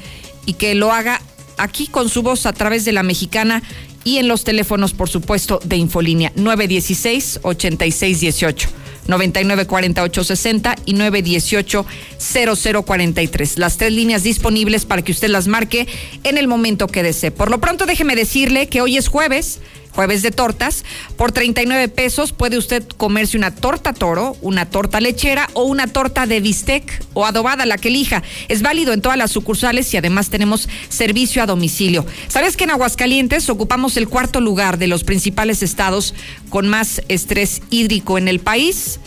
y 0.46 0.54
que 0.54 0.74
lo 0.74 0.92
haga 0.92 1.20
aquí 1.56 1.86
con 1.86 2.08
su 2.08 2.22
voz 2.22 2.46
a 2.46 2.52
través 2.52 2.84
de 2.84 2.92
la 2.92 3.02
mexicana 3.02 3.62
y 4.02 4.18
en 4.18 4.28
los 4.28 4.44
teléfonos, 4.44 4.92
por 4.92 5.08
supuesto, 5.08 5.60
de 5.64 5.76
Infolínea 5.76 6.32
916-8618. 6.34 8.68
994860 9.08 10.76
y 10.84 10.94
918-0043. 10.94 13.56
Las 13.56 13.76
tres 13.76 13.92
líneas 13.92 14.22
disponibles 14.22 14.84
para 14.84 15.02
que 15.02 15.12
usted 15.12 15.28
las 15.28 15.46
marque 15.46 15.86
en 16.22 16.38
el 16.38 16.48
momento 16.48 16.86
que 16.86 17.02
desee. 17.02 17.30
Por 17.30 17.50
lo 17.50 17.60
pronto, 17.60 17.86
déjeme 17.86 18.16
decirle 18.16 18.68
que 18.68 18.80
hoy 18.80 18.96
es 18.96 19.08
jueves 19.08 19.60
jueves 19.94 20.22
de 20.22 20.30
tortas. 20.30 20.84
Por 21.16 21.32
39 21.32 21.88
pesos 21.88 22.32
puede 22.32 22.58
usted 22.58 22.86
comerse 22.96 23.36
una 23.36 23.54
torta 23.54 23.92
toro, 23.92 24.36
una 24.40 24.66
torta 24.66 25.00
lechera 25.00 25.48
o 25.54 25.64
una 25.64 25.86
torta 25.86 26.26
de 26.26 26.40
bistec 26.40 27.02
o 27.14 27.26
adobada, 27.26 27.66
la 27.66 27.78
que 27.78 27.88
elija. 27.88 28.22
Es 28.48 28.62
válido 28.62 28.92
en 28.92 29.00
todas 29.00 29.18
las 29.18 29.30
sucursales 29.30 29.92
y 29.94 29.96
además 29.96 30.30
tenemos 30.30 30.68
servicio 30.88 31.42
a 31.42 31.46
domicilio. 31.46 32.04
¿Sabes 32.28 32.56
que 32.56 32.64
en 32.64 32.70
Aguascalientes 32.70 33.48
ocupamos 33.48 33.96
el 33.96 34.08
cuarto 34.08 34.40
lugar 34.40 34.78
de 34.78 34.88
los 34.88 35.04
principales 35.04 35.62
estados 35.62 36.14
con 36.50 36.68
más 36.68 37.02
estrés 37.08 37.62
hídrico 37.70 38.18
en 38.18 38.28
el 38.28 38.40
país? 38.40 39.00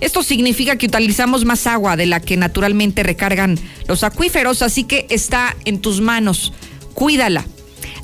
Esto 0.00 0.22
significa 0.22 0.76
que 0.76 0.86
utilizamos 0.86 1.44
más 1.44 1.66
agua 1.66 1.96
de 1.96 2.06
la 2.06 2.20
que 2.20 2.36
naturalmente 2.36 3.02
recargan 3.02 3.58
los 3.88 4.04
acuíferos, 4.04 4.60
así 4.60 4.84
que 4.84 5.06
está 5.08 5.56
en 5.64 5.80
tus 5.80 6.00
manos. 6.00 6.52
Cuídala. 6.92 7.46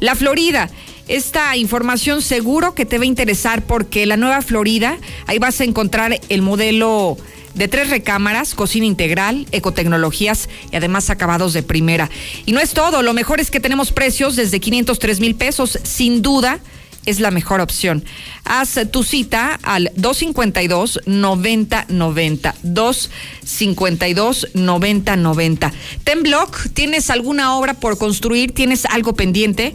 La 0.00 0.14
Florida 0.14 0.70
esta 1.10 1.56
información 1.56 2.22
seguro 2.22 2.74
que 2.74 2.86
te 2.86 2.96
va 2.96 3.02
a 3.02 3.06
interesar 3.08 3.62
porque 3.62 4.06
la 4.06 4.16
nueva 4.16 4.42
Florida, 4.42 4.96
ahí 5.26 5.38
vas 5.38 5.60
a 5.60 5.64
encontrar 5.64 6.20
el 6.28 6.42
modelo 6.42 7.18
de 7.54 7.66
tres 7.66 7.90
recámaras, 7.90 8.54
cocina 8.54 8.86
integral, 8.86 9.46
ecotecnologías 9.50 10.48
y 10.70 10.76
además 10.76 11.10
acabados 11.10 11.52
de 11.52 11.64
primera. 11.64 12.08
Y 12.46 12.52
no 12.52 12.60
es 12.60 12.74
todo, 12.74 13.02
lo 13.02 13.12
mejor 13.12 13.40
es 13.40 13.50
que 13.50 13.58
tenemos 13.58 13.90
precios 13.90 14.36
desde 14.36 14.60
503 14.60 15.18
mil 15.18 15.34
pesos, 15.34 15.80
sin 15.82 16.22
duda 16.22 16.60
es 17.06 17.18
la 17.18 17.32
mejor 17.32 17.60
opción. 17.60 18.04
Haz 18.44 18.78
tu 18.92 19.02
cita 19.02 19.58
al 19.64 19.90
252 19.96 21.00
9090 21.06 22.54
252 22.62 24.48
9090. 24.54 25.72
Tenblock, 26.04 26.68
¿tienes 26.72 27.10
alguna 27.10 27.56
obra 27.56 27.74
por 27.74 27.98
construir? 27.98 28.52
¿Tienes 28.52 28.84
algo 28.84 29.14
pendiente? 29.14 29.74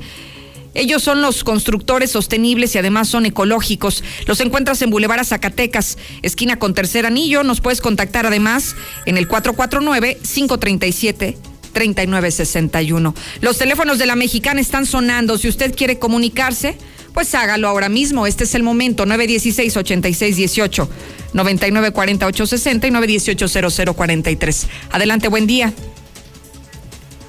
Ellos 0.76 1.01
son 1.01 1.21
los 1.21 1.43
constructores 1.43 2.11
sostenibles 2.11 2.76
y 2.76 2.78
además 2.78 3.07
son 3.07 3.26
ecológicos. 3.26 4.03
Los 4.28 4.39
encuentras 4.41 4.82
en 4.82 4.91
Boulevard 4.91 5.26
Zacatecas, 5.26 5.97
esquina 6.21 6.59
con 6.59 6.73
tercer 6.73 7.05
anillo. 7.05 7.43
Nos 7.43 7.61
puedes 7.61 7.82
contactar 7.82 8.26
además 8.26 8.76
en 9.05 9.17
el 9.17 9.28
449-537. 9.28 11.36
3961. 11.76 13.13
Los 13.41 13.57
teléfonos 13.57 13.99
de 13.99 14.05
la 14.05 14.15
mexicana 14.15 14.61
están 14.61 14.86
sonando. 14.86 15.38
Si 15.38 15.49
usted 15.49 15.76
quiere 15.76 15.99
comunicarse, 15.99 16.78
pues 17.13 17.36
hágalo 17.36 17.67
ahora 17.67 17.89
mismo. 17.89 18.28
Este 18.28 18.45
es 18.45 18.55
el 18.55 18.63
momento. 18.63 19.05
916-8618, 19.05 20.88
994860 21.34 22.88
y 22.88 22.91
918-0043. 22.91 24.67
Adelante, 24.91 25.28
buen 25.28 25.47
día. 25.47 25.73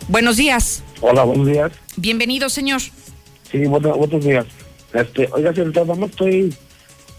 Buenos 0.07 0.37
días. 0.37 0.85
Hola, 1.01 1.25
buenos 1.25 1.49
días. 1.49 1.73
Bienvenido, 1.97 2.49
señor. 2.49 2.83
Sí, 3.57 3.65
buenos 3.65 4.23
días. 4.23 4.45
Este, 4.93 5.29
oiga, 5.33 5.55
señorita, 5.55 5.83
vamos 5.85 6.11
estoy 6.11 6.53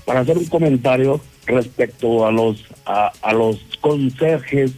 para 0.05 0.19
hacer 0.19 0.37
un 0.37 0.45
comentario 0.45 1.19
respecto 1.47 2.27
a 2.27 2.31
los 2.31 2.63
a, 2.85 3.33
los 3.33 3.57
conserjes 3.81 4.71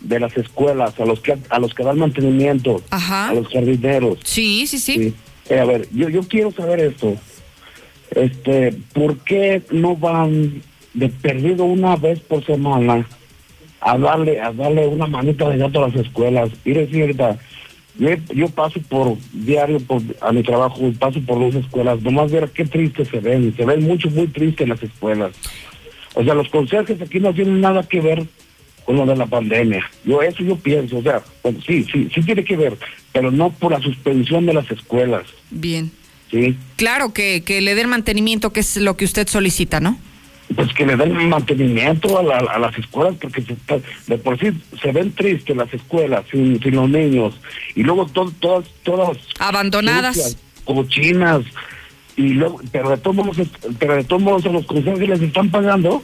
de 0.00 0.18
las 0.18 0.34
escuelas, 0.38 0.98
a 0.98 1.04
los 1.04 1.20
que 1.20 1.36
a 1.50 1.58
los 1.58 1.74
que 1.74 1.84
dan 1.84 1.98
mantenimiento, 1.98 2.80
a 2.90 3.32
los 3.34 3.48
jardineros. 3.48 4.18
Sí, 4.24 4.66
sí, 4.66 4.78
sí. 4.78 5.14
Eh, 5.50 5.58
a 5.58 5.66
ver, 5.66 5.86
yo 5.92 6.08
yo 6.08 6.22
quiero 6.22 6.50
saber 6.52 6.80
esto. 6.80 7.16
Este, 8.10 8.74
¿por 8.94 9.18
qué 9.18 9.62
no 9.72 9.96
van 9.96 10.62
de 10.94 11.10
perdido 11.10 11.64
una 11.64 11.96
vez 11.96 12.20
por 12.20 12.42
semana 12.46 13.06
a 13.82 13.98
darle 13.98 14.40
a 14.40 14.52
darle 14.52 14.86
una 14.86 15.06
manita 15.06 15.50
de 15.50 15.58
gato 15.58 15.84
a 15.84 15.88
las 15.88 15.96
escuelas? 15.96 16.48
Mire, 16.64 16.88
señorita, 16.90 17.38
Yo, 17.98 18.10
yo 18.34 18.48
paso 18.48 18.80
por 18.88 19.16
diario 19.32 19.78
por, 19.80 20.02
a 20.20 20.32
mi 20.32 20.42
trabajo, 20.42 20.80
paso 20.98 21.20
por 21.20 21.38
dos 21.38 21.54
escuelas, 21.54 22.02
nomás 22.02 22.32
ver 22.32 22.50
qué 22.50 22.64
triste 22.64 23.04
se 23.04 23.20
ven, 23.20 23.54
se 23.56 23.64
ven 23.64 23.82
mucho, 23.82 24.10
muy 24.10 24.26
tristes 24.26 24.68
las 24.68 24.82
escuelas. 24.82 25.32
O 26.14 26.24
sea, 26.24 26.34
los 26.34 26.48
conserjes 26.48 27.00
aquí 27.00 27.20
no 27.20 27.32
tienen 27.32 27.60
nada 27.60 27.82
que 27.84 28.00
ver 28.00 28.26
con 28.84 28.96
lo 28.96 29.06
de 29.06 29.16
la 29.16 29.26
pandemia. 29.26 29.88
Yo 30.04 30.22
eso 30.22 30.42
yo 30.42 30.56
pienso, 30.56 30.98
o 30.98 31.02
sea, 31.02 31.22
pues, 31.42 31.56
sí, 31.66 31.84
sí, 31.90 32.08
sí 32.14 32.22
tiene 32.22 32.44
que 32.44 32.56
ver, 32.56 32.76
pero 33.12 33.30
no 33.30 33.50
por 33.50 33.72
la 33.72 33.80
suspensión 33.80 34.46
de 34.46 34.54
las 34.54 34.70
escuelas. 34.70 35.24
Bien. 35.50 35.90
Sí. 36.30 36.56
Claro 36.76 37.12
que, 37.12 37.42
que 37.44 37.60
le 37.60 37.74
den 37.74 37.88
mantenimiento, 37.88 38.52
que 38.52 38.60
es 38.60 38.76
lo 38.76 38.96
que 38.96 39.04
usted 39.04 39.28
solicita, 39.28 39.80
¿no? 39.80 39.98
Pues 40.54 40.72
que 40.74 40.84
le 40.86 40.96
den 40.96 41.28
mantenimiento 41.28 42.18
a, 42.18 42.22
la- 42.22 42.36
a 42.38 42.58
las 42.58 42.76
escuelas, 42.78 43.14
porque 43.20 43.42
se 43.42 43.54
está- 43.54 43.78
de 44.06 44.18
por 44.18 44.38
sí 44.38 44.52
se 44.82 44.92
ven 44.92 45.12
tristes 45.12 45.56
las 45.56 45.72
escuelas 45.72 46.24
sin, 46.30 46.60
sin 46.62 46.74
los 46.76 46.88
niños. 46.88 47.34
Y 47.74 47.82
luego 47.82 48.06
to- 48.06 48.32
todas, 48.40 48.66
todas 48.82 49.16
Abandonadas. 49.38 50.14
sucias, 50.16 50.36
cochinas. 50.64 51.42
Y 52.16 52.28
luego, 52.34 52.60
pero 52.70 52.90
de 52.90 52.98
todos 52.98 53.16
modos, 53.16 53.36
pero 53.78 53.96
de 53.96 54.04
todos 54.04 54.22
modos 54.22 54.46
a 54.46 54.50
los 54.50 54.66
conserjes 54.66 55.08
les 55.08 55.22
están 55.22 55.50
pagando. 55.50 56.02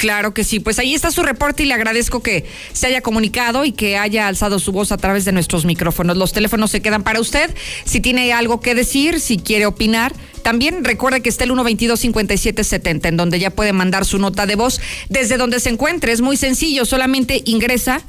Claro 0.00 0.32
que 0.32 0.44
sí, 0.44 0.60
pues 0.60 0.78
ahí 0.78 0.94
está 0.94 1.10
su 1.10 1.22
reporte 1.22 1.62
y 1.62 1.66
le 1.66 1.74
agradezco 1.74 2.22
que 2.22 2.46
se 2.72 2.86
haya 2.86 3.02
comunicado 3.02 3.66
y 3.66 3.72
que 3.72 3.98
haya 3.98 4.28
alzado 4.28 4.58
su 4.58 4.72
voz 4.72 4.92
a 4.92 4.96
través 4.96 5.26
de 5.26 5.32
nuestros 5.32 5.66
micrófonos. 5.66 6.16
Los 6.16 6.32
teléfonos 6.32 6.70
se 6.70 6.80
quedan 6.80 7.02
para 7.02 7.20
usted. 7.20 7.54
Si 7.84 8.00
tiene 8.00 8.32
algo 8.32 8.62
que 8.62 8.74
decir, 8.74 9.20
si 9.20 9.36
quiere 9.36 9.66
opinar, 9.66 10.14
también 10.42 10.86
recuerde 10.86 11.20
que 11.20 11.28
está 11.28 11.44
el 11.44 11.50
122-5770, 11.50 13.08
en 13.08 13.18
donde 13.18 13.38
ya 13.38 13.50
puede 13.50 13.74
mandar 13.74 14.06
su 14.06 14.18
nota 14.18 14.46
de 14.46 14.54
voz 14.54 14.80
desde 15.10 15.36
donde 15.36 15.60
se 15.60 15.68
encuentre. 15.68 16.12
Es 16.12 16.22
muy 16.22 16.38
sencillo, 16.38 16.86
solamente 16.86 17.42
ingresa 17.44 18.00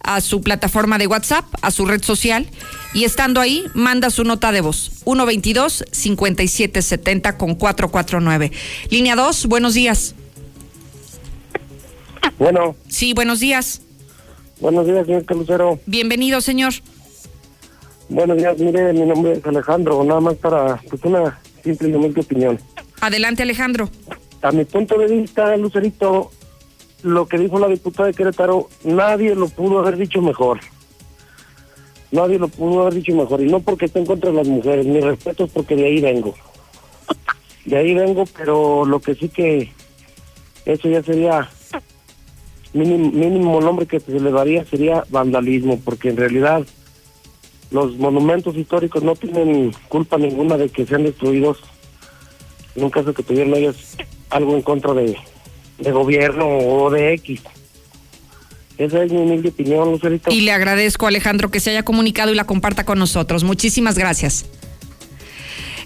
a 0.00 0.20
su 0.20 0.40
plataforma 0.40 0.98
de 0.98 1.06
WhatsApp, 1.06 1.44
a 1.62 1.70
su 1.70 1.86
red 1.86 2.02
social, 2.02 2.48
y 2.92 3.04
estando 3.04 3.40
ahí, 3.40 3.66
manda 3.72 4.10
su 4.10 4.24
nota 4.24 4.50
de 4.50 4.62
voz. 4.62 4.90
122-5770 5.04 7.36
con 7.36 7.54
449. 7.54 8.50
Línea 8.90 9.14
2, 9.14 9.46
buenos 9.46 9.74
días. 9.74 10.16
Bueno. 12.38 12.74
Sí, 12.88 13.12
buenos 13.14 13.40
días. 13.40 13.82
Buenos 14.60 14.86
días, 14.86 15.06
señor 15.06 15.24
Calucero. 15.24 15.78
Bienvenido, 15.86 16.40
señor. 16.40 16.72
Buenos 18.08 18.36
días, 18.38 18.58
mire, 18.58 18.92
mi 18.92 19.06
nombre 19.06 19.32
es 19.34 19.46
Alejandro, 19.46 20.02
nada 20.02 20.20
más 20.20 20.34
para 20.34 20.76
pues, 20.88 21.02
una 21.04 21.38
simple 21.62 21.90
y 21.90 21.94
humilde 21.94 22.20
opinión. 22.20 22.58
Adelante, 23.00 23.44
Alejandro. 23.44 23.88
A 24.42 24.50
mi 24.50 24.64
punto 24.64 24.98
de 24.98 25.06
vista, 25.06 25.56
Lucerito, 25.56 26.30
lo 27.02 27.26
que 27.26 27.38
dijo 27.38 27.58
la 27.58 27.68
diputada 27.68 28.08
de 28.08 28.14
Querétaro, 28.14 28.68
nadie 28.84 29.34
lo 29.34 29.48
pudo 29.48 29.78
haber 29.78 29.96
dicho 29.96 30.20
mejor. 30.20 30.60
Nadie 32.10 32.38
lo 32.38 32.48
pudo 32.48 32.82
haber 32.82 32.94
dicho 32.94 33.14
mejor. 33.14 33.40
Y 33.42 33.46
no 33.46 33.60
porque 33.60 33.84
esté 33.84 34.00
en 34.00 34.06
contra 34.06 34.30
de 34.30 34.36
las 34.36 34.48
mujeres, 34.48 34.86
mi 34.86 35.00
respeto 35.00 35.44
es 35.44 35.50
porque 35.52 35.76
de 35.76 35.86
ahí 35.86 36.00
vengo. 36.00 36.34
De 37.64 37.76
ahí 37.76 37.94
vengo, 37.94 38.24
pero 38.36 38.84
lo 38.84 39.00
que 39.00 39.14
sí 39.14 39.28
que 39.28 39.72
eso 40.64 40.88
ya 40.88 41.02
sería 41.02 41.48
mínimo, 42.72 43.10
mínimo 43.10 43.60
nombre 43.60 43.86
que 43.86 44.00
se 44.00 44.18
le 44.18 44.30
daría 44.30 44.64
sería 44.64 45.04
vandalismo, 45.10 45.80
porque 45.84 46.10
en 46.10 46.16
realidad 46.16 46.66
los 47.70 47.96
monumentos 47.96 48.56
históricos 48.56 49.02
no 49.02 49.14
tienen 49.14 49.72
culpa 49.88 50.18
ninguna 50.18 50.56
de 50.56 50.68
que 50.68 50.86
sean 50.86 51.04
destruidos 51.04 51.58
en 52.74 52.84
un 52.84 52.90
caso 52.90 53.14
que 53.14 53.22
tuvieran 53.22 53.54
ellos 53.54 53.96
algo 54.30 54.54
en 54.54 54.62
contra 54.62 54.94
de, 54.94 55.16
de 55.78 55.92
gobierno 55.92 56.46
o 56.46 56.90
de 56.90 57.14
X. 57.14 57.42
Esa 58.78 59.02
es 59.02 59.12
mi 59.12 59.18
humilde 59.18 59.50
opinión, 59.50 59.90
Lucerito. 59.90 60.30
Y 60.30 60.40
le 60.40 60.52
agradezco, 60.52 61.06
Alejandro, 61.06 61.50
que 61.50 61.60
se 61.60 61.70
haya 61.70 61.82
comunicado 61.82 62.32
y 62.32 62.34
la 62.34 62.44
comparta 62.44 62.84
con 62.84 62.98
nosotros. 62.98 63.44
Muchísimas 63.44 63.98
gracias. 63.98 64.46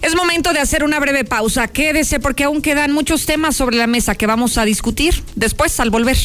Es 0.01 0.15
momento 0.15 0.53
de 0.53 0.59
hacer 0.59 0.83
una 0.83 0.99
breve 0.99 1.25
pausa. 1.25 1.67
Quédese 1.67 2.19
porque 2.19 2.45
aún 2.45 2.61
quedan 2.61 2.93
muchos 2.93 3.25
temas 3.25 3.55
sobre 3.55 3.75
la 3.75 3.87
mesa 3.87 4.15
que 4.15 4.27
vamos 4.27 4.57
a 4.57 4.63
discutir 4.63 5.23
después 5.35 5.77
al 5.79 5.89
volver. 5.89 6.17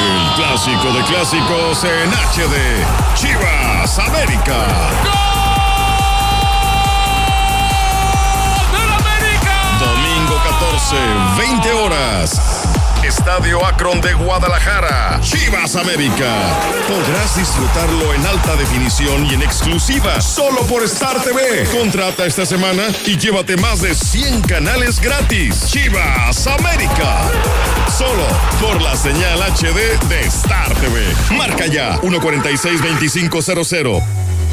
El 0.00 0.34
clásico 0.36 0.92
de 0.92 1.02
clásicos 1.04 1.84
en 1.84 2.10
HD. 2.12 2.86
Chivas 3.14 3.98
América. 3.98 4.66
Domingo 9.80 10.36
14, 10.44 10.96
20 11.38 11.72
horas. 11.72 12.53
Estadio 13.24 13.64
Akron 13.64 14.02
de 14.02 14.12
Guadalajara. 14.12 15.18
Chivas 15.22 15.76
América. 15.76 16.60
Podrás 16.86 17.34
disfrutarlo 17.34 18.12
en 18.12 18.26
alta 18.26 18.54
definición 18.54 19.24
y 19.24 19.32
en 19.32 19.42
exclusiva 19.42 20.20
solo 20.20 20.60
por 20.66 20.82
Star 20.82 21.22
TV. 21.22 21.64
Contrata 21.72 22.26
esta 22.26 22.44
semana 22.44 22.82
y 23.06 23.16
llévate 23.16 23.56
más 23.56 23.80
de 23.80 23.94
100 23.94 24.42
canales 24.42 25.00
gratis. 25.00 25.68
Chivas 25.68 26.46
América. 26.46 27.30
Solo 27.96 28.26
por 28.60 28.82
la 28.82 28.94
señal 28.94 29.40
HD 29.40 29.98
de 30.06 30.20
Star 30.26 30.74
TV. 30.74 31.06
Marca 31.34 31.66
ya 31.66 31.98
146-2500. 32.02 34.02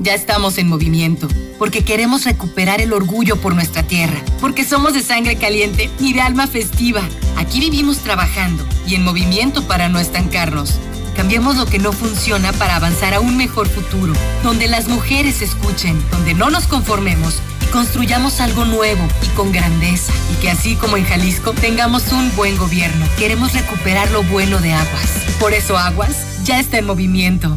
Ya 0.00 0.12
estamos 0.12 0.58
en 0.58 0.68
movimiento, 0.68 1.26
porque 1.58 1.84
queremos 1.84 2.24
recuperar 2.26 2.82
el 2.82 2.92
orgullo 2.92 3.40
por 3.40 3.54
nuestra 3.54 3.82
tierra, 3.82 4.22
porque 4.38 4.62
somos 4.62 4.92
de 4.92 5.02
sangre 5.02 5.36
caliente 5.36 5.88
y 5.98 6.12
de 6.12 6.20
alma 6.20 6.46
festiva. 6.46 7.00
Aquí 7.38 7.60
vivimos 7.60 7.98
trabajando 7.98 8.62
y 8.86 8.94
en 8.94 9.04
movimiento 9.04 9.66
para 9.66 9.88
no 9.88 9.98
estancarnos. 9.98 10.78
Cambiemos 11.16 11.56
lo 11.56 11.64
que 11.64 11.78
no 11.78 11.92
funciona 11.92 12.52
para 12.52 12.76
avanzar 12.76 13.14
a 13.14 13.20
un 13.20 13.38
mejor 13.38 13.66
futuro, 13.66 14.12
donde 14.42 14.68
las 14.68 14.86
mujeres 14.86 15.40
escuchen, 15.40 15.98
donde 16.10 16.34
no 16.34 16.50
nos 16.50 16.66
conformemos 16.66 17.38
y 17.62 17.66
construyamos 17.72 18.40
algo 18.40 18.66
nuevo 18.66 19.08
y 19.22 19.28
con 19.34 19.50
grandeza. 19.50 20.12
Y 20.30 20.42
que 20.42 20.50
así 20.50 20.74
como 20.74 20.98
en 20.98 21.06
Jalisco 21.06 21.52
tengamos 21.52 22.12
un 22.12 22.30
buen 22.36 22.58
gobierno. 22.58 23.06
Queremos 23.16 23.54
recuperar 23.54 24.10
lo 24.10 24.24
bueno 24.24 24.58
de 24.58 24.74
Aguas. 24.74 25.10
Por 25.40 25.54
eso 25.54 25.78
Aguas 25.78 26.44
ya 26.44 26.60
está 26.60 26.76
en 26.76 26.84
movimiento. 26.84 27.56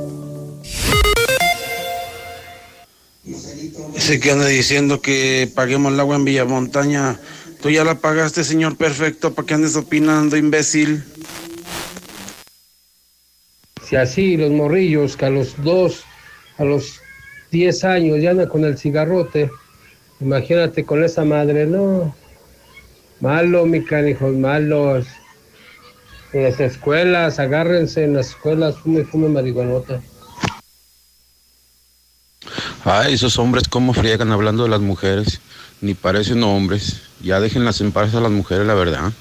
Que 4.18 4.32
anda 4.32 4.46
diciendo 4.46 5.00
que 5.00 5.48
paguemos 5.54 5.92
el 5.92 6.00
agua 6.00 6.16
en 6.16 6.24
Villamontaña. 6.24 7.20
Tú 7.62 7.70
ya 7.70 7.84
la 7.84 8.00
pagaste, 8.00 8.42
señor 8.42 8.76
perfecto, 8.76 9.34
¿para 9.34 9.46
qué 9.46 9.54
andes 9.54 9.76
opinando, 9.76 10.36
imbécil? 10.36 11.04
Si 13.86 13.94
así 13.94 14.36
los 14.36 14.50
morrillos 14.50 15.16
que 15.16 15.26
a 15.26 15.30
los 15.30 15.62
dos, 15.62 16.02
a 16.58 16.64
los 16.64 17.00
diez 17.52 17.84
años 17.84 18.20
ya 18.20 18.32
andan 18.32 18.48
con 18.48 18.64
el 18.64 18.76
cigarrote, 18.76 19.48
imagínate 20.20 20.84
con 20.84 21.04
esa 21.04 21.24
madre, 21.24 21.66
no. 21.66 22.12
Malo, 23.20 23.64
mi 23.64 23.84
canijos, 23.84 24.34
malos. 24.34 25.06
En 26.32 26.42
las 26.42 26.58
escuelas, 26.58 27.38
agárrense 27.38 28.02
en 28.02 28.14
las 28.14 28.30
escuelas, 28.30 28.76
fume, 28.76 29.04
fume 29.04 29.28
marihuanota. 29.28 30.02
Ay, 32.84 33.12
esos 33.12 33.38
hombres 33.38 33.68
cómo 33.68 33.92
friegan 33.92 34.32
hablando 34.32 34.62
de 34.62 34.70
las 34.70 34.80
mujeres. 34.80 35.40
Ni 35.82 35.94
parecen 35.94 36.42
hombres. 36.42 37.02
Ya 37.22 37.38
déjenlas 37.38 37.80
en 37.82 37.92
paz 37.92 38.14
a 38.14 38.20
las 38.20 38.30
mujeres, 38.30 38.66
la 38.66 38.74
verdad. 38.74 39.12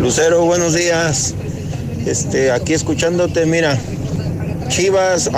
Lucero, 0.00 0.44
buenos 0.44 0.74
días. 0.74 1.34
Este, 2.06 2.50
aquí 2.50 2.74
escuchándote, 2.74 3.46
mira, 3.46 3.78
Chivas, 4.68 5.30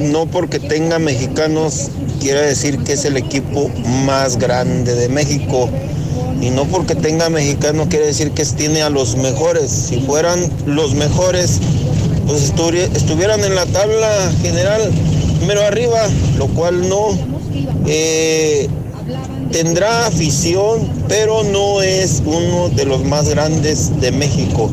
no 0.00 0.26
porque 0.26 0.58
tenga 0.58 0.98
mexicanos, 0.98 1.90
quiere 2.20 2.46
decir 2.46 2.78
que 2.84 2.94
es 2.94 3.04
el 3.04 3.16
equipo 3.16 3.68
más 4.06 4.38
grande 4.38 4.94
de 4.94 5.08
México. 5.10 5.68
Y 6.40 6.50
no 6.50 6.64
porque 6.64 6.94
tenga 6.94 7.28
mexicanos 7.28 7.88
quiere 7.88 8.06
decir 8.06 8.30
que 8.30 8.44
tiene 8.46 8.82
a 8.82 8.88
los 8.88 9.16
mejores. 9.16 9.70
Si 9.70 10.00
fueran 10.00 10.50
los 10.66 10.94
mejores, 10.94 11.60
pues 12.28 12.52
estuvieran 12.94 13.42
en 13.42 13.54
la 13.54 13.64
tabla 13.64 14.30
general 14.42 14.92
número 15.40 15.62
arriba, 15.62 16.06
lo 16.36 16.46
cual 16.48 16.86
no. 16.88 17.18
Eh, 17.86 18.68
tendrá 19.50 20.06
afición, 20.06 20.92
pero 21.08 21.42
no 21.42 21.80
es 21.80 22.22
uno 22.26 22.68
de 22.68 22.84
los 22.84 23.02
más 23.04 23.30
grandes 23.30 23.98
de 24.00 24.12
México. 24.12 24.70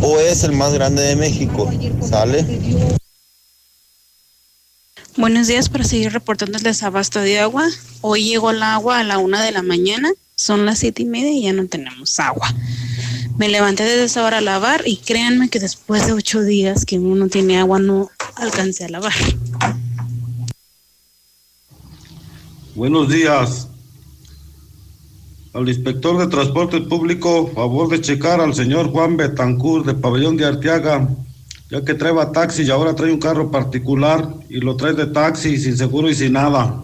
O 0.00 0.20
es 0.20 0.44
el 0.44 0.52
más 0.52 0.72
grande 0.72 1.02
de 1.02 1.16
México. 1.16 1.68
¿Sale? 2.08 2.46
Buenos 5.16 5.48
días 5.48 5.68
para 5.68 5.82
seguir 5.82 6.12
reportando 6.12 6.58
el 6.58 6.62
desabasto 6.62 7.18
de 7.18 7.40
agua. 7.40 7.68
Hoy 8.02 8.22
llegó 8.22 8.52
el 8.52 8.62
agua 8.62 9.00
a 9.00 9.04
la 9.04 9.18
una 9.18 9.42
de 9.42 9.50
la 9.50 9.62
mañana, 9.62 10.12
son 10.36 10.64
las 10.64 10.78
siete 10.78 11.02
y 11.02 11.06
media 11.06 11.32
y 11.32 11.42
ya 11.42 11.52
no 11.52 11.66
tenemos 11.66 12.20
agua. 12.20 12.54
Me 13.38 13.48
levanté 13.48 13.84
desde 13.84 14.02
esa 14.02 14.24
hora 14.24 14.38
a 14.38 14.40
lavar 14.40 14.82
y 14.84 14.96
créanme 14.96 15.48
que 15.48 15.60
después 15.60 16.04
de 16.04 16.12
ocho 16.12 16.42
días 16.42 16.84
que 16.84 16.98
uno 16.98 17.28
tiene 17.28 17.56
agua 17.56 17.78
no 17.78 18.10
alcancé 18.34 18.84
a 18.84 18.88
lavar. 18.88 19.12
Buenos 22.74 23.08
días. 23.08 23.68
Al 25.54 25.68
inspector 25.68 26.18
de 26.18 26.26
transporte 26.26 26.80
público, 26.80 27.52
favor 27.54 27.88
de 27.88 28.00
checar 28.00 28.40
al 28.40 28.56
señor 28.56 28.90
Juan 28.90 29.16
Betancourt 29.16 29.86
de 29.86 29.94
Pabellón 29.94 30.36
de 30.36 30.44
Arteaga, 30.44 31.08
ya 31.70 31.84
que 31.84 31.94
trae 31.94 32.12
taxi 32.32 32.64
y 32.64 32.70
ahora 32.70 32.96
trae 32.96 33.12
un 33.12 33.20
carro 33.20 33.52
particular 33.52 34.34
y 34.48 34.58
lo 34.58 34.74
trae 34.74 34.94
de 34.94 35.06
taxi 35.06 35.58
sin 35.58 35.76
seguro 35.76 36.10
y 36.10 36.14
sin 36.16 36.32
nada. 36.32 36.82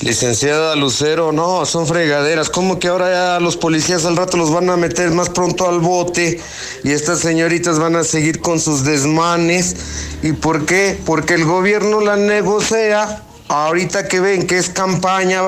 Licenciada 0.00 0.74
Lucero, 0.74 1.32
no, 1.32 1.64
son 1.64 1.86
fregaderas. 1.86 2.50
¿Cómo 2.50 2.78
que 2.78 2.88
ahora 2.88 3.10
ya 3.10 3.40
los 3.40 3.56
policías 3.56 4.04
al 4.04 4.16
rato 4.16 4.36
los 4.36 4.52
van 4.52 4.68
a 4.70 4.76
meter 4.76 5.10
más 5.10 5.28
pronto 5.28 5.68
al 5.68 5.80
bote 5.80 6.40
y 6.82 6.90
estas 6.90 7.20
señoritas 7.20 7.78
van 7.78 7.94
a 7.96 8.04
seguir 8.04 8.40
con 8.40 8.58
sus 8.58 8.84
desmanes? 8.84 9.76
¿Y 10.22 10.32
por 10.32 10.66
qué? 10.66 10.98
Porque 11.06 11.34
el 11.34 11.44
gobierno 11.44 12.00
la 12.00 12.16
negocia. 12.16 13.22
Ahorita 13.48 14.08
que 14.08 14.20
ven 14.20 14.46
que 14.46 14.58
es 14.58 14.68
campaña, 14.68 15.42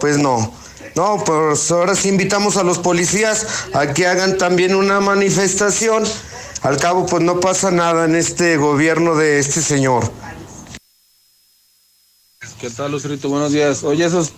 pues 0.00 0.18
no. 0.18 0.52
No, 0.96 1.22
pues 1.24 1.70
ahora 1.70 1.94
sí 1.94 2.08
invitamos 2.08 2.56
a 2.56 2.62
los 2.62 2.78
policías 2.78 3.46
a 3.72 3.92
que 3.92 4.06
hagan 4.06 4.38
también 4.38 4.74
una 4.74 5.00
manifestación. 5.00 6.04
Al 6.62 6.78
cabo, 6.78 7.04
pues 7.06 7.22
no 7.22 7.40
pasa 7.40 7.70
nada 7.70 8.06
en 8.06 8.14
este 8.14 8.56
gobierno 8.56 9.14
de 9.14 9.38
este 9.38 9.60
señor. 9.60 10.10
¿Qué 12.60 12.70
tal, 12.70 12.92
Lucerito? 12.92 13.28
Buenos 13.28 13.52
días. 13.52 13.82
Oye, 13.84 14.04
esos 14.04 14.30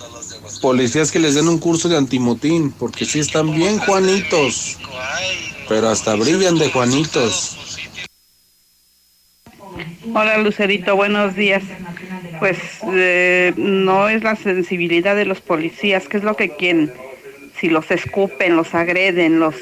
policías 0.60 1.12
que 1.12 1.18
les 1.18 1.34
den 1.34 1.48
un 1.48 1.58
curso 1.58 1.88
de 1.88 1.96
antimotín, 1.96 2.72
porque 2.72 3.04
sí 3.04 3.20
están 3.20 3.54
bien 3.54 3.78
Juanitos, 3.78 4.78
pero 5.68 5.88
hasta 5.88 6.14
brillan 6.14 6.58
de 6.58 6.70
Juanitos. 6.70 7.56
Hola, 10.14 10.38
Lucerito, 10.38 10.96
buenos 10.96 11.36
días. 11.36 11.62
Pues 12.38 12.58
eh, 12.92 13.52
no 13.56 14.08
es 14.08 14.22
la 14.22 14.36
sensibilidad 14.36 15.14
de 15.14 15.24
los 15.24 15.40
policías, 15.40 16.08
¿qué 16.08 16.16
es 16.16 16.24
lo 16.24 16.36
que 16.36 16.50
quieren? 16.50 16.92
Si 17.60 17.68
los 17.68 17.90
escupen, 17.90 18.56
los 18.56 18.74
agreden, 18.74 19.40
los 19.40 19.54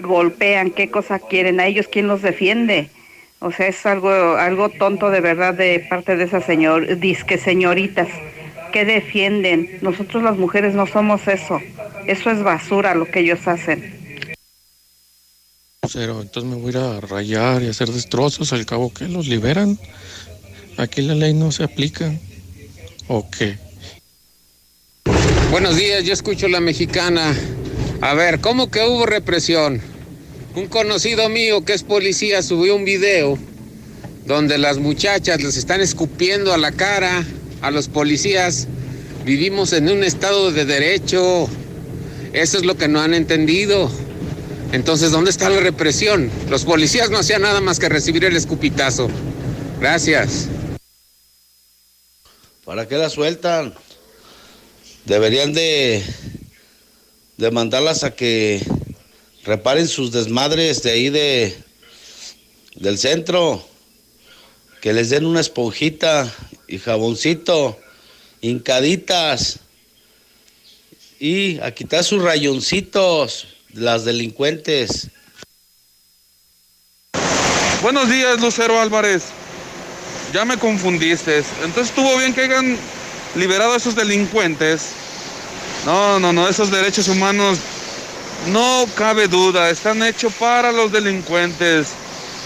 golpean, 0.00 0.70
¿qué 0.70 0.90
cosa 0.90 1.18
quieren? 1.18 1.60
¿A 1.60 1.66
ellos 1.66 1.88
quién 1.90 2.08
los 2.08 2.22
defiende? 2.22 2.90
O 3.42 3.50
sea, 3.50 3.66
es 3.66 3.84
algo, 3.86 4.10
algo 4.36 4.68
tonto 4.68 5.10
de 5.10 5.20
verdad 5.20 5.54
de 5.54 5.84
parte 5.90 6.16
de 6.16 6.24
esas 6.24 6.44
señor, 6.44 6.98
disque 6.98 7.38
señoritas 7.38 8.08
que 8.72 8.84
defienden. 8.84 9.78
Nosotros 9.82 10.22
las 10.22 10.36
mujeres 10.36 10.74
no 10.74 10.86
somos 10.86 11.26
eso. 11.26 11.60
Eso 12.06 12.30
es 12.30 12.42
basura 12.42 12.94
lo 12.94 13.04
que 13.04 13.20
ellos 13.20 13.46
hacen. 13.46 14.00
Lucero. 15.82 16.22
Entonces 16.22 16.50
me 16.50 16.56
voy 16.56 16.68
a 16.68 16.70
ir 16.70 16.76
a 16.78 17.00
rayar 17.00 17.62
y 17.62 17.68
hacer 17.68 17.88
destrozos. 17.88 18.52
Al 18.52 18.64
cabo 18.64 18.94
que 18.94 19.08
los 19.08 19.26
liberan. 19.26 19.76
Aquí 20.76 21.02
la 21.02 21.14
ley 21.14 21.34
no 21.34 21.50
se 21.50 21.64
aplica. 21.64 22.12
¿O 23.08 23.28
qué? 23.28 23.58
Buenos 25.50 25.76
días, 25.76 26.04
yo 26.04 26.12
escucho 26.12 26.46
la 26.48 26.60
mexicana. 26.60 27.36
A 28.00 28.14
ver, 28.14 28.40
¿cómo 28.40 28.70
que 28.70 28.82
hubo 28.84 29.04
represión? 29.04 29.91
Un 30.54 30.66
conocido 30.66 31.30
mío 31.30 31.64
que 31.64 31.72
es 31.72 31.82
policía 31.82 32.42
subió 32.42 32.76
un 32.76 32.84
video 32.84 33.38
donde 34.26 34.58
las 34.58 34.76
muchachas 34.76 35.42
les 35.42 35.56
están 35.56 35.80
escupiendo 35.80 36.52
a 36.52 36.58
la 36.58 36.72
cara 36.72 37.24
a 37.62 37.70
los 37.70 37.88
policías. 37.88 38.68
Vivimos 39.24 39.72
en 39.72 39.88
un 39.88 40.04
estado 40.04 40.52
de 40.52 40.66
derecho. 40.66 41.48
Eso 42.34 42.58
es 42.58 42.66
lo 42.66 42.76
que 42.76 42.86
no 42.86 43.00
han 43.00 43.14
entendido. 43.14 43.90
Entonces, 44.72 45.10
¿dónde 45.10 45.30
está 45.30 45.48
la 45.48 45.60
represión? 45.60 46.30
Los 46.50 46.64
policías 46.64 47.08
no 47.08 47.18
hacían 47.18 47.42
nada 47.42 47.62
más 47.62 47.78
que 47.78 47.88
recibir 47.88 48.24
el 48.24 48.36
escupitazo. 48.36 49.08
Gracias. 49.80 50.48
¿Para 52.64 52.86
qué 52.86 52.96
la 52.98 53.08
sueltan? 53.08 53.74
Deberían 55.06 55.54
de, 55.54 56.02
de 57.38 57.50
mandarlas 57.50 58.04
a 58.04 58.14
que 58.14 58.62
reparen 59.44 59.88
sus 59.88 60.12
desmadres 60.12 60.82
de 60.82 60.90
ahí 60.90 61.10
de, 61.10 61.56
del 62.76 62.98
centro. 62.98 63.66
Que 64.80 64.92
les 64.92 65.10
den 65.10 65.26
una 65.26 65.40
esponjita 65.40 66.32
y 66.66 66.78
jaboncito, 66.78 67.78
hincaditas. 68.40 69.60
Y 71.20 71.60
a 71.60 71.70
quitar 71.70 72.02
sus 72.02 72.20
rayoncitos, 72.22 73.46
las 73.72 74.04
delincuentes. 74.04 75.08
Buenos 77.80 78.08
días, 78.08 78.40
Lucero 78.40 78.80
Álvarez. 78.80 79.24
Ya 80.32 80.44
me 80.44 80.58
confundiste. 80.58 81.38
Entonces 81.62 81.88
estuvo 81.88 82.16
bien 82.16 82.34
que 82.34 82.42
hayan 82.42 82.76
liberado 83.36 83.74
a 83.74 83.76
esos 83.76 83.94
delincuentes. 83.94 84.90
No, 85.84 86.18
no, 86.18 86.32
no, 86.32 86.48
esos 86.48 86.70
derechos 86.70 87.08
humanos, 87.08 87.58
no 88.48 88.86
cabe 88.96 89.28
duda, 89.28 89.70
están 89.70 90.02
hechos 90.02 90.32
para 90.34 90.72
los 90.72 90.92
delincuentes. 90.92 91.88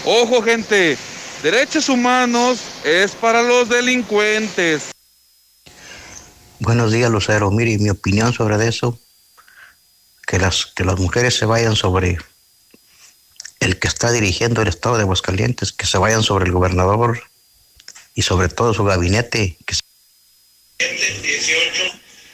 Ojo, 0.05 0.41
gente, 0.41 0.97
derechos 1.43 1.89
humanos 1.89 2.59
es 2.83 3.11
para 3.15 3.41
los 3.41 3.69
delincuentes. 3.69 4.91
Buenos 6.59 6.91
días, 6.91 7.09
Lucero. 7.09 7.51
Mire, 7.51 7.77
mi 7.77 7.89
opinión 7.89 8.33
sobre 8.33 8.67
eso, 8.67 8.99
que 10.25 10.39
las, 10.39 10.65
que 10.65 10.83
las 10.83 10.99
mujeres 10.99 11.35
se 11.35 11.45
vayan 11.45 11.75
sobre 11.75 12.17
el 13.59 13.79
que 13.79 13.87
está 13.87 14.11
dirigiendo 14.11 14.61
el 14.61 14.67
estado 14.67 14.97
de 14.97 15.03
Aguascalientes, 15.03 15.71
que 15.71 15.85
se 15.85 15.97
vayan 15.97 16.23
sobre 16.23 16.45
el 16.45 16.51
gobernador 16.51 17.23
y 18.15 18.21
sobre 18.21 18.49
todo 18.49 18.73
su 18.73 18.83
gabinete. 18.83 19.57
Que 19.65 19.75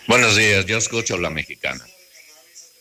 Buenos 0.08 0.36
días, 0.36 0.66
yo 0.66 0.78
escucho 0.78 1.18
la 1.18 1.30
mexicana. 1.30 1.86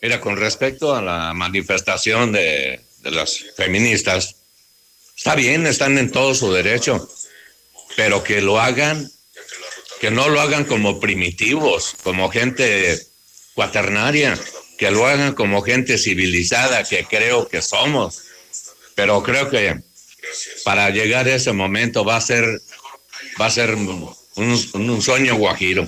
Mira, 0.03 0.19
con 0.19 0.35
respecto 0.35 0.93
a 0.93 1.01
la 1.01 1.33
manifestación 1.33 2.33
de, 2.33 2.81
de 2.99 3.11
las 3.11 3.39
feministas, 3.55 4.35
está 5.15 5.33
bien, 5.33 5.65
están 5.65 5.97
en 5.97 6.11
todo 6.11 6.35
su 6.35 6.51
derecho, 6.51 7.09
pero 7.95 8.21
que 8.21 8.41
lo 8.41 8.59
hagan, 8.59 9.09
que 10.01 10.11
no 10.11 10.27
lo 10.27 10.41
hagan 10.41 10.65
como 10.65 10.99
primitivos, 10.99 11.95
como 12.03 12.29
gente 12.29 12.99
cuaternaria, 13.53 14.37
que 14.77 14.91
lo 14.91 15.07
hagan 15.07 15.35
como 15.35 15.61
gente 15.61 15.97
civilizada, 15.97 16.83
que 16.83 17.05
creo 17.05 17.47
que 17.47 17.61
somos. 17.61 18.23
Pero 18.95 19.23
creo 19.23 19.49
que 19.49 19.79
para 20.65 20.89
llegar 20.89 21.27
a 21.27 21.35
ese 21.35 21.53
momento 21.53 22.03
va 22.03 22.17
a 22.17 22.21
ser, 22.21 22.43
va 23.39 23.45
a 23.45 23.51
ser 23.51 23.73
un, 23.75 24.13
un 24.73 25.01
sueño 25.01 25.37
guajiro. 25.37 25.87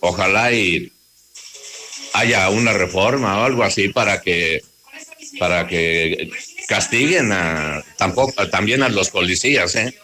Ojalá 0.00 0.50
y 0.50 0.90
haya 2.12 2.48
una 2.50 2.72
reforma 2.72 3.40
o 3.40 3.44
algo 3.44 3.62
así 3.62 3.88
para 3.88 4.20
que 4.20 4.62
para 5.38 5.66
que 5.66 6.30
castiguen 6.68 7.32
a, 7.32 7.82
tampoco 7.96 8.48
también 8.48 8.82
a 8.82 8.88
los 8.88 9.10
policías, 9.10 9.74
¿eh? 9.76 9.94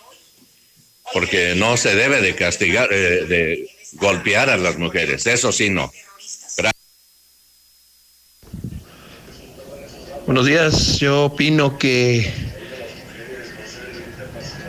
porque 1.13 1.55
no 1.55 1.77
se 1.77 1.95
debe 1.95 2.21
de 2.21 2.35
castigar, 2.35 2.89
eh, 2.93 3.25
de 3.27 3.69
golpear 3.93 4.51
a 4.51 4.57
las 4.57 4.79
mujeres, 4.79 5.27
eso 5.27 5.53
sí 5.53 5.71
no. 5.71 5.93
Buenos 10.27 10.47
días, 10.47 10.99
yo 11.01 11.25
opino 11.27 11.79
que 11.79 12.33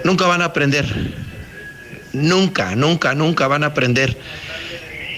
nunca 0.04 0.28
van 0.28 0.42
a 0.42 0.46
aprender, 0.46 0.86
nunca, 2.12 2.76
nunca, 2.76 3.16
nunca 3.16 3.48
van 3.48 3.64
a 3.64 3.68
aprender. 3.68 4.18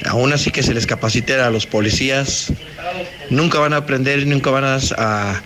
Aún 0.06 0.32
así 0.34 0.52
que 0.52 0.64
se 0.64 0.74
les 0.74 0.86
capacite 0.86 1.34
a 1.40 1.50
los 1.50 1.66
policías, 1.66 2.54
nunca 3.30 3.60
van 3.60 3.74
a 3.74 3.78
aprender 3.78 4.26
nunca 4.28 4.52
van 4.52 4.64
a, 4.64 5.42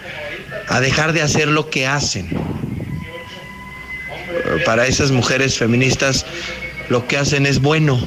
a, 0.67 0.79
dejar 0.81 1.13
de 1.13 1.21
hacer 1.21 1.47
lo 1.47 1.69
que 1.69 1.87
hacen. 1.87 2.29
Para 4.65 4.87
esas 4.87 5.11
mujeres 5.11 5.57
feministas 5.57 6.25
lo 6.89 7.07
que 7.07 7.17
hacen 7.17 7.45
es 7.45 7.59
bueno. 7.59 7.99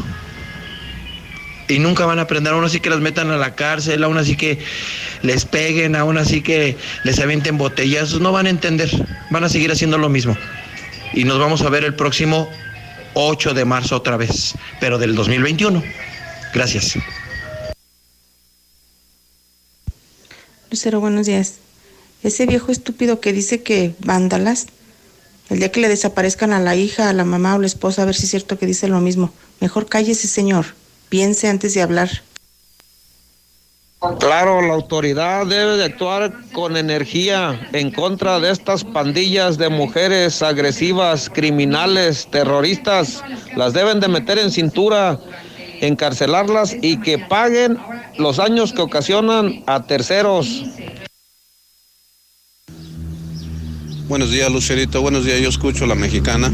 Y 1.66 1.78
nunca 1.78 2.04
van 2.04 2.18
a 2.18 2.22
aprender, 2.22 2.52
aún 2.52 2.64
así 2.64 2.80
que 2.80 2.90
las 2.90 3.00
metan 3.00 3.30
a 3.30 3.38
la 3.38 3.54
cárcel, 3.54 4.04
aún 4.04 4.18
así 4.18 4.36
que 4.36 4.58
les 5.22 5.46
peguen, 5.46 5.96
aún 5.96 6.18
así 6.18 6.42
que 6.42 6.76
les 7.04 7.18
avienten 7.18 7.56
botellazos, 7.56 8.20
no 8.20 8.32
van 8.32 8.46
a 8.46 8.50
entender, 8.50 8.90
van 9.30 9.44
a 9.44 9.48
seguir 9.48 9.72
haciendo 9.72 9.96
lo 9.96 10.10
mismo. 10.10 10.36
Y 11.14 11.24
nos 11.24 11.38
vamos 11.38 11.62
a 11.62 11.70
ver 11.70 11.84
el 11.84 11.94
próximo 11.94 12.50
8 13.14 13.54
de 13.54 13.64
marzo 13.64 13.96
otra 13.96 14.18
vez, 14.18 14.54
pero 14.78 14.98
del 14.98 15.14
2021. 15.14 15.82
Gracias. 16.54 16.96
Lucero, 20.70 21.00
buenos 21.00 21.26
días. 21.26 21.54
Ese 22.22 22.46
viejo 22.46 22.70
estúpido 22.70 23.20
que 23.20 23.32
dice 23.32 23.62
que 23.62 23.94
vándalas, 23.98 24.66
el 25.50 25.58
día 25.58 25.72
que 25.72 25.80
le 25.80 25.88
desaparezcan 25.88 26.52
a 26.52 26.60
la 26.60 26.76
hija, 26.76 27.10
a 27.10 27.12
la 27.12 27.24
mamá 27.24 27.56
o 27.56 27.58
la 27.58 27.66
esposa, 27.66 28.02
a 28.02 28.04
ver 28.06 28.14
si 28.14 28.24
es 28.24 28.30
cierto 28.30 28.58
que 28.58 28.66
dice 28.66 28.88
lo 28.88 29.00
mismo. 29.00 29.32
Mejor 29.60 29.86
cállese, 29.86 30.28
señor. 30.28 30.66
Piense 31.08 31.48
antes 31.48 31.74
de 31.74 31.82
hablar. 31.82 32.22
Claro, 34.20 34.60
la 34.60 34.74
autoridad 34.74 35.46
debe 35.46 35.76
de 35.76 35.84
actuar 35.84 36.32
con 36.52 36.76
energía 36.76 37.68
en 37.72 37.90
contra 37.90 38.38
de 38.38 38.50
estas 38.50 38.84
pandillas 38.84 39.56
de 39.56 39.70
mujeres 39.70 40.42
agresivas, 40.42 41.30
criminales, 41.30 42.28
terroristas. 42.30 43.22
Las 43.56 43.72
deben 43.72 44.00
de 44.00 44.08
meter 44.08 44.38
en 44.38 44.50
cintura, 44.50 45.18
encarcelarlas 45.86 46.76
y 46.80 47.00
que 47.00 47.18
paguen 47.18 47.78
los 48.18 48.36
daños 48.36 48.72
que 48.72 48.82
ocasionan 48.82 49.62
a 49.66 49.84
terceros. 49.84 50.64
Buenos 54.06 54.30
días, 54.30 54.50
Lucerito. 54.52 55.00
Buenos 55.00 55.24
días, 55.24 55.40
yo 55.40 55.48
escucho 55.48 55.86
la 55.86 55.94
mexicana. 55.94 56.52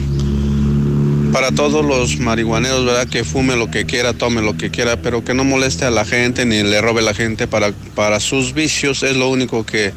Para 1.33 1.51
todos 1.53 1.85
los 1.85 2.19
marihuaneros, 2.19 2.85
¿verdad? 2.85 3.09
Que 3.09 3.25
fume 3.25 3.57
lo 3.57 3.71
que 3.71 3.87
quiera, 3.87 4.13
tome 4.13 4.41
lo 4.41 4.57
que 4.57 4.71
quiera, 4.71 4.97
pero 5.03 5.25
que 5.25 5.35
no 5.35 5.45
moleste 5.45 5.85
a 5.85 5.91
la 5.91 6.05
gente 6.05 6.47
ni 6.47 6.63
le 6.63 6.81
robe 6.81 7.01
a 7.01 7.05
la 7.05 7.15
gente 7.15 7.49
para, 7.49 7.73
para 7.95 8.21
sus 8.21 8.55
vicios. 8.55 9.03
Es 9.03 9.17
lo 9.17 9.29
único 9.29 9.67
que, 9.67 9.93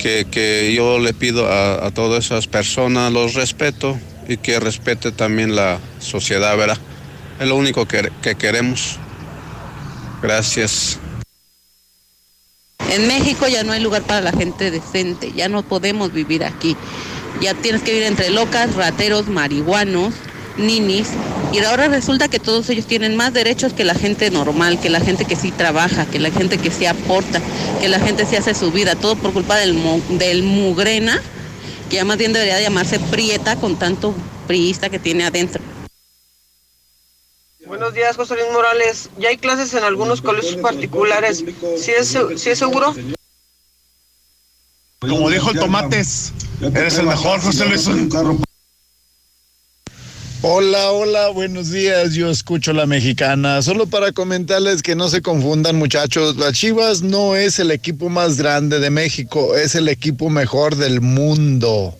que, 0.00 0.26
que 0.30 0.72
yo 0.74 0.98
le 0.98 1.14
pido 1.14 1.46
a, 1.46 1.86
a, 1.86 1.90
todas 1.92 2.26
esas 2.26 2.46
personas. 2.48 3.12
Los 3.12 3.34
respeto 3.34 3.96
y 4.28 4.36
que 4.36 4.58
respete 4.60 5.12
también 5.12 5.54
la 5.54 5.78
sociedad, 6.00 6.56
¿verdad? 6.56 6.78
Es 7.40 7.48
lo 7.48 7.56
único 7.56 7.88
que, 7.88 8.12
que 8.20 8.34
queremos. 8.34 8.98
Gracias. 10.20 10.98
En 12.90 13.06
México 13.06 13.48
ya 13.48 13.64
no 13.64 13.72
hay 13.72 13.80
lugar 13.80 14.02
para 14.02 14.20
la 14.20 14.32
gente 14.32 14.70
decente, 14.70 15.32
ya 15.32 15.48
no 15.48 15.62
podemos 15.62 16.12
vivir 16.12 16.44
aquí. 16.44 16.76
Ya 17.40 17.54
tienes 17.54 17.82
que 17.82 17.92
vivir 17.92 18.06
entre 18.06 18.28
locas, 18.28 18.74
rateros, 18.74 19.28
marihuanos, 19.28 20.12
ninis. 20.58 21.08
Y 21.50 21.60
ahora 21.60 21.88
resulta 21.88 22.28
que 22.28 22.38
todos 22.38 22.68
ellos 22.68 22.84
tienen 22.84 23.16
más 23.16 23.32
derechos 23.32 23.72
que 23.72 23.84
la 23.84 23.94
gente 23.94 24.30
normal, 24.30 24.78
que 24.78 24.90
la 24.90 25.00
gente 25.00 25.24
que 25.24 25.34
sí 25.34 25.50
trabaja, 25.50 26.04
que 26.04 26.18
la 26.18 26.30
gente 26.30 26.58
que 26.58 26.70
sí 26.70 26.84
aporta, 26.84 27.40
que 27.80 27.88
la 27.88 28.00
gente 28.00 28.26
sí 28.26 28.36
hace 28.36 28.54
su 28.54 28.70
vida. 28.70 28.96
Todo 28.96 29.16
por 29.16 29.32
culpa 29.32 29.56
del, 29.56 29.78
del 30.18 30.42
mugrena, 30.42 31.22
que 31.88 31.96
ya 31.96 32.04
más 32.04 32.18
bien 32.18 32.34
debería 32.34 32.60
llamarse 32.60 32.98
prieta 32.98 33.56
con 33.56 33.78
tanto 33.78 34.14
priista 34.46 34.90
que 34.90 34.98
tiene 34.98 35.24
adentro. 35.24 35.62
Buenos 37.70 37.94
días, 37.94 38.16
José 38.16 38.34
Luis 38.34 38.48
Morales. 38.52 39.10
Ya 39.16 39.28
hay 39.28 39.36
clases 39.36 39.72
en 39.74 39.84
algunos 39.84 40.20
colegios 40.20 40.56
particulares. 40.56 41.44
¿Sí 41.78 41.92
es, 41.92 42.18
sí 42.34 42.50
es 42.50 42.58
seguro? 42.58 42.96
Como 44.98 45.30
dijo 45.30 45.52
el 45.52 45.58
Tomates, 45.60 46.32
eres 46.60 46.98
el 46.98 47.06
mejor, 47.06 47.40
José 47.40 47.66
Luis. 47.66 47.88
Hola, 50.42 50.90
hola, 50.90 51.28
buenos 51.28 51.70
días. 51.70 52.14
Yo 52.14 52.28
escucho 52.28 52.72
la 52.72 52.86
mexicana. 52.86 53.62
Solo 53.62 53.86
para 53.86 54.10
comentarles 54.10 54.82
que 54.82 54.96
no 54.96 55.08
se 55.08 55.22
confundan, 55.22 55.76
muchachos. 55.76 56.34
Las 56.38 56.54
Chivas 56.54 57.02
no 57.02 57.36
es 57.36 57.60
el 57.60 57.70
equipo 57.70 58.08
más 58.08 58.36
grande 58.36 58.80
de 58.80 58.90
México, 58.90 59.54
es 59.54 59.76
el 59.76 59.88
equipo 59.88 60.28
mejor 60.28 60.74
del 60.74 61.00
mundo. 61.00 61.96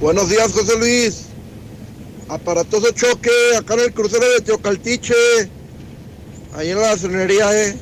Buenos 0.00 0.30
días, 0.30 0.52
José 0.52 0.78
Luis. 0.78 1.33
Aparatoso 2.28 2.90
choque 2.92 3.30
acá 3.56 3.74
en 3.74 3.80
el 3.80 3.92
crucero 3.92 4.28
de 4.30 4.40
Teocaltiche. 4.40 5.14
Ahí 6.54 6.70
en 6.70 6.80
la 6.80 6.88
gasolinería, 6.88 7.68
eh. 7.68 7.76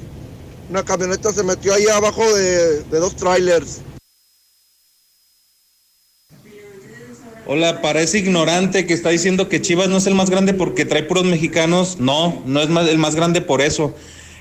Una 0.71 0.83
camioneta 0.83 1.33
se 1.33 1.43
metió 1.43 1.75
ahí 1.75 1.87
abajo 1.87 2.25
de, 2.35 2.83
de 2.85 2.99
dos 2.99 3.15
trailers. 3.17 3.81
Hola, 7.47 7.83
parece 7.83 8.19
ignorante 8.19 8.87
que 8.87 8.95
está 8.95 9.11
diciendo 9.11 9.49
que 9.49 9.61
Chivas 9.61 9.89
no 9.89 9.99
es 9.99 10.07
el 10.07 10.15
más 10.15 10.31
grande 10.31 10.55
porque 10.55 10.85
trae 10.85 11.03
puros 11.03 11.25
mexicanos. 11.25 11.99
No, 11.99 12.43
no 12.47 12.63
es 12.63 12.69
el 12.89 12.99
más 12.99 13.15
grande 13.15 13.43
por 13.43 13.61
eso. 13.61 13.95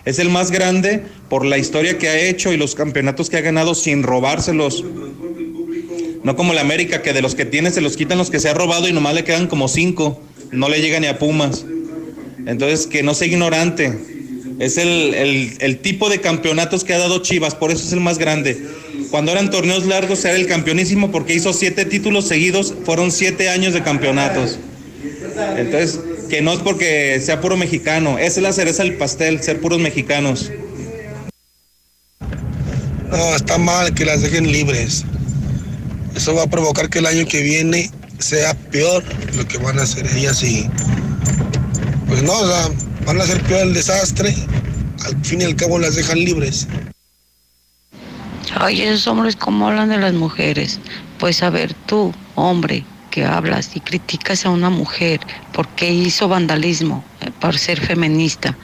Es 0.06 0.20
el 0.20 0.30
más 0.30 0.52
grande 0.52 1.04
por 1.30 1.46
la 1.46 1.58
historia 1.58 1.98
que 1.98 2.10
ha 2.10 2.20
hecho 2.20 2.52
y 2.54 2.58
los 2.58 2.74
campeonatos 2.74 3.30
que 3.30 3.38
ha 3.38 3.42
ganado 3.42 3.76
sin 3.76 4.04
robárselos. 4.04 4.84
No 6.24 6.36
como 6.36 6.54
la 6.54 6.62
América, 6.62 7.02
que 7.02 7.14
de 7.14 7.22
los 7.22 7.36
que 7.36 7.46
tiene 7.46 7.72
se 7.72 7.82
los 7.82 7.98
quitan 7.98 8.18
los 8.18 8.30
que 8.30 8.40
se 8.40 8.50
ha 8.50 8.54
robado 8.54 8.88
y 8.88 8.94
nomás 8.94 9.16
le 9.16 9.24
quedan 9.24 9.48
como 9.48 9.68
cinco. 9.68 10.22
No 10.52 10.70
le 10.70 10.82
llega 10.82 11.00
ni 11.00 11.08
a 11.08 11.18
Pumas. 11.18 11.66
Entonces, 12.46 12.88
que 12.88 13.04
no 13.04 13.14
sea 13.14 13.28
ignorante. 13.28 13.98
Es 14.60 14.78
el, 14.78 15.14
el- 15.16 15.54
el 15.60 15.78
tipo 15.80 16.10
de 16.10 16.22
campeonatos 16.22 16.84
que 16.84 16.94
ha 16.94 17.00
dado 17.00 17.22
Chivas, 17.24 17.56
por 17.56 17.72
eso 17.72 17.84
es 17.86 17.94
el 17.94 18.00
más 18.02 18.18
grande. 18.20 18.62
Cuando 19.10 19.32
eran 19.32 19.50
torneos 19.50 19.86
largos 19.88 20.24
era 20.26 20.36
el 20.36 20.46
campeonísimo 20.48 21.12
porque 21.12 21.34
hizo 21.34 21.52
siete 21.54 21.86
títulos 21.86 22.28
seguidos, 22.28 22.74
fueron 22.86 23.12
siete 23.12 23.50
años 23.50 23.74
de 23.74 23.82
campeonatos. 23.82 24.60
Entonces, 25.58 26.00
que 26.30 26.42
no 26.42 26.54
es 26.54 26.60
porque 26.60 27.20
sea 27.20 27.42
puro 27.42 27.58
mexicano, 27.58 28.20
es 28.20 28.38
la 28.38 28.54
cereza 28.54 28.84
del 28.84 28.94
pastel, 28.96 29.42
ser 29.42 29.60
puros 29.60 29.80
mexicanos. 29.80 30.52
No, 33.10 33.36
está 33.36 33.58
mal 33.58 33.94
que 33.94 34.06
las 34.06 34.22
dejen 34.22 34.52
libres. 34.52 35.04
Eso 36.22 36.36
va 36.36 36.44
a 36.44 36.48
provocar 36.48 36.88
que 36.88 37.00
el 37.00 37.08
año 37.08 37.26
que 37.26 37.42
viene 37.42 37.90
sea 38.20 38.54
peor 38.54 39.04
lo 39.34 39.48
que 39.48 39.58
van 39.58 39.80
a 39.80 39.82
hacer 39.82 40.06
ellas 40.06 40.44
y 40.44 40.70
pues 42.08 42.22
no, 42.22 42.34
o 42.34 42.48
sea, 42.48 42.70
van 43.08 43.20
a 43.20 43.24
hacer 43.24 43.42
peor 43.42 43.62
el 43.62 43.74
desastre. 43.74 44.36
Al 45.04 45.26
fin 45.26 45.42
y 45.42 45.46
al 45.46 45.56
cabo 45.56 45.80
las 45.80 45.96
dejan 45.96 46.20
libres. 46.20 46.68
Ay, 48.54 48.84
esos 48.84 49.08
hombres, 49.08 49.36
¿cómo 49.36 49.68
hablan 49.68 49.90
de 49.90 49.98
las 49.98 50.14
mujeres? 50.14 50.80
Pues 51.18 51.42
a 51.42 51.50
ver, 51.50 51.74
tú, 51.88 52.14
hombre, 52.36 52.86
que 53.10 53.26
hablas 53.26 53.76
y 53.76 53.80
criticas 53.80 54.46
a 54.46 54.52
una 54.52 54.70
mujer 54.70 55.22
porque 55.54 55.92
hizo 55.92 56.28
vandalismo 56.28 57.04
eh, 57.22 57.32
por 57.40 57.58
ser 57.58 57.82
feminista. 57.82 58.56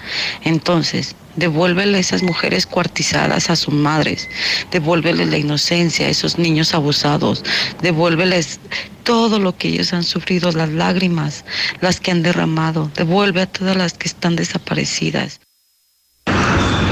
Entonces, 0.44 1.16
devuélvele 1.38 1.98
a 1.98 2.02
esas 2.02 2.22
mujeres 2.24 2.66
cuartizadas 2.66 3.50
a 3.50 3.56
sus 3.56 3.74
madres, 3.74 4.28
devuélveles 4.72 5.30
la 5.30 5.38
inocencia 5.38 6.08
a 6.08 6.10
esos 6.10 6.38
niños 6.38 6.74
abusados, 6.74 7.44
devuélveles 7.82 8.60
todo 9.04 9.40
lo 9.40 9.56
que 9.56 9.70
ellos 9.70 9.94
han 9.94 10.04
sufrido, 10.04 10.52
las 10.52 10.70
lágrimas, 10.70 11.46
las 11.80 12.02
que 12.02 12.12
han 12.12 12.24
derramado, 12.24 12.92
devuelve 12.96 13.44
a 13.44 13.46
todas 13.46 13.78
las 13.78 13.94
que 13.94 14.10
están 14.10 14.36
desaparecidas. 14.36 15.40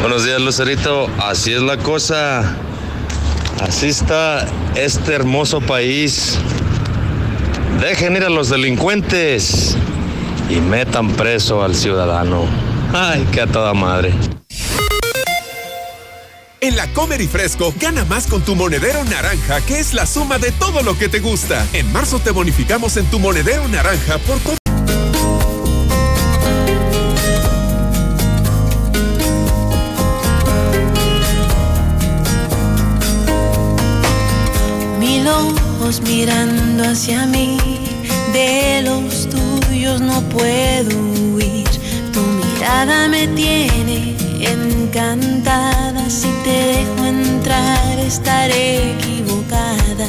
Buenos 0.01 0.23
días, 0.23 0.39
Lucerito. 0.39 1.09
Así 1.19 1.51
es 1.51 1.61
la 1.61 1.77
cosa. 1.77 2.55
Así 3.61 3.87
está 3.87 4.47
este 4.75 5.13
hermoso 5.13 5.59
país. 5.61 6.37
Dejen 7.81 8.15
ir 8.15 8.23
a 8.23 8.29
los 8.29 8.49
delincuentes 8.49 9.75
y 10.49 10.61
metan 10.61 11.09
preso 11.11 11.63
al 11.63 11.75
ciudadano. 11.75 12.74
Ay, 12.97 13.27
que 13.33 13.41
a 13.41 13.47
toda 13.47 13.73
madre. 13.73 14.13
En 16.61 16.77
la 16.77 16.87
Comer 16.93 17.19
y 17.19 17.27
Fresco, 17.27 17.73
gana 17.77 18.05
más 18.05 18.25
con 18.25 18.41
tu 18.41 18.55
monedero 18.55 19.03
naranja, 19.03 19.59
que 19.59 19.81
es 19.81 19.93
la 19.93 20.05
suma 20.05 20.39
de 20.39 20.53
todo 20.53 20.81
lo 20.81 20.97
que 20.97 21.09
te 21.09 21.19
gusta. 21.19 21.67
En 21.73 21.91
marzo 21.91 22.19
te 22.19 22.31
bonificamos 22.31 22.95
en 22.95 23.05
tu 23.07 23.19
monedero 23.19 23.67
naranja 23.67 24.17
por 24.19 24.39
todo. 24.39 24.55
Mil 35.01 35.27
ojos 35.27 35.99
mirando 35.99 36.85
hacia 36.85 37.25
mí, 37.25 37.57
de 38.31 38.83
los 38.83 39.27
tuyos 39.29 39.99
no 39.99 40.21
puedo 40.29 41.34
mirada 42.65 43.07
me 43.07 43.27
tiene 43.27 44.15
encantada. 44.41 46.09
Si 46.09 46.29
te 46.43 46.49
dejo 46.49 47.05
entrar, 47.05 47.99
estaré 47.99 48.93
equivocada. 48.93 50.07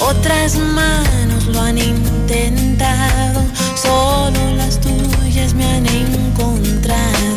Otras 0.00 0.56
manos 0.56 1.46
lo 1.46 1.60
han 1.62 1.78
intentado, 1.78 3.40
solo 3.74 4.38
las 4.56 4.78
tuyas 4.80 5.54
me 5.54 5.64
han 5.64 5.86
encontrado. 5.86 7.36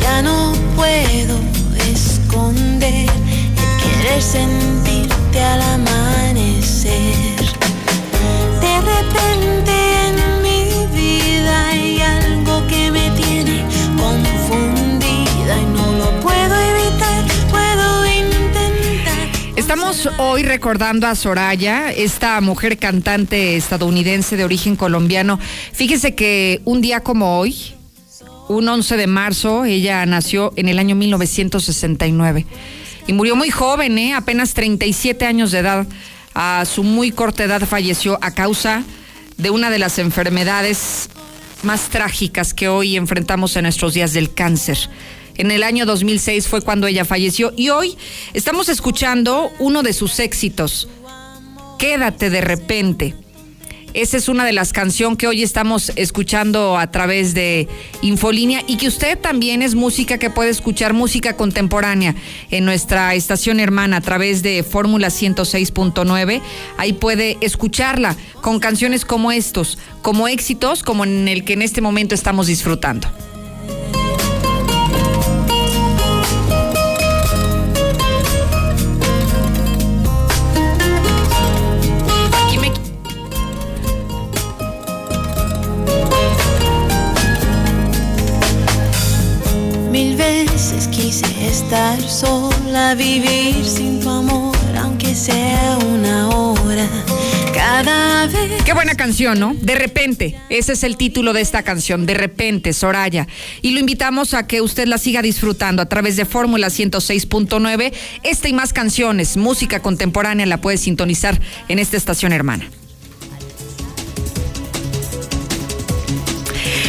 Ya 0.00 0.22
no 0.22 0.52
puedo 0.76 1.36
esconder 1.92 3.08
el 3.62 3.72
querer 3.82 4.22
sentirte 4.22 5.42
al 5.42 5.62
amanecer. 5.62 6.03
Hoy 20.18 20.42
recordando 20.42 21.06
a 21.06 21.14
Soraya, 21.14 21.90
esta 21.90 22.40
mujer 22.40 22.78
cantante 22.78 23.56
estadounidense 23.56 24.36
de 24.36 24.44
origen 24.44 24.76
colombiano. 24.76 25.38
Fíjese 25.72 26.14
que 26.14 26.60
un 26.64 26.80
día 26.80 27.00
como 27.00 27.38
hoy, 27.38 27.74
un 28.48 28.68
11 28.68 28.96
de 28.96 29.06
marzo, 29.06 29.64
ella 29.64 30.04
nació 30.06 30.52
en 30.56 30.68
el 30.68 30.78
año 30.78 30.94
1969 30.94 32.46
y 33.06 33.12
murió 33.12 33.36
muy 33.36 33.50
joven, 33.50 33.98
¿eh? 33.98 34.14
apenas 34.14 34.54
37 34.54 35.26
años 35.26 35.50
de 35.50 35.58
edad. 35.58 35.86
A 36.34 36.64
su 36.64 36.82
muy 36.82 37.12
corta 37.12 37.44
edad 37.44 37.62
falleció 37.66 38.18
a 38.20 38.32
causa 38.32 38.82
de 39.36 39.50
una 39.50 39.70
de 39.70 39.78
las 39.78 39.98
enfermedades 39.98 41.08
más 41.62 41.88
trágicas 41.88 42.54
que 42.54 42.68
hoy 42.68 42.96
enfrentamos 42.96 43.56
en 43.56 43.62
nuestros 43.64 43.94
días 43.94 44.12
del 44.12 44.34
cáncer. 44.34 44.78
En 45.36 45.50
el 45.50 45.62
año 45.64 45.84
2006 45.84 46.46
fue 46.46 46.60
cuando 46.60 46.86
ella 46.86 47.04
falleció 47.04 47.52
y 47.56 47.70
hoy 47.70 47.96
estamos 48.34 48.68
escuchando 48.68 49.50
uno 49.58 49.82
de 49.82 49.92
sus 49.92 50.20
éxitos, 50.20 50.88
Quédate 51.78 52.30
de 52.30 52.40
repente. 52.40 53.14
Esa 53.94 54.16
es 54.16 54.28
una 54.28 54.44
de 54.44 54.52
las 54.52 54.72
canciones 54.72 55.18
que 55.18 55.28
hoy 55.28 55.42
estamos 55.42 55.92
escuchando 55.94 56.78
a 56.78 56.90
través 56.90 57.34
de 57.34 57.68
Infolínea 58.02 58.62
y 58.66 58.76
que 58.76 58.88
usted 58.88 59.18
también 59.18 59.62
es 59.62 59.74
música 59.74 60.18
que 60.18 60.30
puede 60.30 60.50
escuchar 60.50 60.94
música 60.94 61.36
contemporánea 61.36 62.14
en 62.50 62.64
nuestra 62.64 63.14
estación 63.14 63.60
hermana 63.60 63.98
a 63.98 64.00
través 64.00 64.42
de 64.42 64.64
Fórmula 64.64 65.08
106.9. 65.08 66.40
Ahí 66.76 66.92
puede 66.92 67.38
escucharla 67.40 68.16
con 68.40 68.58
canciones 68.58 69.04
como 69.04 69.30
estos, 69.30 69.78
como 70.02 70.26
éxitos 70.26 70.82
como 70.82 71.04
en 71.04 71.28
el 71.28 71.44
que 71.44 71.52
en 71.52 71.62
este 71.62 71.80
momento 71.80 72.16
estamos 72.16 72.48
disfrutando. 72.48 73.08
Estar 91.64 92.02
sola, 92.02 92.94
vivir 92.94 93.64
sin 93.64 93.98
tu 94.00 94.10
amor, 94.10 94.54
aunque 94.78 95.14
sea 95.14 95.78
una 95.86 96.28
hora. 96.28 96.86
Cada 97.54 98.26
vez. 98.26 98.62
Qué 98.64 98.74
buena 98.74 98.94
canción, 98.96 99.40
¿no? 99.40 99.54
De 99.58 99.74
repente, 99.74 100.36
ese 100.50 100.74
es 100.74 100.82
el 100.82 100.98
título 100.98 101.32
de 101.32 101.40
esta 101.40 101.62
canción, 101.62 102.04
De 102.04 102.14
repente, 102.14 102.74
Soraya. 102.74 103.26
Y 103.62 103.70
lo 103.70 103.80
invitamos 103.80 104.34
a 104.34 104.46
que 104.46 104.60
usted 104.60 104.86
la 104.86 104.98
siga 104.98 105.22
disfrutando 105.22 105.80
a 105.80 105.86
través 105.86 106.16
de 106.16 106.26
Fórmula 106.26 106.68
106.9. 106.68 107.92
Esta 108.22 108.48
y 108.48 108.52
más 108.52 108.74
canciones, 108.74 109.38
música 109.38 109.80
contemporánea 109.80 110.44
la 110.44 110.60
puede 110.60 110.76
sintonizar 110.76 111.40
en 111.68 111.78
esta 111.78 111.96
estación 111.96 112.32
hermana. 112.32 112.68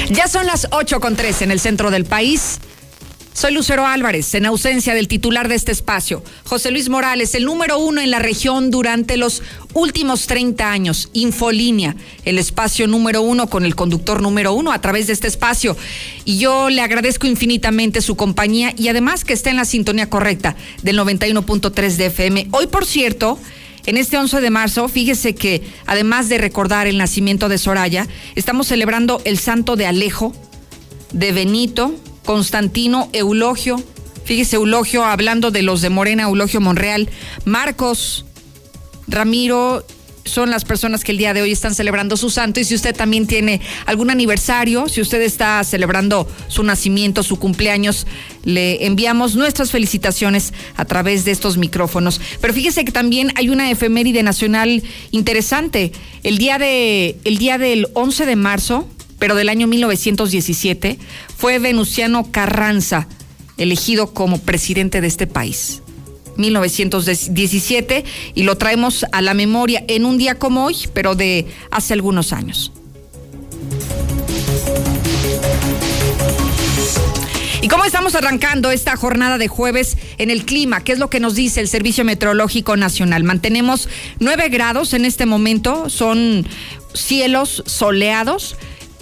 Ya 0.09 0.27
son 0.27 0.45
las 0.45 0.67
8 0.71 0.99
con 0.99 1.15
3 1.15 1.43
en 1.43 1.51
el 1.51 1.59
centro 1.61 1.91
del 1.91 2.03
país. 2.03 2.59
Soy 3.35 3.53
Lucero 3.53 3.85
Álvarez, 3.85 4.33
en 4.35 4.45
ausencia 4.45 4.93
del 4.93 5.09
titular 5.09 5.49
de 5.49 5.55
este 5.55 5.73
espacio, 5.73 6.23
José 6.45 6.71
Luis 6.71 6.87
Morales, 6.87 7.35
el 7.35 7.43
número 7.43 7.77
uno 7.79 7.99
en 7.99 8.09
la 8.09 8.19
región 8.19 8.71
durante 8.71 9.17
los 9.17 9.43
últimos 9.73 10.25
30 10.27 10.71
años, 10.71 11.09
Infolínea, 11.11 11.97
el 12.23 12.39
espacio 12.39 12.87
número 12.87 13.21
uno 13.21 13.49
con 13.49 13.65
el 13.65 13.75
conductor 13.75 14.21
número 14.21 14.53
uno 14.53 14.71
a 14.71 14.79
través 14.79 15.07
de 15.07 15.13
este 15.13 15.27
espacio. 15.27 15.75
Y 16.23 16.37
yo 16.37 16.69
le 16.69 16.79
agradezco 16.79 17.27
infinitamente 17.27 17.99
su 17.99 18.15
compañía 18.15 18.73
y 18.77 18.87
además 18.87 19.25
que 19.25 19.33
esté 19.33 19.49
en 19.49 19.57
la 19.57 19.65
sintonía 19.65 20.09
correcta 20.09 20.55
del 20.81 20.97
91.3 20.97 21.95
de 21.97 22.05
FM. 22.05 22.47
Hoy, 22.51 22.67
por 22.67 22.85
cierto, 22.85 23.37
en 23.85 23.97
este 23.97 24.17
11 24.17 24.39
de 24.39 24.49
marzo, 24.49 24.87
fíjese 24.87 25.35
que 25.35 25.61
además 25.85 26.29
de 26.29 26.37
recordar 26.37 26.87
el 26.87 26.97
nacimiento 26.97 27.49
de 27.49 27.57
Soraya, 27.57 28.07
estamos 28.35 28.67
celebrando 28.67 29.21
el 29.25 29.37
santo 29.39 29.75
de 29.75 29.87
Alejo, 29.87 30.33
de 31.11 31.33
Benito, 31.33 31.93
Constantino, 32.25 33.09
Eulogio, 33.13 33.81
fíjese 34.25 34.57
Eulogio 34.57 35.05
hablando 35.05 35.51
de 35.51 35.61
los 35.61 35.81
de 35.81 35.89
Morena, 35.89 36.23
Eulogio 36.23 36.59
Monreal, 36.59 37.09
Marcos, 37.45 38.25
Ramiro, 39.07 39.85
son 40.25 40.49
las 40.49 40.65
personas 40.65 41.03
que 41.03 41.11
el 41.11 41.19
día 41.19 41.33
de 41.33 41.43
hoy 41.43 41.51
están 41.51 41.75
celebrando 41.75 42.17
su 42.17 42.31
santo 42.31 42.59
y 42.59 42.63
si 42.63 42.73
usted 42.73 42.95
también 42.95 43.27
tiene 43.27 43.61
algún 43.85 44.09
aniversario, 44.09 44.89
si 44.89 44.99
usted 44.99 45.21
está 45.21 45.63
celebrando 45.63 46.27
su 46.47 46.63
nacimiento, 46.63 47.21
su 47.21 47.37
cumpleaños, 47.37 48.07
le 48.43 48.85
enviamos 48.87 49.35
nuestras 49.35 49.71
felicitaciones 49.71 50.51
a 50.75 50.85
través 50.85 51.25
de 51.25 51.31
estos 51.31 51.57
micrófonos. 51.57 52.19
Pero 52.41 52.53
fíjese 52.53 52.83
que 52.83 52.91
también 52.91 53.31
hay 53.35 53.49
una 53.49 53.69
efeméride 53.69 54.23
nacional 54.23 54.83
interesante. 55.11 55.91
El 56.23 56.39
día 56.39 56.57
de 56.57 57.17
el 57.23 57.37
día 57.37 57.59
del 57.59 57.87
11 57.93 58.25
de 58.25 58.35
marzo 58.35 58.89
pero 59.19 59.35
del 59.35 59.49
año 59.49 59.67
1917, 59.67 60.99
fue 61.37 61.59
Venustiano 61.59 62.31
Carranza 62.31 63.07
elegido 63.57 64.13
como 64.13 64.39
presidente 64.39 65.01
de 65.01 65.07
este 65.07 65.27
país. 65.27 65.81
1917 66.37 68.03
y 68.33 68.43
lo 68.43 68.57
traemos 68.57 69.05
a 69.11 69.21
la 69.21 69.33
memoria 69.33 69.83
en 69.87 70.05
un 70.05 70.17
día 70.17 70.35
como 70.35 70.65
hoy, 70.65 70.75
pero 70.93 71.15
de 71.15 71.47
hace 71.71 71.93
algunos 71.93 72.33
años. 72.33 72.71
¿Y 77.61 77.67
cómo 77.67 77.83
estamos 77.85 78.13
arrancando 78.13 78.69
esta 78.69 78.95
jornada 78.95 79.39
de 79.39 79.47
jueves 79.47 79.97
en 80.19 80.29
el 80.29 80.45
clima? 80.45 80.83
¿Qué 80.83 80.91
es 80.91 80.99
lo 80.99 81.09
que 81.09 81.19
nos 81.19 81.33
dice 81.33 81.61
el 81.61 81.67
Servicio 81.67 82.05
Meteorológico 82.05 82.77
Nacional? 82.77 83.23
Mantenemos 83.23 83.89
9 84.19 84.49
grados 84.49 84.93
en 84.93 85.03
este 85.03 85.25
momento, 85.25 85.89
son 85.89 86.45
cielos 86.93 87.63
soleados 87.65 88.55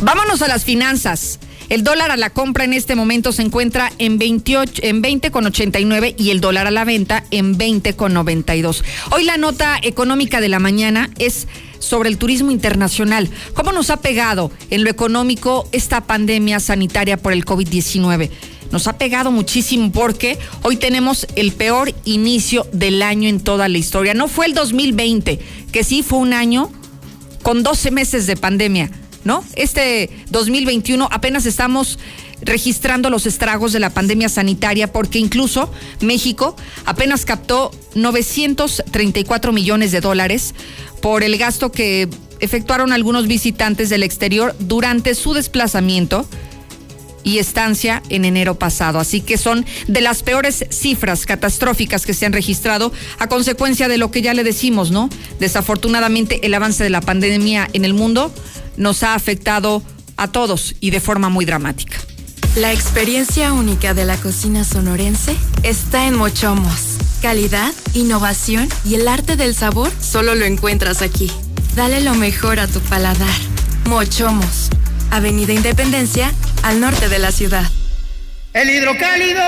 Vámonos 0.00 0.42
a 0.42 0.48
las 0.48 0.64
finanzas. 0.64 1.38
El 1.70 1.82
dólar 1.82 2.10
a 2.10 2.16
la 2.16 2.30
compra 2.30 2.64
en 2.64 2.74
este 2.74 2.94
momento 2.94 3.32
se 3.32 3.42
encuentra 3.42 3.90
en 3.98 4.18
28 4.18 4.82
en 4.84 5.02
20,89 5.02 6.14
y 6.18 6.30
el 6.30 6.40
dólar 6.40 6.66
a 6.66 6.70
la 6.70 6.84
venta 6.84 7.24
en 7.30 7.56
20,92. 7.56 8.82
Hoy 9.12 9.24
la 9.24 9.38
nota 9.38 9.78
económica 9.82 10.40
de 10.40 10.50
la 10.50 10.58
mañana 10.58 11.10
es 11.18 11.48
sobre 11.78 12.10
el 12.10 12.18
turismo 12.18 12.50
internacional. 12.50 13.30
¿Cómo 13.54 13.72
nos 13.72 13.90
ha 13.90 13.98
pegado 13.98 14.50
en 14.70 14.84
lo 14.84 14.90
económico 14.90 15.66
esta 15.72 16.02
pandemia 16.02 16.60
sanitaria 16.60 17.16
por 17.16 17.32
el 17.32 17.46
COVID-19? 17.46 18.30
Nos 18.70 18.86
ha 18.86 18.98
pegado 18.98 19.30
muchísimo 19.30 19.90
porque 19.90 20.38
hoy 20.62 20.76
tenemos 20.76 21.26
el 21.36 21.52
peor 21.52 21.94
inicio 22.04 22.66
del 22.72 23.02
año 23.02 23.28
en 23.28 23.40
toda 23.40 23.68
la 23.68 23.78
historia. 23.78 24.12
No 24.12 24.28
fue 24.28 24.46
el 24.46 24.54
2020, 24.54 25.38
que 25.72 25.84
sí 25.84 26.02
fue 26.02 26.18
un 26.18 26.34
año 26.34 26.70
con 27.42 27.62
12 27.62 27.90
meses 27.90 28.26
de 28.26 28.36
pandemia 28.36 28.90
¿no? 29.24 29.44
Este 29.56 30.10
2021 30.30 31.08
apenas 31.10 31.46
estamos 31.46 31.98
registrando 32.42 33.10
los 33.10 33.26
estragos 33.26 33.72
de 33.72 33.80
la 33.80 33.90
pandemia 33.90 34.28
sanitaria 34.28 34.92
porque 34.92 35.18
incluso 35.18 35.72
México 36.00 36.56
apenas 36.84 37.24
captó 37.24 37.70
934 37.94 39.52
millones 39.52 39.92
de 39.92 40.00
dólares 40.00 40.54
por 41.00 41.22
el 41.22 41.36
gasto 41.38 41.72
que 41.72 42.08
efectuaron 42.40 42.92
algunos 42.92 43.26
visitantes 43.26 43.88
del 43.88 44.02
exterior 44.02 44.54
durante 44.58 45.14
su 45.14 45.32
desplazamiento 45.32 46.26
y 47.22 47.38
estancia 47.38 48.02
en 48.10 48.26
enero 48.26 48.58
pasado. 48.58 49.00
Así 49.00 49.22
que 49.22 49.38
son 49.38 49.64
de 49.88 50.00
las 50.02 50.22
peores 50.22 50.66
cifras 50.68 51.24
catastróficas 51.24 52.04
que 52.04 52.12
se 52.14 52.26
han 52.26 52.34
registrado 52.34 52.92
a 53.18 53.28
consecuencia 53.28 53.88
de 53.88 53.96
lo 53.96 54.10
que 54.10 54.20
ya 54.22 54.34
le 54.34 54.44
decimos, 54.44 54.90
¿no? 54.90 55.08
Desafortunadamente 55.40 56.46
el 56.46 56.54
avance 56.54 56.84
de 56.84 56.90
la 56.90 57.00
pandemia 57.00 57.68
en 57.72 57.86
el 57.86 57.94
mundo 57.94 58.32
nos 58.76 59.02
ha 59.02 59.14
afectado 59.14 59.82
a 60.16 60.28
todos 60.28 60.74
y 60.80 60.90
de 60.90 61.00
forma 61.00 61.28
muy 61.28 61.44
dramática. 61.44 61.96
La 62.56 62.72
experiencia 62.72 63.52
única 63.52 63.94
de 63.94 64.04
la 64.04 64.16
cocina 64.16 64.62
sonorense 64.62 65.36
está 65.64 66.06
en 66.06 66.14
Mochomos. 66.14 66.98
Calidad, 67.20 67.72
innovación 67.94 68.68
y 68.84 68.94
el 68.94 69.08
arte 69.08 69.34
del 69.36 69.54
sabor 69.54 69.90
solo 70.00 70.34
lo 70.34 70.44
encuentras 70.44 71.02
aquí. 71.02 71.30
Dale 71.74 72.00
lo 72.00 72.14
mejor 72.14 72.60
a 72.60 72.68
tu 72.68 72.78
paladar. 72.80 73.34
Mochomos, 73.86 74.70
Avenida 75.10 75.52
Independencia, 75.52 76.32
al 76.62 76.80
norte 76.80 77.08
de 77.08 77.18
la 77.18 77.32
ciudad. 77.32 77.68
El 78.52 78.70
hidrocálido 78.70 79.42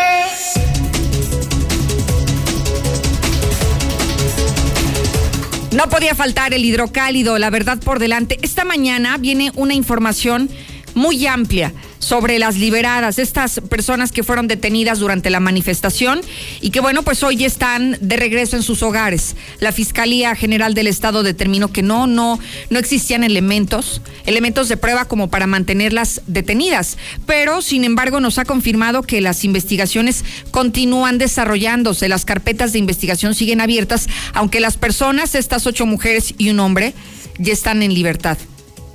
No 5.77 5.91
podía 5.91 6.15
faltar 6.15 6.55
el 6.55 6.65
hidrocálido, 6.65 7.39
la 7.39 7.51
verdad 7.51 7.77
por 7.79 7.99
delante. 7.99 8.39
Esta 8.41 8.65
mañana 8.65 9.19
viene 9.19 9.53
una 9.57 9.75
información 9.75 10.49
muy 10.95 11.27
amplia 11.27 11.75
sobre 11.99 12.39
las 12.39 12.57
liberadas, 12.57 13.19
estas 13.19 13.61
personas 13.69 14.13
que 14.13 14.23
fueron 14.23 14.49
detenidas 14.49 14.99
durante 14.99 15.31
la 15.31 15.41
manifestación 15.41 16.21
y 16.61 16.71
que 16.71 16.81
bueno, 16.81 17.03
pues 17.03 17.23
hoy 17.23 17.45
están 17.45 17.99
de 18.01 18.17
regreso 18.17 18.57
en 18.57 18.63
sus 18.63 18.83
hogares. 18.83 19.37
La 19.61 19.73
Fiscalía 19.73 20.35
General 20.35 20.75
del 20.75 20.87
Estado 20.87 21.23
determinó 21.23 21.73
que 21.73 21.83
no, 21.83 22.07
no, 22.07 22.39
no 22.71 22.79
existían 22.79 23.25
elementos, 23.25 24.01
elementos 24.25 24.69
de 24.69 24.77
prueba 24.77 25.07
como 25.07 25.29
para 25.29 25.47
mantenerlas 25.47 26.23
detenidas, 26.27 26.97
pero 27.27 27.63
sin 27.63 27.85
embargo 27.85 28.21
nos 28.21 28.39
ha 28.39 28.45
confirmado 28.45 29.03
que 29.03 29.21
las 29.21 29.45
investigaciones 29.45 30.25
continúan 30.51 31.19
desarrollándose, 31.19 32.09
las 32.09 32.25
carpetas 32.25 32.73
de 32.73 32.79
investigación 32.79 33.35
siguen 33.35 33.61
abiertas, 33.61 34.09
aunque 34.33 34.61
las 34.61 34.77
personas, 34.77 35.35
estas 35.35 35.67
ocho 35.67 35.87
mujeres 35.87 36.35
y 36.39 36.51
un 36.51 36.61
hombre, 36.61 36.95
ya 37.39 37.53
están 37.53 37.83
en 37.83 37.95
libertad 37.95 38.39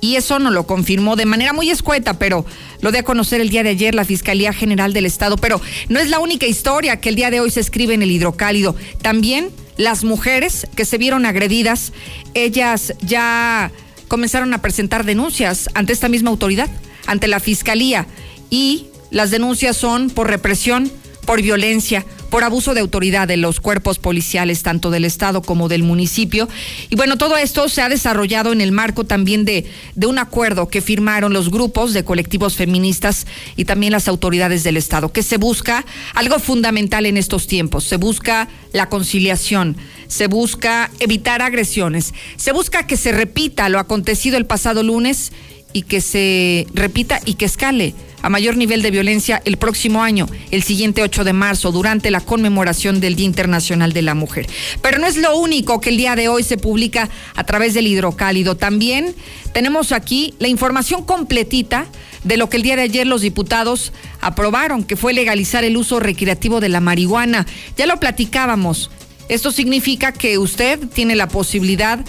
y 0.02 0.16
eso 0.16 0.40
nos 0.40 0.52
lo 0.52 0.66
confirmó 0.66 1.14
de 1.14 1.26
manera 1.26 1.52
muy 1.52 1.70
escueta, 1.70 2.18
pero 2.18 2.44
lo 2.80 2.90
de 2.90 2.98
a 2.98 3.02
conocer 3.04 3.40
el 3.40 3.50
día 3.50 3.62
de 3.62 3.70
ayer 3.70 3.94
la 3.94 4.04
Fiscalía 4.04 4.52
General 4.52 4.92
del 4.92 5.06
Estado. 5.06 5.36
Pero 5.36 5.60
no 5.88 6.00
es 6.00 6.10
la 6.10 6.18
única 6.18 6.44
historia 6.44 7.00
que 7.00 7.08
el 7.08 7.14
día 7.14 7.30
de 7.30 7.38
hoy 7.38 7.52
se 7.52 7.60
escribe 7.60 7.94
en 7.94 8.02
el 8.02 8.10
hidrocálido. 8.10 8.74
También 9.00 9.50
las 9.76 10.02
mujeres 10.02 10.66
que 10.74 10.84
se 10.84 10.98
vieron 10.98 11.24
agredidas, 11.24 11.92
ellas 12.34 12.94
ya 13.00 13.70
comenzaron 14.08 14.52
a 14.54 14.60
presentar 14.60 15.04
denuncias 15.04 15.70
ante 15.72 15.92
esta 15.92 16.08
misma 16.08 16.30
autoridad, 16.30 16.68
ante 17.06 17.28
la 17.28 17.38
Fiscalía. 17.38 18.08
Y 18.50 18.88
las 19.12 19.30
denuncias 19.30 19.76
son 19.76 20.10
por 20.10 20.26
represión, 20.26 20.90
por 21.24 21.40
violencia, 21.40 22.04
por 22.30 22.44
abuso 22.44 22.74
de 22.74 22.80
autoridad 22.80 23.28
de 23.28 23.36
los 23.36 23.60
cuerpos 23.60 23.98
policiales, 23.98 24.62
tanto 24.62 24.90
del 24.90 25.04
Estado 25.04 25.42
como 25.42 25.68
del 25.68 25.82
municipio. 25.82 26.48
Y 26.88 26.96
bueno, 26.96 27.18
todo 27.18 27.36
esto 27.36 27.68
se 27.68 27.82
ha 27.82 27.88
desarrollado 27.88 28.52
en 28.52 28.60
el 28.60 28.72
marco 28.72 29.04
también 29.04 29.44
de, 29.44 29.66
de 29.94 30.06
un 30.06 30.18
acuerdo 30.18 30.68
que 30.68 30.80
firmaron 30.80 31.32
los 31.32 31.50
grupos 31.50 31.92
de 31.92 32.04
colectivos 32.04 32.56
feministas 32.56 33.26
y 33.56 33.64
también 33.64 33.92
las 33.92 34.08
autoridades 34.08 34.64
del 34.64 34.76
Estado, 34.76 35.12
que 35.12 35.22
se 35.22 35.36
busca 35.36 35.84
algo 36.14 36.38
fundamental 36.38 37.06
en 37.06 37.16
estos 37.16 37.46
tiempos, 37.46 37.84
se 37.84 37.96
busca 37.96 38.48
la 38.72 38.88
conciliación, 38.88 39.76
se 40.08 40.26
busca 40.26 40.90
evitar 40.98 41.42
agresiones, 41.42 42.14
se 42.36 42.52
busca 42.52 42.86
que 42.86 42.96
se 42.96 43.12
repita 43.12 43.68
lo 43.68 43.78
acontecido 43.78 44.36
el 44.38 44.46
pasado 44.46 44.82
lunes 44.82 45.32
y 45.72 45.82
que 45.82 46.00
se 46.00 46.66
repita 46.74 47.20
y 47.24 47.34
que 47.34 47.44
escale 47.44 47.94
a 48.22 48.28
mayor 48.28 48.56
nivel 48.56 48.82
de 48.82 48.90
violencia 48.90 49.42
el 49.44 49.56
próximo 49.56 50.02
año, 50.02 50.28
el 50.50 50.62
siguiente 50.62 51.02
8 51.02 51.24
de 51.24 51.32
marzo, 51.32 51.72
durante 51.72 52.10
la 52.10 52.20
conmemoración 52.20 53.00
del 53.00 53.16
Día 53.16 53.26
Internacional 53.26 53.92
de 53.92 54.02
la 54.02 54.14
Mujer. 54.14 54.46
Pero 54.80 54.98
no 54.98 55.06
es 55.06 55.16
lo 55.16 55.36
único 55.36 55.80
que 55.80 55.90
el 55.90 55.96
día 55.96 56.16
de 56.16 56.28
hoy 56.28 56.42
se 56.42 56.56
publica 56.56 57.10
a 57.34 57.44
través 57.44 57.74
del 57.74 57.86
hidrocálido. 57.86 58.56
También 58.56 59.14
tenemos 59.52 59.92
aquí 59.92 60.34
la 60.38 60.48
información 60.48 61.04
completita 61.04 61.86
de 62.24 62.36
lo 62.36 62.48
que 62.48 62.56
el 62.56 62.62
día 62.62 62.76
de 62.76 62.82
ayer 62.82 63.06
los 63.06 63.22
diputados 63.22 63.92
aprobaron, 64.20 64.84
que 64.84 64.96
fue 64.96 65.12
legalizar 65.12 65.64
el 65.64 65.76
uso 65.76 66.00
recreativo 66.00 66.60
de 66.60 66.68
la 66.68 66.80
marihuana. 66.80 67.46
Ya 67.76 67.86
lo 67.86 67.98
platicábamos. 67.98 68.90
Esto 69.28 69.50
significa 69.50 70.12
que 70.12 70.38
usted 70.38 70.78
tiene 70.88 71.16
la 71.16 71.28
posibilidad 71.28 72.04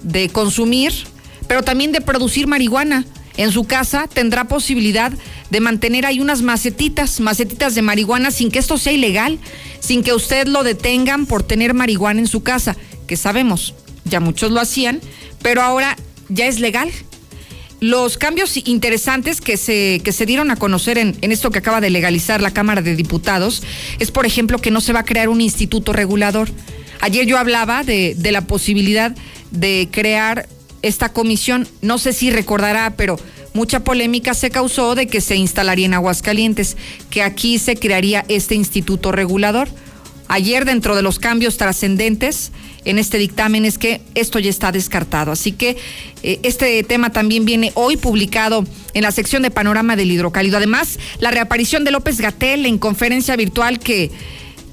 de 0.00 0.28
consumir, 0.28 0.92
pero 1.46 1.62
también 1.62 1.92
de 1.92 2.00
producir 2.00 2.46
marihuana. 2.46 3.04
En 3.38 3.52
su 3.52 3.64
casa 3.64 4.08
tendrá 4.12 4.48
posibilidad 4.48 5.12
de 5.48 5.60
mantener 5.60 6.04
ahí 6.04 6.18
unas 6.20 6.42
macetitas, 6.42 7.20
macetitas 7.20 7.76
de 7.76 7.82
marihuana 7.82 8.32
sin 8.32 8.50
que 8.50 8.58
esto 8.58 8.78
sea 8.78 8.92
ilegal, 8.92 9.38
sin 9.78 10.02
que 10.02 10.12
usted 10.12 10.48
lo 10.48 10.64
detengan 10.64 11.24
por 11.24 11.44
tener 11.44 11.72
marihuana 11.72 12.18
en 12.18 12.26
su 12.26 12.42
casa, 12.42 12.76
que 13.06 13.16
sabemos, 13.16 13.74
ya 14.04 14.18
muchos 14.18 14.50
lo 14.50 14.60
hacían, 14.60 15.00
pero 15.40 15.62
ahora 15.62 15.96
ya 16.28 16.46
es 16.46 16.58
legal. 16.58 16.90
Los 17.80 18.18
cambios 18.18 18.56
interesantes 18.56 19.40
que 19.40 19.56
se, 19.56 20.00
que 20.02 20.10
se 20.10 20.26
dieron 20.26 20.50
a 20.50 20.56
conocer 20.56 20.98
en, 20.98 21.16
en 21.20 21.30
esto 21.30 21.52
que 21.52 21.60
acaba 21.60 21.80
de 21.80 21.90
legalizar 21.90 22.42
la 22.42 22.50
Cámara 22.50 22.82
de 22.82 22.96
Diputados 22.96 23.62
es, 24.00 24.10
por 24.10 24.26
ejemplo, 24.26 24.58
que 24.58 24.72
no 24.72 24.80
se 24.80 24.92
va 24.92 25.00
a 25.00 25.04
crear 25.04 25.28
un 25.28 25.40
instituto 25.40 25.92
regulador. 25.92 26.50
Ayer 27.00 27.24
yo 27.24 27.38
hablaba 27.38 27.84
de, 27.84 28.16
de 28.18 28.32
la 28.32 28.48
posibilidad 28.48 29.14
de 29.52 29.88
crear 29.92 30.48
esta 30.82 31.12
comisión, 31.12 31.66
no 31.82 31.98
sé 31.98 32.12
si 32.12 32.30
recordará, 32.30 32.94
pero 32.96 33.16
mucha 33.52 33.80
polémica 33.80 34.34
se 34.34 34.50
causó 34.50 34.94
de 34.94 35.06
que 35.06 35.20
se 35.20 35.36
instalaría 35.36 35.86
en 35.86 35.94
Aguascalientes, 35.94 36.76
que 37.10 37.22
aquí 37.22 37.58
se 37.58 37.76
crearía 37.76 38.24
este 38.28 38.54
instituto 38.54 39.12
regulador. 39.12 39.68
Ayer, 40.28 40.66
dentro 40.66 40.94
de 40.94 41.02
los 41.02 41.18
cambios 41.18 41.56
trascendentes 41.56 42.52
en 42.84 42.98
este 42.98 43.16
dictamen, 43.16 43.64
es 43.64 43.78
que 43.78 44.02
esto 44.14 44.38
ya 44.38 44.50
está 44.50 44.72
descartado. 44.72 45.32
Así 45.32 45.52
que 45.52 45.78
eh, 46.22 46.38
este 46.42 46.82
tema 46.82 47.10
también 47.10 47.46
viene 47.46 47.72
hoy 47.74 47.96
publicado 47.96 48.64
en 48.92 49.02
la 49.02 49.10
sección 49.10 49.42
de 49.42 49.50
Panorama 49.50 49.96
del 49.96 50.12
Hidrocálido. 50.12 50.58
Además, 50.58 50.98
la 51.18 51.30
reaparición 51.30 51.84
de 51.84 51.92
López 51.92 52.20
Gatel 52.20 52.66
en 52.66 52.78
conferencia 52.78 53.36
virtual 53.36 53.78
que 53.78 54.10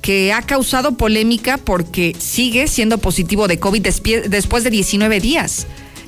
que 0.02 0.32
ha 0.32 0.44
causado 0.44 0.98
polémica 0.98 1.58
porque 1.58 2.16
sigue 2.20 2.68
siendo 2.68 3.00
positivo 3.00 3.48
de 3.48 3.58
COVID 3.58 3.82
después 4.28 4.64
de 4.64 4.70
19 4.70 5.20
días 5.20 5.66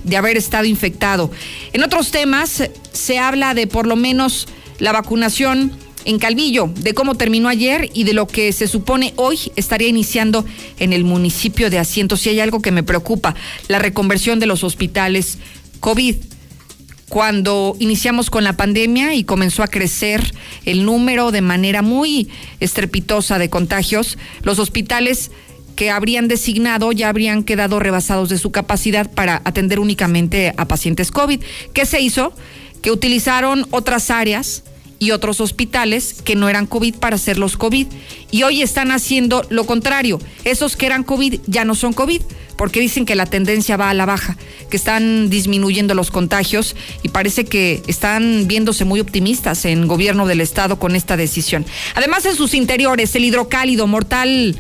de 0.08 0.18
haber 0.18 0.38
estado 0.38 0.66
infectado. 0.66 1.30
En 1.74 1.84
otros 1.84 2.12
temas 2.12 2.64
se 2.92 3.20
habla 3.20 3.54
de 3.54 3.68
por 3.68 3.86
lo 3.86 3.96
menos 3.96 4.48
la 4.80 4.92
vacunación 4.92 5.74
en 6.06 6.20
Calvillo, 6.20 6.72
de 6.74 6.94
cómo 6.94 7.16
terminó 7.16 7.50
ayer 7.50 7.90
y 7.94 8.06
de 8.06 8.14
lo 8.14 8.28
que 8.28 8.54
se 8.54 8.68
supone 8.68 9.14
hoy 9.18 9.52
estaría 9.58 9.90
iniciando 9.90 10.46
en 10.80 10.94
el 10.94 11.04
municipio 11.04 11.70
de 11.70 11.80
Asiento. 11.80 12.16
Si 12.16 12.30
hay 12.30 12.40
algo 12.40 12.62
que 12.62 12.72
me 12.72 12.84
preocupa, 12.84 13.36
la 13.68 13.80
reconversión 13.80 14.40
de 14.40 14.46
los 14.46 14.64
hospitales 14.64 15.38
COVID. 15.82 16.16
Cuando 17.10 17.76
iniciamos 17.80 18.30
con 18.30 18.44
la 18.44 18.58
pandemia 18.58 19.16
y 19.16 19.24
comenzó 19.24 19.64
a 19.64 19.68
crecer 19.68 20.34
el 20.66 20.86
número 20.86 21.32
de 21.32 21.42
manera 21.42 21.82
muy 21.82 22.30
estrepitosa 22.60 23.38
de 23.38 23.50
contagios, 23.50 24.18
los 24.44 24.60
hospitales 24.60 25.32
que 25.78 25.92
habrían 25.92 26.28
designado 26.28 26.92
ya 26.92 27.08
habrían 27.08 27.44
quedado 27.44 27.80
rebasados 27.80 28.28
de 28.30 28.40
su 28.40 28.52
capacidad 28.52 29.10
para 29.10 29.42
atender 29.46 29.80
únicamente 29.80 30.54
a 30.58 30.66
pacientes 30.66 31.12
COVID. 31.12 31.40
¿Qué 31.72 31.86
se 31.86 32.02
hizo? 32.02 32.34
Que 32.82 32.92
utilizaron 32.92 33.68
otras 33.70 34.10
áreas 34.10 34.64
y 35.00 35.12
otros 35.12 35.40
hospitales 35.40 36.16
que 36.24 36.36
no 36.36 36.50
eran 36.50 36.66
COVID 36.66 36.96
para 36.96 37.16
hacerlos 37.16 37.58
COVID. 37.58 37.86
Y 38.32 38.42
hoy 38.42 38.64
están 38.64 38.92
haciendo 38.92 39.46
lo 39.50 39.66
contrario. 39.66 40.20
Esos 40.44 40.76
que 40.76 40.88
eran 40.88 41.04
COVID 41.04 41.42
ya 41.46 41.64
no 41.64 41.76
son 41.76 41.94
COVID, 41.94 42.24
porque 42.58 42.80
dicen 42.80 43.06
que 43.06 43.14
la 43.14 43.28
tendencia 43.28 43.78
va 43.78 43.92
a 43.92 43.94
la 43.94 44.08
baja, 44.08 44.36
que 44.72 44.78
están 44.78 45.30
disminuyendo 45.30 45.94
los 45.94 46.10
contagios 46.10 46.76
y 47.04 47.10
parece 47.10 47.46
que 47.46 47.84
están 47.86 48.48
viéndose 48.48 48.84
muy 48.84 49.00
optimistas 49.00 49.64
en 49.66 49.88
gobierno 49.88 50.26
del 50.26 50.42
estado 50.42 50.80
con 50.80 50.96
esta 50.96 51.18
decisión. 51.18 51.68
Además 51.94 52.26
en 52.26 52.36
sus 52.36 52.56
interiores, 52.56 53.14
el 53.16 53.26
hidrocálido 53.26 53.86
mortal 53.86 54.60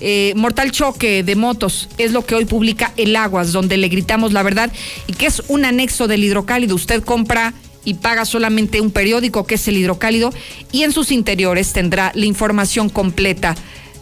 eh, 0.00 0.32
mortal 0.36 0.70
choque 0.72 1.22
de 1.22 1.36
motos 1.36 1.88
es 1.98 2.12
lo 2.12 2.24
que 2.26 2.34
hoy 2.34 2.44
publica 2.44 2.92
El 2.96 3.16
Aguas, 3.16 3.52
donde 3.52 3.76
le 3.76 3.88
gritamos 3.88 4.32
la 4.32 4.42
verdad 4.42 4.70
y 5.06 5.14
que 5.14 5.26
es 5.26 5.42
un 5.48 5.64
anexo 5.64 6.06
del 6.06 6.24
hidrocálido. 6.24 6.74
Usted 6.74 7.02
compra 7.02 7.54
y 7.84 7.94
paga 7.94 8.24
solamente 8.24 8.80
un 8.80 8.90
periódico 8.90 9.46
que 9.46 9.54
es 9.54 9.68
el 9.68 9.76
hidrocálido 9.76 10.32
y 10.72 10.82
en 10.82 10.92
sus 10.92 11.10
interiores 11.12 11.72
tendrá 11.72 12.12
la 12.14 12.26
información 12.26 12.88
completa 12.88 13.54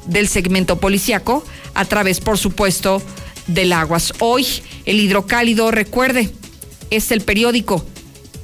del 0.07 0.28
segmento 0.28 0.80
policiaco 0.80 1.45
a 1.74 1.84
través, 1.84 2.20
por 2.20 2.38
supuesto, 2.38 3.03
del 3.47 3.72
Aguas. 3.72 4.12
Hoy 4.18 4.47
el 4.86 5.01
hidrocálido, 5.01 5.70
recuerde, 5.70 6.30
es 6.90 7.11
el 7.11 7.20
periódico 7.20 7.84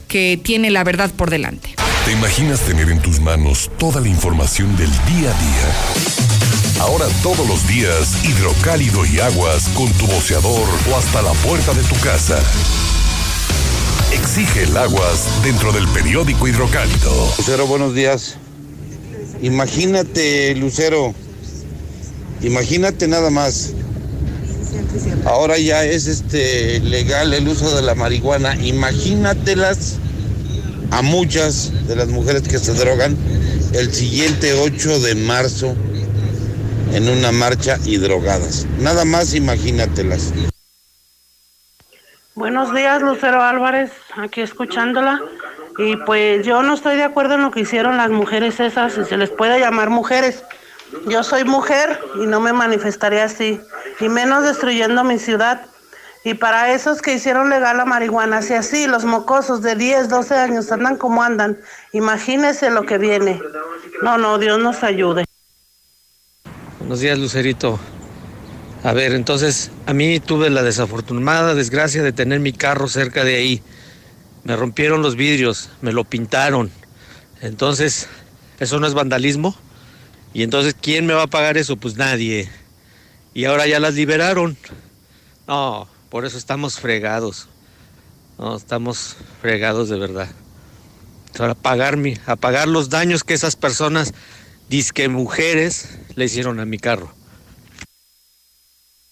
que 0.09 0.39
tiene 0.43 0.71
la 0.71 0.85
verdad 0.85 1.11
por 1.11 1.31
delante. 1.31 1.75
¿Te 2.05 2.13
imaginas 2.13 2.61
tener 2.61 2.91
en 2.91 3.01
tus 3.01 3.21
manos 3.21 3.71
toda 3.79 4.01
la 4.01 4.09
información 4.09 4.77
del 4.77 4.91
día 4.91 5.31
a 5.31 5.41
día? 5.41 6.40
Ahora 6.81 7.05
todos 7.23 7.47
los 7.47 7.69
días, 7.69 8.25
hidrocálido 8.25 9.05
y 9.05 9.21
aguas 9.21 9.69
con 9.75 9.93
tu 9.93 10.07
boceador 10.07 10.67
o 10.91 10.97
hasta 10.97 11.21
la 11.21 11.33
puerta 11.33 11.75
de 11.75 11.83
tu 11.83 11.95
casa. 11.97 12.39
Exige 14.11 14.63
el 14.63 14.75
aguas 14.75 15.29
dentro 15.45 15.73
del 15.73 15.87
periódico 15.89 16.49
hidrocálido. 16.49 17.35
Lucero, 17.37 17.67
buenos 17.67 17.95
días. 17.95 18.39
Imagínate, 19.43 20.55
Lucero. 20.55 21.15
Imagínate 22.41 23.07
nada 23.09 23.29
más. 23.29 23.75
Ahora 25.27 25.59
ya 25.59 25.85
es 25.85 26.07
este 26.07 26.81
legal 26.81 27.35
el 27.35 27.47
uso 27.47 27.77
de 27.77 27.83
la 27.83 27.95
marihuana. 27.95 28.57
Imagínatelas 28.57 29.99
a 30.93 31.03
muchas 31.03 31.73
de 31.87 31.95
las 31.95 32.09
mujeres 32.09 32.49
que 32.49 32.59
se 32.59 32.73
drogan 32.73 33.19
el 33.75 33.93
siguiente 33.93 34.55
8 34.55 35.01
de 35.01 35.15
marzo 35.15 35.77
en 36.93 37.09
una 37.09 37.33
marcha 37.33 37.79
y 37.85 37.97
drogadas. 37.99 38.67
Nada 38.79 39.05
más 39.05 39.35
imagínatelas. 39.35 40.33
Buenos 42.35 42.75
días, 42.75 43.03
Lucero 43.03 43.43
Álvarez, 43.43 43.93
aquí 44.17 44.41
escuchándola. 44.41 45.21
Y 45.79 45.97
pues 45.97 46.45
yo 46.45 46.63
no 46.63 46.75
estoy 46.75 46.97
de 46.97 47.05
acuerdo 47.05 47.35
en 47.35 47.43
lo 47.43 47.51
que 47.51 47.61
hicieron 47.61 47.97
las 47.97 48.11
mujeres 48.11 48.61
esas, 48.61 48.95
si 48.95 49.05
se 49.05 49.17
les 49.17 49.31
puede 49.31 49.61
llamar 49.61 49.91
mujeres. 49.91 50.45
Yo 51.07 51.23
soy 51.23 51.45
mujer 51.45 51.99
y 52.17 52.27
no 52.27 52.41
me 52.41 52.53
manifestaré 52.53 53.23
así, 53.23 53.61
y 54.01 54.09
menos 54.09 54.45
destruyendo 54.45 55.05
mi 55.05 55.19
ciudad. 55.19 55.63
Y 56.25 56.35
para 56.35 56.73
esos 56.73 57.01
que 57.01 57.15
hicieron 57.15 57.49
legal 57.49 57.79
la 57.79 57.87
marihuana, 57.87 58.43
si 58.43 58.53
así 58.53 58.87
los 58.87 59.05
mocosos 59.05 59.63
de 59.63 59.75
10, 59.75 60.09
12 60.09 60.35
años 60.35 60.71
andan 60.71 60.97
como 60.97 61.23
andan, 61.23 61.59
imagínese 61.93 62.71
lo 62.71 62.83
que 62.85 62.99
viene. 62.99 63.41
No, 64.03 64.19
no, 64.19 64.39
Dios 64.39 64.59
nos 64.59 64.83
ayude. 64.83 65.25
Buenos 66.91 67.03
días, 67.03 67.21
Lucerito. 67.21 67.79
A 68.83 68.93
ver, 68.93 69.13
entonces, 69.13 69.71
a 69.87 69.95
mí 69.95 70.19
tuve 70.19 70.51
la 70.51 70.65
desafortunada 70.65 71.55
desgracia 71.55 72.03
de 72.03 72.13
tener 72.13 72.41
mi 72.41 72.53
carro 72.53 72.89
cerca 72.89 73.23
de 73.23 73.37
ahí. 73.37 73.63
Me 74.43 74.57
rompieron 74.57 75.01
los 75.01 75.15
vidrios, 75.15 75.71
me 75.83 75.93
lo 75.93 76.03
pintaron. 76.03 76.69
Entonces, 77.43 78.09
¿eso 78.59 78.81
no 78.81 78.89
es 78.89 78.95
vandalismo? 78.95 79.55
Y 80.35 80.43
entonces, 80.43 80.75
¿quién 80.75 81.07
me 81.07 81.15
va 81.15 81.23
a 81.23 81.27
pagar 81.29 81.59
eso? 81.59 81.77
Pues 81.77 81.95
nadie. 81.95 82.51
Y 83.35 83.45
ahora 83.45 83.69
ya 83.69 83.79
las 83.79 83.95
liberaron. 83.95 84.57
No, 85.47 85.87
por 86.09 86.25
eso 86.25 86.39
estamos 86.39 86.81
fregados. 86.81 87.47
No, 88.37 88.57
estamos 88.57 89.17
fregados 89.41 89.89
de 89.91 89.97
verdad. 89.97 90.29
Para 91.39 91.55
pagar, 91.55 91.97
mi, 91.97 92.17
a 92.27 92.35
pagar 92.35 92.67
los 92.67 92.91
daños 92.91 93.23
que 93.23 93.35
esas 93.35 93.55
personas 93.55 94.13
disque 94.71 95.09
mujeres 95.09 95.99
le 96.15 96.27
hicieron 96.27 96.61
a 96.61 96.65
mi 96.65 96.79
carro. 96.79 97.13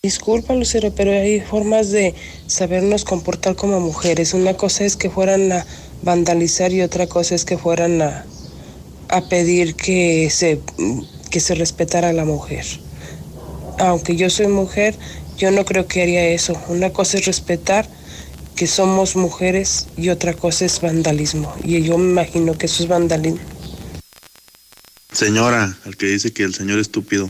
Disculpa, 0.00 0.54
Lucero, 0.54 0.94
pero 0.94 1.10
hay 1.10 1.40
formas 1.40 1.90
de 1.90 2.14
sabernos 2.46 3.04
comportar 3.04 3.56
como 3.56 3.80
mujeres. 3.80 4.32
Una 4.32 4.54
cosa 4.54 4.84
es 4.84 4.96
que 4.96 5.10
fueran 5.10 5.50
a 5.50 5.66
vandalizar 6.02 6.72
y 6.72 6.82
otra 6.82 7.08
cosa 7.08 7.34
es 7.34 7.44
que 7.44 7.58
fueran 7.58 8.00
a, 8.00 8.24
a 9.08 9.28
pedir 9.28 9.74
que 9.74 10.30
se 10.30 10.60
que 11.28 11.40
se 11.40 11.56
respetara 11.56 12.10
a 12.10 12.12
la 12.12 12.24
mujer. 12.24 12.64
Aunque 13.80 14.14
yo 14.14 14.30
soy 14.30 14.46
mujer, 14.46 14.94
yo 15.36 15.50
no 15.50 15.64
creo 15.64 15.88
que 15.88 16.02
haría 16.02 16.28
eso. 16.28 16.54
Una 16.68 16.90
cosa 16.90 17.18
es 17.18 17.26
respetar 17.26 17.88
que 18.54 18.68
somos 18.68 19.16
mujeres 19.16 19.88
y 19.96 20.10
otra 20.10 20.34
cosa 20.34 20.64
es 20.64 20.80
vandalismo. 20.80 21.52
Y 21.64 21.82
yo 21.82 21.98
me 21.98 22.10
imagino 22.10 22.56
que 22.56 22.66
eso 22.66 22.84
es 22.84 22.88
vandalismo. 22.88 23.57
Señora, 25.18 25.76
al 25.84 25.96
que 25.96 26.06
dice 26.06 26.32
que 26.32 26.44
el 26.44 26.54
señor 26.54 26.78
es 26.78 26.82
estúpido. 26.82 27.28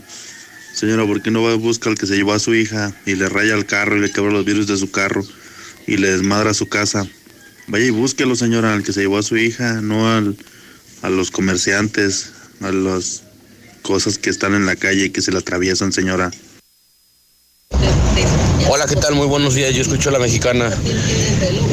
Señora, 0.74 1.06
¿por 1.06 1.22
qué 1.22 1.30
no 1.30 1.42
va 1.42 1.52
a 1.52 1.54
buscar 1.54 1.92
al 1.92 1.98
que 1.98 2.06
se 2.06 2.16
llevó 2.16 2.34
a 2.34 2.38
su 2.38 2.54
hija 2.54 2.94
y 3.06 3.14
le 3.14 3.30
raya 3.30 3.54
el 3.54 3.64
carro 3.64 3.96
y 3.96 4.00
le 4.00 4.12
quebra 4.12 4.30
los 4.30 4.44
virus 4.44 4.66
de 4.66 4.76
su 4.76 4.90
carro 4.90 5.24
y 5.86 5.96
le 5.96 6.10
desmadra 6.10 6.52
su 6.52 6.66
casa? 6.66 7.08
Vaya 7.66 7.86
y 7.86 7.90
búsquelo, 7.90 8.36
señora, 8.36 8.74
al 8.74 8.82
que 8.82 8.92
se 8.92 9.00
llevó 9.00 9.16
a 9.16 9.22
su 9.22 9.38
hija, 9.38 9.80
no 9.80 10.14
al, 10.14 10.36
a 11.00 11.08
los 11.08 11.30
comerciantes, 11.30 12.32
a 12.60 12.72
las 12.72 13.22
cosas 13.80 14.18
que 14.18 14.28
están 14.28 14.52
en 14.52 14.66
la 14.66 14.76
calle 14.76 15.06
y 15.06 15.10
que 15.10 15.22
se 15.22 15.32
le 15.32 15.38
atraviesan, 15.38 15.90
señora. 15.90 16.30
Hola, 18.68 18.84
¿qué 18.86 18.96
tal? 18.96 19.14
Muy 19.14 19.28
buenos 19.28 19.54
días. 19.54 19.74
Yo 19.74 19.80
escucho 19.80 20.10
a 20.10 20.12
la 20.12 20.18
mexicana. 20.18 20.70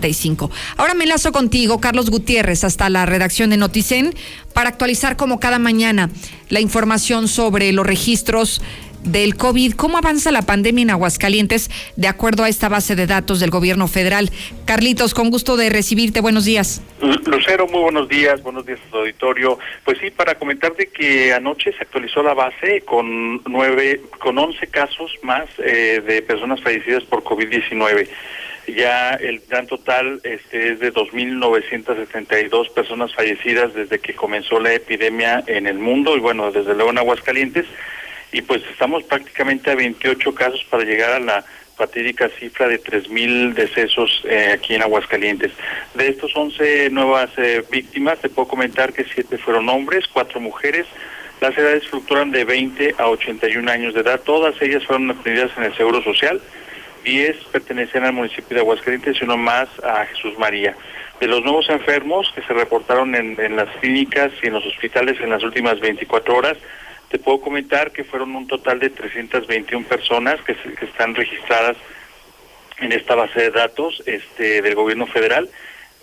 Ahora 0.76 0.94
me 0.94 1.04
enlazo 1.04 1.32
contigo, 1.32 1.80
Carlos 1.80 2.10
Gutiérrez, 2.10 2.64
hasta 2.64 2.88
la 2.90 3.06
redacción 3.06 3.50
de 3.50 3.56
Noticen 3.56 4.14
para 4.52 4.68
actualizar 4.68 5.16
como 5.16 5.40
cada 5.40 5.58
mañana 5.58 6.10
la 6.48 6.60
información 6.60 7.28
sobre 7.28 7.72
los 7.72 7.86
registros 7.86 8.62
del 9.04 9.36
COVID. 9.36 9.74
¿Cómo 9.74 9.98
avanza 9.98 10.32
la 10.32 10.42
pandemia 10.42 10.82
en 10.82 10.90
Aguascalientes 10.90 11.70
de 11.96 12.08
acuerdo 12.08 12.42
a 12.44 12.48
esta 12.48 12.68
base 12.68 12.96
de 12.96 13.06
datos 13.06 13.40
del 13.40 13.50
gobierno 13.50 13.86
federal? 13.86 14.30
Carlitos, 14.64 15.14
con 15.14 15.30
gusto 15.30 15.56
de 15.56 15.70
recibirte. 15.70 16.20
Buenos 16.20 16.44
días. 16.44 16.82
Lucero, 17.26 17.66
muy 17.68 17.82
buenos 17.82 18.08
días. 18.08 18.42
Buenos 18.42 18.66
días 18.66 18.80
auditorio. 18.92 19.58
Pues 19.84 19.98
sí, 19.98 20.10
para 20.10 20.34
comentarte 20.36 20.86
que 20.86 21.32
anoche 21.32 21.72
se 21.72 21.82
actualizó 21.82 22.22
la 22.22 22.34
base 22.34 22.82
con 22.82 23.42
nueve, 23.44 24.00
con 24.18 24.38
once 24.38 24.66
casos 24.66 25.12
más 25.22 25.44
eh, 25.58 26.02
de 26.04 26.22
personas 26.22 26.60
fallecidas 26.62 27.04
por 27.04 27.22
COVID-19 27.22 28.08
ya 28.66 29.10
el 29.14 29.40
gran 29.48 29.66
total 29.66 30.20
este, 30.24 30.72
es 30.72 30.80
de 30.80 30.92
2.972 30.92 32.72
personas 32.72 33.14
fallecidas 33.14 33.74
desde 33.74 33.98
que 33.98 34.14
comenzó 34.14 34.58
la 34.60 34.72
epidemia 34.72 35.42
en 35.46 35.66
el 35.66 35.78
mundo 35.78 36.16
y 36.16 36.20
bueno, 36.20 36.50
desde 36.50 36.74
luego 36.74 36.90
en 36.90 36.98
Aguascalientes 36.98 37.66
y 38.32 38.42
pues 38.42 38.62
estamos 38.70 39.04
prácticamente 39.04 39.70
a 39.70 39.74
28 39.76 40.34
casos 40.34 40.64
para 40.68 40.84
llegar 40.84 41.12
a 41.12 41.20
la 41.20 41.44
fatídica 41.76 42.28
cifra 42.28 42.68
de 42.68 42.80
3.000 42.80 43.54
decesos 43.54 44.22
eh, 44.24 44.52
aquí 44.54 44.74
en 44.74 44.82
Aguascalientes. 44.82 45.52
De 45.94 46.08
estos 46.08 46.34
11 46.34 46.90
nuevas 46.90 47.30
eh, 47.36 47.64
víctimas, 47.70 48.18
te 48.20 48.28
puedo 48.28 48.48
comentar 48.48 48.92
que 48.92 49.04
7 49.04 49.38
fueron 49.38 49.68
hombres, 49.68 50.06
4 50.12 50.40
mujeres. 50.40 50.86
Las 51.40 51.56
edades 51.58 51.86
fluctúan 51.88 52.30
de 52.30 52.44
20 52.44 52.94
a 52.98 53.08
81 53.08 53.70
años 53.70 53.94
de 53.94 54.00
edad. 54.00 54.20
Todas 54.20 54.60
ellas 54.62 54.84
fueron 54.84 55.10
atendidas 55.10 55.50
en 55.56 55.64
el 55.64 55.76
Seguro 55.76 56.02
Social. 56.02 56.40
10 57.04 57.36
pertenecían 57.52 58.04
al 58.04 58.12
municipio 58.12 58.56
de 58.56 58.60
Aguascalientes 58.60 59.20
y 59.20 59.24
uno 59.24 59.36
más 59.36 59.68
a 59.84 60.06
Jesús 60.06 60.36
María. 60.38 60.74
De 61.20 61.28
los 61.28 61.44
nuevos 61.44 61.68
enfermos 61.68 62.32
que 62.34 62.42
se 62.42 62.52
reportaron 62.52 63.14
en, 63.14 63.38
en 63.40 63.54
las 63.56 63.68
clínicas 63.76 64.32
y 64.42 64.48
en 64.48 64.54
los 64.54 64.66
hospitales 64.66 65.20
en 65.20 65.30
las 65.30 65.44
últimas 65.44 65.78
24 65.78 66.34
horas, 66.34 66.56
te 67.10 67.18
puedo 67.20 67.40
comentar 67.40 67.92
que 67.92 68.02
fueron 68.02 68.34
un 68.34 68.48
total 68.48 68.80
de 68.80 68.90
321 68.90 69.86
personas 69.86 70.40
que, 70.42 70.56
que 70.56 70.84
están 70.86 71.14
registradas 71.14 71.76
en 72.78 72.90
esta 72.90 73.14
base 73.14 73.40
de 73.40 73.50
datos 73.50 74.02
este, 74.06 74.62
del 74.62 74.74
gobierno 74.74 75.06
federal. 75.06 75.48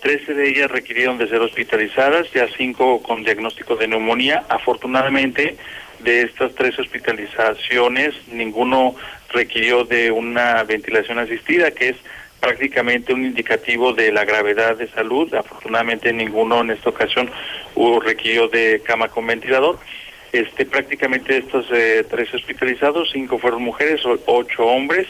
13 0.02 0.34
de 0.34 0.48
ellas 0.48 0.70
requirieron 0.70 1.16
de 1.16 1.28
ser 1.28 1.40
hospitalizadas, 1.40 2.30
ya 2.32 2.48
5 2.48 3.02
con 3.02 3.22
diagnóstico 3.22 3.76
de 3.76 3.86
neumonía. 3.86 4.44
Afortunadamente, 4.48 5.56
de 6.00 6.22
estas 6.22 6.54
tres 6.56 6.76
hospitalizaciones, 6.78 8.14
ninguno 8.28 8.96
requirió 9.30 9.84
de 9.84 10.10
una 10.10 10.64
ventilación 10.64 11.20
asistida, 11.20 11.70
que 11.70 11.90
es 11.90 11.96
prácticamente 12.40 13.14
un 13.14 13.24
indicativo 13.24 13.92
de 13.92 14.10
la 14.10 14.24
gravedad 14.24 14.76
de 14.76 14.88
salud. 14.88 15.32
Afortunadamente, 15.32 16.12
ninguno 16.12 16.60
en 16.62 16.72
esta 16.72 16.90
ocasión 16.90 17.30
hubo 17.76 18.00
requirió 18.00 18.48
de 18.48 18.82
cama 18.84 19.06
con 19.06 19.24
ventilador. 19.28 19.78
Este, 20.32 20.66
prácticamente 20.66 21.38
estos 21.38 21.66
eh, 21.72 22.04
tres 22.10 22.34
hospitalizados, 22.34 23.10
cinco 23.12 23.38
fueron 23.38 23.62
mujeres, 23.62 24.00
ocho 24.26 24.66
hombres. 24.66 25.06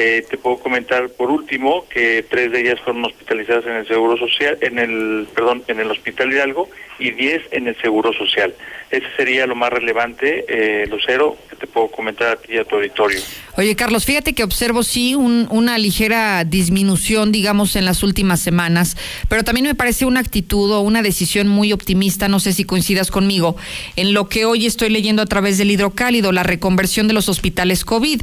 Eh, 0.00 0.24
te 0.30 0.36
puedo 0.36 0.58
comentar 0.58 1.08
por 1.08 1.28
último 1.28 1.84
que 1.88 2.24
tres 2.30 2.52
de 2.52 2.60
ellas 2.60 2.78
fueron 2.84 3.04
hospitalizadas 3.04 3.66
en 3.66 3.72
el 3.72 3.88
Seguro 3.88 4.16
Social, 4.16 4.56
en 4.60 4.78
el, 4.78 5.26
perdón, 5.34 5.64
en 5.66 5.80
el 5.80 5.90
Hospital 5.90 6.32
Hidalgo 6.32 6.68
y 7.00 7.10
diez 7.10 7.42
en 7.50 7.66
el 7.66 7.76
Seguro 7.80 8.12
Social. 8.12 8.54
Ese 8.92 9.06
sería 9.16 9.44
lo 9.48 9.56
más 9.56 9.70
relevante, 9.70 10.44
eh, 10.48 10.86
Lucero, 10.86 11.36
que 11.50 11.56
te 11.56 11.66
puedo 11.66 11.88
comentar 11.88 12.28
a 12.28 12.36
ti 12.36 12.52
y 12.52 12.58
a 12.58 12.64
tu 12.64 12.76
auditorio. 12.76 13.18
Oye, 13.56 13.74
Carlos, 13.74 14.04
fíjate 14.04 14.34
que 14.34 14.44
observo 14.44 14.84
sí 14.84 15.16
una 15.16 15.76
ligera 15.78 16.44
disminución, 16.44 17.32
digamos, 17.32 17.74
en 17.74 17.84
las 17.84 18.04
últimas 18.04 18.38
semanas, 18.38 18.96
pero 19.28 19.42
también 19.42 19.66
me 19.66 19.74
parece 19.74 20.06
una 20.06 20.20
actitud 20.20 20.70
o 20.70 20.80
una 20.80 21.02
decisión 21.02 21.48
muy 21.48 21.72
optimista, 21.72 22.28
no 22.28 22.38
sé 22.38 22.52
si 22.52 22.62
coincidas 22.62 23.10
conmigo, 23.10 23.56
en 23.96 24.14
lo 24.14 24.28
que 24.28 24.44
hoy 24.44 24.64
estoy 24.64 24.90
leyendo 24.90 25.22
a 25.22 25.26
través 25.26 25.58
del 25.58 25.72
hidrocálido, 25.72 26.30
la 26.30 26.44
reconversión 26.44 27.08
de 27.08 27.14
los 27.14 27.28
hospitales 27.28 27.84
COVID. 27.84 28.22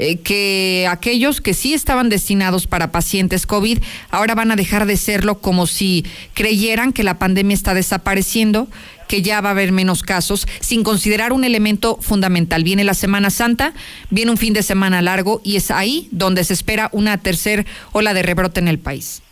Eh, 0.00 0.20
que 0.20 0.86
aquellos 0.88 1.40
que 1.40 1.54
sí 1.54 1.74
estaban 1.74 2.08
destinados 2.08 2.68
para 2.68 2.92
pacientes 2.92 3.46
COVID 3.46 3.80
ahora 4.10 4.36
van 4.36 4.52
a 4.52 4.56
dejar 4.56 4.86
de 4.86 4.96
serlo 4.96 5.40
como 5.40 5.66
si 5.66 6.06
creyeran 6.34 6.92
que 6.92 7.02
la 7.02 7.18
pandemia 7.18 7.54
está 7.54 7.74
desapareciendo 7.74 8.68
que 9.08 9.22
ya 9.22 9.40
va 9.40 9.48
a 9.48 9.52
haber 9.52 9.72
menos 9.72 10.04
casos, 10.04 10.46
sin 10.60 10.84
considerar 10.84 11.32
un 11.32 11.42
elemento 11.42 11.96
fundamental. 11.96 12.62
Viene 12.62 12.84
la 12.84 12.94
Semana 12.94 13.30
Santa, 13.30 13.72
viene 14.10 14.30
un 14.30 14.36
fin 14.36 14.52
de 14.52 14.62
semana 14.62 15.02
largo 15.02 15.40
y 15.42 15.56
es 15.56 15.72
ahí 15.72 16.06
donde 16.12 16.44
se 16.44 16.52
espera 16.52 16.90
una 16.92 17.18
tercera 17.18 17.64
ola 17.90 18.14
de 18.14 18.22
rebrote 18.22 18.60
en 18.60 18.68
el 18.68 18.78
país. 18.78 19.22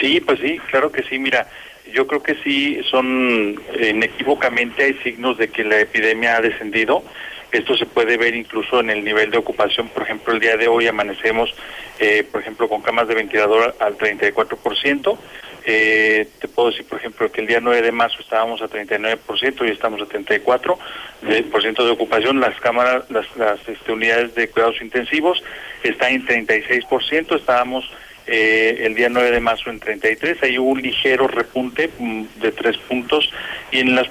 Sí, 0.00 0.20
pues 0.20 0.40
sí, 0.40 0.58
claro 0.70 0.90
que 0.90 1.04
sí. 1.04 1.18
Mira, 1.20 1.46
yo 1.92 2.08
creo 2.08 2.22
que 2.22 2.34
sí 2.42 2.80
son 2.90 3.60
inequívocamente 3.80 4.82
hay 4.82 4.94
signos 5.04 5.38
de 5.38 5.48
que 5.48 5.62
la 5.62 5.78
epidemia 5.78 6.36
ha 6.36 6.40
descendido. 6.40 7.04
Esto 7.54 7.76
se 7.76 7.86
puede 7.86 8.16
ver 8.16 8.34
incluso 8.34 8.80
en 8.80 8.90
el 8.90 9.04
nivel 9.04 9.30
de 9.30 9.38
ocupación. 9.38 9.88
Por 9.88 10.02
ejemplo, 10.02 10.34
el 10.34 10.40
día 10.40 10.56
de 10.56 10.66
hoy 10.66 10.88
amanecemos, 10.88 11.54
eh, 12.00 12.26
por 12.30 12.40
ejemplo, 12.40 12.68
con 12.68 12.82
camas 12.82 13.06
de 13.06 13.14
ventilador 13.14 13.76
al 13.78 13.96
34%. 13.96 15.16
Eh, 15.64 16.26
te 16.40 16.48
puedo 16.48 16.70
decir, 16.70 16.84
por 16.84 16.98
ejemplo, 16.98 17.30
que 17.30 17.42
el 17.42 17.46
día 17.46 17.60
9 17.60 17.80
de 17.80 17.92
marzo 17.92 18.18
estábamos 18.18 18.60
a 18.60 18.68
39% 18.68 19.68
y 19.68 19.70
estamos 19.70 20.02
a 20.02 20.06
34% 20.06 20.78
de, 21.22 21.44
por 21.44 21.62
ciento 21.62 21.86
de 21.86 21.92
ocupación. 21.92 22.40
Las 22.40 22.58
cámaras, 22.60 23.08
las, 23.08 23.24
las 23.36 23.60
este, 23.68 23.92
unidades 23.92 24.34
de 24.34 24.48
cuidados 24.48 24.82
intensivos 24.82 25.40
están 25.84 26.12
en 26.12 26.26
36%, 26.26 27.36
estábamos 27.36 27.88
eh, 28.26 28.78
el 28.80 28.96
día 28.96 29.08
9 29.08 29.30
de 29.30 29.40
marzo 29.40 29.70
en 29.70 29.78
33, 29.78 30.42
hay 30.42 30.58
un 30.58 30.82
ligero 30.82 31.28
repunte 31.28 31.88
mm, 31.98 32.24
de 32.40 32.50
tres 32.50 32.78
puntos 32.78 33.30
y 33.70 33.78
en 33.78 33.94
la 33.94 34.02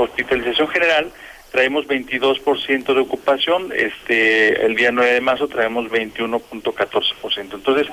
hospitalización 0.00 0.68
general 0.68 1.10
traemos 1.54 1.86
22% 1.86 2.94
de 2.94 3.00
ocupación, 3.00 3.72
este 3.76 4.66
el 4.66 4.74
día 4.74 4.90
9 4.90 5.12
de 5.12 5.20
marzo 5.20 5.46
traemos 5.46 5.88
21.14%. 5.88 7.54
Entonces, 7.54 7.86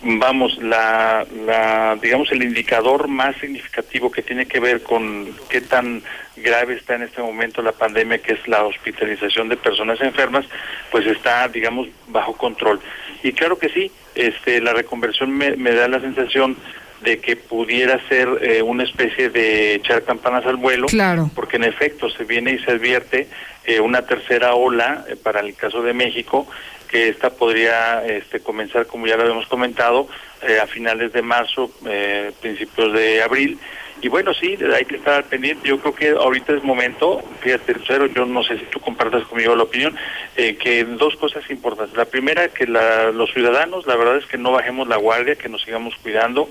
vamos, 0.00 0.56
la, 0.62 1.26
la 1.44 1.98
digamos 2.00 2.32
el 2.32 2.42
indicador 2.42 3.08
más 3.08 3.36
significativo 3.36 4.10
que 4.10 4.22
tiene 4.22 4.46
que 4.46 4.60
ver 4.60 4.82
con 4.82 5.28
qué 5.50 5.60
tan 5.60 6.02
grave 6.36 6.72
está 6.72 6.94
en 6.94 7.02
este 7.02 7.20
momento 7.20 7.60
la 7.60 7.72
pandemia, 7.72 8.16
que 8.16 8.32
es 8.32 8.48
la 8.48 8.64
hospitalización 8.64 9.50
de 9.50 9.58
personas 9.58 10.00
enfermas, 10.00 10.46
pues 10.90 11.06
está, 11.06 11.46
digamos, 11.48 11.88
bajo 12.08 12.34
control. 12.34 12.80
Y 13.22 13.32
claro 13.32 13.58
que 13.58 13.68
sí, 13.68 13.92
este 14.14 14.58
la 14.62 14.72
reconversión 14.72 15.32
me, 15.32 15.54
me 15.56 15.72
da 15.72 15.86
la 15.86 16.00
sensación 16.00 16.56
de 17.02 17.18
que 17.18 17.36
pudiera 17.36 18.00
ser 18.08 18.28
eh, 18.42 18.62
una 18.62 18.84
especie 18.84 19.28
de 19.28 19.74
echar 19.74 20.02
campanas 20.02 20.46
al 20.46 20.56
vuelo, 20.56 20.86
claro. 20.86 21.30
porque 21.34 21.56
en 21.56 21.64
efecto 21.64 22.08
se 22.08 22.24
viene 22.24 22.52
y 22.52 22.58
se 22.60 22.72
advierte 22.72 23.28
eh, 23.64 23.80
una 23.80 24.02
tercera 24.02 24.54
ola 24.54 25.04
eh, 25.08 25.16
para 25.16 25.40
el 25.40 25.54
caso 25.54 25.82
de 25.82 25.92
México, 25.92 26.46
que 26.88 27.08
esta 27.08 27.30
podría 27.30 28.06
este, 28.06 28.40
comenzar, 28.40 28.86
como 28.86 29.06
ya 29.06 29.16
lo 29.16 29.22
habíamos 29.22 29.46
comentado, 29.46 30.08
a 30.60 30.66
finales 30.66 31.12
de 31.12 31.22
marzo, 31.22 31.70
principios 32.40 32.92
de 32.92 33.22
abril. 33.22 33.60
Y 34.02 34.08
bueno, 34.08 34.34
sí, 34.34 34.58
hay 34.76 34.84
que 34.84 34.96
estar 34.96 35.14
al 35.14 35.24
pendiente. 35.24 35.68
Yo 35.68 35.78
creo 35.78 35.94
que 35.94 36.10
ahorita 36.10 36.52
es 36.52 36.64
momento, 36.64 37.22
fíjate, 37.40 37.74
Lucero, 37.74 38.06
yo 38.06 38.26
no 38.26 38.42
sé 38.42 38.58
si 38.58 38.64
tú 38.64 38.80
compartas 38.80 39.24
conmigo 39.28 39.54
la 39.54 39.62
opinión, 39.62 39.96
que 40.34 40.84
dos 40.84 41.14
cosas 41.14 41.48
importantes. 41.48 41.96
La 41.96 42.06
primera, 42.06 42.48
que 42.48 42.66
la, 42.66 43.12
los 43.12 43.32
ciudadanos, 43.32 43.86
la 43.86 43.94
verdad 43.94 44.16
es 44.16 44.26
que 44.26 44.36
no 44.36 44.50
bajemos 44.50 44.88
la 44.88 44.96
guardia, 44.96 45.36
que 45.36 45.48
nos 45.48 45.62
sigamos 45.62 45.94
cuidando, 46.02 46.50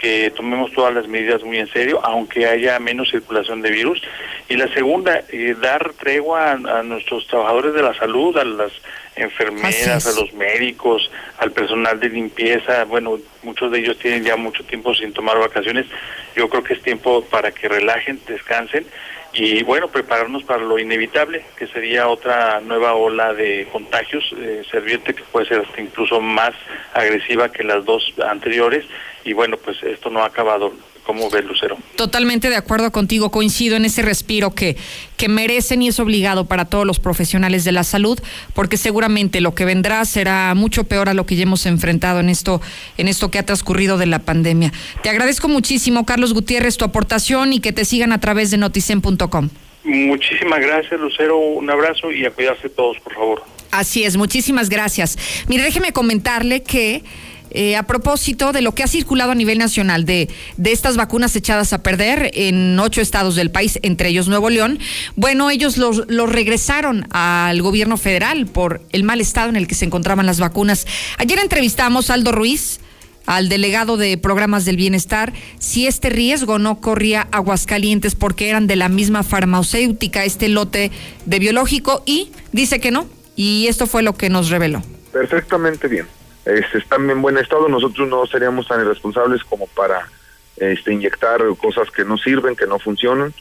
que 0.00 0.30
tomemos 0.30 0.72
todas 0.72 0.94
las 0.94 1.06
medidas 1.06 1.42
muy 1.42 1.58
en 1.58 1.70
serio, 1.70 2.00
aunque 2.02 2.46
haya 2.46 2.78
menos 2.78 3.10
circulación 3.10 3.60
de 3.60 3.70
virus. 3.70 4.00
Y 4.48 4.56
la 4.56 4.72
segunda, 4.72 5.22
eh, 5.28 5.54
dar 5.60 5.92
tregua 5.92 6.52
a, 6.52 6.82
nuestros 6.82 7.26
trabajadores 7.26 7.74
de 7.74 7.82
la 7.82 7.92
salud, 7.94 8.36
a 8.38 8.44
las 8.44 8.72
enfermeras, 9.14 10.06
a 10.06 10.20
los 10.20 10.32
médicos, 10.32 11.10
al 11.38 11.52
personal 11.52 12.00
de 12.00 12.08
limpieza. 12.08 12.84
Bueno, 12.84 13.18
muchos 13.42 13.70
de 13.70 13.80
ellos 13.80 13.98
tienen 13.98 14.24
ya 14.24 14.36
mucho 14.36 14.64
tiempo 14.64 14.94
sin 14.94 15.12
tomar 15.12 15.38
vacaciones. 15.38 15.86
Yo 16.34 16.48
creo 16.48 16.64
que 16.64 16.74
es 16.74 16.82
tiempo 16.82 17.22
para 17.26 17.52
que 17.52 17.68
relajen, 17.68 18.18
descansen 18.26 18.86
y 19.32 19.62
bueno, 19.62 19.88
prepararnos 19.88 20.42
para 20.42 20.62
lo 20.62 20.78
inevitable, 20.78 21.44
que 21.56 21.68
sería 21.68 22.08
otra 22.08 22.60
nueva 22.60 22.94
ola 22.94 23.32
de 23.32 23.68
contagios. 23.70 24.24
Eh, 24.36 24.62
se 24.68 24.78
advierte 24.78 25.14
que 25.14 25.22
puede 25.24 25.46
ser 25.46 25.60
hasta 25.60 25.80
incluso 25.80 26.20
más 26.20 26.52
agresiva 26.94 27.52
que 27.52 27.62
las 27.62 27.84
dos 27.84 28.12
anteriores 28.26 28.84
y 29.24 29.32
bueno, 29.32 29.56
pues 29.56 29.82
esto 29.82 30.10
no 30.10 30.22
ha 30.22 30.26
acabado. 30.26 30.72
¿Cómo 31.04 31.28
ves, 31.30 31.44
Lucero? 31.44 31.76
Totalmente 31.96 32.50
de 32.50 32.56
acuerdo 32.56 32.92
contigo, 32.92 33.30
coincido 33.30 33.74
en 33.74 33.84
ese 33.84 34.02
respiro 34.02 34.54
que, 34.54 34.76
que 35.16 35.28
merecen 35.28 35.82
y 35.82 35.88
es 35.88 35.98
obligado 35.98 36.44
para 36.44 36.66
todos 36.66 36.86
los 36.86 37.00
profesionales 37.00 37.64
de 37.64 37.72
la 37.72 37.84
salud, 37.84 38.20
porque 38.54 38.76
seguramente 38.76 39.40
lo 39.40 39.54
que 39.54 39.64
vendrá 39.64 40.04
será 40.04 40.54
mucho 40.54 40.84
peor 40.84 41.08
a 41.08 41.14
lo 41.14 41.26
que 41.26 41.36
ya 41.36 41.44
hemos 41.44 41.66
enfrentado 41.66 42.20
en 42.20 42.28
esto, 42.28 42.60
en 42.96 43.08
esto 43.08 43.30
que 43.30 43.38
ha 43.38 43.46
transcurrido 43.46 43.98
de 43.98 44.06
la 44.06 44.20
pandemia. 44.20 44.72
Te 45.02 45.08
agradezco 45.08 45.48
muchísimo, 45.48 46.06
Carlos 46.06 46.32
Gutiérrez, 46.32 46.76
tu 46.76 46.84
aportación 46.84 47.54
y 47.54 47.60
que 47.60 47.72
te 47.72 47.84
sigan 47.84 48.12
a 48.12 48.20
través 48.20 48.50
de 48.50 48.58
noticen.com. 48.58 49.48
Muchísimas 49.82 50.60
gracias, 50.60 51.00
Lucero. 51.00 51.38
Un 51.38 51.70
abrazo 51.70 52.12
y 52.12 52.24
a 52.26 52.30
cuidarse 52.30 52.68
todos, 52.68 52.98
por 53.00 53.14
favor. 53.14 53.42
Así 53.70 54.04
es, 54.04 54.16
muchísimas 54.16 54.68
gracias. 54.68 55.16
Mire, 55.48 55.62
déjeme 55.62 55.92
comentarle 55.92 56.62
que 56.62 57.02
eh, 57.50 57.76
a 57.76 57.82
propósito 57.82 58.52
de 58.52 58.62
lo 58.62 58.74
que 58.74 58.82
ha 58.82 58.88
circulado 58.88 59.32
a 59.32 59.34
nivel 59.34 59.58
nacional 59.58 60.04
de, 60.04 60.28
de 60.56 60.72
estas 60.72 60.96
vacunas 60.96 61.34
echadas 61.36 61.72
a 61.72 61.82
perder 61.82 62.30
en 62.34 62.78
ocho 62.78 63.00
estados 63.00 63.34
del 63.34 63.50
país, 63.50 63.78
entre 63.82 64.08
ellos 64.08 64.28
Nuevo 64.28 64.50
León, 64.50 64.78
bueno, 65.16 65.50
ellos 65.50 65.76
los, 65.76 66.04
los 66.08 66.30
regresaron 66.30 67.06
al 67.10 67.60
gobierno 67.62 67.96
federal 67.96 68.46
por 68.46 68.82
el 68.92 69.02
mal 69.02 69.20
estado 69.20 69.48
en 69.48 69.56
el 69.56 69.66
que 69.66 69.74
se 69.74 69.84
encontraban 69.84 70.26
las 70.26 70.40
vacunas. 70.40 70.86
Ayer 71.18 71.38
entrevistamos 71.38 72.10
a 72.10 72.14
Aldo 72.14 72.32
Ruiz 72.32 72.80
al 73.26 73.48
delegado 73.48 73.96
de 73.96 74.16
programas 74.16 74.64
del 74.64 74.76
bienestar 74.76 75.32
si 75.58 75.86
este 75.86 76.08
riesgo 76.10 76.58
no 76.58 76.80
corría 76.80 77.28
Aguascalientes 77.32 78.14
porque 78.14 78.48
eran 78.48 78.66
de 78.66 78.76
la 78.76 78.88
misma 78.88 79.22
farmacéutica 79.22 80.24
este 80.24 80.48
lote 80.48 80.90
de 81.26 81.38
biológico 81.38 82.02
y 82.06 82.30
dice 82.52 82.80
que 82.80 82.90
no 82.90 83.06
y 83.36 83.66
esto 83.68 83.86
fue 83.86 84.02
lo 84.02 84.14
que 84.14 84.30
nos 84.30 84.50
reveló. 84.50 84.82
Perfectamente 85.12 85.88
bien 85.88 86.06
este, 86.54 86.78
están 86.78 87.08
en 87.10 87.22
buen 87.22 87.38
estado, 87.38 87.68
nosotros 87.68 88.08
no 88.08 88.26
seríamos 88.26 88.66
tan 88.66 88.80
irresponsables 88.80 89.44
como 89.44 89.66
para 89.68 90.08
este, 90.56 90.92
inyectar 90.92 91.40
cosas 91.56 91.90
que 91.90 92.04
no 92.04 92.18
sirven, 92.18 92.56
que 92.56 92.66
no 92.66 92.78
funcionan. 92.78 93.32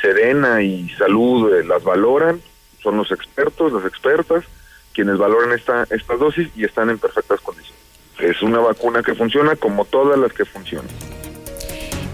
Serena 0.00 0.62
y 0.62 0.88
Salud 0.90 1.52
eh, 1.52 1.64
las 1.64 1.82
valoran, 1.82 2.40
son 2.82 2.96
los 2.96 3.10
expertos, 3.10 3.72
las 3.72 3.84
expertas, 3.84 4.44
quienes 4.94 5.18
valoran 5.18 5.52
esta, 5.52 5.86
esta 5.90 6.16
dosis 6.16 6.48
y 6.56 6.64
están 6.64 6.90
en 6.90 6.98
perfectas 6.98 7.40
condiciones. 7.40 7.82
Es 8.20 8.42
una 8.42 8.58
vacuna 8.58 9.02
que 9.02 9.14
funciona 9.14 9.56
como 9.56 9.84
todas 9.84 10.18
las 10.18 10.32
que 10.32 10.44
funcionan. 10.44 10.88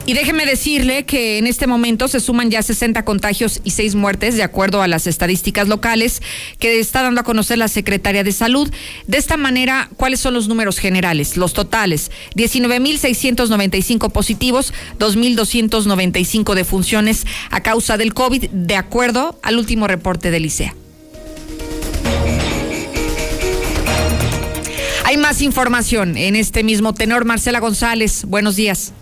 Y 0.07 0.13
déjeme 0.13 0.45
decirle 0.45 1.07
que 1.07 1.39
en 1.39 1.47
este 1.47 1.67
momento 1.67 2.09
se 2.09 2.21
suman 2.21 2.51
ya 2.51 2.63
60 2.63 3.07
contagios 3.07 3.63
y 3.65 3.71
6 3.71 3.95
muertes, 3.95 4.37
de 4.37 4.43
acuerdo 4.43 4.83
a 4.83 4.89
las 4.89 5.07
estadísticas 5.07 5.67
locales 5.67 6.21
que 6.59 6.79
está 6.79 7.03
dando 7.03 7.23
a 7.23 7.25
conocer 7.25 7.57
la 7.57 7.69
Secretaría 7.69 8.23
de 8.23 8.33
Salud. 8.33 8.71
De 9.07 9.17
esta 9.17 9.39
manera, 9.39 9.89
¿cuáles 9.97 10.21
son 10.21 10.35
los 10.35 10.47
números 10.47 10.79
generales? 10.79 11.39
Los 11.39 11.55
totales: 11.55 12.11
19.695 12.37 14.13
positivos, 14.13 14.75
2.295 14.99 16.55
defunciones 16.55 17.27
a 17.51 17.63
causa 17.63 17.97
del 17.97 18.13
COVID, 18.13 18.51
de 18.51 18.77
acuerdo 18.77 19.41
al 19.43 19.57
último 19.57 19.87
reporte 19.87 20.31
del 20.31 20.45
ICEA. 20.45 20.75
Hay 25.07 25.17
más 25.17 25.41
información 25.41 26.19
en 26.19 26.37
este 26.37 26.63
mismo 26.63 26.93
tenor. 26.93 27.25
Marcela 27.25 27.61
González, 27.61 28.25
buenos 28.27 28.57
días. 28.57 28.93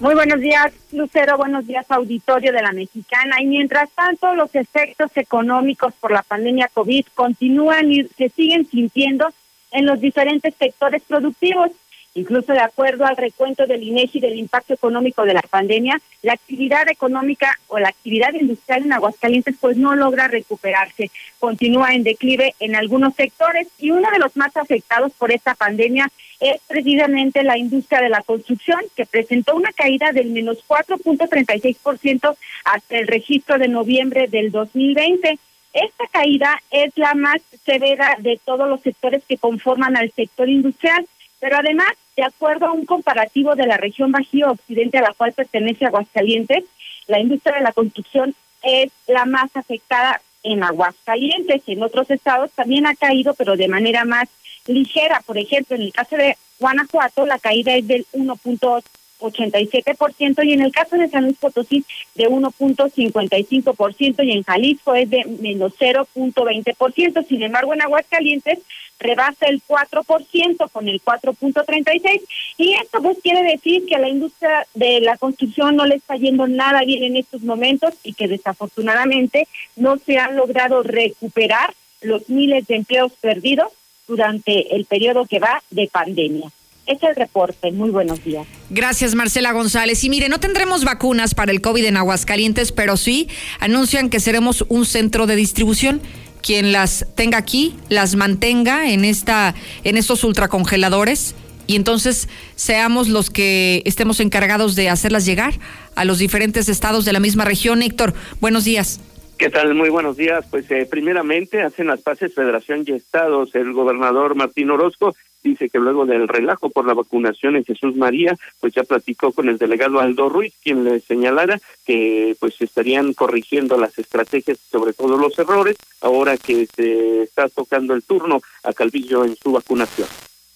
Muy 0.00 0.14
buenos 0.14 0.38
días, 0.38 0.72
Lucero. 0.92 1.36
Buenos 1.36 1.66
días, 1.66 1.84
auditorio 1.88 2.52
de 2.52 2.62
la 2.62 2.70
Mexicana. 2.70 3.42
Y 3.42 3.46
mientras 3.46 3.90
tanto, 3.90 4.32
los 4.36 4.54
efectos 4.54 5.10
económicos 5.16 5.92
por 5.94 6.12
la 6.12 6.22
pandemia 6.22 6.70
COVID 6.72 7.04
continúan 7.14 7.90
y 7.90 8.04
se 8.04 8.28
siguen 8.28 8.64
sintiendo 8.64 9.28
en 9.72 9.86
los 9.86 10.00
diferentes 10.00 10.54
sectores 10.54 11.02
productivos. 11.02 11.72
Incluso 12.14 12.52
de 12.52 12.60
acuerdo 12.60 13.06
al 13.06 13.16
recuento 13.16 13.66
del 13.66 13.82
INEGI 13.82 14.20
del 14.20 14.38
impacto 14.38 14.72
económico 14.72 15.24
de 15.24 15.34
la 15.34 15.42
pandemia, 15.42 16.00
la 16.22 16.34
actividad 16.34 16.88
económica 16.88 17.58
o 17.66 17.80
la 17.80 17.88
actividad 17.88 18.32
industrial 18.34 18.84
en 18.84 18.92
Aguascalientes 18.92 19.56
pues 19.60 19.76
no 19.76 19.96
logra 19.96 20.28
recuperarse. 20.28 21.10
Continúa 21.40 21.94
en 21.94 22.04
declive 22.04 22.54
en 22.60 22.76
algunos 22.76 23.14
sectores 23.14 23.66
y 23.78 23.90
uno 23.90 24.08
de 24.12 24.20
los 24.20 24.36
más 24.36 24.56
afectados 24.56 25.12
por 25.18 25.32
esta 25.32 25.54
pandemia 25.56 26.08
es 26.40 26.60
precisamente 26.66 27.42
la 27.42 27.58
industria 27.58 28.00
de 28.00 28.08
la 28.08 28.22
construcción, 28.22 28.80
que 28.96 29.06
presentó 29.06 29.56
una 29.56 29.72
caída 29.72 30.12
del 30.12 30.30
menos 30.30 30.58
4.36% 30.66 32.36
hasta 32.64 32.96
el 32.96 33.06
registro 33.06 33.58
de 33.58 33.68
noviembre 33.68 34.28
del 34.28 34.50
2020. 34.50 35.38
Esta 35.72 36.06
caída 36.10 36.60
es 36.70 36.96
la 36.96 37.14
más 37.14 37.40
severa 37.64 38.16
de 38.20 38.40
todos 38.44 38.68
los 38.68 38.80
sectores 38.80 39.22
que 39.28 39.36
conforman 39.36 39.96
al 39.96 40.12
sector 40.12 40.48
industrial, 40.48 41.06
pero 41.40 41.56
además, 41.56 41.92
de 42.16 42.24
acuerdo 42.24 42.66
a 42.66 42.72
un 42.72 42.84
comparativo 42.84 43.54
de 43.54 43.66
la 43.66 43.76
región 43.76 44.12
Bajío 44.12 44.50
Occidente 44.50 44.98
a 44.98 45.02
la 45.02 45.14
cual 45.14 45.32
pertenece 45.32 45.86
Aguascalientes, 45.86 46.64
la 47.06 47.20
industria 47.20 47.56
de 47.56 47.62
la 47.62 47.72
construcción 47.72 48.34
es 48.62 48.90
la 49.06 49.24
más 49.24 49.54
afectada 49.56 50.20
en 50.42 50.62
Aguascalientes. 50.62 51.62
En 51.66 51.82
otros 51.82 52.10
estados 52.10 52.50
también 52.52 52.86
ha 52.86 52.94
caído, 52.94 53.34
pero 53.34 53.56
de 53.56 53.68
manera 53.68 54.04
más 54.04 54.28
ligera. 54.68 55.22
Por 55.26 55.38
ejemplo, 55.38 55.74
en 55.76 55.82
el 55.82 55.92
caso 55.92 56.16
de 56.16 56.36
Guanajuato, 56.60 57.26
la 57.26 57.38
caída 57.38 57.74
es 57.74 57.86
del 57.86 58.06
1.87% 58.12 60.44
y 60.44 60.52
en 60.52 60.62
el 60.62 60.72
caso 60.72 60.96
de 60.96 61.08
San 61.08 61.24
Luis 61.24 61.36
Potosí 61.38 61.84
de 62.14 62.28
1.55% 62.28 64.24
y 64.24 64.32
en 64.32 64.42
Jalisco 64.42 64.94
es 64.94 65.10
de 65.10 65.24
menos 65.40 65.74
0.20%. 65.78 67.26
Sin 67.26 67.42
embargo, 67.42 67.74
en 67.74 67.82
Aguascalientes 67.82 68.60
rebasa 68.98 69.46
el 69.46 69.62
4% 69.62 70.70
con 70.70 70.88
el 70.88 71.02
4.36 71.02 72.22
y 72.56 72.74
esto 72.74 73.00
pues 73.00 73.18
quiere 73.22 73.44
decir 73.44 73.86
que 73.86 73.94
a 73.94 74.00
la 74.00 74.08
industria 74.08 74.66
de 74.74 75.00
la 75.00 75.16
construcción 75.16 75.76
no 75.76 75.86
le 75.86 75.94
está 75.96 76.16
yendo 76.16 76.48
nada 76.48 76.82
bien 76.82 77.04
en 77.04 77.16
estos 77.16 77.42
momentos 77.42 77.94
y 78.02 78.14
que 78.14 78.28
desafortunadamente 78.28 79.46
no 79.76 79.98
se 79.98 80.18
han 80.18 80.36
logrado 80.36 80.82
recuperar 80.82 81.74
los 82.00 82.28
miles 82.28 82.66
de 82.66 82.76
empleos 82.76 83.12
perdidos 83.20 83.72
durante 84.08 84.74
el 84.74 84.86
periodo 84.86 85.26
que 85.26 85.38
va 85.38 85.62
de 85.70 85.88
pandemia. 85.92 86.50
Es 86.86 87.02
el 87.02 87.14
reporte. 87.14 87.70
Muy 87.70 87.90
buenos 87.90 88.24
días. 88.24 88.46
Gracias, 88.70 89.14
Marcela 89.14 89.52
González. 89.52 90.02
Y 90.04 90.08
mire, 90.08 90.30
no 90.30 90.40
tendremos 90.40 90.84
vacunas 90.84 91.34
para 91.34 91.52
el 91.52 91.60
COVID 91.60 91.84
en 91.84 91.98
Aguascalientes, 91.98 92.72
pero 92.72 92.96
sí 92.96 93.28
anuncian 93.60 94.08
que 94.08 94.20
seremos 94.20 94.64
un 94.68 94.86
centro 94.86 95.26
de 95.26 95.36
distribución. 95.36 96.00
Quien 96.40 96.72
las 96.72 97.06
tenga 97.14 97.36
aquí, 97.36 97.74
las 97.90 98.14
mantenga 98.14 98.90
en 98.90 99.04
esta, 99.04 99.54
en 99.84 99.98
estos 99.98 100.24
ultracongeladores 100.24 101.34
y 101.68 101.76
entonces 101.76 102.28
seamos 102.56 103.08
los 103.08 103.28
que 103.28 103.82
estemos 103.84 104.20
encargados 104.20 104.74
de 104.74 104.88
hacerlas 104.88 105.26
llegar 105.26 105.52
a 105.94 106.06
los 106.06 106.18
diferentes 106.18 106.70
estados 106.70 107.04
de 107.04 107.12
la 107.12 107.20
misma 107.20 107.44
región. 107.44 107.82
Héctor, 107.82 108.14
buenos 108.40 108.64
días. 108.64 109.00
¿Qué 109.38 109.50
tal? 109.50 109.72
Muy 109.72 109.88
buenos 109.88 110.16
días. 110.16 110.44
Pues 110.50 110.68
eh, 110.72 110.84
primeramente 110.90 111.62
hacen 111.62 111.86
las 111.86 112.02
paces 112.02 112.34
Federación 112.34 112.82
y 112.84 112.92
Estados. 112.92 113.54
El 113.54 113.72
gobernador 113.72 114.34
Martín 114.34 114.68
Orozco 114.72 115.14
dice 115.44 115.68
que 115.68 115.78
luego 115.78 116.06
del 116.06 116.26
relajo 116.26 116.70
por 116.70 116.84
la 116.84 116.92
vacunación 116.92 117.54
en 117.54 117.64
Jesús 117.64 117.94
María, 117.94 118.34
pues 118.60 118.74
ya 118.74 118.82
platicó 118.82 119.32
con 119.32 119.48
el 119.48 119.56
delegado 119.56 120.00
Aldo 120.00 120.28
Ruiz, 120.28 120.54
quien 120.60 120.82
le 120.82 120.98
señalara 120.98 121.60
que 121.86 122.34
pues 122.40 122.60
estarían 122.60 123.14
corrigiendo 123.14 123.78
las 123.78 123.96
estrategias, 123.96 124.58
sobre 124.58 124.92
todo 124.92 125.16
los 125.16 125.38
errores, 125.38 125.76
ahora 126.00 126.36
que 126.36 126.66
se 126.66 127.22
está 127.22 127.48
tocando 127.48 127.94
el 127.94 128.02
turno 128.02 128.40
a 128.64 128.72
Calvillo 128.72 129.24
en 129.24 129.36
su 129.36 129.52
vacunación. 129.52 130.08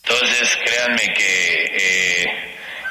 Entonces, 0.03 0.59
créanme 0.65 1.15
que 1.17 1.67
eh, 1.73 2.27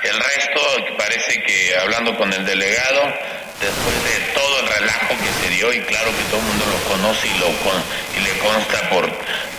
el 0.05 0.17
resto, 0.17 0.61
parece 0.97 1.43
que 1.43 1.75
hablando 1.83 2.15
con 2.15 2.31
el 2.31 2.45
delegado, 2.45 3.13
después 3.61 4.03
de 4.03 4.33
todo 4.33 4.59
el 4.59 4.67
relajo 4.67 5.15
que 5.17 5.31
se 5.41 5.49
dio, 5.49 5.71
y 5.73 5.81
claro 5.81 6.09
que 6.17 6.23
todo 6.25 6.39
el 6.39 6.47
mundo 6.47 6.65
lo 6.65 6.89
conoce 6.89 7.27
y, 7.27 7.37
lo, 7.37 7.47
y 7.47 8.19
le 8.23 8.37
consta 8.39 8.89
por 8.89 9.05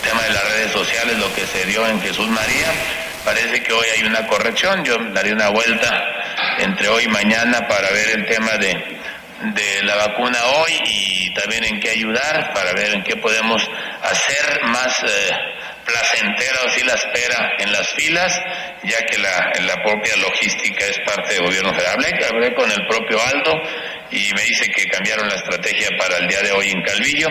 tema 0.01 0.21
de 0.23 0.33
las 0.33 0.43
redes 0.51 0.71
sociales 0.71 1.17
lo 1.17 1.33
que 1.33 1.47
se 1.47 1.65
dio 1.65 1.87
en 1.87 2.01
Jesús 2.01 2.27
María, 2.27 2.67
parece 3.23 3.63
que 3.63 3.71
hoy 3.71 3.87
hay 3.95 4.03
una 4.03 4.27
corrección. 4.27 4.83
Yo 4.83 4.97
daré 5.13 5.31
una 5.31 5.49
vuelta 5.49 6.03
entre 6.59 6.87
hoy 6.89 7.05
y 7.05 7.07
mañana 7.07 7.67
para 7.67 7.89
ver 7.91 8.09
el 8.09 8.25
tema 8.27 8.51
de, 8.57 8.99
de 9.55 9.83
la 9.83 9.95
vacuna 9.95 10.37
hoy 10.57 10.79
y 10.85 11.33
también 11.33 11.63
en 11.63 11.79
qué 11.79 11.91
ayudar, 11.91 12.53
para 12.53 12.73
ver 12.73 12.93
en 12.93 13.03
qué 13.03 13.15
podemos 13.15 13.61
hacer 14.01 14.63
más... 14.65 15.03
Eh, 15.03 15.31
placentera 15.85 16.59
o 16.65 16.69
sí 16.69 16.85
la 16.85 16.93
espera 16.93 17.51
en 17.59 17.71
las 17.71 17.89
filas, 17.93 18.41
ya 18.83 19.05
que 19.05 19.17
la, 19.17 19.83
propia 19.83 20.15
logística 20.17 20.85
es 20.85 20.99
parte 21.05 21.35
del 21.35 21.45
gobierno 21.45 21.73
federal. 21.73 21.95
Hablé, 21.95 22.25
hablé 22.25 22.55
con 22.55 22.69
el 22.71 22.87
propio 22.87 23.17
Aldo 23.21 23.53
y 24.11 24.33
me 24.35 24.43
dice 24.43 24.71
que 24.71 24.85
cambiaron 24.85 25.27
la 25.27 25.35
estrategia 25.35 25.89
para 25.97 26.17
el 26.17 26.27
día 26.27 26.41
de 26.41 26.51
hoy 26.51 26.69
en 26.69 26.83
Calvillo. 26.83 27.27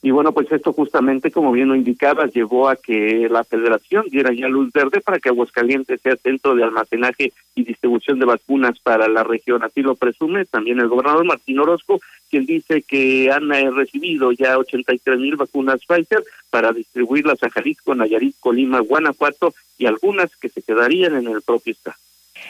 Y 0.00 0.12
bueno, 0.12 0.32
pues 0.32 0.50
esto 0.52 0.72
justamente, 0.72 1.32
como 1.32 1.50
bien 1.50 1.68
lo 1.68 1.74
indicabas, 1.74 2.32
llevó 2.32 2.68
a 2.68 2.76
que 2.76 3.26
la 3.28 3.42
federación 3.42 4.06
diera 4.08 4.32
ya 4.32 4.46
luz 4.46 4.72
verde 4.72 5.00
para 5.00 5.18
que 5.18 5.28
Aguascalientes 5.28 6.00
sea 6.00 6.16
centro 6.16 6.54
de 6.54 6.62
almacenaje 6.62 7.32
y 7.56 7.64
distribución 7.64 8.20
de 8.20 8.26
vacunas 8.26 8.78
para 8.78 9.08
la 9.08 9.24
región. 9.24 9.64
Así 9.64 9.82
lo 9.82 9.96
presume 9.96 10.44
también 10.44 10.78
el 10.78 10.88
gobernador 10.88 11.24
Martín 11.24 11.58
Orozco, 11.58 12.00
quien 12.28 12.46
dice 12.46 12.82
que 12.82 13.30
han 13.30 13.52
eh, 13.52 13.70
recibido 13.70 14.32
ya 14.32 14.58
83 14.58 15.18
mil 15.18 15.36
vacunas 15.36 15.84
Pfizer 15.86 16.22
para 16.50 16.72
distribuirlas 16.72 17.42
a 17.42 17.50
Jalisco, 17.50 17.94
Nayarit, 17.94 18.36
Colima, 18.40 18.80
Guanajuato 18.80 19.54
y 19.76 19.86
algunas 19.86 20.36
que 20.36 20.48
se 20.48 20.62
quedarían 20.62 21.16
en 21.16 21.28
el 21.28 21.42
propio 21.42 21.72
estado. 21.72 21.96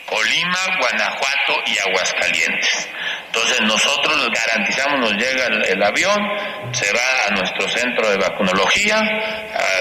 Colima, 0.09 0.79
Guanajuato 0.81 1.55
y 1.67 1.79
Aguascalientes. 1.89 2.89
Entonces 3.27 3.61
nosotros 3.61 4.29
garantizamos, 4.33 5.01
nos 5.01 5.13
llega 5.13 5.47
el, 5.47 5.83
avión, 5.83 6.19
se 6.73 6.91
va 6.93 7.27
a 7.29 7.31
nuestro 7.35 7.69
centro 7.69 8.09
de 8.11 8.17
vacunología, 8.17 9.03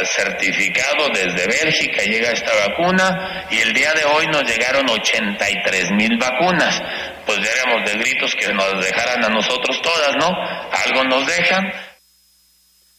certificado 0.03 1.07
desde 1.13 1.47
Bélgica, 1.47 2.03
llega 2.03 2.31
esta 2.31 2.51
vacuna 2.67 3.47
y 3.49 3.59
el 3.59 3.73
día 3.73 3.93
de 3.93 4.03
hoy 4.03 4.27
nos 4.27 4.43
llegaron 4.43 4.89
83 4.89 5.91
mil 5.91 6.17
vacunas. 6.17 6.81
Pues 7.25 7.39
veremos 7.39 7.89
de 7.89 7.97
gritos 7.97 8.35
que 8.35 8.53
nos 8.53 8.83
dejaran 8.83 9.23
a 9.23 9.29
nosotros 9.29 9.81
todas, 9.81 10.15
¿no? 10.19 10.27
Algo 10.85 11.03
nos 11.05 11.25
dejan. 11.25 11.63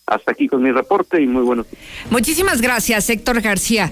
Hasta 0.06 0.32
aquí 0.32 0.48
con 0.48 0.62
mi 0.62 0.72
reporte 0.72 1.20
y 1.20 1.26
muy 1.26 1.42
buenos 1.42 1.70
días. 1.70 1.82
Muchísimas 2.10 2.62
gracias, 2.62 3.10
Héctor 3.10 3.42
García. 3.42 3.90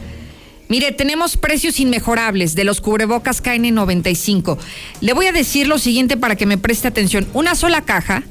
Mire, 0.68 0.90
tenemos 0.90 1.36
precios 1.36 1.78
inmejorables 1.78 2.56
de 2.56 2.64
los 2.64 2.80
cubrebocas 2.80 3.42
KN95. 3.42 4.58
Le 5.00 5.12
voy 5.12 5.26
a 5.26 5.32
decir 5.32 5.68
lo 5.68 5.78
siguiente 5.78 6.16
para 6.16 6.34
que 6.34 6.46
me 6.46 6.58
preste 6.58 6.88
atención. 6.88 7.28
Una 7.34 7.54
sola 7.54 7.82
caja 7.82 8.24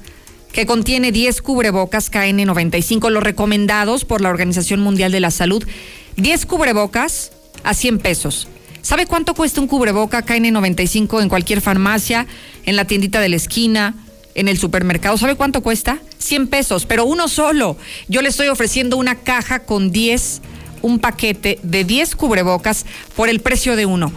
que 0.51 0.65
contiene 0.65 1.13
10 1.13 1.41
cubrebocas 1.41 2.11
KN95, 2.11 3.09
los 3.09 3.23
recomendados 3.23 4.03
por 4.03 4.21
la 4.21 4.29
Organización 4.29 4.81
Mundial 4.81 5.13
de 5.13 5.21
la 5.21 5.31
Salud. 5.31 5.65
10 6.17 6.45
cubrebocas 6.45 7.31
a 7.63 7.73
100 7.73 7.99
pesos. 7.99 8.47
¿Sabe 8.81 9.05
cuánto 9.05 9.33
cuesta 9.33 9.61
un 9.61 9.67
cubreboca 9.67 10.25
KN95 10.25 11.21
en 11.21 11.29
cualquier 11.29 11.61
farmacia, 11.61 12.27
en 12.65 12.75
la 12.75 12.85
tiendita 12.85 13.19
de 13.19 13.29
la 13.29 13.35
esquina, 13.37 13.95
en 14.35 14.47
el 14.47 14.57
supermercado? 14.59 15.17
¿Sabe 15.17 15.35
cuánto 15.35 15.63
cuesta? 15.63 15.99
100 16.19 16.47
pesos, 16.47 16.85
pero 16.85 17.05
uno 17.05 17.27
solo. 17.27 17.77
Yo 18.09 18.21
le 18.21 18.29
estoy 18.29 18.49
ofreciendo 18.49 18.97
una 18.97 19.15
caja 19.15 19.59
con 19.59 19.91
10 19.91 20.41
un 20.85 20.99
paquete 20.99 21.57
de 21.63 21.83
10 21.83 22.15
cubrebocas 22.15 22.85
por 23.15 23.27
el 23.27 23.39
precio 23.39 23.75
de 23.75 23.87
uno. 23.87 24.11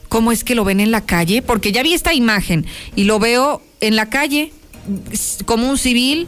¿cómo 0.10 0.32
es 0.34 0.44
que 0.44 0.56
lo 0.56 0.66
ven 0.66 0.82
en 0.82 0.92
la 0.92 1.06
calle? 1.06 1.42
Porque 1.42 1.72
ya 1.72 1.82
vi 1.82 1.94
esta 1.94 2.14
imagen 2.14 2.66
y 2.96 3.06
lo 3.06 3.20
veo 3.20 3.62
en 3.80 3.96
la 3.96 4.10
calle 4.10 4.52
como 5.46 5.70
un 5.70 5.78
civil, 5.78 6.28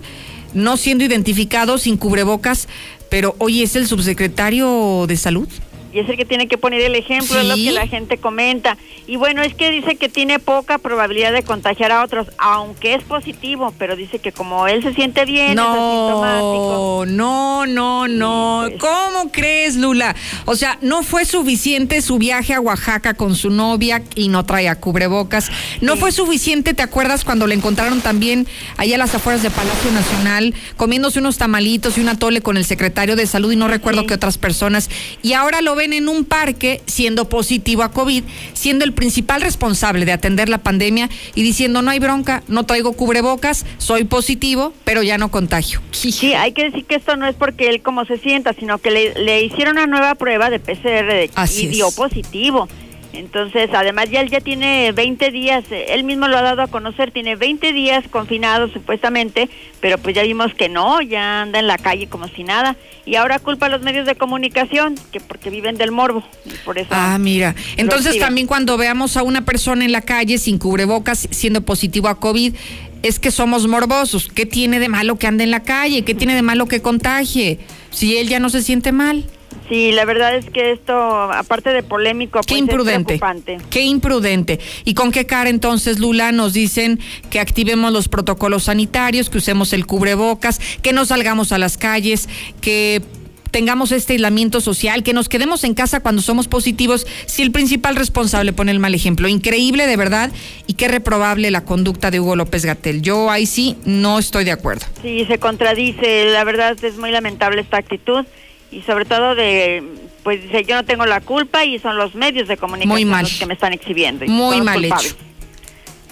no 0.53 0.78
siendo 0.78 1.03
identificado, 1.03 1.78
sin 1.78 1.98
cubrebocas, 1.98 2.69
pero 3.10 3.36
hoy 3.40 3.61
es 3.61 3.76
el 3.76 3.88
subsecretario 3.88 5.06
de 5.06 5.18
salud 5.18 5.49
y 5.94 6.00
es 6.00 6.10
el 6.10 6.18
que 6.18 6.26
tiene 6.26 6.48
que 6.48 6.58
poner 6.58 6.82
el 6.82 6.96
ejemplo, 6.96 7.40
es 7.40 7.46
lo 7.46 7.56
que 7.56 7.72
la 7.72 7.88
gente 7.88 8.18
comenta. 8.18 8.78
Y 9.12 9.18
bueno, 9.18 9.42
es 9.42 9.54
que 9.54 9.72
dice 9.72 9.98
que 9.98 10.08
tiene 10.08 10.40
poca 10.40 10.78
probabilidad 10.78 11.34
de 11.34 11.44
contagiar 11.44 11.92
a 11.92 12.02
otros, 12.02 12.30
aunque 12.38 12.94
es 12.94 13.04
positivo, 13.04 13.74
pero 13.78 13.98
dice 13.98 14.20
que 14.20 14.32
como 14.32 14.70
él 14.70 14.82
se 14.82 14.94
siente 14.94 15.26
bien, 15.26 15.56
no, 15.56 15.64
es 15.64 15.80
asintomático. 15.80 17.06
No, 17.10 17.66
no, 17.66 18.08
no. 18.08 18.64
Pues. 18.70 18.80
¿Cómo 18.80 19.30
crees, 19.30 19.76
Lula? 19.76 20.16
O 20.46 20.56
sea, 20.56 20.78
no 20.82 21.04
fue 21.04 21.26
suficiente 21.26 22.02
su 22.02 22.20
viaje 22.20 22.54
a 22.54 22.62
Oaxaca 22.62 23.14
con 23.14 23.36
su 23.36 23.50
novia 23.50 24.02
y 24.16 24.30
no 24.30 24.46
traía 24.46 24.76
cubrebocas. 24.76 25.52
No 25.82 25.98
fue 25.98 26.14
suficiente, 26.14 26.74
¿te 26.74 26.82
acuerdas 26.82 27.26
cuando 27.26 27.48
le 27.48 27.56
encontraron 27.56 28.00
también 28.00 28.48
allá 28.78 28.96
a 28.96 29.00
las 29.00 29.14
afueras 29.14 29.44
de 29.44 29.50
Palacio 29.50 29.92
Nacional, 29.92 30.56
comiéndose 30.78 31.20
unos 31.20 31.38
tamalitos 31.38 31.98
y 31.98 32.02
una 32.02 32.18
tole 32.18 32.40
con 32.40 32.56
el 32.56 32.64
secretario 32.64 33.18
de 33.18 33.28
salud 33.28 33.52
y 33.52 33.58
no 33.58 33.68
recuerdo 33.68 34.08
qué 34.08 34.14
otras 34.14 34.38
personas? 34.38 34.90
Y 35.22 35.34
ahora 35.34 35.62
lo 35.62 35.82
en 35.82 36.08
un 36.08 36.24
parque 36.24 36.82
siendo 36.86 37.28
positivo 37.28 37.84
a 37.84 37.92
COVID, 37.92 38.24
siendo 38.54 38.86
el 38.86 38.94
principal 39.02 39.41
responsable 39.41 40.06
de 40.06 40.11
atender 40.11 40.48
la 40.48 40.60
pandemia 40.60 41.10
y 41.34 41.41
diciendo 41.41 41.82
no 41.82 41.90
hay 41.90 41.98
bronca, 41.98 42.44
no 42.48 42.68
traigo 42.68 42.94
cubrebocas, 42.94 43.65
soy 43.80 44.03
positivo, 44.03 44.73
pero 44.84 45.02
ya 45.02 45.18
no 45.18 45.32
contagio. 45.32 45.82
Sí, 45.90 46.36
hay 46.36 46.52
que 46.52 46.65
decir 46.65 46.86
que 46.86 46.98
esto 46.98 47.15
no 47.15 47.26
es 47.26 47.36
porque 47.36 47.68
él 47.69 47.82
como 47.82 48.06
se 48.06 48.19
sienta, 48.19 48.53
sino 48.53 48.78
que 48.78 48.91
le, 48.91 49.41
hicieron 49.41 49.78
una 49.78 49.88
nueva 49.88 50.14
prueba 50.14 50.52
de 50.52 50.60
PCR 50.60 51.07
de, 51.07 51.32
y 51.52 51.65
dio 51.65 51.90
positivo. 51.90 52.68
Entonces, 53.14 53.70
además 53.74 54.10
ya 54.10 54.22
él 54.22 54.30
ya 54.30 54.40
tiene 54.40 54.92
20 54.94 55.32
días, 55.32 55.64
eh, 55.70 55.88
él 55.90 56.04
mismo 56.04 56.28
lo 56.28 56.38
ha 56.38 56.42
dado 56.42 56.62
a 56.62 56.68
conocer, 56.68 57.12
tiene 57.12 57.36
20 57.36 57.74
días 57.74 58.06
confinado 58.10 58.70
supuestamente, 58.70 59.50
pero 59.82 59.98
pues 59.98 60.16
ya 60.16 60.24
vimos 60.24 60.54
que 60.54 60.70
no, 60.70 61.02
ya 61.02 61.42
anda 61.42 61.60
en 61.60 61.68
la 61.68 61.78
calle 61.78 62.08
como 62.08 62.28
si 62.30 62.44
nada. 62.44 62.78
Y 63.06 63.16
ahora 63.16 63.40
culpa 63.40 63.66
a 63.66 63.70
los 63.70 63.82
medios 63.82 64.06
de 64.06 64.16
comunicación, 64.16 64.96
que 65.12 65.20
porque 65.20 65.50
viven 65.50 65.78
del 65.78 65.92
morbo. 65.92 66.24
por 66.64 66.78
eso 66.78 66.90
ah, 66.92 67.18
mira. 67.20 67.56
Entonces 67.78 68.18
también 68.20 68.48
cuando 68.48 68.78
veamos 68.78 69.18
a 69.18 69.24
una 69.24 69.44
persona 69.44 69.84
en 69.84 69.92
la 69.92 70.02
calle 70.02 70.38
sin 70.38 70.58
cubrebocas 70.58 71.28
siendo 71.32 71.62
positivo 71.62 72.08
a 72.08 72.20
COVID, 72.20 72.56
es 73.04 73.20
que 73.20 73.32
somos 73.32 73.68
morbosos. 73.68 74.30
¿Qué 74.34 74.46
tiene 74.46 74.80
de 74.80 74.88
malo 74.88 75.18
que 75.18 75.28
ande 75.28 75.44
en 75.44 75.52
la 75.52 75.64
calle? 75.64 76.04
¿Qué 76.04 76.14
tiene 76.14 76.36
de 76.36 76.42
malo 76.44 76.68
que 76.68 76.82
contagie? 76.82 77.60
Si 77.90 78.18
él 78.18 78.30
ya 78.30 78.40
no 78.40 78.50
se 78.50 78.62
siente 78.62 78.92
mal. 78.92 79.26
Sí, 79.72 79.93
la 79.93 80.03
verdad 80.03 80.35
es 80.35 80.49
que 80.49 80.73
esto, 80.73 80.93
aparte 80.93 81.69
de 81.69 81.81
polémico, 81.81 82.41
qué 82.41 82.56
pues, 82.56 82.60
imprudente, 82.60 83.22
Qué 83.69 83.84
imprudente. 83.84 84.60
¿Y 84.84 84.95
con 84.95 85.14
qué 85.14 85.26
cara 85.26 85.49
entonces, 85.49 85.98
Lula, 85.98 86.34
nos 86.34 86.52
dicen 86.52 86.99
que 87.30 87.39
activemos 87.39 87.93
los 87.93 88.10
protocolos 88.10 88.65
sanitarios, 88.65 89.30
que 89.30 89.38
usemos 89.38 89.72
el 89.72 89.85
cubrebocas, 89.85 90.60
que 90.81 90.91
no 90.91 91.06
salgamos 91.06 91.53
a 91.53 91.57
las 91.57 91.77
calles, 91.77 92.27
que 92.60 93.02
tengamos 93.52 93.93
este 93.93 94.11
aislamiento 94.11 94.60
social, 94.60 95.03
que 95.03 95.14
nos 95.14 95.30
quedemos 95.30 95.64
en 95.64 95.73
casa 95.73 96.02
cuando 96.02 96.22
somos 96.22 96.49
positivos, 96.49 97.07
si 97.26 97.41
el 97.41 97.53
principal 97.53 97.95
responsable 97.95 98.52
pone 98.52 98.73
el 98.73 98.80
mal 98.80 98.93
ejemplo. 98.93 99.30
Increíble, 99.30 99.88
de 99.88 99.95
verdad, 99.95 100.31
y 100.68 100.73
qué 100.73 100.89
reprobable 100.89 101.49
la 101.49 101.64
conducta 101.64 102.11
de 102.11 102.19
Hugo 102.19 102.35
López 102.35 102.65
Gatel. 102.65 103.02
Yo 103.02 103.31
ahí 103.31 103.45
sí 103.45 103.77
no 103.85 104.19
estoy 104.19 104.43
de 104.43 104.52
acuerdo. 104.52 104.85
Sí, 105.02 105.23
se 105.30 105.38
contradice. 105.38 106.26
La 106.26 106.43
verdad 106.43 106.76
es 106.84 106.98
muy 106.98 107.11
lamentable 107.11 107.61
esta 107.61 107.77
actitud 107.77 108.26
y 108.72 108.81
sobre 108.84 109.06
todo 109.06 109.35
de 109.35 109.84
pues 110.23 110.41
dice 110.41 110.64
yo 110.64 110.76
no 110.76 110.85
tengo 110.85 111.06
la 111.06 111.22
culpa 111.22 111.65
y 111.65 111.80
son 111.80 111.98
los 111.98 112.15
medios 112.15 112.48
de 112.48 112.57
comunicación 112.57 113.10
los 113.10 113.39
que 113.39 113.45
me 113.45 113.53
están 113.53 113.73
exhibiendo 113.73 114.26
muy 114.26 114.61
mal 114.61 114.84
hecho. 114.84 115.15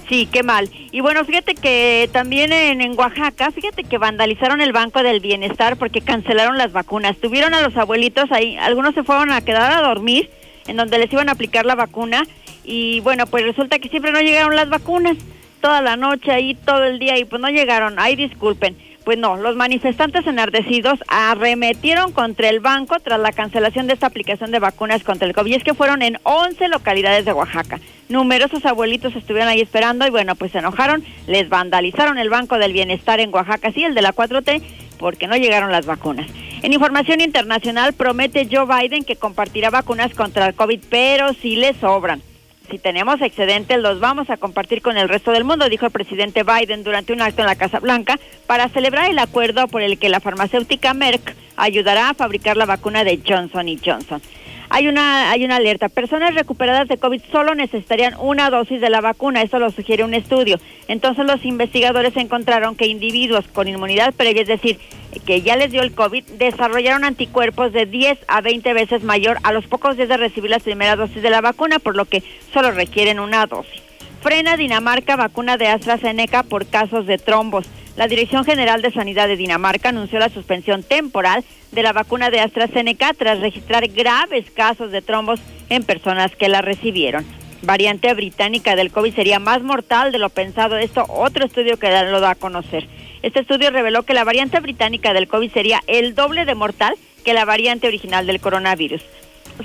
Sí 0.08 0.28
qué 0.32 0.42
mal. 0.42 0.70
Y 0.92 1.02
bueno 1.02 1.24
fíjate 1.24 1.54
que 1.54 2.10
también 2.12 2.52
en, 2.52 2.82
en, 2.82 2.98
Oaxaca 2.98 3.52
fíjate 3.52 3.84
que 3.84 3.98
vandalizaron 4.00 4.60
el 4.60 4.74
banco 4.74 5.04
del 5.04 5.20
bienestar 5.20 5.78
porque 5.78 6.02
cancelaron 6.02 6.58
las 6.58 6.72
vacunas. 6.72 7.18
Tuvieron 7.18 7.54
a 7.54 7.62
los 7.62 7.78
abuelitos 7.78 8.32
ahí 8.32 8.58
algunos 8.58 8.96
se 8.96 9.04
fueron 9.04 9.32
a 9.32 9.42
quedar 9.42 9.72
a 9.72 9.88
dormir 9.88 10.30
en 10.68 10.78
donde 10.78 10.98
les 10.98 11.14
iban 11.14 11.30
a 11.30 11.34
aplicar 11.34 11.66
la 11.66 11.76
vacuna 11.76 12.24
y 12.64 13.00
bueno 13.02 13.28
pues 13.28 13.44
resulta 13.46 13.80
que 13.80 13.90
siempre 13.90 14.12
no 14.12 14.20
llegaron 14.20 14.56
las 14.56 14.70
vacunas. 14.70 15.18
Toda 15.62 15.82
la 15.82 15.98
noche 15.98 16.32
ahí 16.32 16.56
todo 16.56 16.86
el 16.86 17.00
día 17.00 17.18
y 17.20 17.26
pues 17.26 17.42
no 17.42 17.50
llegaron. 17.50 18.00
Ay 18.00 18.16
disculpen 18.16 18.76
pues 19.10 19.18
no, 19.18 19.38
los 19.38 19.56
manifestantes 19.56 20.28
enardecidos 20.28 21.00
arremetieron 21.08 22.12
contra 22.12 22.48
el 22.48 22.60
banco 22.60 23.00
tras 23.00 23.20
la 23.20 23.32
cancelación 23.32 23.88
de 23.88 23.94
esta 23.94 24.06
aplicación 24.06 24.52
de 24.52 24.60
vacunas 24.60 25.04
contra 25.04 25.28
el 25.28 25.34
COVID. 25.34 25.50
Y 25.50 25.56
es 25.56 25.64
que 25.64 25.74
fueron 25.74 26.04
en 26.04 26.20
11 26.22 26.68
localidades 26.68 27.26
de 27.26 27.34
Oaxaca. 27.34 27.80
Numerosos 28.08 28.68
abuelitos 28.68 29.16
estuvieron 29.16 29.50
ahí 29.50 29.62
esperando 29.62 30.06
y 30.06 30.12
bueno, 30.12 30.36
pues 30.36 30.52
se 30.52 30.60
enojaron, 30.60 31.04
les 31.26 31.50
vandalizaron 31.50 32.20
el 32.20 32.30
Banco 32.30 32.60
del 32.60 32.72
Bienestar 32.72 33.20
en 33.20 33.34
Oaxaca, 33.34 33.72
sí, 33.72 33.84
el 33.84 33.96
de 33.96 34.04
la 34.04 34.14
4T, 34.14 34.62
porque 35.00 35.26
no 35.26 35.38
llegaron 35.38 35.72
las 35.72 35.88
vacunas. 35.88 36.28
En 36.62 36.72
información 36.72 37.20
internacional 37.20 37.94
promete 37.94 38.48
Joe 38.48 38.68
Biden 38.68 39.06
que 39.06 39.16
compartirá 39.16 39.72
vacunas 39.72 40.14
contra 40.14 40.46
el 40.46 40.54
COVID, 40.54 40.82
pero 40.88 41.34
sí 41.34 41.56
le 41.56 41.74
sobran 41.74 42.22
si 42.70 42.80
tenemos 42.80 43.22
excedentes 43.22 43.78
los 43.80 44.00
vamos 44.00 44.30
a 44.30 44.38
compartir 44.38 44.82
con 44.82 44.98
el 44.98 45.10
resto 45.10 45.32
del 45.32 45.44
mundo, 45.44 45.70
dijo 45.70 45.86
el 45.86 45.92
presidente 45.92 46.44
Biden 46.44 46.84
durante 46.84 47.14
un 47.14 47.22
acto 47.22 47.42
en 47.42 47.48
la 47.48 47.56
Casa 47.56 47.80
Blanca 47.80 48.20
para 48.48 48.70
celebrar 48.70 49.10
el 49.10 49.20
acuerdo 49.20 49.68
por 49.68 49.82
el 49.82 49.98
que 49.98 50.10
la 50.10 50.20
farmacéutica 50.20 50.94
Merck 50.94 51.36
ayudará 51.58 52.10
a 52.10 52.14
fabricar 52.14 52.58
la 52.58 52.66
vacuna 52.66 53.04
de 53.04 53.20
Johnson 53.26 53.68
Johnson 53.84 54.22
hay 54.70 54.88
una, 54.88 55.32
hay 55.32 55.44
una 55.44 55.58
alerta. 55.58 55.90
Personas 55.90 56.36
recuperadas 56.36 56.88
de 56.88 56.98
COVID 56.98 57.22
solo 57.32 57.56
necesitarían 57.56 58.14
una 58.20 58.50
dosis 58.50 58.80
de 58.80 58.90
la 58.90 59.02
vacuna, 59.02 59.42
eso 59.42 59.60
lo 59.60 59.72
sugiere 59.72 60.04
un 60.04 60.14
estudio. 60.14 60.60
Entonces 60.88 61.26
los 61.26 61.44
investigadores 61.44 62.16
encontraron 62.16 62.76
que 62.76 62.88
individuos 62.88 63.48
con 63.48 63.68
inmunidad 63.68 64.14
previa, 64.14 64.44
es 64.44 64.48
decir, 64.48 64.80
que 65.20 65.42
ya 65.42 65.56
les 65.56 65.72
dio 65.72 65.82
el 65.82 65.94
COVID, 65.94 66.24
desarrollaron 66.38 67.04
anticuerpos 67.04 67.72
de 67.74 67.86
10 67.86 68.20
a 68.28 68.42
20 68.42 68.74
veces 68.74 69.04
mayor 69.04 69.38
a 69.44 69.54
los 69.54 69.68
pocos 69.68 69.96
días 69.96 70.10
de 70.10 70.18
recibir 70.18 70.50
la 70.50 70.60
primera 70.60 70.96
dosis 70.96 71.22
de 71.22 71.30
la 71.30 71.42
vacuna, 71.42 71.80
por 71.80 71.96
lo 71.96 72.06
que 72.06 72.24
solo 72.54 72.72
requieren 72.72 73.20
una 73.20 73.46
dosis. 73.46 73.82
Frena 74.22 74.58
Dinamarca 74.58 75.16
vacuna 75.16 75.58
de 75.58 75.68
AstraZeneca 75.68 76.44
por 76.44 76.66
casos 76.66 77.06
de 77.06 77.18
trombos. 77.18 77.66
La 77.96 78.08
Dirección 78.08 78.44
General 78.44 78.82
de 78.82 78.92
Sanidad 78.92 79.28
de 79.28 79.38
Dinamarca 79.38 79.90
anunció 79.90 80.20
la 80.20 80.30
suspensión 80.30 80.84
temporal 80.84 81.44
de 81.72 81.84
la 81.84 81.94
vacuna 81.94 82.30
de 82.30 82.40
AstraZeneca 82.40 83.14
tras 83.14 83.40
registrar 83.40 83.88
graves 83.88 84.50
casos 84.52 84.92
de 84.92 85.02
trombos 85.02 85.40
en 85.70 85.84
personas 85.84 86.36
que 86.36 86.50
la 86.50 86.62
recibieron. 86.62 87.26
Variante 87.62 88.14
británica 88.14 88.76
del 88.76 88.92
COVID 88.92 89.14
sería 89.14 89.40
más 89.40 89.62
mortal 89.64 90.12
de 90.12 90.18
lo 90.18 90.30
pensado. 90.30 90.78
Esto 90.78 91.06
otro 91.10 91.46
estudio 91.46 91.78
que 91.78 91.90
lo 91.90 92.20
da 92.20 92.32
a 92.32 92.36
conocer. 92.36 92.88
Este 93.22 93.42
estudio 93.42 93.70
reveló 93.70 94.04
que 94.04 94.14
la 94.14 94.24
variante 94.24 94.60
británica 94.60 95.14
del 95.14 95.28
COVID 95.28 95.52
sería 95.52 95.82
el 95.88 96.16
doble 96.16 96.46
de 96.46 96.56
mortal 96.56 96.96
que 97.26 97.34
la 97.34 97.46
variante 97.46 97.88
original 97.88 98.26
del 98.26 98.40
coronavirus. 98.40 99.02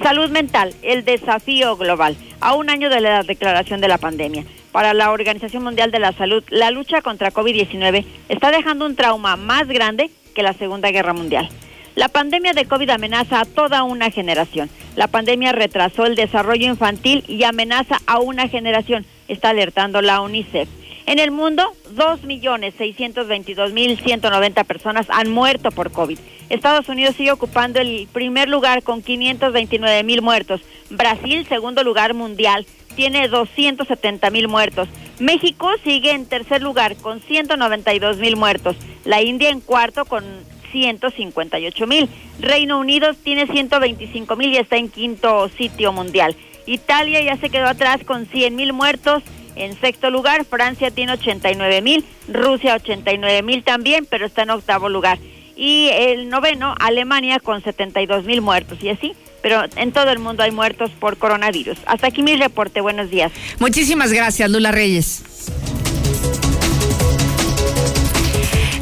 Salud 0.02 0.28
mental, 0.30 0.74
el 0.82 1.04
desafío 1.04 1.76
global, 1.76 2.16
a 2.40 2.54
un 2.54 2.68
año 2.68 2.90
de 2.90 3.00
la 3.00 3.22
declaración 3.22 3.80
de 3.80 3.86
la 3.86 3.98
pandemia. 3.98 4.44
Para 4.72 4.92
la 4.92 5.12
Organización 5.12 5.62
Mundial 5.62 5.92
de 5.92 6.00
la 6.00 6.12
Salud, 6.12 6.42
la 6.48 6.72
lucha 6.72 7.00
contra 7.00 7.32
COVID-19 7.32 8.04
está 8.28 8.50
dejando 8.50 8.86
un 8.86 8.96
trauma 8.96 9.36
más 9.36 9.68
grande 9.68 10.10
que 10.34 10.42
la 10.42 10.52
Segunda 10.54 10.90
Guerra 10.90 11.12
Mundial. 11.12 11.48
La 11.94 12.08
pandemia 12.08 12.54
de 12.54 12.64
COVID 12.64 12.90
amenaza 12.90 13.40
a 13.40 13.44
toda 13.44 13.84
una 13.84 14.10
generación. 14.10 14.68
La 14.96 15.06
pandemia 15.06 15.52
retrasó 15.52 16.06
el 16.06 16.16
desarrollo 16.16 16.66
infantil 16.66 17.22
y 17.28 17.44
amenaza 17.44 17.98
a 18.06 18.18
una 18.18 18.48
generación, 18.48 19.06
está 19.28 19.50
alertando 19.50 20.02
la 20.02 20.20
UNICEF. 20.20 20.68
En 21.06 21.18
el 21.18 21.30
mundo, 21.30 21.74
2.622.190 21.94 24.64
personas 24.64 25.06
han 25.10 25.30
muerto 25.30 25.70
por 25.70 25.92
COVID. 25.92 26.18
Estados 26.48 26.88
Unidos 26.88 27.16
sigue 27.16 27.32
ocupando 27.32 27.78
el 27.80 28.08
primer 28.12 28.48
lugar 28.48 28.82
con 28.82 29.02
529.000 29.02 30.22
muertos. 30.22 30.62
Brasil, 30.90 31.46
segundo 31.48 31.82
lugar 31.84 32.14
mundial, 32.14 32.66
tiene 32.94 33.30
270.000 33.30 34.48
muertos. 34.48 34.88
México 35.18 35.70
sigue 35.84 36.12
en 36.12 36.26
tercer 36.26 36.62
lugar 36.62 36.96
con 36.96 37.20
192.000 37.20 38.36
muertos. 38.36 38.76
La 39.04 39.22
India 39.22 39.50
en 39.50 39.60
cuarto 39.60 40.04
con 40.04 40.24
158.000. 40.72 42.08
Reino 42.40 42.78
Unido 42.78 43.14
tiene 43.14 43.46
125.000 43.46 44.52
y 44.52 44.56
está 44.56 44.76
en 44.76 44.88
quinto 44.88 45.48
sitio 45.50 45.92
mundial. 45.92 46.34
Italia 46.66 47.20
ya 47.20 47.36
se 47.36 47.50
quedó 47.50 47.66
atrás 47.66 48.02
con 48.04 48.26
100.000 48.26 48.72
muertos. 48.72 49.22
En 49.56 49.78
sexto 49.80 50.10
lugar, 50.10 50.44
Francia 50.44 50.90
tiene 50.90 51.12
89 51.12 51.82
mil, 51.82 52.04
Rusia 52.28 52.74
89 52.74 53.42
mil 53.42 53.62
también, 53.62 54.06
pero 54.08 54.26
está 54.26 54.42
en 54.42 54.50
octavo 54.50 54.88
lugar. 54.88 55.18
Y 55.56 55.88
el 55.92 56.28
noveno, 56.28 56.74
Alemania 56.80 57.38
con 57.38 57.62
72 57.62 58.24
mil 58.24 58.40
muertos 58.40 58.78
y 58.82 58.88
así. 58.88 59.14
Pero 59.42 59.62
en 59.76 59.92
todo 59.92 60.10
el 60.10 60.18
mundo 60.18 60.42
hay 60.42 60.50
muertos 60.50 60.90
por 60.98 61.18
coronavirus. 61.18 61.78
Hasta 61.86 62.06
aquí 62.06 62.22
mi 62.22 62.34
reporte. 62.34 62.80
Buenos 62.80 63.10
días. 63.10 63.30
Muchísimas 63.58 64.10
gracias, 64.12 64.50
Lula 64.50 64.72
Reyes. 64.72 65.22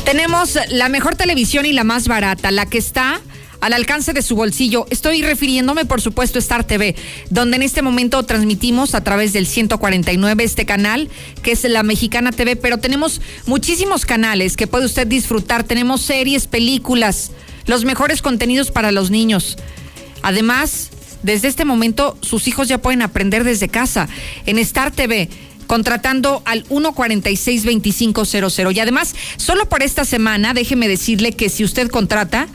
Tenemos 0.05 0.59
la 0.69 0.89
mejor 0.89 1.16
televisión 1.16 1.66
y 1.66 1.73
la 1.73 1.85
más 1.85 2.07
barata, 2.07 2.51
la 2.51 2.66
que 2.66 2.78
está 2.78 3.20
al 3.62 3.72
alcance 3.72 4.12
de 4.12 4.20
su 4.22 4.34
bolsillo. 4.34 4.86
Estoy 4.90 5.22
refiriéndome, 5.22 5.86
por 5.86 6.01
supuesto, 6.01 6.39
a 6.39 6.40
Star 6.40 6.64
TV, 6.64 6.97
donde 7.30 7.55
en 7.56 7.62
este 7.62 7.80
momento 7.80 8.20
transmitimos 8.24 8.97
a 8.97 9.05
través 9.05 9.32
del 9.32 9.47
149 9.47 10.43
este 10.43 10.66
canal, 10.66 11.09
que 11.43 11.52
es 11.52 11.62
la 11.62 11.84
Mexicana 11.84 12.32
TV, 12.32 12.56
pero 12.56 12.78
tenemos 12.78 13.20
muchísimos 13.47 14.05
canales 14.05 14.56
que 14.56 14.66
puede 14.66 14.84
usted 14.84 15.06
disfrutar. 15.06 15.62
Tenemos 15.62 16.01
series, 16.02 16.48
películas, 16.48 17.30
los 17.66 17.84
mejores 17.84 18.20
contenidos 18.20 18.72
para 18.72 18.90
los 18.90 19.12
niños. 19.12 19.56
Además, 20.22 20.90
desde 21.22 21.47
este 21.47 21.64
momento 21.64 22.18
sus 22.20 22.48
hijos 22.48 22.66
ya 22.66 22.78
pueden 22.78 23.01
aprender 23.01 23.44
desde 23.44 23.68
casa 23.68 24.09
en 24.44 24.59
Star 24.59 24.90
TV 24.90 25.28
contratando 25.68 26.43
al 26.44 26.66
146-2500. 26.68 28.74
Y 28.74 28.80
además, 28.80 29.14
solo 29.36 29.68
por 29.68 29.84
esta 29.84 30.05
semana, 30.05 30.52
déjeme 30.52 30.89
decirle 30.89 31.30
que 31.32 31.48
si 31.48 31.62
usted 31.62 31.86
contrata, 31.89 32.48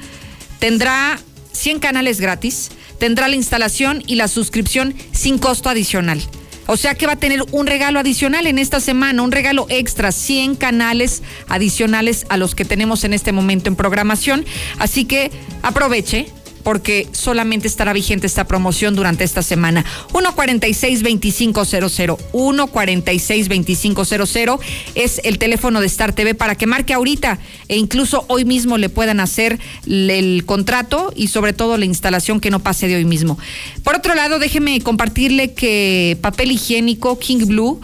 Tendrá 0.60 1.20
100 1.52 1.80
canales 1.80 2.20
gratis, 2.20 2.70
tendrá 3.00 3.28
la 3.28 3.36
instalación 3.36 4.04
y 4.08 4.16
la 4.16 4.28
suscripción 4.28 4.96
sin 5.12 5.38
costo 5.38 5.70
adicional. 5.70 6.22
O 6.68 6.76
sea 6.76 6.96
que 6.96 7.08
va 7.08 7.14
a 7.14 7.18
tener 7.18 7.44
un 7.52 7.66
regalo 7.66 7.98
adicional 7.98 8.46
en 8.46 8.60
esta 8.60 8.82
semana, 8.82 9.24
un 9.24 9.32
regalo 9.32 9.68
extra, 9.70 10.12
100 10.12 10.56
canales 10.56 11.24
adicionales 11.48 12.26
a 12.30 12.36
los 12.36 12.56
que 12.56 12.66
tenemos 12.66 13.06
en 13.06 13.14
este 13.14 13.32
momento 13.32 13.70
en 13.70 13.78
programación. 13.78 14.46
Así 14.78 15.06
que 15.06 15.32
aproveche, 15.62 16.28
porque 16.68 17.08
solamente 17.14 17.66
estará 17.66 17.94
vigente 17.94 18.28
esta 18.28 18.46
promoción 18.46 18.94
durante 18.94 19.24
esta 19.24 19.42
semana. 19.42 19.86
146-2500. 20.12 22.18
146-2500 22.34 24.60
es 24.94 25.22
el 25.24 25.38
teléfono 25.38 25.80
de 25.80 25.88
Star 25.88 26.12
TV 26.12 26.36
para 26.36 26.56
que 26.56 26.68
marque 26.68 26.94
ahorita 26.94 27.40
e 27.70 27.78
incluso 27.78 28.26
hoy 28.28 28.44
mismo 28.44 28.78
le 28.78 28.90
puedan 28.90 29.22
hacer 29.22 29.60
el 29.86 30.44
contrato 30.46 31.14
y 31.16 31.30
sobre 31.30 31.54
todo 31.54 31.78
la 31.78 31.86
instalación 31.86 32.42
que 32.42 32.52
no 32.52 32.60
pase 32.60 32.90
de 32.90 32.98
hoy 32.98 33.06
mismo. 33.06 33.40
Por 33.86 33.96
otro 33.96 34.14
lado, 34.14 34.38
déjeme 34.38 34.82
compartirle 34.82 35.54
que 35.54 36.18
papel 36.20 36.52
higiénico 36.52 37.18
King 37.18 37.46
Blue 37.46 37.80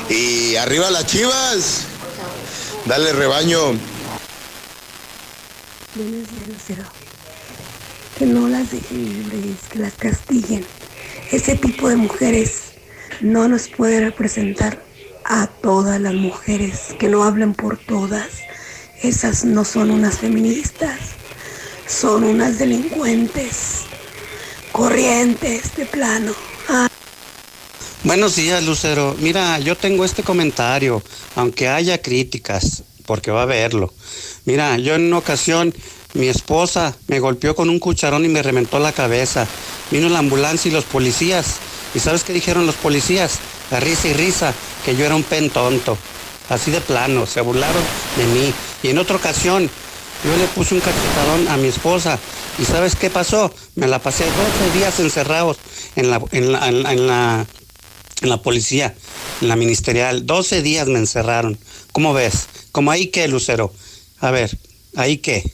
Y 0.09 0.55
arriba 0.55 0.89
las 0.91 1.05
chivas, 1.05 1.85
dale 2.85 3.13
rebaño. 3.13 3.73
Que 8.17 8.25
no 8.25 8.47
las 8.47 8.71
dejen 8.71 9.05
libres, 9.05 9.57
que 9.71 9.79
las 9.79 9.93
castiguen. 9.93 10.65
Ese 11.31 11.55
tipo 11.55 11.89
de 11.89 11.95
mujeres 11.95 12.73
no 13.21 13.47
nos 13.47 13.67
puede 13.67 13.99
representar 13.99 14.83
a 15.25 15.47
todas 15.47 16.01
las 16.01 16.13
mujeres, 16.13 16.95
que 16.97 17.07
no 17.07 17.23
hablen 17.23 17.53
por 17.53 17.77
todas. 17.77 18.27
Esas 19.01 19.45
no 19.45 19.63
son 19.63 19.91
unas 19.91 20.17
feministas, 20.17 20.99
son 21.87 22.23
unas 22.23 22.57
delincuentes 22.57 23.88
corrientes 24.79 25.75
de 25.75 25.85
plano. 25.85 26.31
Ah. 26.69 26.87
Buenos 28.05 28.37
días, 28.37 28.63
Lucero. 28.63 29.13
Mira, 29.19 29.59
yo 29.59 29.75
tengo 29.75 30.05
este 30.05 30.23
comentario, 30.23 31.03
aunque 31.35 31.67
haya 31.67 32.01
críticas, 32.01 32.83
porque 33.05 33.29
va 33.29 33.41
a 33.41 33.43
haberlo. 33.43 33.93
Mira, 34.45 34.77
yo 34.77 34.95
en 34.95 35.07
una 35.07 35.17
ocasión, 35.17 35.73
mi 36.13 36.29
esposa 36.29 36.95
me 37.07 37.19
golpeó 37.19 37.55
con 37.55 37.69
un 37.69 37.79
cucharón 37.79 38.23
y 38.23 38.29
me 38.29 38.41
reventó 38.41 38.79
la 38.79 38.93
cabeza. 38.93 39.45
Vino 39.91 40.07
la 40.07 40.19
ambulancia 40.19 40.69
y 40.69 40.73
los 40.73 40.85
policías. 40.85 41.57
¿Y 41.93 41.99
sabes 41.99 42.23
qué 42.23 42.31
dijeron 42.31 42.65
los 42.65 42.75
policías? 42.75 43.39
La 43.71 43.81
risa 43.81 44.07
y 44.07 44.13
risa, 44.13 44.53
que 44.85 44.95
yo 44.95 45.05
era 45.05 45.15
un 45.15 45.23
pen 45.23 45.49
tonto. 45.49 45.97
Así 46.47 46.71
de 46.71 46.79
plano, 46.79 47.25
se 47.25 47.41
burlaron 47.41 47.83
de 48.15 48.25
mí. 48.27 48.53
Y 48.81 48.87
en 48.87 48.97
otra 48.97 49.17
ocasión, 49.17 49.69
yo 50.23 50.37
le 50.37 50.47
puse 50.47 50.73
un 50.73 50.79
cachetadón 50.79 51.49
a 51.49 51.57
mi 51.57 51.67
esposa. 51.67 52.17
¿Y 52.59 52.65
sabes 52.65 52.95
qué 52.95 53.09
pasó? 53.09 53.53
Me 53.75 53.87
la 53.87 53.99
pasé 53.99 54.25
12 54.25 54.77
días 54.77 54.99
encerrados 54.99 55.57
en 55.95 56.09
la, 56.09 56.21
en 56.31 56.51
la, 56.51 56.67
en 56.67 58.29
la, 58.29 58.41
policía, 58.41 58.93
en 59.41 59.47
la 59.47 59.55
ministerial. 59.55 60.25
12 60.25 60.61
días 60.61 60.87
me 60.87 60.99
encerraron. 60.99 61.57
¿Cómo 61.93 62.13
ves? 62.13 62.47
¿Cómo 62.73 62.91
ahí 62.91 63.07
qué, 63.07 63.29
Lucero? 63.29 63.73
A 64.19 64.31
ver, 64.31 64.57
¿ahí 64.97 65.17
qué? 65.17 65.49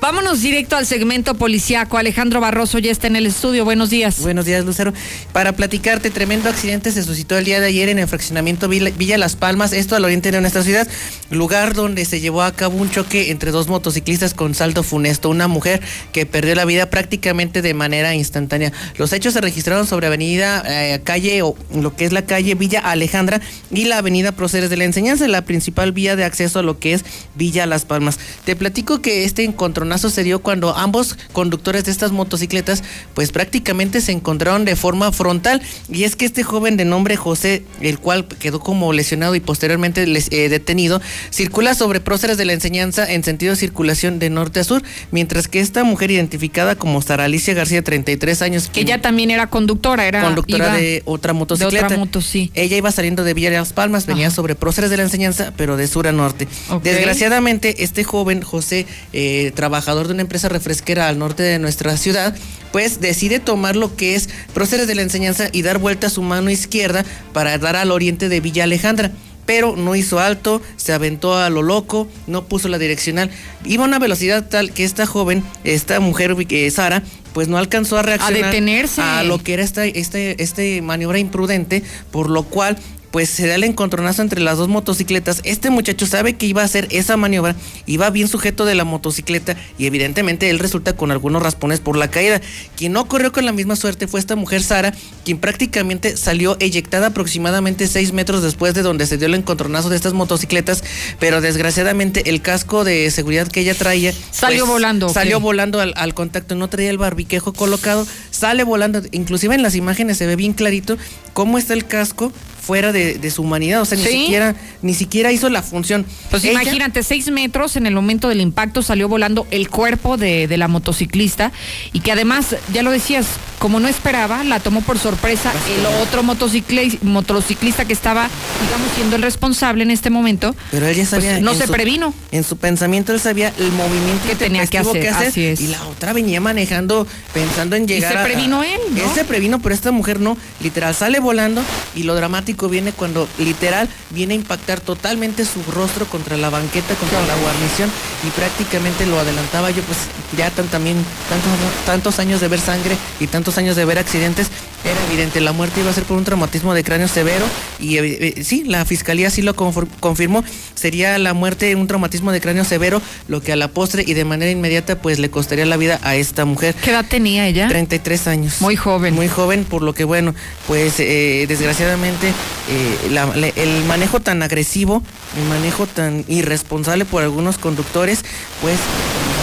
Vámonos 0.00 0.40
directo 0.40 0.76
al 0.76 0.86
segmento 0.86 1.34
policiaco. 1.34 1.98
Alejandro 1.98 2.40
Barroso 2.40 2.78
ya 2.78 2.90
está 2.90 3.06
en 3.06 3.16
el 3.16 3.26
estudio. 3.26 3.66
Buenos 3.66 3.90
días. 3.90 4.18
Buenos 4.20 4.46
días, 4.46 4.64
Lucero. 4.64 4.94
Para 5.34 5.52
platicarte, 5.52 6.08
tremendo 6.08 6.48
accidente 6.48 6.90
se 6.90 7.02
suscitó 7.02 7.36
el 7.36 7.44
día 7.44 7.60
de 7.60 7.66
ayer 7.66 7.90
en 7.90 7.98
el 7.98 8.08
fraccionamiento 8.08 8.66
Villa, 8.66 9.18
Las 9.18 9.36
Palmas, 9.36 9.74
esto 9.74 9.96
al 9.96 10.04
oriente 10.06 10.30
de 10.30 10.40
nuestra 10.40 10.62
ciudad, 10.62 10.88
lugar 11.28 11.74
donde 11.74 12.06
se 12.06 12.18
llevó 12.18 12.42
a 12.42 12.52
cabo 12.52 12.78
un 12.78 12.90
choque 12.90 13.30
entre 13.30 13.50
dos 13.50 13.68
motociclistas 13.68 14.32
con 14.32 14.54
salto 14.54 14.82
funesto. 14.82 15.28
Una 15.28 15.48
mujer 15.48 15.82
que 16.12 16.24
perdió 16.24 16.54
la 16.54 16.64
vida 16.64 16.88
prácticamente 16.88 17.60
de 17.60 17.74
manera 17.74 18.14
instantánea. 18.14 18.72
Los 18.96 19.12
hechos 19.12 19.34
se 19.34 19.42
registraron 19.42 19.86
sobre 19.86 20.06
avenida 20.06 20.62
eh, 20.66 21.02
calle, 21.04 21.42
o 21.42 21.54
lo 21.74 21.94
que 21.94 22.06
es 22.06 22.12
la 22.12 22.24
calle 22.24 22.54
Villa 22.54 22.80
Alejandra 22.80 23.42
y 23.70 23.84
la 23.84 23.98
avenida 23.98 24.32
Proceres 24.32 24.70
de 24.70 24.78
la 24.78 24.84
Enseñanza, 24.84 25.28
la 25.28 25.44
principal 25.44 25.92
vía 25.92 26.16
de 26.16 26.24
acceso 26.24 26.60
a 26.60 26.62
lo 26.62 26.78
que 26.78 26.94
es 26.94 27.04
Villa 27.34 27.66
Las 27.66 27.84
Palmas. 27.84 28.18
Te 28.46 28.56
platico 28.56 29.02
que 29.02 29.24
este 29.24 29.44
encontró 29.90 30.10
se 30.10 30.22
dio 30.22 30.40
cuando 30.40 30.76
ambos 30.76 31.16
conductores 31.32 31.84
de 31.84 31.90
estas 31.90 32.12
motocicletas 32.12 32.82
pues 33.14 33.32
prácticamente 33.32 34.00
se 34.00 34.12
encontraron 34.12 34.64
de 34.64 34.76
forma 34.76 35.10
frontal 35.12 35.60
y 35.90 36.04
es 36.04 36.16
que 36.16 36.24
este 36.24 36.42
joven 36.42 36.76
de 36.76 36.84
nombre 36.84 37.16
José, 37.16 37.64
el 37.80 37.98
cual 37.98 38.26
quedó 38.26 38.60
como 38.60 38.92
lesionado 38.92 39.34
y 39.34 39.40
posteriormente 39.40 40.02
eh, 40.02 40.48
detenido, 40.48 41.00
circula 41.30 41.74
sobre 41.74 42.00
próceres 42.00 42.38
de 42.38 42.44
la 42.44 42.52
enseñanza 42.52 43.10
en 43.10 43.24
sentido 43.24 43.52
de 43.52 43.56
circulación 43.56 44.18
de 44.18 44.30
norte 44.30 44.60
a 44.60 44.64
sur, 44.64 44.82
mientras 45.10 45.48
que 45.48 45.60
esta 45.60 45.84
mujer 45.84 46.10
identificada 46.10 46.76
como 46.76 47.02
Sara 47.02 47.24
Alicia 47.24 47.54
García, 47.54 47.82
33 47.82 48.42
años, 48.42 48.70
que 48.72 48.80
ella 48.80 49.00
también 49.00 49.30
era 49.30 49.48
conductora, 49.48 50.06
era 50.06 50.22
conductora 50.22 50.74
de 50.74 51.02
otra 51.04 51.32
motocicleta. 51.32 51.88
De 51.88 51.94
otra 51.94 51.98
moto, 51.98 52.20
sí. 52.20 52.50
Ella 52.54 52.76
iba 52.76 52.92
saliendo 52.92 53.24
de 53.24 53.34
Villa 53.34 53.50
de 53.50 53.56
las 53.56 53.72
Palmas, 53.72 54.06
venía 54.06 54.30
sobre 54.30 54.54
próceres 54.54 54.90
de 54.90 54.96
la 54.96 55.02
enseñanza, 55.02 55.52
pero 55.56 55.76
de 55.76 55.86
sur 55.86 56.06
a 56.06 56.12
norte. 56.12 56.46
Desgraciadamente, 56.82 57.82
este 57.82 58.04
joven 58.04 58.42
José, 58.42 58.86
eh, 59.12 59.52
trabajador 59.80 60.08
de 60.08 60.12
una 60.12 60.22
empresa 60.22 60.50
refresquera 60.50 61.08
al 61.08 61.18
norte 61.18 61.42
de 61.42 61.58
nuestra 61.58 61.96
ciudad, 61.96 62.36
pues 62.70 63.00
decide 63.00 63.40
tomar 63.40 63.76
lo 63.76 63.96
que 63.96 64.14
es 64.14 64.28
próceres 64.52 64.86
de 64.86 64.94
la 64.94 65.02
enseñanza 65.02 65.48
y 65.52 65.62
dar 65.62 65.78
vuelta 65.78 66.08
a 66.08 66.10
su 66.10 66.22
mano 66.22 66.50
izquierda 66.50 67.02
para 67.32 67.56
dar 67.56 67.76
al 67.76 67.90
oriente 67.90 68.28
de 68.28 68.40
Villa 68.40 68.64
Alejandra. 68.64 69.10
Pero 69.46 69.74
no 69.76 69.96
hizo 69.96 70.20
alto, 70.20 70.60
se 70.76 70.92
aventó 70.92 71.36
a 71.36 71.48
lo 71.48 71.62
loco, 71.62 72.06
no 72.26 72.44
puso 72.44 72.68
la 72.68 72.78
direccional, 72.78 73.30
iba 73.64 73.84
a 73.84 73.88
una 73.88 73.98
velocidad 73.98 74.46
tal 74.46 74.70
que 74.70 74.84
esta 74.84 75.06
joven, 75.06 75.42
esta 75.64 75.98
mujer, 75.98 76.36
eh, 76.50 76.70
Sara, 76.70 77.02
pues 77.32 77.48
no 77.48 77.56
alcanzó 77.56 77.96
a 77.98 78.02
reaccionar 78.02 78.44
a 78.44 78.46
detenerse. 78.48 79.00
a 79.00 79.22
lo 79.22 79.38
que 79.38 79.54
era 79.54 79.62
esta, 79.62 79.86
este, 79.86 80.42
este 80.42 80.82
maniobra 80.82 81.18
imprudente, 81.18 81.82
por 82.10 82.28
lo 82.28 82.42
cual 82.42 82.76
pues 83.10 83.28
se 83.28 83.46
da 83.46 83.54
el 83.54 83.64
encontronazo 83.64 84.22
entre 84.22 84.40
las 84.40 84.58
dos 84.58 84.68
motocicletas. 84.68 85.40
Este 85.44 85.70
muchacho 85.70 86.06
sabe 86.06 86.34
que 86.34 86.46
iba 86.46 86.62
a 86.62 86.64
hacer 86.64 86.86
esa 86.90 87.16
maniobra, 87.16 87.56
iba 87.86 88.10
bien 88.10 88.28
sujeto 88.28 88.64
de 88.64 88.74
la 88.74 88.84
motocicleta 88.84 89.56
y 89.78 89.86
evidentemente 89.86 90.50
él 90.50 90.58
resulta 90.58 90.94
con 90.94 91.10
algunos 91.10 91.42
raspones 91.42 91.80
por 91.80 91.96
la 91.96 92.10
caída. 92.10 92.40
Quien 92.76 92.92
no 92.92 93.06
corrió 93.06 93.32
con 93.32 93.44
la 93.44 93.52
misma 93.52 93.76
suerte 93.76 94.06
fue 94.06 94.20
esta 94.20 94.36
mujer 94.36 94.62
Sara, 94.62 94.94
quien 95.24 95.38
prácticamente 95.38 96.16
salió 96.16 96.56
eyectada 96.60 97.08
aproximadamente 97.08 97.86
seis 97.86 98.12
metros 98.12 98.42
después 98.42 98.74
de 98.74 98.82
donde 98.82 99.06
se 99.06 99.18
dio 99.18 99.26
el 99.26 99.34
encontronazo 99.34 99.88
de 99.90 99.96
estas 99.96 100.12
motocicletas, 100.12 100.84
pero 101.18 101.40
desgraciadamente 101.40 102.30
el 102.30 102.42
casco 102.42 102.84
de 102.84 103.10
seguridad 103.10 103.48
que 103.48 103.60
ella 103.60 103.74
traía 103.74 104.12
salió 104.30 104.64
pues, 104.64 104.72
volando. 104.72 105.08
Salió 105.08 105.40
volando 105.40 105.80
al, 105.80 105.92
al 105.96 106.14
contacto, 106.14 106.54
no 106.54 106.68
traía 106.68 106.90
el 106.90 106.98
barbiquejo 106.98 107.52
colocado, 107.52 108.06
sale 108.30 108.64
volando, 108.64 109.02
inclusive 109.12 109.54
en 109.54 109.62
las 109.62 109.74
imágenes 109.74 110.18
se 110.18 110.26
ve 110.26 110.36
bien 110.36 110.52
clarito 110.52 110.96
cómo 111.32 111.58
está 111.58 111.74
el 111.74 111.86
casco 111.86 112.32
fuera 112.70 112.92
de, 112.92 113.14
de 113.18 113.30
su 113.32 113.42
humanidad, 113.42 113.80
o 113.80 113.84
sea, 113.84 113.98
ni 113.98 114.04
siquiera 114.04 114.54
ni 114.80 114.94
siquiera 114.94 115.32
hizo 115.32 115.48
la 115.50 115.60
función. 115.60 116.06
Pues 116.30 116.44
Ella- 116.44 116.52
imagínate, 116.62 117.02
seis 117.02 117.28
metros 117.32 117.74
en 117.74 117.84
el 117.86 117.94
momento 117.96 118.28
del 118.28 118.40
impacto 118.40 118.80
salió 118.84 119.08
volando 119.08 119.44
el 119.50 119.68
cuerpo 119.68 120.16
de, 120.16 120.46
de 120.46 120.56
la 120.56 120.68
motociclista 120.68 121.50
y 121.92 121.98
que 121.98 122.12
además, 122.12 122.54
ya 122.72 122.84
lo 122.84 122.92
decías, 122.92 123.26
como 123.58 123.80
no 123.80 123.88
esperaba, 123.88 124.44
la 124.44 124.60
tomó 124.60 124.82
por 124.82 125.00
sorpresa 125.00 125.52
el 125.76 125.84
otro 126.00 126.22
motocicli- 126.22 127.00
motociclista 127.02 127.84
que 127.86 127.92
estaba, 127.92 128.28
digamos, 128.64 128.88
siendo 128.94 129.16
el 129.16 129.22
responsable 129.22 129.82
en 129.82 129.90
este 129.90 130.08
momento. 130.10 130.54
Pero 130.70 130.86
él 130.86 130.94
ya 130.94 131.00
pues, 131.00 131.08
sabía. 131.24 131.40
no 131.40 131.54
se 131.54 131.66
su- 131.66 131.72
previno. 131.72 132.14
En 132.30 132.44
su 132.44 132.56
pensamiento 132.56 133.12
él 133.12 133.18
sabía 133.18 133.52
el 133.58 133.72
movimiento 133.72 134.28
Que 134.28 134.36
tenía 134.36 134.64
que 134.66 134.78
tempestivo 134.78 135.10
hacer, 135.12 135.28
así 135.28 135.44
es. 135.44 135.60
Y 135.60 135.66
la 135.66 135.84
otra 135.88 136.12
venía 136.12 136.40
manejando 136.40 137.04
pensando 137.34 137.74
en 137.74 137.88
llegar 137.88 138.12
se 138.12 138.18
a- 138.18 138.22
previno 138.24 138.60
a- 138.60 138.66
él, 138.66 138.80
¿no? 138.92 138.96
Él 139.02 139.08
se 139.12 139.24
previno, 139.24 139.58
pero 139.60 139.74
esta 139.74 139.90
mujer 139.90 140.20
no. 140.20 140.36
Literal, 140.62 140.94
sale 140.94 141.18
volando 141.18 141.62
y 141.96 142.04
lo 142.04 142.14
dramático 142.14 142.59
viene 142.68 142.92
cuando 142.92 143.28
literal 143.38 143.88
viene 144.10 144.34
a 144.34 144.36
impactar 144.36 144.80
totalmente 144.80 145.44
su 145.44 145.62
rostro 145.70 146.06
contra 146.06 146.36
la 146.36 146.50
banqueta, 146.50 146.94
contra 146.94 147.20
la 147.26 147.36
guarnición 147.36 147.90
y 148.26 148.30
prácticamente 148.30 149.06
lo 149.06 149.18
adelantaba 149.18 149.70
yo, 149.70 149.82
pues 149.82 149.98
ya 150.36 150.50
tan, 150.50 150.68
también 150.68 150.96
tantos, 151.28 151.50
tantos 151.86 152.18
años 152.18 152.40
de 152.40 152.48
ver 152.48 152.60
sangre 152.60 152.96
y 153.18 153.26
tantos 153.26 153.58
años 153.58 153.76
de 153.76 153.84
ver 153.84 153.98
accidentes. 153.98 154.48
Era 154.82 154.98
evidente, 155.08 155.40
la 155.40 155.52
muerte 155.52 155.80
iba 155.80 155.90
a 155.90 155.92
ser 155.92 156.04
por 156.04 156.16
un 156.16 156.24
traumatismo 156.24 156.72
de 156.72 156.82
cráneo 156.82 157.06
severo 157.06 157.44
y 157.78 157.98
eh, 157.98 158.34
eh, 158.38 158.44
sí, 158.44 158.64
la 158.64 158.86
fiscalía 158.86 159.28
sí 159.28 159.42
lo 159.42 159.54
confirmó. 159.54 160.42
Sería 160.74 161.18
la 161.18 161.34
muerte 161.34 161.76
un 161.76 161.86
traumatismo 161.86 162.32
de 162.32 162.40
cráneo 162.40 162.64
severo, 162.64 163.02
lo 163.28 163.42
que 163.42 163.52
a 163.52 163.56
la 163.56 163.68
postre 163.68 164.04
y 164.06 164.14
de 164.14 164.24
manera 164.24 164.50
inmediata 164.50 164.96
pues 164.96 165.18
le 165.18 165.30
costaría 165.30 165.66
la 165.66 165.76
vida 165.76 166.00
a 166.02 166.16
esta 166.16 166.46
mujer. 166.46 166.74
¿Qué 166.82 166.92
edad 166.92 167.04
tenía 167.06 167.46
ella? 167.46 167.68
33 167.68 168.26
años. 168.26 168.60
Muy 168.60 168.74
joven. 168.76 169.14
Muy 169.14 169.28
joven, 169.28 169.64
por 169.64 169.82
lo 169.82 169.92
que 169.92 170.04
bueno, 170.04 170.34
pues 170.66 170.94
eh, 170.98 171.44
desgraciadamente 171.46 172.32
eh, 172.68 173.52
el 173.56 173.84
manejo 173.84 174.20
tan 174.20 174.42
agresivo, 174.42 175.02
el 175.36 175.44
manejo 175.48 175.86
tan 175.86 176.24
irresponsable 176.28 177.04
por 177.04 177.22
algunos 177.22 177.58
conductores, 177.58 178.24
pues 178.60 178.78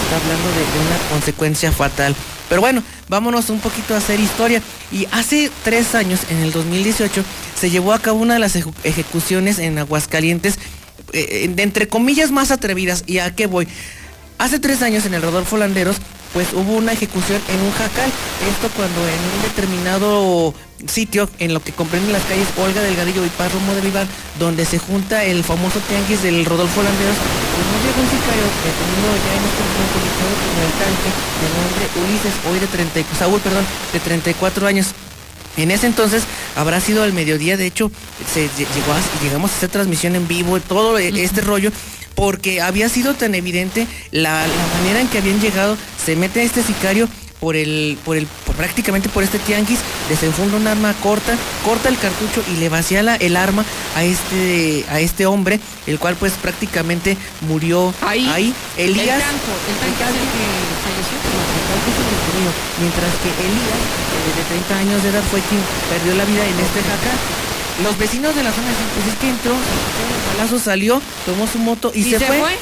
está 0.08 0.16
hablando 0.16 0.48
de, 0.48 0.86
una 0.86 1.10
consecuencia 1.10 1.72
fatal. 1.72 2.16
Pero 2.48 2.62
bueno, 2.62 2.82
vámonos 3.08 3.50
un 3.50 3.60
poquito 3.60 3.94
a 3.94 3.98
hacer 3.98 4.18
historia. 4.20 4.62
Y 4.90 5.06
hace 5.10 5.50
tres 5.64 5.94
años, 5.94 6.20
en 6.30 6.38
el 6.38 6.52
2018, 6.52 7.22
se 7.54 7.70
llevó 7.70 7.92
a 7.92 7.98
cabo 7.98 8.20
una 8.20 8.34
de 8.34 8.40
las 8.40 8.56
ejecuciones 8.84 9.58
en 9.58 9.78
Aguascalientes, 9.78 10.58
eh, 11.12 11.50
de 11.54 11.62
entre 11.62 11.88
comillas 11.88 12.30
más 12.30 12.50
atrevidas. 12.50 13.04
¿Y 13.06 13.18
a 13.18 13.34
qué 13.34 13.46
voy? 13.46 13.68
Hace 14.38 14.58
tres 14.60 14.82
años 14.82 15.04
en 15.06 15.14
el 15.14 15.22
Rodolfo 15.22 15.56
Landeros, 15.56 15.96
pues 16.32 16.52
hubo 16.52 16.74
una 16.74 16.92
ejecución 16.92 17.40
en 17.48 17.60
un 17.60 17.72
jacal. 17.72 18.10
Esto 18.48 18.68
cuando 18.76 19.00
en 19.00 19.18
un 19.18 19.42
determinado 19.42 20.54
sitio, 20.86 21.28
en 21.40 21.52
lo 21.54 21.60
que 21.60 21.72
comprenden 21.72 22.12
las 22.12 22.22
calles 22.22 22.46
Olga 22.56 22.80
Delgadillo 22.82 23.24
y 23.24 23.28
Paz 23.30 23.52
Romo 23.52 23.74
de 23.74 23.80
Vivar, 23.80 24.06
donde 24.38 24.64
se 24.64 24.78
junta 24.78 25.24
el 25.24 25.42
famoso 25.42 25.80
tianguis 25.88 26.22
del 26.22 26.44
Rodolfo 26.44 26.82
Landeros, 26.82 27.16
pues 27.16 27.66
no 27.66 27.76
llegó 27.82 28.00
un 28.00 28.10
sicario 28.14 28.46
detenido 28.62 29.10
ya 29.26 29.32
en 29.34 29.42
este 29.42 29.62
momento 29.66 29.98
como 30.46 30.62
el 30.62 30.72
tanque, 30.78 31.10
de 31.42 31.48
nombre 31.58 31.84
Ulises, 32.06 32.34
hoy 32.48 32.58
de 32.60 32.66
30, 32.68 33.18
Saúl, 33.18 33.40
perdón, 33.40 33.64
de 33.92 33.98
34 34.00 34.66
años. 34.68 34.86
En 35.56 35.72
ese 35.72 35.88
entonces 35.88 36.22
habrá 36.54 36.80
sido 36.80 37.02
al 37.02 37.12
mediodía, 37.12 37.56
de 37.56 37.66
hecho, 37.66 37.90
se 38.32 38.46
lle- 38.46 38.68
llegó 38.72 38.92
a- 38.92 39.22
llegamos 39.24 39.50
a 39.50 39.56
hacer 39.56 39.68
transmisión 39.70 40.14
en 40.14 40.28
vivo, 40.28 40.60
todo 40.60 40.96
e- 40.98 41.24
este 41.24 41.40
rollo, 41.40 41.72
porque 42.18 42.60
había 42.60 42.88
sido 42.88 43.14
tan 43.14 43.36
evidente 43.36 43.86
la, 44.10 44.44
la 44.44 44.66
manera 44.80 45.00
en 45.00 45.06
que 45.08 45.18
habían 45.18 45.40
llegado, 45.40 45.76
se 46.04 46.16
mete 46.16 46.42
este 46.42 46.64
sicario 46.64 47.08
por 47.38 47.54
el, 47.54 47.96
por 48.04 48.16
el, 48.16 48.26
por- 48.44 48.56
prácticamente 48.56 49.08
por 49.08 49.22
este 49.22 49.38
tianguis, 49.38 49.78
desenfunda 50.08 50.56
un 50.56 50.66
arma 50.66 50.92
corta, 51.00 51.36
corta 51.64 51.88
el 51.88 51.96
cartucho 51.96 52.42
y 52.52 52.56
le 52.58 52.68
vacía 52.68 53.04
la- 53.04 53.14
el 53.14 53.36
arma 53.36 53.64
a 53.94 54.02
este, 54.02 54.84
a 54.90 54.98
este 54.98 55.26
hombre, 55.26 55.60
el 55.86 56.00
cual 56.00 56.16
pues 56.16 56.32
prácticamente 56.32 57.16
murió 57.42 57.94
ahí. 58.28 58.52
Elías. 58.76 59.18
tanque 61.70 61.90
es 61.94 61.98
el 62.02 62.08
detenido, 62.18 62.50
mientras 62.82 63.12
que 63.22 63.30
Elías, 63.46 63.82
de 64.34 64.42
30 64.58 64.76
años 64.76 65.02
de 65.04 65.08
edad, 65.10 65.22
fue 65.30 65.40
quien 65.46 65.62
perdió 65.88 66.16
la 66.16 66.24
vida 66.24 66.42
en 66.44 66.58
este 66.58 66.80
jacal. 66.82 67.18
Los 67.82 67.96
vecinos 67.98 68.34
de 68.34 68.42
la 68.42 68.52
zona 68.52 68.68
dicen, 68.68 68.86
pues 68.94 69.06
es 69.06 69.20
que 69.20 69.28
entró, 69.28 69.52
los 69.52 70.36
balazos, 70.36 70.62
salió, 70.62 71.00
tomó 71.26 71.46
su 71.46 71.58
moto 71.58 71.92
y, 71.94 72.00
¿Y 72.00 72.04
se, 72.10 72.18
se 72.18 72.26
fue. 72.26 72.38
fue? 72.40 72.52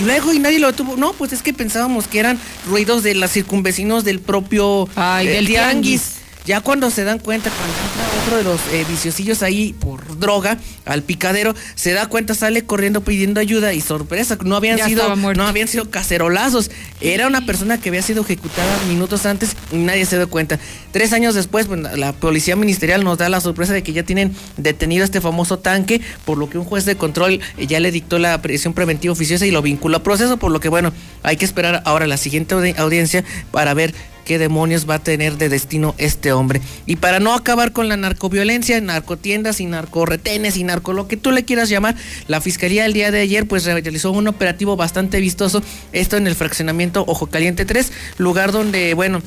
Y 0.00 0.04
luego 0.04 0.32
y 0.32 0.38
nadie 0.38 0.58
lo 0.58 0.66
detuvo. 0.68 0.96
No, 0.96 1.12
pues 1.12 1.32
es 1.32 1.42
que 1.42 1.52
pensábamos 1.52 2.06
que 2.06 2.18
eran 2.18 2.38
ruidos 2.66 3.02
de 3.02 3.14
los 3.14 3.30
circunvecinos 3.30 4.04
del 4.04 4.20
propio 4.20 4.88
Ay, 4.96 5.28
eh, 5.28 5.30
del 5.32 5.46
tianguis. 5.46 6.21
Ya 6.44 6.60
cuando 6.60 6.90
se 6.90 7.04
dan 7.04 7.20
cuenta, 7.20 7.50
cuando 7.50 7.74
entra 7.76 8.22
otro 8.22 8.36
de 8.36 8.42
los 8.42 8.60
eh, 8.74 8.84
viciosillos 8.88 9.42
ahí 9.44 9.74
por 9.74 10.18
droga 10.18 10.58
al 10.84 11.02
picadero, 11.02 11.54
se 11.76 11.92
da 11.92 12.06
cuenta, 12.06 12.34
sale 12.34 12.64
corriendo 12.64 13.02
pidiendo 13.02 13.38
ayuda 13.40 13.72
y 13.74 13.80
sorpresa, 13.80 14.36
no 14.44 14.56
habían 14.56 14.76
Ya 14.76 14.86
sido 14.86 15.14
no 15.36 15.46
habían 15.46 15.68
sido 15.68 15.88
cacerolazos. 15.90 16.70
Era 17.00 17.28
una 17.28 17.46
persona 17.46 17.80
que 17.80 17.90
había 17.90 18.02
sido 18.02 18.22
ejecutada 18.22 18.76
minutos 18.88 19.24
antes 19.24 19.56
y 19.70 19.76
nadie 19.76 20.04
se 20.04 20.16
dio 20.16 20.28
cuenta. 20.28 20.58
Tres 20.90 21.12
años 21.12 21.34
después, 21.36 21.66
pues, 21.66 21.80
la 21.96 22.12
policía 22.12 22.56
ministerial 22.56 23.04
nos 23.04 23.18
da 23.18 23.28
la 23.28 23.40
sorpresa 23.40 23.72
de 23.72 23.82
que 23.84 23.92
ya 23.92 24.02
tienen 24.02 24.34
detenido 24.56 25.02
a 25.02 25.04
este 25.04 25.20
famoso 25.20 25.60
tanque, 25.60 26.00
por 26.24 26.38
lo 26.38 26.50
que 26.50 26.58
un 26.58 26.64
juez 26.64 26.84
de 26.84 26.96
control 26.96 27.40
eh, 27.56 27.66
ya 27.68 27.78
le 27.78 27.92
dictó 27.92 28.18
la 28.18 28.42
prisión 28.42 28.74
preventiva 28.74 29.12
oficiosa 29.12 29.46
y 29.46 29.52
lo 29.52 29.62
vinculó 29.62 29.98
a 29.98 30.02
proceso, 30.02 30.38
por 30.38 30.50
lo 30.50 30.58
que 30.58 30.68
bueno, 30.68 30.92
hay 31.22 31.36
que 31.36 31.44
esperar 31.44 31.82
ahora 31.84 32.06
la 32.08 32.16
siguiente 32.16 32.54
audi- 32.56 32.76
audiencia 32.78 33.24
para 33.52 33.74
ver 33.74 33.94
qué 34.24 34.38
demonios 34.38 34.88
va 34.88 34.96
a 34.96 34.98
tener 34.98 35.38
de 35.38 35.48
destino 35.48 35.94
este 35.98 36.32
hombre. 36.32 36.60
Y 36.86 36.96
para 36.96 37.20
no 37.20 37.34
acabar 37.34 37.72
con 37.72 37.88
la 37.88 37.96
narcoviolencia, 37.96 38.80
narcotiendas 38.80 39.60
y 39.60 39.66
narcorretenes 39.66 40.56
y 40.56 40.64
narco 40.64 40.92
lo 40.92 41.08
que 41.08 41.16
tú 41.16 41.30
le 41.30 41.44
quieras 41.44 41.68
llamar, 41.68 41.96
la 42.28 42.40
fiscalía 42.40 42.86
el 42.86 42.92
día 42.92 43.10
de 43.10 43.20
ayer 43.20 43.46
pues 43.46 43.64
realizó 43.64 44.10
un 44.12 44.28
operativo 44.28 44.76
bastante 44.76 45.20
vistoso, 45.20 45.62
esto 45.92 46.16
en 46.16 46.26
el 46.26 46.34
fraccionamiento 46.34 47.04
Ojo 47.06 47.26
Caliente 47.26 47.64
3, 47.64 47.92
lugar 48.18 48.52
donde, 48.52 48.94
bueno, 48.94 49.22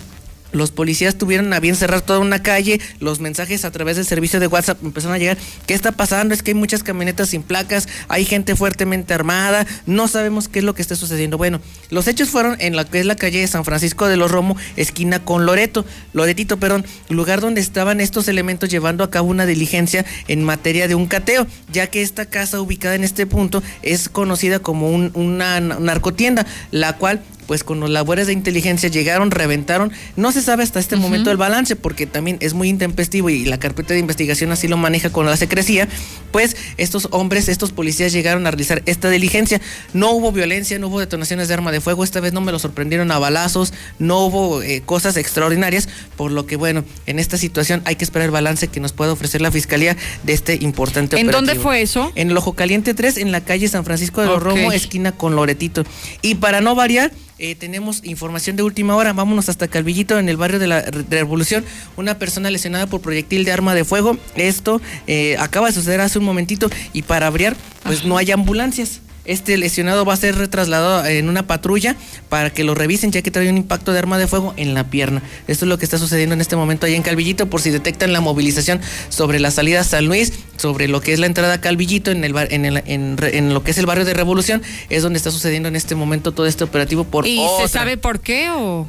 los 0.51 0.71
policías 0.71 1.15
tuvieron 1.15 1.51
a 1.53 1.59
bien 1.59 1.75
cerrar 1.75 2.01
toda 2.01 2.19
una 2.19 2.41
calle, 2.41 2.79
los 2.99 3.19
mensajes 3.19 3.65
a 3.65 3.71
través 3.71 3.97
del 3.97 4.05
servicio 4.05 4.39
de 4.39 4.47
WhatsApp 4.47 4.83
empezaron 4.83 5.15
a 5.15 5.19
llegar. 5.19 5.37
¿Qué 5.67 5.73
está 5.73 5.91
pasando? 5.91 6.33
Es 6.33 6.43
que 6.43 6.51
hay 6.51 6.55
muchas 6.55 6.83
camionetas 6.83 7.29
sin 7.29 7.43
placas, 7.43 7.87
hay 8.07 8.25
gente 8.25 8.55
fuertemente 8.55 9.13
armada, 9.13 9.65
no 9.85 10.07
sabemos 10.07 10.47
qué 10.47 10.59
es 10.59 10.65
lo 10.65 10.73
que 10.75 10.81
está 10.81 10.95
sucediendo. 10.95 11.37
Bueno, 11.37 11.59
los 11.89 12.07
hechos 12.07 12.29
fueron 12.29 12.55
en 12.59 12.75
la 12.75 12.85
que 12.85 12.99
es 12.99 13.05
la 13.05 13.15
calle 13.15 13.39
de 13.39 13.47
San 13.47 13.65
Francisco 13.65 14.07
de 14.07 14.17
los 14.17 14.31
Romo, 14.31 14.55
esquina 14.75 15.23
con 15.23 15.45
Loreto, 15.45 15.85
Loretito, 16.13 16.57
perdón, 16.57 16.85
lugar 17.09 17.41
donde 17.41 17.61
estaban 17.61 17.99
estos 17.99 18.27
elementos 18.27 18.69
llevando 18.69 19.03
a 19.03 19.11
cabo 19.11 19.29
una 19.29 19.45
diligencia 19.45 20.05
en 20.27 20.43
materia 20.43 20.87
de 20.87 20.95
un 20.95 21.07
cateo, 21.07 21.47
ya 21.71 21.87
que 21.87 22.01
esta 22.01 22.25
casa 22.25 22.61
ubicada 22.61 22.95
en 22.95 23.03
este 23.03 23.25
punto 23.25 23.61
es 23.81 24.09
conocida 24.09 24.59
como 24.59 24.89
un- 24.89 25.11
una 25.13 25.59
narcotienda, 25.59 26.45
la 26.71 26.93
cual 26.97 27.21
pues 27.47 27.63
con 27.63 27.79
los 27.79 27.89
labores 27.89 28.27
de 28.27 28.33
inteligencia 28.33 28.89
llegaron, 28.89 29.31
reventaron. 29.31 29.91
No 30.15 30.31
se 30.31 30.41
sabe 30.41 30.63
hasta 30.63 30.79
este 30.79 30.95
momento 30.95 31.31
el 31.31 31.37
balance 31.37 31.75
porque 31.75 32.05
también 32.05 32.37
es 32.39 32.53
muy 32.53 32.69
intempestivo 32.69 33.29
y 33.29 33.45
la 33.45 33.59
carpeta 33.59 33.93
de 33.93 33.99
investigación 33.99 34.51
así 34.51 34.67
lo 34.67 34.77
maneja 34.77 35.09
con 35.09 35.25
la 35.25 35.37
secrecía. 35.37 35.87
Pues 36.31 36.55
estos 36.77 37.07
hombres, 37.11 37.47
estos 37.47 37.71
policías 37.71 38.11
llegaron 38.11 38.45
a 38.47 38.51
realizar 38.51 38.83
esta 38.85 39.09
diligencia. 39.09 39.61
No 39.93 40.11
hubo 40.11 40.31
violencia, 40.31 40.77
no 40.79 40.87
hubo 40.87 40.99
detonaciones 40.99 41.47
de 41.47 41.53
arma 41.53 41.71
de 41.71 41.81
fuego. 41.81 42.03
Esta 42.03 42.19
vez 42.19 42.33
no 42.33 42.41
me 42.41 42.51
lo 42.51 42.59
sorprendieron 42.59 43.11
a 43.11 43.19
balazos, 43.19 43.73
no 43.99 44.25
hubo 44.25 44.61
eh, 44.61 44.81
cosas 44.85 45.17
extraordinarias. 45.17 45.87
Por 46.15 46.31
lo 46.31 46.45
que 46.45 46.55
bueno, 46.55 46.83
en 47.05 47.19
esta 47.19 47.37
situación 47.37 47.81
hay 47.85 47.95
que 47.95 48.03
esperar 48.03 48.25
el 48.25 48.31
balance 48.31 48.67
que 48.67 48.79
nos 48.79 48.93
pueda 48.93 49.13
ofrecer 49.13 49.41
la 49.41 49.51
fiscalía 49.51 49.95
de 50.23 50.33
este 50.33 50.55
importante 50.61 51.19
¿En 51.19 51.31
dónde 51.31 51.55
fue 51.55 51.81
eso? 51.81 52.11
En 52.15 52.31
el 52.31 52.37
Ojo 52.37 52.53
Caliente 52.53 52.93
3, 52.93 53.17
en 53.17 53.31
la 53.31 53.41
calle 53.41 53.67
San 53.67 53.85
Francisco 53.85 54.21
de 54.21 54.27
los 54.27 54.37
Ok. 54.37 54.43
Romo, 54.43 54.71
esquina 54.71 55.11
con 55.11 55.35
Loretito. 55.35 55.83
Y 56.21 56.35
para 56.35 56.61
no 56.61 56.75
variar, 56.75 57.11
eh, 57.37 57.55
tenemos 57.55 58.01
información 58.03 58.55
de 58.55 58.63
última 58.63 58.95
hora. 58.95 59.13
Vámonos 59.13 59.49
hasta 59.49 59.67
Calvillito, 59.67 60.17
en 60.19 60.29
el 60.29 60.37
barrio 60.37 60.59
de 60.59 60.67
la 60.67 60.81
Re- 60.81 61.05
Revolución. 61.09 61.63
Una 61.97 62.17
persona 62.17 62.49
lesionada 62.49 62.87
por 62.87 63.01
proyectil 63.01 63.45
de 63.45 63.51
arma 63.51 63.75
de 63.75 63.83
fuego. 63.85 64.17
Esto 64.35 64.81
eh, 65.07 65.35
acaba 65.39 65.67
de 65.67 65.73
suceder 65.73 66.01
hace 66.01 66.19
un 66.19 66.25
momentito. 66.25 66.69
Y 66.93 67.01
para 67.01 67.29
variar, 67.29 67.55
pues 67.83 68.05
no 68.05 68.17
hay 68.17 68.31
ambulancias. 68.31 69.01
Este 69.25 69.57
lesionado 69.57 70.05
va 70.05 70.13
a 70.13 70.17
ser 70.17 70.35
retrasladado 70.35 71.05
en 71.05 71.29
una 71.29 71.47
patrulla 71.47 71.95
para 72.29 72.49
que 72.51 72.63
lo 72.63 72.75
revisen 72.75 73.11
ya 73.11 73.21
que 73.21 73.31
trae 73.31 73.49
un 73.49 73.57
impacto 73.57 73.91
de 73.91 73.99
arma 73.99 74.17
de 74.17 74.27
fuego 74.27 74.53
en 74.57 74.73
la 74.73 74.85
pierna. 74.89 75.21
Esto 75.47 75.65
es 75.65 75.69
lo 75.69 75.77
que 75.77 75.85
está 75.85 75.97
sucediendo 75.97 76.33
en 76.33 76.41
este 76.41 76.55
momento 76.55 76.85
ahí 76.85 76.95
en 76.95 77.03
Calvillito 77.03 77.47
por 77.47 77.61
si 77.61 77.69
detectan 77.69 78.13
la 78.13 78.21
movilización 78.21 78.81
sobre 79.09 79.39
la 79.39 79.51
salida 79.51 79.81
a 79.81 79.83
San 79.83 80.05
Luis, 80.05 80.33
sobre 80.57 80.87
lo 80.87 81.01
que 81.01 81.13
es 81.13 81.19
la 81.19 81.25
entrada 81.25 81.55
a 81.55 81.61
Calvillito 81.61 82.11
en, 82.11 82.23
el, 82.23 82.35
en, 82.37 82.65
el, 82.65 82.83
en, 82.85 83.53
lo 83.53 83.63
que 83.63 83.71
es 83.71 83.77
el 83.77 83.85
barrio 83.85 84.05
de 84.05 84.13
Revolución, 84.13 84.61
es 84.89 85.03
donde 85.03 85.17
está 85.17 85.31
sucediendo 85.31 85.69
en 85.69 85.75
este 85.75 85.95
momento 85.95 86.31
todo 86.31 86.45
este 86.45 86.63
operativo 86.63 87.03
por 87.03 87.25
¿Y 87.25 87.39
se 87.61 87.67
sabe 87.67 87.97
por 87.97 88.19
qué 88.19 88.49
o...? 88.51 88.87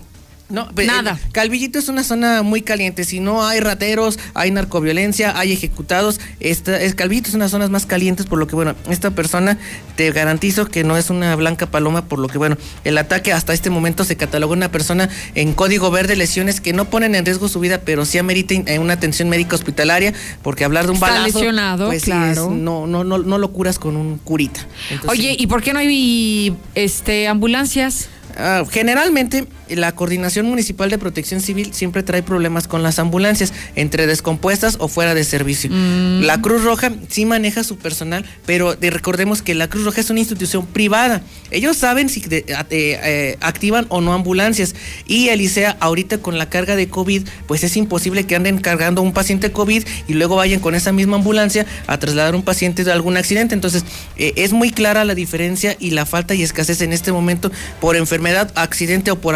No, 0.49 0.69
nada. 0.87 1.19
Calvillito 1.33 1.79
es 1.81 1.89
una 1.89 2.05
zona 2.05 2.43
muy 2.43 2.63
caliente. 2.63 3.03
Si 3.05 3.19
no 3.19 3.45
hay 3.45 3.59
rateros, 3.59 4.19
hay 4.35 4.53
narcoviolencia, 4.53 5.37
hay 5.39 5.53
ejecutados. 5.53 6.21
Esta, 6.39 6.81
es, 6.81 6.95
Calvillito 6.95 7.29
es 7.29 7.35
una 7.35 7.45
de 7.45 7.47
las 7.47 7.51
zonas 7.51 7.71
más 7.71 7.85
calientes, 7.85 8.27
por 8.27 8.39
lo 8.39 8.47
que, 8.47 8.55
bueno, 8.55 8.77
esta 8.89 9.11
persona 9.11 9.59
te 9.97 10.13
garantizo 10.13 10.67
que 10.67 10.85
no 10.85 10.97
es 10.97 11.11
una 11.11 11.35
blanca 11.35 11.67
paloma, 11.67 12.05
por 12.07 12.21
lo 12.21 12.29
que, 12.29 12.39
bueno, 12.39 12.57
el 12.85 12.97
ataque 12.99 13.33
hasta 13.33 13.55
este 13.55 13.71
momento 13.71 14.05
se 14.05 14.17
catalogó 14.17 14.53
una 14.53 14.71
persona 14.71 15.09
en 15.35 15.53
código 15.53 15.91
verde, 15.91 16.15
lesiones 16.15 16.61
que 16.61 16.73
no 16.73 16.85
ponen 16.91 17.15
en 17.17 17.25
riesgo 17.25 17.49
su 17.49 17.59
vida, 17.59 17.81
pero 17.85 18.05
sí 18.05 18.19
ameriten 18.19 18.65
eh, 18.69 18.79
una 18.79 18.93
atención 18.93 19.29
médica 19.29 19.57
hospitalaria, 19.57 20.15
porque 20.43 20.65
hablar 20.65 20.85
de 20.85 20.91
un 20.91 20.97
Está 20.97 21.09
balazo. 21.11 21.39
lesionado, 21.41 21.87
pues, 21.89 22.03
sí, 22.03 22.11
claro. 22.13 22.45
es- 22.45 22.51
no, 22.57 22.87
no, 22.87 23.03
no, 23.03 23.19
no 23.19 23.39
lo 23.39 23.53
curas 23.53 23.79
con 23.81 23.97
un 23.97 24.19
curita. 24.19 24.61
Entonces, 24.91 25.11
Oye, 25.11 25.35
¿y 25.39 25.47
por 25.49 25.61
qué 25.63 25.73
no 25.73 25.81
hay 25.81 26.55
este 26.77 27.27
ambulancias? 27.27 28.11
Ah, 28.39 28.65
generalmente 28.71 29.47
la 29.69 29.93
coordinación 29.93 30.47
municipal 30.47 30.91
de 30.91 30.99
protección 30.99 31.41
civil 31.41 31.73
siempre 31.73 32.03
trae 32.03 32.23
problemas 32.23 32.69
con 32.69 32.83
las 32.83 32.99
ambulancias, 32.99 33.53
entre 33.75 34.07
descompuestas 34.07 34.77
o 34.81 34.89
fuera 34.89 35.15
de 35.15 35.25
servicio. 35.25 35.71
Mm. 35.73 36.23
La 36.23 36.41
Cruz 36.41 36.63
Roja 36.65 36.93
sí 37.09 37.25
maneja 37.27 37.65
su 37.65 37.77
personal, 37.79 38.25
pero 38.47 38.75
de- 38.77 38.91
recordemos 38.91 39.43
que 39.43 39.55
la 39.55 39.69
Cruz 39.69 39.85
Roja 39.85 40.01
es 40.01 40.11
una 40.11 40.21
institución 40.21 40.67
privada. 40.67 41.23
Ellos 41.51 41.77
saben 41.77 42.09
si 42.09 42.21
de- 42.21 42.45
a- 42.57 42.67
eh, 42.71 42.99
eh, 43.03 43.37
activan 43.41 43.87
o 43.89 44.01
no 44.01 44.13
ambulancias. 44.13 44.75
Y 45.07 45.29
Elisea, 45.29 45.77
ahorita 45.81 46.19
con 46.19 46.39
la 46.39 46.49
carga 46.49 46.77
de 46.77 46.89
COVID, 46.89 47.23
pues 47.47 47.65
es 47.65 47.77
imposible 47.77 48.25
que 48.27 48.37
anden 48.37 48.59
cargando 48.59 49.03
un 49.03 49.13
paciente 49.13 49.53
COVID 49.53 49.83
y 50.09 50.15
luego 50.15 50.37
vayan 50.37 50.61
con 50.61 50.75
esa 50.75 50.93
misma 50.93 51.17
ambulancia 51.17 51.67
a 51.87 51.99
trasladar 51.99 52.35
un 52.35 52.43
paciente 52.43 52.85
de 52.85 52.93
algún 52.93 53.17
accidente. 53.17 53.55
Entonces, 53.55 53.85
eh, 54.17 54.33
es 54.37 54.53
muy 54.53 54.71
clara 54.71 55.05
la 55.05 55.15
diferencia 55.15 55.77
y 55.79 55.91
la 55.91 56.07
falta 56.07 56.35
y 56.35 56.43
escasez 56.43 56.81
en 56.81 56.93
este 56.93 57.13
momento 57.13 57.51
por 57.81 57.97
enfermedad, 57.97 58.53
accidente 58.55 59.11
o 59.11 59.21
por 59.21 59.35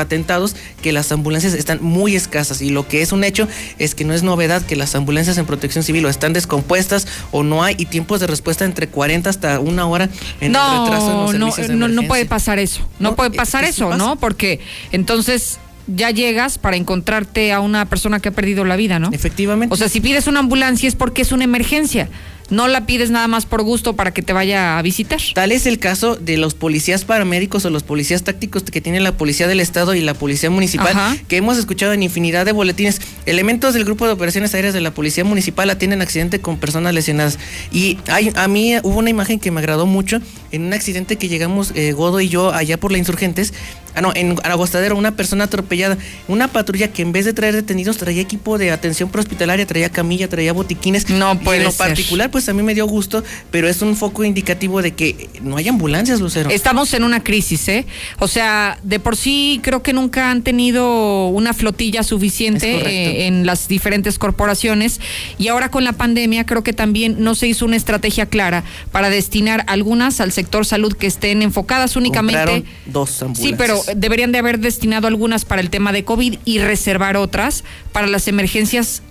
que 0.83 0.93
las 0.93 1.13
ambulancias 1.13 1.55
están 1.55 1.83
muy 1.83 2.17
escasas. 2.17 2.63
Y 2.63 2.71
lo 2.71 2.87
que 2.89 3.03
es 3.03 3.13
un 3.13 3.25
hecho 3.25 3.49
es 3.79 3.95
que 3.95 4.05
no 4.05 4.15
es 4.15 4.23
novedad 4.23 4.63
que 4.63 4.77
las 4.77 4.95
ambulancias 4.95 5.39
en 5.39 5.47
protección 5.47 5.85
civil 5.85 6.05
o 6.07 6.09
están 6.09 6.33
descompuestas 6.33 7.07
o 7.33 7.43
no 7.43 7.63
hay 7.63 7.75
y 7.79 7.87
tiempos 7.87 8.21
de 8.21 8.27
respuesta 8.27 8.65
entre 8.65 8.89
40 8.89 9.31
hasta 9.31 9.61
una 9.61 9.87
hora 9.87 10.09
en 10.41 10.55
el 10.55 10.61
retraso 10.61 11.11
en 11.11 11.17
los 11.17 11.33
No, 11.35 11.39
no, 11.39 11.53
servicios 11.53 11.69
de 11.69 11.77
no, 11.77 11.89
no 11.89 12.03
puede 12.03 12.27
pasar 12.27 12.59
eso. 12.59 12.87
No, 12.99 13.17
puede 13.17 13.31
pasar 13.31 13.65
es 13.65 13.71
que 13.71 13.75
sí 13.75 13.81
eso, 13.83 13.91
pasa. 13.91 13.99
¿no? 14.05 14.17
Porque 14.17 14.61
entonces 14.93 15.59
ya 15.87 16.11
llegas 16.11 16.59
para 16.59 16.77
encontrarte 16.77 17.53
a 17.53 17.61
una 17.61 17.87
persona 17.87 18.21
que 18.21 18.29
ha 18.29 18.33
perdido 18.33 18.65
la 18.65 18.77
vida, 18.77 18.99
¿no? 18.99 19.11
Efectivamente. 19.13 19.73
O 19.73 19.77
sea, 19.77 19.89
si 19.89 20.01
pides 20.01 20.27
una 20.27 20.41
ambulancia 20.41 20.89
es 20.89 20.95
porque 20.95 21.23
es 21.23 21.33
una 21.33 21.45
emergencia. 21.45 22.09
No 22.51 22.69
la 22.69 22.85
pides 22.87 23.11
nada 23.11 23.29
más 23.29 23.47
por 23.47 23.63
gusto 23.63 23.95
para 23.95 24.13
que 24.13 24.23
te 24.23 24.33
vaya 24.33 24.79
a 24.79 24.83
visitar. 24.83 25.21
Tal 25.35 25.53
es 25.53 25.67
el 25.67 25.79
caso 25.79 26.17
de 26.17 26.37
los 26.37 26.55
policías 26.55 27.05
paramédicos 27.05 27.65
o 27.65 27.71
los 27.71 27.83
policías 27.83 28.23
tácticos 28.25 28.65
que 28.65 28.81
tiene 28.81 29.01
la 29.01 29.17
Policía 29.17 29.47
del 29.47 29.61
Estado 29.61 29.95
y 29.95 30.01
la 30.01 30.15
Policía 30.15 30.51
Municipal, 30.51 30.89
Ajá. 30.89 31.17
que 31.29 31.37
hemos 31.37 31.59
escuchado 31.59 31.93
en 31.93 32.03
infinidad 32.03 32.45
de 32.45 32.53
boletines. 32.53 33.01
Elementos 33.27 33.75
del 33.75 33.85
Grupo 33.85 34.07
de 34.07 34.13
Operaciones 34.13 34.55
Aéreas 34.55 34.75
de 34.75 34.81
la 34.81 34.93
Policía 34.93 35.25
Municipal 35.25 35.71
atienden 35.71 36.03
accidente 36.03 36.41
con 36.41 36.59
personas 36.59 36.93
lesionadas. 36.95 37.39
Y 37.73 37.99
hay, 38.09 38.33
a 38.35 38.49
mí 38.49 38.75
hubo 38.83 38.99
una 38.99 39.11
imagen 39.11 39.39
que 39.39 39.51
me 39.51 39.61
agradó 39.61 39.87
mucho 39.87 40.21
en 40.53 40.63
un 40.63 40.73
accidente 40.73 41.17
que 41.17 41.29
llegamos 41.29 41.73
eh, 41.75 41.93
Godo 41.93 42.21
y 42.21 42.29
yo 42.29 42.53
allá 42.53 42.79
por 42.79 42.91
la 42.93 42.99
Insurgentes. 42.99 43.53
Ah, 43.95 44.01
no, 44.01 44.13
en 44.15 44.37
Agostadero, 44.45 44.97
una 44.97 45.17
persona 45.17 45.45
atropellada. 45.45 45.99
Una 46.29 46.49
patrulla 46.49 46.89
que 46.93 47.03
en 47.03 47.13
vez 47.13 47.25
de 47.25 47.33
traer 47.33 47.55
detenidos 47.55 47.97
traía 47.97 48.21
equipo 48.23 48.59
de 48.59 48.71
atención 48.71 49.11
prehospitalaria, 49.11 49.67
traía 49.67 49.91
camilla, 49.91 50.29
traía 50.29 50.53
botiquines. 50.53 51.09
No 51.11 51.35
Y 51.35 51.37
puede 51.39 51.59
en 51.59 51.65
lo 51.65 51.71
ser. 51.71 51.89
particular, 51.89 52.31
pues 52.31 52.49
a 52.49 52.53
mí 52.53 52.63
me 52.63 52.75
dio 52.75 52.87
gusto, 52.87 53.25
pero 53.51 53.69
es 53.69 53.83
un 53.83 53.97
foco 53.97 54.25
indicativo 54.25 54.83
de 54.83 54.93
que 54.93 55.29
no 55.43 55.57
hay 55.57 55.69
ambulancias, 55.69 56.21
Lucero. 56.21 56.51
Estamos 56.51 56.93
en 56.95 57.05
una 57.05 57.23
crisis, 57.23 57.69
¿eh? 57.69 57.87
O 58.19 58.29
sea, 58.29 58.79
de 58.83 59.01
por 59.01 59.17
sí 59.17 59.61
creo 59.63 59.83
que 59.83 59.93
nunca 59.93 60.31
han 60.31 60.43
tenido 60.43 61.27
una 61.29 61.53
flotilla 61.53 62.03
suficiente 62.03 62.71
eh, 62.87 63.27
en 63.27 63.47
las 63.47 63.69
diferentes 63.69 64.19
corporaciones 64.19 65.01
y 65.39 65.49
ahora 65.49 65.71
con 65.71 65.85
la 65.85 65.93
pandemia 65.93 66.47
creo 66.47 66.63
que 66.63 66.73
también 66.73 67.17
no 67.19 67.35
se 67.35 67.47
hizo 67.49 67.65
una 67.65 67.77
estrategia 67.77 68.27
clara 68.27 68.65
para 68.93 69.11
destinar 69.11 69.65
algunas 69.67 70.21
al 70.21 70.33
sector 70.33 70.65
salud 70.67 70.93
que 70.95 71.07
estén 71.07 71.43
enfocadas 71.43 71.97
únicamente. 71.97 72.41
Compraron 72.41 72.65
dos 72.87 73.23
ambulancias. 73.23 73.49
Sí, 73.49 73.55
pero 73.57 73.80
deberían 73.97 74.33
de 74.33 74.39
haber 74.39 74.59
destinado 74.59 75.07
algunas 75.07 75.45
para 75.45 75.61
el 75.61 75.71
tema 75.71 75.93
de 75.93 76.05
COVID 76.05 76.39
y 76.45 76.59
reservar 76.59 77.17
otras 77.17 77.65
para 77.93 78.07
las 78.07 78.29
emergencias 78.29 79.03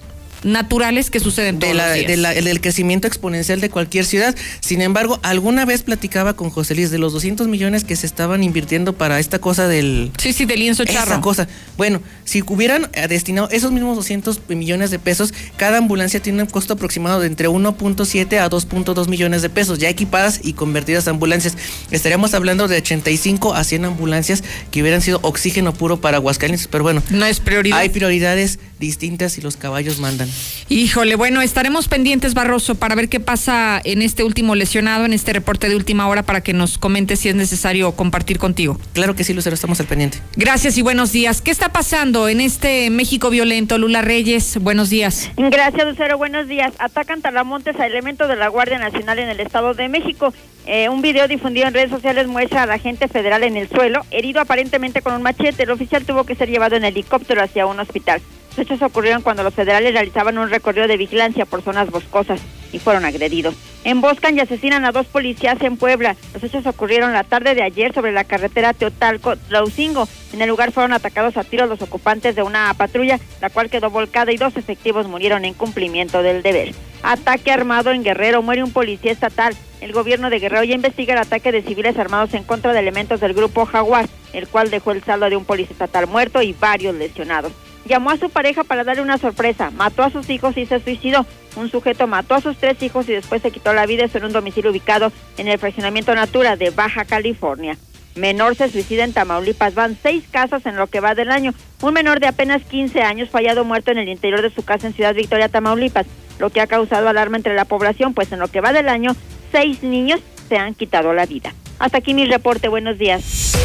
naturales 0.44 1.10
que 1.10 1.20
suceden 1.20 1.60
todos 1.60 1.72
de 1.74 1.78
la- 1.78 1.88
los 1.88 1.96
días. 1.96 2.08
de 2.08 2.18
la- 2.18 2.34
del 2.34 2.62
crecimiento 2.62 3.08
exponencial 3.08 3.62
de 3.62 3.70
cualquier 3.70 4.06
ciudad. 4.06 4.36
Sin 4.62 4.82
embargo, 4.82 5.20
alguna 5.24 5.66
vez 5.66 5.84
platicaba 5.84 6.34
con 6.36 6.50
José 6.50 6.76
Luis 6.76 6.92
de 6.92 6.98
los 6.98 7.14
200 7.14 7.48
millones 7.48 7.84
que 7.84 7.96
se 7.96 8.06
estaban 8.06 8.44
invirtiendo 8.44 8.94
para 8.94 9.20
esta 9.20 9.40
cosa 9.40 9.68
del... 9.68 10.12
Sí, 10.18 10.34
sí, 10.34 10.46
del 10.46 10.60
lienzo 10.60 10.86
charro. 10.86 11.12
Esa 11.14 11.22
cosa. 11.22 11.48
Bueno, 11.78 12.02
si 12.26 12.44
hubieran 12.48 12.90
eh, 12.94 13.08
destinado 13.08 13.50
esos 13.52 13.72
mismos 13.72 13.96
200 13.96 14.40
millones 14.50 14.92
de 14.92 15.00
pesos, 15.00 15.34
cada 15.58 15.78
ambulancia 15.78 16.20
tiene 16.22 16.44
un 16.44 16.50
costo 16.50 16.74
aproximado 16.74 17.20
de 17.20 17.28
entre 17.28 17.48
1.7 17.50 18.40
a 18.40 18.50
2.2 18.50 19.08
millones 19.08 19.42
de 19.42 19.50
pesos, 19.50 19.80
ya 19.80 19.90
equipadas 19.90 20.40
y 20.44 20.54
convertidas 20.54 21.08
a 21.08 21.12
ambulancias. 21.12 21.56
Estaríamos 21.92 22.34
hablando 22.34 22.68
de 22.68 22.78
85 22.78 23.54
a 23.54 23.64
100 23.64 23.86
ambulancias 23.86 24.44
que 24.72 24.82
hubieran 24.82 25.02
sido 25.02 25.20
oxígeno 25.24 25.74
puro 25.74 26.00
para 26.02 26.18
Aguascalientes, 26.18 26.68
pero 26.68 26.84
bueno. 26.84 27.02
No 27.10 27.26
es 27.26 27.40
prioridad. 27.40 27.80
Hay 27.80 27.90
prioridades 27.90 28.60
distintas 28.80 29.38
y 29.38 29.42
los 29.42 29.58
caballos 29.58 30.00
mandan. 30.00 30.29
Híjole, 30.70 31.16
bueno, 31.16 31.42
estaremos 31.42 31.88
pendientes, 31.88 32.34
Barroso, 32.34 32.76
para 32.76 32.96
ver 32.96 33.10
qué 33.10 33.20
pasa 33.20 33.82
en 33.84 34.02
este 34.02 34.24
último 34.24 34.56
lesionado, 34.56 35.06
en 35.06 35.14
este 35.14 35.34
reporte 35.34 35.68
de 35.68 35.76
última 35.76 36.08
hora, 36.08 36.24
para 36.24 36.42
que 36.42 36.54
nos 36.54 36.78
comentes 36.78 37.20
si 37.20 37.30
es 37.30 37.36
necesario 37.36 37.92
compartir 37.94 38.38
contigo. 38.38 38.80
Claro 38.94 39.16
que 39.16 39.24
sí, 39.24 39.34
Lucero, 39.34 39.56
estamos 39.56 39.80
al 39.80 39.88
pendiente. 39.88 40.20
Gracias 40.36 40.78
y 40.78 40.82
buenos 40.82 41.12
días. 41.12 41.42
¿Qué 41.42 41.52
está 41.52 41.72
pasando 41.72 42.30
en 42.30 42.42
este 42.42 42.90
México 42.90 43.30
violento? 43.30 43.78
Lula 43.78 44.02
Reyes, 44.02 44.60
buenos 44.62 44.90
días. 44.90 45.32
Gracias, 45.38 45.88
Lucero. 45.88 46.18
Buenos 46.18 46.48
días. 46.48 46.74
Atacan 46.80 47.22
talamontes 47.22 47.80
a 47.80 47.88
elementos 47.88 48.28
de 48.28 48.36
la 48.36 48.48
Guardia 48.48 48.78
Nacional 48.78 49.20
en 49.20 49.30
el 49.30 49.40
Estado 49.40 49.74
de 49.74 49.90
México. 49.90 50.34
Eh, 50.66 50.88
un 50.90 51.02
video 51.02 51.28
difundido 51.28 51.68
en 51.68 51.74
redes 51.74 51.90
sociales 51.90 52.28
muestra 52.28 52.64
al 52.64 52.72
agente 52.72 53.08
federal 53.08 53.44
en 53.44 53.58
el 53.58 53.70
suelo, 53.70 54.06
herido 54.12 54.40
aparentemente 54.40 55.02
con 55.02 55.14
un 55.14 55.24
machete. 55.24 55.64
El 55.64 55.72
oficial 55.72 56.06
tuvo 56.06 56.26
que 56.26 56.36
ser 56.36 56.50
llevado 56.50 56.76
en 56.76 56.86
helicóptero 56.86 57.42
hacia 57.42 57.66
un 57.66 57.80
hospital. 57.80 58.22
Los 58.60 58.70
hechos 58.70 58.82
ocurrieron 58.82 59.22
cuando 59.22 59.42
los 59.42 59.54
federales 59.54 59.94
realizaban 59.94 60.38
un 60.38 60.50
recorrido 60.50 60.86
de 60.86 60.98
vigilancia 60.98 61.46
por 61.46 61.62
zonas 61.62 61.90
boscosas 61.90 62.42
y 62.74 62.80
fueron 62.80 63.06
agredidos. 63.06 63.56
Emboscan 63.86 64.36
y 64.36 64.42
asesinan 64.42 64.84
a 64.84 64.92
dos 64.92 65.06
policías 65.06 65.62
en 65.62 65.78
Puebla. 65.78 66.18
Los 66.34 66.44
hechos 66.44 66.66
ocurrieron 66.66 67.14
la 67.14 67.24
tarde 67.24 67.56
de 67.56 67.64
ayer 67.64 67.94
sobre 67.94 68.12
la 68.12 68.26
carretera 68.26 68.74
Teotalco-Tlaucingo. 68.74 70.10
En 70.34 70.42
el 70.42 70.50
lugar 70.50 70.74
fueron 70.74 70.92
atacados 70.92 71.38
a 71.38 71.46
tiros 71.46 71.70
los 71.70 71.82
ocupantes 71.82 72.36
de 72.36 72.44
una 72.44 72.74
patrulla, 72.74 73.18
la 73.40 73.50
cual 73.50 73.70
quedó 73.70 73.92
volcada 73.92 74.34
y 74.34 74.36
dos 74.36 74.58
efectivos 74.58 75.08
murieron 75.08 75.46
en 75.46 75.54
cumplimiento 75.54 76.22
del 76.22 76.44
deber. 76.44 76.76
Ataque 77.02 77.54
armado 77.54 77.92
en 77.92 78.04
Guerrero, 78.04 78.42
muere 78.42 78.62
un 78.62 78.74
policía 78.74 79.14
estatal. 79.14 79.56
El 79.80 79.94
gobierno 79.94 80.30
de 80.30 80.40
Guerrero 80.40 80.66
ya 80.66 80.76
investiga 80.76 81.14
el 81.14 81.22
ataque 81.22 81.54
de 81.54 81.62
civiles 81.62 81.98
armados 81.98 82.34
en 82.34 82.44
contra 82.44 82.74
de 82.74 82.80
elementos 82.80 83.22
del 83.22 83.34
grupo 83.34 83.66
Jaguar, 83.66 84.10
el 84.34 84.50
cual 84.50 84.70
dejó 84.70 84.92
el 84.92 85.02
saldo 85.02 85.30
de 85.30 85.38
un 85.38 85.46
policía 85.46 85.72
estatal 85.72 86.08
muerto 86.08 86.42
y 86.42 86.52
varios 86.52 86.94
lesionados. 86.96 87.54
Llamó 87.86 88.12
a 88.12 88.18
su 88.18 88.30
pareja 88.30 88.64
para 88.64 88.84
darle 88.84 89.02
una 89.02 89.18
sorpresa, 89.18 89.72
mató 89.72 90.04
a 90.04 90.10
sus 90.10 90.30
hijos 90.30 90.58
y 90.58 90.66
se 90.66 90.80
suicidó. 90.80 91.26
Un 91.56 91.70
sujeto 91.70 92.08
mató 92.08 92.36
a 92.36 92.42
sus 92.42 92.58
tres 92.58 92.82
hijos 92.84 93.10
y 93.10 93.14
después 93.14 93.42
se 93.42 93.52
quitó 93.52 93.74
la 93.74 93.86
vida 93.86 94.06
en 94.14 94.26
un 94.26 94.32
domicilio 94.32 94.72
ubicado 94.72 95.12
en 95.38 95.48
el 95.48 95.58
fraccionamiento 95.58 96.14
Natura 96.14 96.56
de 96.56 96.70
Baja 96.70 97.06
California. 97.06 97.78
Menor 98.16 98.56
se 98.56 98.70
suicida 98.70 99.04
en 99.04 99.14
Tamaulipas. 99.14 99.76
Van 99.76 99.98
seis 100.02 100.26
casos 100.30 100.66
en 100.66 100.76
lo 100.76 100.88
que 100.88 101.00
va 101.00 101.16
del 101.16 101.32
año. 101.32 101.54
Un 101.82 101.94
menor 101.94 102.20
de 102.20 102.28
apenas 102.28 102.62
15 102.64 103.02
años 103.02 103.30
fue 103.30 103.42
hallado 103.42 103.64
muerto 103.64 103.92
en 103.92 103.98
el 103.98 104.10
interior 104.10 104.42
de 104.42 104.54
su 104.54 104.64
casa 104.64 104.88
en 104.88 104.94
Ciudad 104.94 105.16
Victoria, 105.16 105.50
Tamaulipas, 105.50 106.06
lo 106.38 106.50
que 106.50 106.62
ha 106.62 106.68
causado 106.68 107.08
alarma 107.08 107.38
entre 107.38 107.56
la 107.56 107.66
población, 107.66 108.14
pues 108.14 108.32
en 108.32 108.40
lo 108.40 108.48
que 108.48 108.62
va 108.62 108.74
del 108.74 108.90
año, 108.90 109.16
seis 109.52 109.84
niños 109.84 110.20
se 110.48 110.58
han 110.58 110.74
quitado 110.74 111.14
la 111.14 111.26
vida. 111.26 111.54
Hasta 111.80 112.00
aquí 112.00 112.14
mi 112.14 112.26
reporte. 112.26 112.68
Buenos 112.68 112.98
días. 112.98 113.56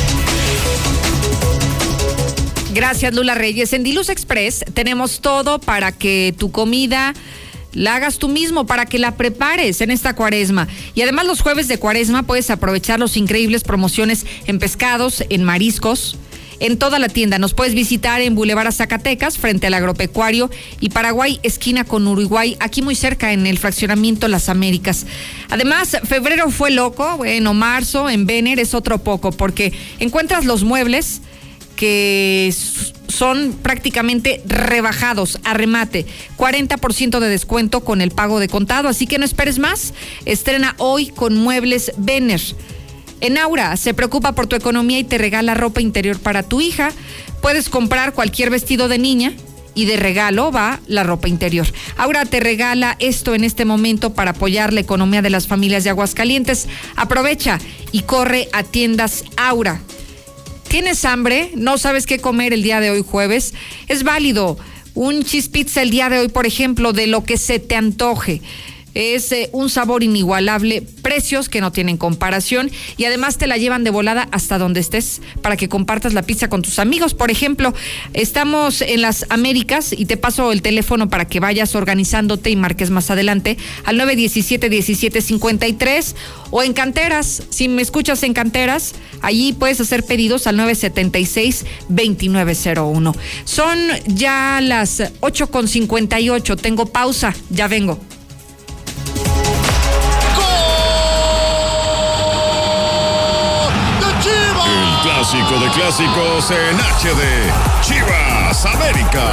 Gracias, 2.74 3.14
Lula 3.14 3.36
Reyes. 3.36 3.72
En 3.72 3.84
Diluz 3.84 4.09
Express 4.09 4.64
tenemos 4.74 5.20
todo 5.20 5.60
para 5.60 5.92
que 5.92 6.34
tu 6.36 6.51
comida 6.51 7.14
la 7.72 7.94
hagas 7.94 8.18
tú 8.18 8.28
mismo, 8.28 8.66
para 8.66 8.84
que 8.84 8.98
la 8.98 9.14
prepares 9.14 9.80
en 9.80 9.92
esta 9.92 10.16
cuaresma. 10.16 10.66
Y 10.96 11.02
además 11.02 11.26
los 11.26 11.40
jueves 11.40 11.68
de 11.68 11.78
cuaresma 11.78 12.24
puedes 12.24 12.51
aprovechar 12.51 12.98
los 12.98 13.16
increíbles 13.16 13.62
promociones 13.62 14.26
en 14.46 14.59
pescados, 14.59 15.22
en 15.28 15.44
mariscos, 15.44 16.18
en 16.59 16.76
toda 16.76 16.98
la 16.98 17.09
tienda. 17.09 17.38
Nos 17.38 17.55
puedes 17.55 17.76
visitar 17.76 18.20
en 18.20 18.34
Boulevard 18.34 18.72
Zacatecas, 18.72 19.38
frente 19.38 19.68
al 19.68 19.74
agropecuario, 19.74 20.51
y 20.80 20.88
Paraguay, 20.88 21.38
esquina 21.44 21.84
con 21.84 22.09
Uruguay, 22.09 22.56
aquí 22.59 22.82
muy 22.82 22.96
cerca 22.96 23.32
en 23.32 23.46
el 23.46 23.59
fraccionamiento 23.59 24.26
Las 24.26 24.48
Américas. 24.48 25.06
Además, 25.48 25.96
febrero 26.09 26.51
fue 26.51 26.72
loco, 26.72 27.18
bueno, 27.18 27.55
marzo 27.55 28.10
en 28.10 28.26
Vener 28.26 28.59
es 28.59 28.74
otro 28.74 28.98
poco, 28.98 29.30
porque 29.30 29.72
encuentras 30.01 30.44
los 30.44 30.64
muebles 30.64 31.20
que 31.76 32.52
son 33.09 33.52
prácticamente 33.62 34.42
rebajados 34.46 35.38
a 35.44 35.55
remate, 35.55 36.06
40% 36.36 37.20
de 37.20 37.28
descuento 37.28 37.80
con 37.84 38.01
el 38.01 38.10
pago 38.10 38.40
de 38.40 38.48
contado, 38.48 38.88
así 38.88 39.06
que 39.06 39.18
no 39.18 39.24
esperes 39.24 39.59
más, 39.59 39.94
estrena 40.24 40.74
hoy 40.78 41.09
con 41.09 41.36
Muebles 41.36 41.92
Vener. 41.96 42.40
En 43.20 43.38
Aura 43.38 43.76
se 43.76 43.94
preocupa 43.94 44.32
por 44.32 44.46
tu 44.46 44.56
economía 44.56 44.98
y 44.98 45.05
te 45.05 45.16
regala 45.16 45.55
ropa 45.55 45.80
interior 45.80 46.18
para 46.18 46.42
tu 46.42 46.60
hija. 46.60 46.92
Puedes 47.40 47.68
comprar 47.68 48.12
cualquier 48.12 48.51
vestido 48.51 48.88
de 48.88 48.98
niña 48.98 49.32
y 49.74 49.86
de 49.86 49.96
regalo 49.96 50.52
va 50.52 50.80
la 50.86 51.05
ropa 51.05 51.28
interior. 51.28 51.66
Aura 51.96 52.24
te 52.24 52.40
regala 52.40 52.96
esto 52.98 53.34
en 53.34 53.44
este 53.44 53.64
momento 53.64 54.12
para 54.12 54.32
apoyar 54.32 54.72
la 54.72 54.80
economía 54.80 55.22
de 55.22 55.30
las 55.30 55.46
familias 55.46 55.84
de 55.84 55.90
Aguascalientes. 55.90 56.68
Aprovecha 56.96 57.59
y 57.92 58.02
corre 58.02 58.48
a 58.52 58.62
tiendas 58.62 59.24
Aura. 59.36 59.80
¿Tienes 60.74 61.05
hambre? 61.05 61.52
¿No 61.55 61.78
sabes 61.78 62.05
qué 62.05 62.18
comer 62.18 62.52
el 62.52 62.64
día 62.64 62.80
de 62.80 62.90
hoy 62.90 63.05
jueves? 63.09 63.55
Es 63.86 64.02
válido. 64.02 64.59
Un 64.94 65.22
cheese 65.22 65.48
pizza 65.48 65.82
el 65.82 65.90
día 65.90 66.09
de 66.09 66.18
hoy, 66.18 66.26
por 66.26 66.46
ejemplo, 66.46 66.92
de 66.92 67.06
lo 67.06 67.22
que 67.22 67.38
se 67.38 67.60
te 67.60 67.76
antoje. 67.76 68.42
Es 68.95 69.31
eh, 69.33 69.51
un 69.53 69.71
sabor 69.71 70.03
inigualable, 70.03 70.83
precios 71.03 71.49
que 71.49 71.61
no 71.61 71.73
tienen 71.73 71.97
comparación 71.97 72.71
y 72.97 73.05
además 73.05 73.39
te 73.39 73.47
la 73.47 73.57
llevan 73.57 73.85
de 73.85 73.91
volada 73.91 74.29
hasta 74.33 74.59
donde 74.59 74.81
estés 74.81 75.21
para 75.43 75.57
que 75.57 75.69
compartas 75.69 76.15
la 76.15 76.23
pizza 76.23 76.49
con 76.49 76.62
tus 76.62 76.79
amigos. 76.79 77.12
Por 77.15 77.31
ejemplo, 77.31 77.75
estamos 78.12 78.81
en 78.81 79.03
las 79.03 79.27
Américas 79.31 79.93
y 79.93 80.07
te 80.07 80.16
paso 80.16 80.53
el 80.53 80.62
teléfono 80.62 81.09
para 81.09 81.27
que 81.27 81.41
vayas 81.41 81.75
organizándote 81.75 82.51
y 82.51 82.57
marques 82.57 82.91
más 82.91 83.11
adelante 83.11 83.57
al 83.85 83.99
917-1753 84.01 86.15
o 86.51 86.62
en 86.62 86.73
Canteras. 86.73 87.43
Si 87.51 87.69
me 87.69 87.83
escuchas 87.83 88.23
en 88.23 88.33
Canteras, 88.33 88.95
allí 89.23 89.53
puedes 89.53 89.81
hacer 89.81 90.05
pedidos 90.05 90.47
al 90.47 90.57
976-2901. 90.59 93.16
Son 93.45 93.79
ya 94.07 94.61
las 94.62 95.01
8.58. 95.21 96.61
Tengo 96.61 96.87
pausa. 96.87 97.35
Ya 97.51 97.66
vengo. 97.69 98.01
Clásico 105.35 105.59
de 105.59 105.70
clásicos 105.70 106.51
en 106.51 106.77
HD. 106.78 107.52
Chivas 107.81 108.65
América. 108.66 109.32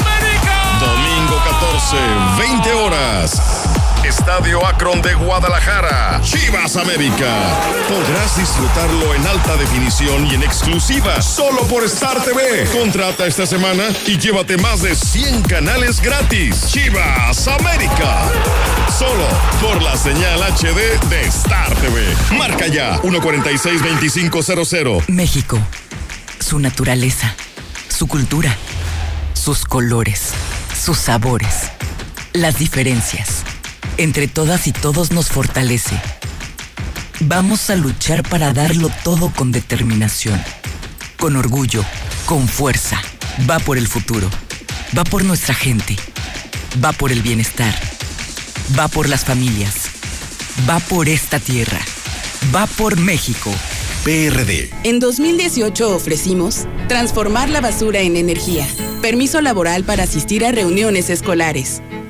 América! 0.00 0.78
Domingo 0.80 1.36
14, 1.44 1.96
20 2.38 2.72
horas. 2.72 3.57
Estadio 4.28 4.60
Akron 4.66 5.00
de 5.00 5.14
Guadalajara. 5.14 6.20
Chivas 6.22 6.76
América. 6.76 7.34
Podrás 7.88 8.36
disfrutarlo 8.36 9.14
en 9.14 9.26
alta 9.26 9.56
definición 9.56 10.26
y 10.26 10.34
en 10.34 10.42
exclusiva 10.42 11.22
solo 11.22 11.62
por 11.62 11.82
Star 11.84 12.22
TV. 12.22 12.68
Contrata 12.70 13.26
esta 13.26 13.46
semana 13.46 13.84
y 14.06 14.18
llévate 14.18 14.58
más 14.58 14.82
de 14.82 14.94
100 14.94 15.44
canales 15.44 16.02
gratis. 16.02 16.66
Chivas 16.66 17.48
América. 17.48 18.28
Solo 18.98 19.26
por 19.62 19.80
la 19.80 19.96
señal 19.96 20.42
HD 20.42 21.00
de 21.08 21.22
Star 21.22 21.74
TV. 21.76 22.14
Marca 22.36 22.66
ya 22.66 23.00
146-2500. 23.00 25.08
México. 25.08 25.58
Su 26.38 26.58
naturaleza. 26.58 27.34
Su 27.88 28.06
cultura. 28.06 28.54
Sus 29.32 29.64
colores. 29.64 30.34
Sus 30.78 30.98
sabores. 30.98 31.70
Las 32.34 32.58
diferencias 32.58 33.42
entre 33.98 34.28
todas 34.28 34.66
y 34.68 34.72
todos 34.72 35.10
nos 35.10 35.28
fortalece. 35.28 36.00
Vamos 37.20 37.68
a 37.68 37.76
luchar 37.76 38.26
para 38.26 38.52
darlo 38.52 38.90
todo 39.02 39.30
con 39.34 39.50
determinación, 39.52 40.40
con 41.18 41.36
orgullo, 41.36 41.84
con 42.24 42.48
fuerza. 42.48 43.02
Va 43.48 43.58
por 43.58 43.76
el 43.76 43.88
futuro, 43.88 44.30
va 44.96 45.04
por 45.04 45.24
nuestra 45.24 45.54
gente, 45.54 45.96
va 46.82 46.92
por 46.92 47.12
el 47.12 47.22
bienestar, 47.22 47.74
va 48.78 48.88
por 48.88 49.08
las 49.08 49.24
familias, 49.24 49.88
va 50.68 50.78
por 50.78 51.08
esta 51.08 51.40
tierra, 51.40 51.80
va 52.54 52.66
por 52.66 52.96
México. 52.98 53.52
PRD. 54.04 54.70
En 54.84 55.00
2018 55.00 55.94
ofrecimos 55.94 56.66
transformar 56.86 57.50
la 57.50 57.60
basura 57.60 58.00
en 58.00 58.16
energía, 58.16 58.66
permiso 59.02 59.42
laboral 59.42 59.84
para 59.84 60.04
asistir 60.04 60.46
a 60.46 60.52
reuniones 60.52 61.10
escolares 61.10 61.82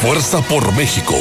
Fuerza 0.00 0.40
por 0.40 0.72
México. 0.76 1.14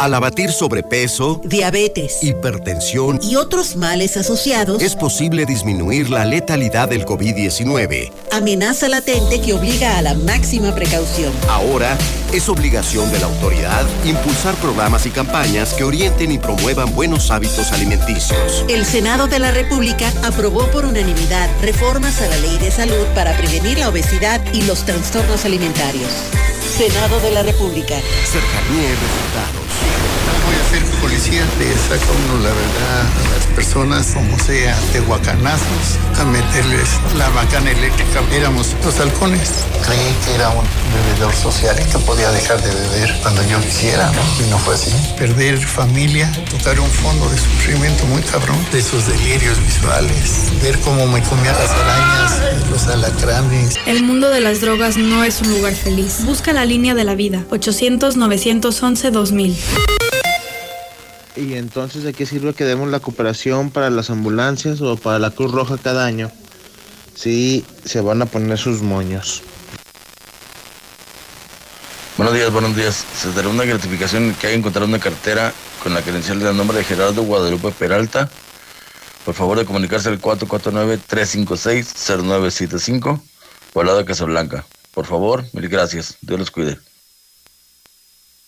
Al 0.00 0.12
abatir 0.14 0.50
sobrepeso, 0.50 1.40
diabetes, 1.44 2.18
hipertensión 2.24 3.20
y 3.22 3.36
otros 3.36 3.76
males 3.76 4.16
asociados, 4.16 4.82
es 4.82 4.96
posible 4.96 5.46
disminuir 5.46 6.10
la 6.10 6.24
letalidad 6.24 6.88
del 6.88 7.06
COVID-19. 7.06 8.10
Amenaza 8.32 8.88
latente 8.88 9.40
que 9.40 9.54
obliga 9.54 9.98
a 9.98 10.02
la 10.02 10.14
máxima 10.14 10.74
precaución. 10.74 11.32
Ahora 11.48 11.96
es 12.32 12.48
obligación 12.48 13.10
de 13.10 13.18
la 13.18 13.26
autoridad 13.26 13.86
impulsar 14.04 14.54
programas 14.56 15.06
y 15.06 15.10
campañas 15.10 15.74
que 15.74 15.84
orienten 15.84 16.30
y 16.30 16.38
promuevan 16.38 16.94
buenos 16.94 17.30
hábitos 17.30 17.72
alimenticios. 17.72 18.64
El 18.68 18.84
Senado 18.84 19.26
de 19.26 19.38
la 19.38 19.50
República 19.50 20.12
aprobó 20.24 20.66
por 20.70 20.84
unanimidad 20.84 21.48
reformas 21.62 22.20
a 22.20 22.28
la 22.28 22.36
ley 22.38 22.58
de 22.58 22.70
salud 22.70 23.06
para 23.14 23.36
prevenir 23.36 23.78
la 23.78 23.88
obesidad 23.88 24.40
y 24.52 24.62
los 24.62 24.84
trastornos 24.84 25.44
alimentarios. 25.44 26.10
Senado 26.76 27.18
de 27.20 27.30
la 27.30 27.42
República. 27.42 27.94
Cercanía 28.24 28.84
y 28.84 28.94
resultados 28.94 29.68
voy 30.48 30.56
a 30.56 30.70
ser 30.70 31.00
policía, 31.00 31.44
le 31.58 31.76
saca 31.76 32.10
uno 32.12 32.42
la 32.42 32.50
verdad 32.50 33.00
a 33.04 33.36
las 33.36 33.46
personas, 33.54 34.06
como 34.14 34.38
sea, 34.38 34.74
de 34.92 35.00
guacanazos, 35.00 35.98
a 36.18 36.24
meterles 36.24 36.88
la 37.16 37.28
macana 37.30 37.70
eléctrica. 37.70 38.20
Éramos 38.32 38.74
los 38.84 38.98
halcones. 38.98 39.50
Creí 39.84 40.16
que 40.24 40.34
era 40.34 40.48
un 40.50 40.64
bebedor 40.94 41.34
social 41.34 41.76
y 41.78 41.84
que 41.90 41.98
podía 41.98 42.17
dejar 42.26 42.60
de 42.60 42.74
beber 42.74 43.14
cuando 43.22 43.40
yo 43.48 43.60
quisiera, 43.60 44.10
¿no? 44.10 44.20
Y 44.44 44.50
no 44.50 44.58
fue 44.58 44.74
así. 44.74 44.90
Perder 45.16 45.56
familia, 45.58 46.28
tocar 46.50 46.80
un 46.80 46.90
fondo 46.90 47.30
de 47.30 47.38
sufrimiento 47.38 48.04
muy 48.06 48.22
cabrón, 48.22 48.58
de 48.72 48.80
esos 48.80 49.06
delirios 49.06 49.60
visuales, 49.60 50.50
ver 50.62 50.76
cómo 50.80 51.06
me 51.06 51.22
comían 51.22 51.54
las 51.54 51.70
arañas, 51.70 52.42
los 52.70 52.88
alacranes. 52.88 53.76
El 53.86 54.02
mundo 54.02 54.30
de 54.30 54.40
las 54.40 54.60
drogas 54.60 54.96
no 54.96 55.22
es 55.22 55.40
un 55.40 55.50
lugar 55.50 55.74
feliz. 55.74 56.24
Busca 56.24 56.52
la 56.52 56.64
línea 56.64 56.94
de 56.94 57.04
la 57.04 57.14
vida, 57.14 57.44
800-911-2000. 57.50 59.54
Y 61.36 61.54
entonces, 61.54 62.02
¿de 62.02 62.12
qué 62.12 62.26
sirve 62.26 62.52
que 62.52 62.64
demos 62.64 62.90
la 62.90 62.98
cooperación 62.98 63.70
para 63.70 63.90
las 63.90 64.10
ambulancias 64.10 64.80
o 64.80 64.96
para 64.96 65.20
la 65.20 65.30
Cruz 65.30 65.52
Roja 65.52 65.78
cada 65.78 66.04
año? 66.04 66.32
Si 67.14 67.64
se 67.84 68.00
van 68.00 68.22
a 68.22 68.26
poner 68.26 68.58
sus 68.58 68.82
moños. 68.82 69.44
Buenos 72.18 72.34
días, 72.34 72.52
buenos 72.52 72.74
días. 72.74 73.06
Se 73.16 73.32
dará 73.32 73.48
una 73.48 73.64
gratificación 73.64 74.34
que 74.34 74.48
haya 74.48 74.56
encontrado 74.56 74.88
una 74.88 74.98
cartera 74.98 75.52
con 75.84 75.94
la 75.94 76.02
credencial 76.02 76.40
del 76.40 76.56
nombre 76.56 76.78
de 76.78 76.84
Gerardo 76.84 77.22
Guadalupe 77.22 77.70
Peralta. 77.70 78.28
Por 79.24 79.36
favor 79.36 79.56
de 79.56 79.64
comunicarse 79.64 80.08
al 80.08 80.20
449-356-0975, 80.20 83.20
lado 83.76 83.98
de 83.98 84.04
Casablanca. 84.04 84.66
Por 84.92 85.06
favor, 85.06 85.44
mil 85.52 85.68
gracias. 85.68 86.18
Dios 86.20 86.40
los 86.40 86.50
cuide. 86.50 86.76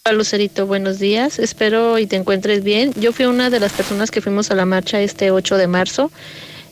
Hola 0.05 0.17
Lucerito, 0.17 0.67
buenos 0.67 0.99
días. 0.99 1.39
Espero 1.39 2.01
y 2.01 2.09
te 2.09 2.17
encuentres 2.17 2.65
bien. 2.65 2.93
Yo 2.97 3.13
fui 3.13 3.27
una 3.27 3.51
de 3.51 3.61
las 3.61 3.73
personas 3.73 4.11
que 4.11 4.21
fuimos 4.21 4.51
a 4.51 4.57
la 4.57 4.67
marcha 4.67 5.01
este 5.01 5.31
8 5.31 5.59
de 5.59 5.69
marzo. 5.69 6.11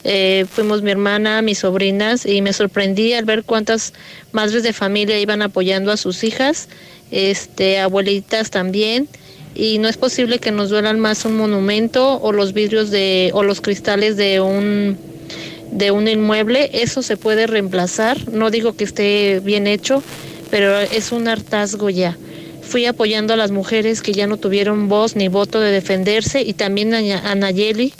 Eh, 0.05 0.47
fuimos 0.51 0.83
mi 0.83 0.91
hermana, 0.91 1.43
mis 1.43 1.59
sobrinas 1.59 2.25
y 2.25 2.41
me 2.43 2.53
sorprendí 2.53 3.13
al 3.13 3.25
ver 3.25 3.45
cuántas 3.45 3.93
madres 4.33 4.63
de 4.63 4.73
familia 4.73 5.19
iban 5.19 5.43
apoyando 5.43 5.91
a 5.91 5.97
sus 5.97 6.25
hijas, 6.25 6.69
este, 7.11 7.79
abuelitas 7.79 8.51
también. 8.51 9.09
Y 9.55 9.79
no 9.79 9.89
es 9.89 9.97
posible 9.97 10.39
que 10.39 10.53
nos 10.53 10.71
duelan 10.71 11.01
más 11.01 11.25
un 11.25 11.37
monumento 11.37 12.21
o 12.21 12.33
los 12.33 12.53
vidrios 12.53 12.91
de 12.91 13.31
o 13.35 13.43
los 13.43 13.61
cristales 13.61 14.17
de 14.17 14.41
un 14.41 14.97
de 15.73 15.91
un 15.91 16.09
inmueble. 16.09 16.71
Eso 16.73 17.03
se 17.03 17.17
puede 17.17 17.47
reemplazar. 17.47 18.29
No 18.31 18.51
digo 18.51 18.75
que 18.75 18.85
esté 18.85 19.41
bien 19.41 19.67
hecho, 19.67 20.03
pero 20.51 20.79
es 20.79 21.13
un 21.13 21.29
hartazgo 21.29 21.91
ya 21.91 22.17
fui 22.69 22.85
apoyando 22.85 23.33
a 23.33 23.37
las 23.37 23.51
mujeres 23.51 24.03
que 24.03 24.13
ya 24.13 24.27
no 24.27 24.37
tuvieron 24.37 24.89
voz 24.89 25.17
ni 25.17 25.29
voto 25.29 25.59
de 25.59 25.73
defenderse 25.73 26.43
y 26.43 26.53
también 26.53 26.93
a 26.95 27.35
Nayeli 27.35 27.95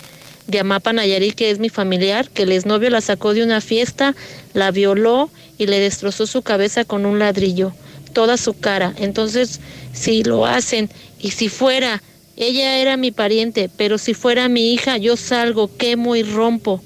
de 0.49 0.61
Amapa 0.61 0.93
Nayarit, 0.93 1.35
que 1.35 1.51
es 1.51 1.61
mi 1.61 1.69
familiar, 1.69 2.29
que 2.31 2.43
el 2.43 2.53
exnovio 2.53 2.91
la 2.91 3.03
sacó 3.03 3.35
de 3.35 3.45
una 3.45 3.61
fiesta, 3.61 4.17
la 4.55 4.71
violó 4.71 5.31
y 5.59 5.67
le 5.67 5.79
destrozó 5.79 6.27
su 6.27 6.43
cabeza 6.43 6.85
con 6.85 7.07
un 7.07 7.19
ladrillo, 7.19 7.73
toda 8.15 8.39
su 8.39 8.59
cara. 8.59 8.95
Entonces, 8.97 9.61
si 9.93 10.25
lo 10.25 10.47
hacen 10.47 10.89
y 11.21 11.33
si 11.33 11.51
fuera, 11.51 12.03
ella 12.37 12.79
era 12.79 12.97
mi 12.97 13.13
pariente, 13.13 13.71
pero 13.77 13.99
si 13.99 14.15
fuera 14.15 14.49
mi 14.49 14.73
hija, 14.73 14.97
yo 14.97 15.17
salgo, 15.19 15.71
quemo 15.77 16.17
y 16.17 16.23
rompo. 16.23 16.83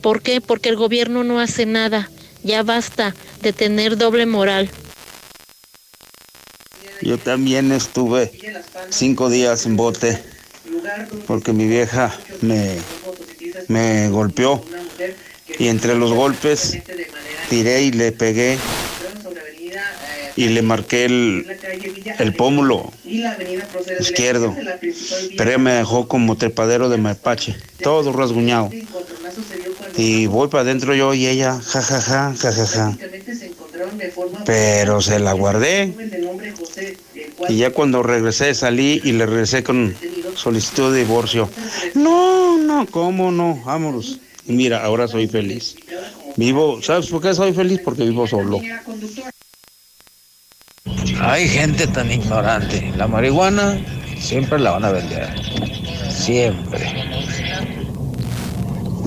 ¿Por 0.00 0.22
qué? 0.22 0.40
Porque 0.40 0.68
el 0.68 0.76
gobierno 0.76 1.24
no 1.24 1.40
hace 1.40 1.66
nada. 1.66 2.08
Ya 2.44 2.62
basta 2.62 3.14
de 3.42 3.52
tener 3.52 3.96
doble 3.96 4.26
moral. 4.26 4.70
Yo 7.00 7.18
también 7.18 7.72
estuve 7.72 8.30
cinco 8.90 9.28
días 9.28 9.66
en 9.66 9.76
bote 9.76 10.31
porque 11.26 11.52
mi 11.52 11.66
vieja 11.66 12.14
me, 12.40 12.78
me 13.68 14.08
golpeó 14.08 14.62
y 15.58 15.68
entre 15.68 15.94
los 15.94 16.12
golpes 16.12 16.78
tiré 17.48 17.82
y 17.82 17.92
le 17.92 18.12
pegué 18.12 18.58
y 20.36 20.48
le 20.48 20.62
marqué 20.62 21.04
el, 21.04 21.46
el 22.18 22.34
pómulo 22.34 22.90
izquierdo, 24.00 24.56
pero 25.36 25.50
ella 25.50 25.58
me 25.58 25.72
dejó 25.72 26.08
como 26.08 26.36
trepadero 26.36 26.88
de 26.88 26.96
mapache, 26.96 27.56
todo 27.82 28.12
rasguñado. 28.12 28.70
Y 29.96 30.26
voy 30.26 30.48
para 30.48 30.62
adentro 30.62 30.94
yo 30.94 31.12
y 31.12 31.26
ella, 31.26 31.60
jajaja, 31.60 32.34
jajaja. 32.38 32.96
Pero 34.46 35.00
se 35.02 35.18
la 35.18 35.32
guardé. 35.32 35.92
Y 37.48 37.58
ya 37.58 37.70
cuando 37.70 38.02
regresé 38.02 38.54
salí 38.54 39.00
y 39.04 39.12
le 39.12 39.26
regresé 39.26 39.62
con 39.62 39.94
solicitud 40.36 40.92
de 40.92 41.00
divorcio. 41.00 41.48
No, 41.94 42.58
no, 42.58 42.86
¿cómo 42.86 43.30
no? 43.30 43.60
Vámonos. 43.64 44.18
Y 44.46 44.52
mira, 44.52 44.84
ahora 44.84 45.08
soy 45.08 45.28
feliz. 45.28 45.76
Vivo, 46.36 46.82
¿sabes 46.82 47.08
por 47.08 47.20
qué 47.20 47.34
soy 47.34 47.52
feliz? 47.52 47.80
Porque 47.84 48.04
vivo 48.04 48.26
solo. 48.26 48.60
Hay 51.20 51.48
gente 51.48 51.86
tan 51.86 52.10
ignorante. 52.10 52.92
La 52.96 53.06
marihuana 53.06 53.78
siempre 54.18 54.58
la 54.58 54.72
van 54.72 54.84
a 54.84 54.92
vender. 54.92 55.28
Siempre. 56.10 56.92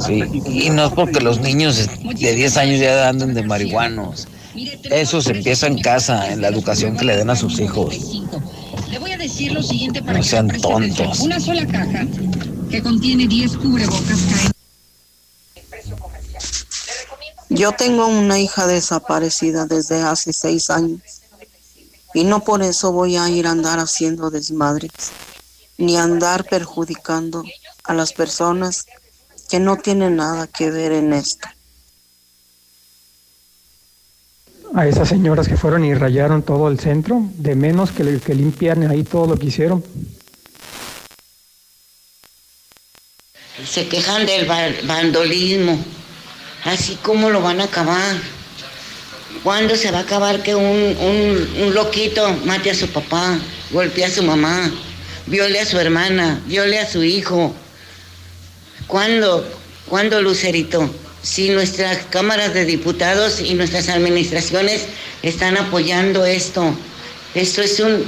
Sí, 0.06 0.24
y 0.46 0.70
no 0.70 0.86
es 0.86 0.94
porque 0.94 1.20
los 1.20 1.40
niños 1.40 1.88
de 2.04 2.36
10 2.36 2.58
años 2.58 2.80
ya 2.80 3.10
anden 3.10 3.34
de 3.34 3.44
marihuanos. 3.44 4.28
Eso 4.84 5.22
se 5.22 5.32
empieza 5.32 5.68
en 5.68 5.80
casa, 5.82 6.32
en 6.32 6.42
la 6.42 6.48
educación 6.48 6.96
que 6.96 7.06
le 7.06 7.18
den 7.18 7.30
a 7.30 7.36
sus 7.36 7.60
hijos. 7.60 8.24
Le 8.96 9.00
voy 9.00 9.12
a 9.12 9.18
decir 9.18 9.52
lo 9.52 9.62
siguiente 9.62 10.02
para 10.02 10.20
no 10.20 10.24
sean 10.24 10.48
tontos. 10.48 11.20
Una 11.20 11.38
sola 11.38 11.68
caja 11.68 12.08
que 12.70 12.82
contiene 12.82 13.28
10 13.28 13.58
cubrebocas 13.58 14.20
Yo 17.50 17.74
tengo 17.74 18.08
una 18.08 18.40
hija 18.40 18.68
desaparecida 18.68 19.66
desde 19.66 20.02
hace 20.02 20.32
seis 20.32 20.70
años 20.70 21.02
y 22.14 22.24
no 22.24 22.46
por 22.46 22.64
eso 22.64 22.94
voy 22.94 23.18
a 23.18 23.28
ir 23.28 23.48
a 23.48 23.52
andar 23.52 23.80
haciendo 23.80 24.32
desmadres 24.32 25.12
ni 25.78 25.98
andar 25.98 26.46
perjudicando 26.46 27.44
a 27.84 27.94
las 27.94 28.14
personas 28.14 28.86
que 29.50 29.60
no 29.60 29.76
tienen 29.76 30.16
nada 30.16 30.48
que 30.48 30.72
ver 30.72 30.94
en 30.94 31.12
esto. 31.12 31.50
A 34.76 34.86
esas 34.88 35.08
señoras 35.08 35.48
que 35.48 35.56
fueron 35.56 35.86
y 35.86 35.94
rayaron 35.94 36.44
todo 36.44 36.68
el 36.68 36.80
centro, 36.80 37.22
de 37.38 37.56
menos 37.56 37.92
que, 37.92 38.20
que 38.20 38.36
limpian 38.36 38.90
ahí 38.90 39.04
todo 39.04 39.26
lo 39.26 39.38
que 39.38 39.48
hicieron. 39.48 39.84
Se 43.66 43.88
quejan 43.88 44.26
del 44.26 44.46
vandolismo, 44.84 45.80
así 46.66 46.98
como 47.02 47.30
lo 47.30 47.42
van 47.42 47.62
a 47.62 47.66
acabar. 47.66 48.18
¿Cuándo 49.44 49.76
se 49.76 49.92
va 49.92 50.00
a 50.00 50.02
acabar 50.02 50.44
que 50.44 50.56
un, 50.56 50.64
un, 50.64 51.64
un 51.64 51.74
loquito 51.74 52.34
mate 52.46 52.72
a 52.72 52.76
su 52.76 52.90
papá, 52.90 53.40
golpee 53.72 54.06
a 54.06 54.10
su 54.10 54.24
mamá, 54.24 54.72
viole 55.26 55.60
a 55.60 55.66
su 55.66 55.80
hermana, 55.80 56.42
viole 56.48 56.80
a 56.80 56.90
su 56.90 57.02
hijo? 57.04 57.56
¿Cuándo? 58.88 59.48
¿Cuándo, 59.88 60.22
Lucerito? 60.22 60.90
Si 61.26 61.50
nuestras 61.50 62.06
cámaras 62.12 62.54
de 62.54 62.66
diputados 62.66 63.42
y 63.42 63.56
nuestras 63.56 63.90
administraciones 63.90 64.86
están 65.24 65.58
apoyando 65.58 66.24
esto. 66.24 66.78
Esto 67.34 67.64
es 67.64 67.80
un 67.80 68.06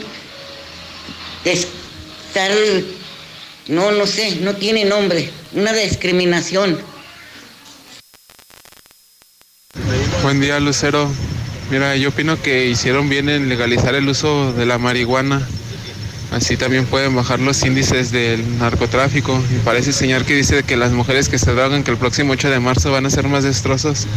no, 3.67 3.91
no 3.91 4.05
sé, 4.05 4.37
no 4.41 4.55
tiene 4.55 4.85
nombre, 4.85 5.31
una 5.53 5.73
discriminación. 5.73 6.77
Buen 10.21 10.39
día, 10.39 10.59
Lucero. 10.59 11.09
Mira, 11.71 11.95
yo 11.95 12.09
opino 12.09 12.41
que 12.41 12.67
hicieron 12.67 13.09
bien 13.09 13.29
en 13.29 13.49
legalizar 13.49 13.95
el 13.95 14.07
uso 14.07 14.53
de 14.53 14.65
la 14.65 14.77
marihuana 14.77 15.47
Así 16.31 16.57
también 16.57 16.85
pueden 16.85 17.15
bajar 17.15 17.39
los 17.39 17.63
índices 17.63 18.11
del 18.11 18.59
narcotráfico. 18.59 19.41
Y 19.55 19.59
parece 19.59 19.93
señor 19.93 20.25
que 20.25 20.35
dice 20.35 20.63
que 20.63 20.75
las 20.75 20.91
mujeres 20.91 21.29
que 21.29 21.39
se 21.39 21.53
drogan, 21.53 21.83
que 21.83 21.91
el 21.91 21.97
próximo 21.97 22.33
8 22.33 22.49
de 22.49 22.59
marzo 22.59 22.91
van 22.91 23.05
a 23.05 23.09
ser 23.09 23.27
más 23.27 23.43
destrozos. 23.43 24.07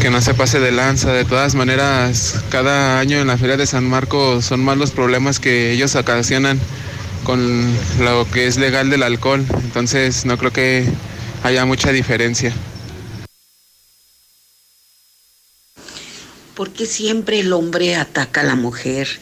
que 0.00 0.10
no 0.10 0.22
se 0.22 0.32
pase 0.32 0.60
de 0.60 0.72
lanza. 0.72 1.12
De 1.12 1.24
todas 1.24 1.54
maneras, 1.54 2.36
cada 2.50 3.00
año 3.00 3.18
en 3.18 3.26
la 3.26 3.36
Feria 3.36 3.56
de 3.56 3.66
San 3.66 3.88
Marcos 3.88 4.44
son 4.44 4.64
más 4.64 4.78
los 4.78 4.92
problemas 4.92 5.40
que 5.40 5.72
ellos 5.72 5.94
ocasionan 5.96 6.58
con 7.24 7.66
lo 8.00 8.28
que 8.30 8.46
es 8.46 8.56
legal 8.56 8.90
del 8.90 9.02
alcohol. 9.02 9.44
Entonces 9.64 10.24
no 10.24 10.38
creo 10.38 10.52
que 10.52 10.86
haya 11.42 11.64
mucha 11.64 11.92
diferencia. 11.92 12.52
¿Por 16.54 16.70
qué 16.70 16.86
siempre 16.86 17.40
el 17.40 17.52
hombre 17.52 17.96
ataca 17.96 18.40
a 18.40 18.44
la 18.44 18.56
mujer? 18.56 19.20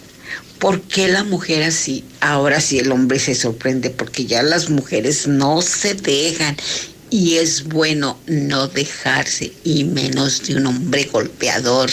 ¿Por 0.58 0.80
qué 0.82 1.08
la 1.08 1.22
mujer 1.22 1.62
así? 1.62 2.04
Ahora 2.20 2.60
sí 2.60 2.78
el 2.78 2.90
hombre 2.90 3.18
se 3.18 3.34
sorprende 3.34 3.90
porque 3.90 4.24
ya 4.26 4.42
las 4.42 4.70
mujeres 4.70 5.26
no 5.26 5.60
se 5.60 5.94
dejan 5.94 6.56
y 7.10 7.36
es 7.36 7.64
bueno 7.64 8.18
no 8.26 8.66
dejarse 8.66 9.52
y 9.64 9.84
menos 9.84 10.42
de 10.46 10.56
un 10.56 10.66
hombre 10.66 11.04
golpeador. 11.04 11.90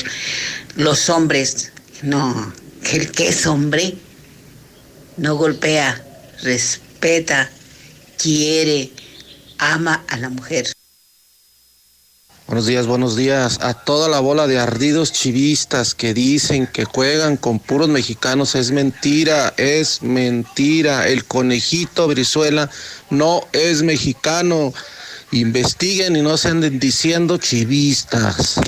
Los 0.75 1.09
hombres, 1.09 1.71
no, 2.01 2.53
el 2.91 3.11
que 3.11 3.29
es 3.29 3.45
hombre 3.45 3.95
no 5.17 5.35
golpea, 5.35 6.03
respeta, 6.41 7.49
quiere, 8.17 8.91
ama 9.57 10.03
a 10.07 10.17
la 10.17 10.29
mujer. 10.29 10.72
Buenos 12.53 12.67
días, 12.67 12.85
buenos 12.85 13.15
días. 13.15 13.57
A 13.61 13.73
toda 13.73 14.07
la 14.07 14.19
bola 14.19 14.45
de 14.45 14.59
ardidos 14.59 15.11
chivistas 15.11 15.95
que 15.95 16.13
dicen 16.13 16.67
que 16.67 16.85
juegan 16.85 17.35
con 17.35 17.57
puros 17.57 17.89
mexicanos 17.89 18.53
es 18.53 18.69
mentira, 18.69 19.55
es 19.57 20.03
mentira. 20.03 21.07
El 21.07 21.25
conejito 21.25 22.07
Brizuela 22.07 22.69
no 23.09 23.41
es 23.53 23.81
mexicano. 23.81 24.71
Investiguen 25.31 26.15
y 26.15 26.21
no 26.21 26.37
se 26.37 26.49
anden 26.49 26.79
diciendo 26.79 27.39
chivistas. 27.39 28.59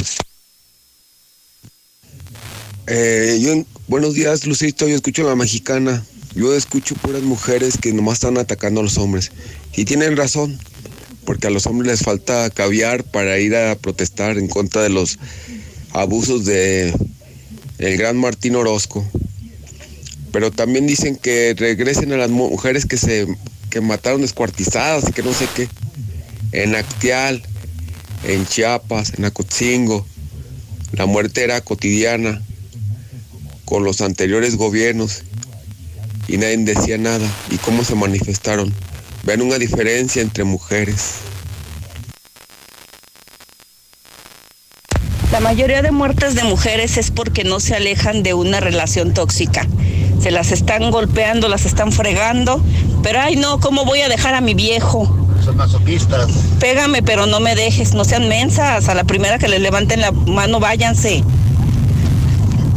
Eh, 2.88 3.66
buenos 3.88 4.16
días, 4.16 4.48
Lucito. 4.48 4.88
Yo 4.88 4.95
escucho 4.95 5.28
a 5.28 5.30
la 5.30 5.36
mexicana. 5.36 6.03
Yo 6.34 6.56
escucho 6.56 6.95
puras 6.95 7.22
mujeres 7.22 7.78
que 7.80 7.94
nomás 7.94 8.16
están 8.16 8.40
atacando 8.40 8.80
a 8.80 8.84
los 8.84 8.98
hombres. 8.98 9.32
Y 9.76 9.86
tienen 9.86 10.18
razón, 10.18 10.60
porque 11.26 11.47
a 11.47 11.49
los 11.49 11.65
hombres 11.65 11.91
les 11.91 12.02
falta 12.02 12.49
caviar 12.49 13.03
para 13.03 13.39
ir 13.39 13.56
a 13.56 13.76
protestar 13.76 14.38
en 14.38 14.47
contra 14.47 14.81
de 14.81 14.89
los 14.89 15.19
abusos 15.91 16.45
de 16.45 16.93
el 17.77 17.97
gran 17.97 18.18
Martín 18.18 18.56
Orozco. 18.56 19.06
Pero 20.31 20.52
también 20.52 20.85
dicen 20.88 21.15
que 21.15 21.56
regresen 21.57 22.11
a 22.14 22.18
las 22.18 22.30
mujeres 22.30 22.85
que 22.85 22.97
se 22.97 23.27
que 23.69 23.81
mataron 23.81 24.22
descuartizadas 24.22 25.10
y 25.10 25.11
que 25.11 25.23
no 25.23 25.34
sé 25.34 25.47
qué. 25.53 25.68
En 26.53 26.76
Actial, 26.76 27.41
en 28.23 28.45
Chiapas, 28.45 29.14
en 29.18 29.26
Acotzingo. 29.26 30.06
La 30.93 31.06
muerte 31.06 31.43
era 31.43 31.60
cotidiana 31.60 32.41
con 33.65 33.84
los 33.84 33.99
anteriores 33.99 34.56
gobiernos 34.56 35.23
y 36.27 36.38
nadie 36.38 36.57
decía 36.57 36.97
nada. 36.97 37.30
¿Y 37.52 37.57
cómo 37.57 37.84
se 37.84 37.95
manifestaron? 37.95 38.73
Vean 39.26 39.41
una 39.41 39.57
diferencia 39.57 40.22
entre 40.22 40.43
mujeres. 40.43 41.15
La 45.31 45.39
mayoría 45.39 45.81
de 45.81 45.89
muertes 45.89 46.35
de 46.35 46.43
mujeres 46.43 46.97
es 46.97 47.10
porque 47.10 47.43
no 47.43 47.60
se 47.60 47.76
alejan 47.76 48.22
de 48.22 48.35
una 48.35 48.60
relación 48.60 49.15
tóxica. 49.15 49.68
Se 50.22 50.30
las 50.30 50.52
están 50.52 50.91
golpeando, 50.91 51.49
las 51.49 51.65
están 51.65 51.91
fregando, 51.91 52.64
pero 53.02 53.19
ay 53.19 53.35
no, 53.35 53.60
¿cómo 53.60 53.84
voy 53.84 54.02
a 54.02 54.10
dejar 54.10 54.35
a 54.35 54.41
mi 54.41 54.53
viejo? 54.53 55.27
Son 55.43 55.57
masoquistas. 55.57 56.30
Pégame, 56.60 57.02
pero 57.02 57.26
no 57.26 57.39
me 57.39 57.56
dejes, 57.56 57.95
no 57.95 58.06
sean 58.06 58.27
mensas. 58.27 58.89
A 58.89 58.93
la 58.93 59.06
primera 59.06 59.39
que 59.39 59.47
le 59.47 59.57
levanten 59.57 60.02
la 60.02 60.11
mano, 60.11 60.60
váyanse. 60.60 61.23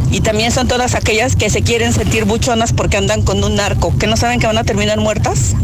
Y 0.09 0.21
también 0.21 0.51
son 0.51 0.67
todas 0.67 0.95
aquellas 0.95 1.35
que 1.35 1.51
se 1.51 1.61
quieren 1.61 1.93
sentir 1.93 2.25
buchonas 2.25 2.73
porque 2.73 2.97
andan 2.97 3.21
con 3.21 3.43
un 3.43 3.55
narco, 3.55 3.95
que 3.99 4.07
no 4.07 4.17
saben 4.17 4.39
que 4.39 4.47
van 4.47 4.57
a 4.57 4.63
terminar 4.63 4.99
muertas. 4.99 5.55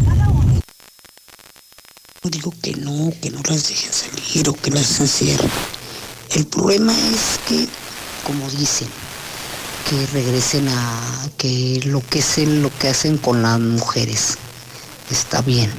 Digo 2.29 2.51
que 2.61 2.75
no, 2.75 3.13
que 3.21 3.29
no 3.29 3.39
las 3.47 3.67
dejen 3.67 3.93
salir 3.93 4.49
o 4.49 4.53
que 4.53 4.71
las 4.71 4.99
encierren. 4.99 5.51
El 6.31 6.47
problema 6.47 6.91
es 6.91 7.39
que, 7.47 7.67
como 8.25 8.49
dicen, 8.49 8.87
que 9.87 10.07
regresen 10.07 10.67
a 10.67 11.29
que 11.37 11.81
lo 11.85 12.01
que 12.01 12.19
hacen, 12.19 12.63
lo 12.63 12.75
que 12.79 12.89
hacen 12.89 13.19
con 13.19 13.43
las 13.43 13.59
mujeres 13.59 14.37
está 15.11 15.41
bien. 15.41 15.71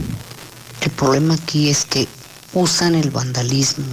El 0.82 0.90
problema 0.92 1.34
aquí 1.34 1.68
es 1.68 1.84
que 1.84 2.06
usan 2.52 2.94
el 2.94 3.10
vandalismo. 3.10 3.84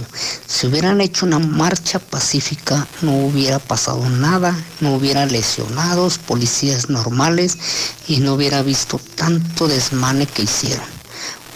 Si 0.46 0.68
hubieran 0.68 1.00
hecho 1.00 1.26
una 1.26 1.40
marcha 1.40 1.98
pacífica 1.98 2.86
no 3.02 3.16
hubiera 3.26 3.58
pasado 3.58 4.08
nada, 4.08 4.56
no 4.80 4.94
hubiera 4.94 5.26
lesionados, 5.26 6.18
policías 6.18 6.88
normales 6.88 7.58
y 8.06 8.18
no 8.18 8.34
hubiera 8.34 8.62
visto 8.62 9.00
tanto 9.16 9.66
desmane 9.66 10.26
que 10.26 10.42
hicieron. 10.42 10.86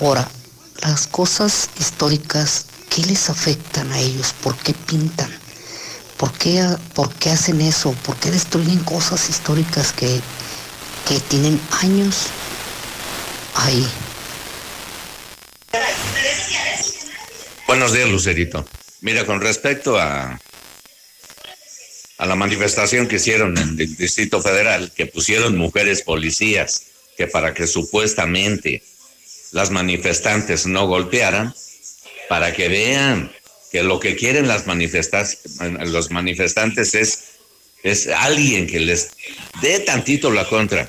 Ahora, 0.00 0.28
las 0.82 1.06
cosas 1.06 1.70
históricas, 1.78 2.66
¿qué 2.88 3.02
les 3.02 3.30
afectan 3.30 3.90
a 3.92 4.00
ellos? 4.00 4.34
¿Por 4.42 4.56
qué 4.56 4.74
pintan? 4.74 5.30
¿Por 6.16 6.32
qué, 6.32 6.64
por 6.94 7.12
qué 7.14 7.30
hacen 7.30 7.60
eso? 7.60 7.92
¿Por 8.04 8.16
qué 8.16 8.30
destruyen 8.30 8.82
cosas 8.84 9.28
históricas 9.28 9.92
que, 9.92 10.20
que 11.08 11.20
tienen 11.28 11.60
años 11.82 12.26
ahí? 13.54 13.86
Buenos 17.66 17.92
días, 17.92 18.08
Lucerito. 18.08 18.66
Mira, 19.00 19.26
con 19.26 19.40
respecto 19.40 19.98
a, 19.98 20.40
a 22.18 22.26
la 22.26 22.34
manifestación 22.34 23.06
que 23.06 23.16
hicieron 23.16 23.56
en 23.58 23.78
el 23.78 23.96
Distrito 23.96 24.40
Federal, 24.40 24.90
que 24.96 25.06
pusieron 25.06 25.56
mujeres 25.56 26.02
policías, 26.02 26.82
que 27.16 27.26
para 27.26 27.52
que 27.54 27.66
supuestamente 27.66 28.82
las 29.52 29.70
manifestantes 29.70 30.66
no 30.66 30.86
golpearan, 30.86 31.54
para 32.28 32.52
que 32.52 32.68
vean 32.68 33.32
que 33.70 33.82
lo 33.82 34.00
que 34.00 34.16
quieren 34.16 34.48
las 34.48 34.66
los 34.66 36.10
manifestantes 36.10 36.94
es, 36.94 37.18
es 37.82 38.08
alguien 38.08 38.66
que 38.66 38.80
les 38.80 39.10
dé 39.60 39.80
tantito 39.80 40.30
la 40.30 40.46
contra. 40.48 40.86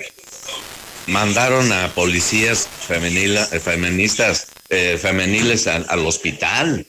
Mandaron 1.08 1.72
a 1.72 1.94
policías 1.94 2.68
feministas 2.88 4.48
eh, 4.70 4.98
femeniles 5.02 5.68
al, 5.68 6.06
hospital. 6.06 6.86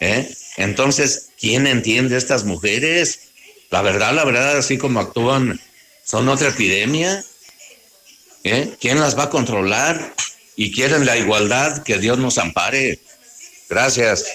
¿eh? 0.00 0.34
Entonces, 0.56 1.28
¿quién 1.38 1.66
entiende 1.66 2.16
estas 2.16 2.44
mujeres? 2.44 3.28
La 3.70 3.82
verdad, 3.82 4.14
la 4.14 4.24
verdad, 4.24 4.56
así 4.56 4.78
como 4.78 5.00
actúan, 5.00 5.60
son 6.04 6.28
otra 6.28 6.48
epidemia. 6.48 7.22
¿eh? 8.44 8.74
¿Quién 8.80 9.00
las 9.00 9.18
va 9.18 9.24
a 9.24 9.30
controlar? 9.30 10.14
Y 10.56 10.72
quieren 10.72 11.06
la 11.06 11.16
igualdad, 11.16 11.82
que 11.82 11.98
Dios 11.98 12.18
nos 12.18 12.38
ampare. 12.38 13.00
Gracias. 13.68 14.26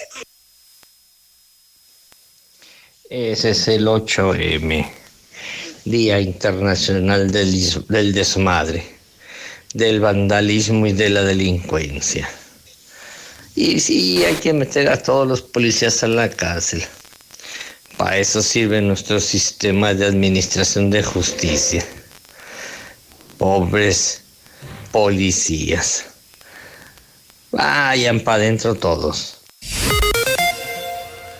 Ese 3.08 3.50
es 3.50 3.68
el 3.68 3.86
8M, 3.86 4.90
Día 5.84 6.20
Internacional 6.20 7.30
del, 7.30 7.86
del 7.88 8.12
Desmadre, 8.12 8.84
del 9.72 10.00
Vandalismo 10.00 10.86
y 10.86 10.92
de 10.92 11.08
la 11.08 11.22
Delincuencia. 11.22 12.28
Y 13.54 13.80
sí, 13.80 14.24
hay 14.24 14.34
que 14.34 14.52
meter 14.52 14.88
a 14.88 15.02
todos 15.02 15.26
los 15.26 15.40
policías 15.40 16.02
a 16.02 16.08
la 16.08 16.28
cárcel. 16.28 16.84
Para 17.96 18.18
eso 18.18 18.42
sirve 18.42 18.80
nuestro 18.80 19.20
sistema 19.20 19.94
de 19.94 20.06
administración 20.06 20.90
de 20.90 21.02
justicia. 21.02 21.84
Pobres 23.38 24.22
policías. 24.90 26.06
Vayan 27.50 28.20
para 28.20 28.42
adentro 28.42 28.74
todos. 28.74 29.38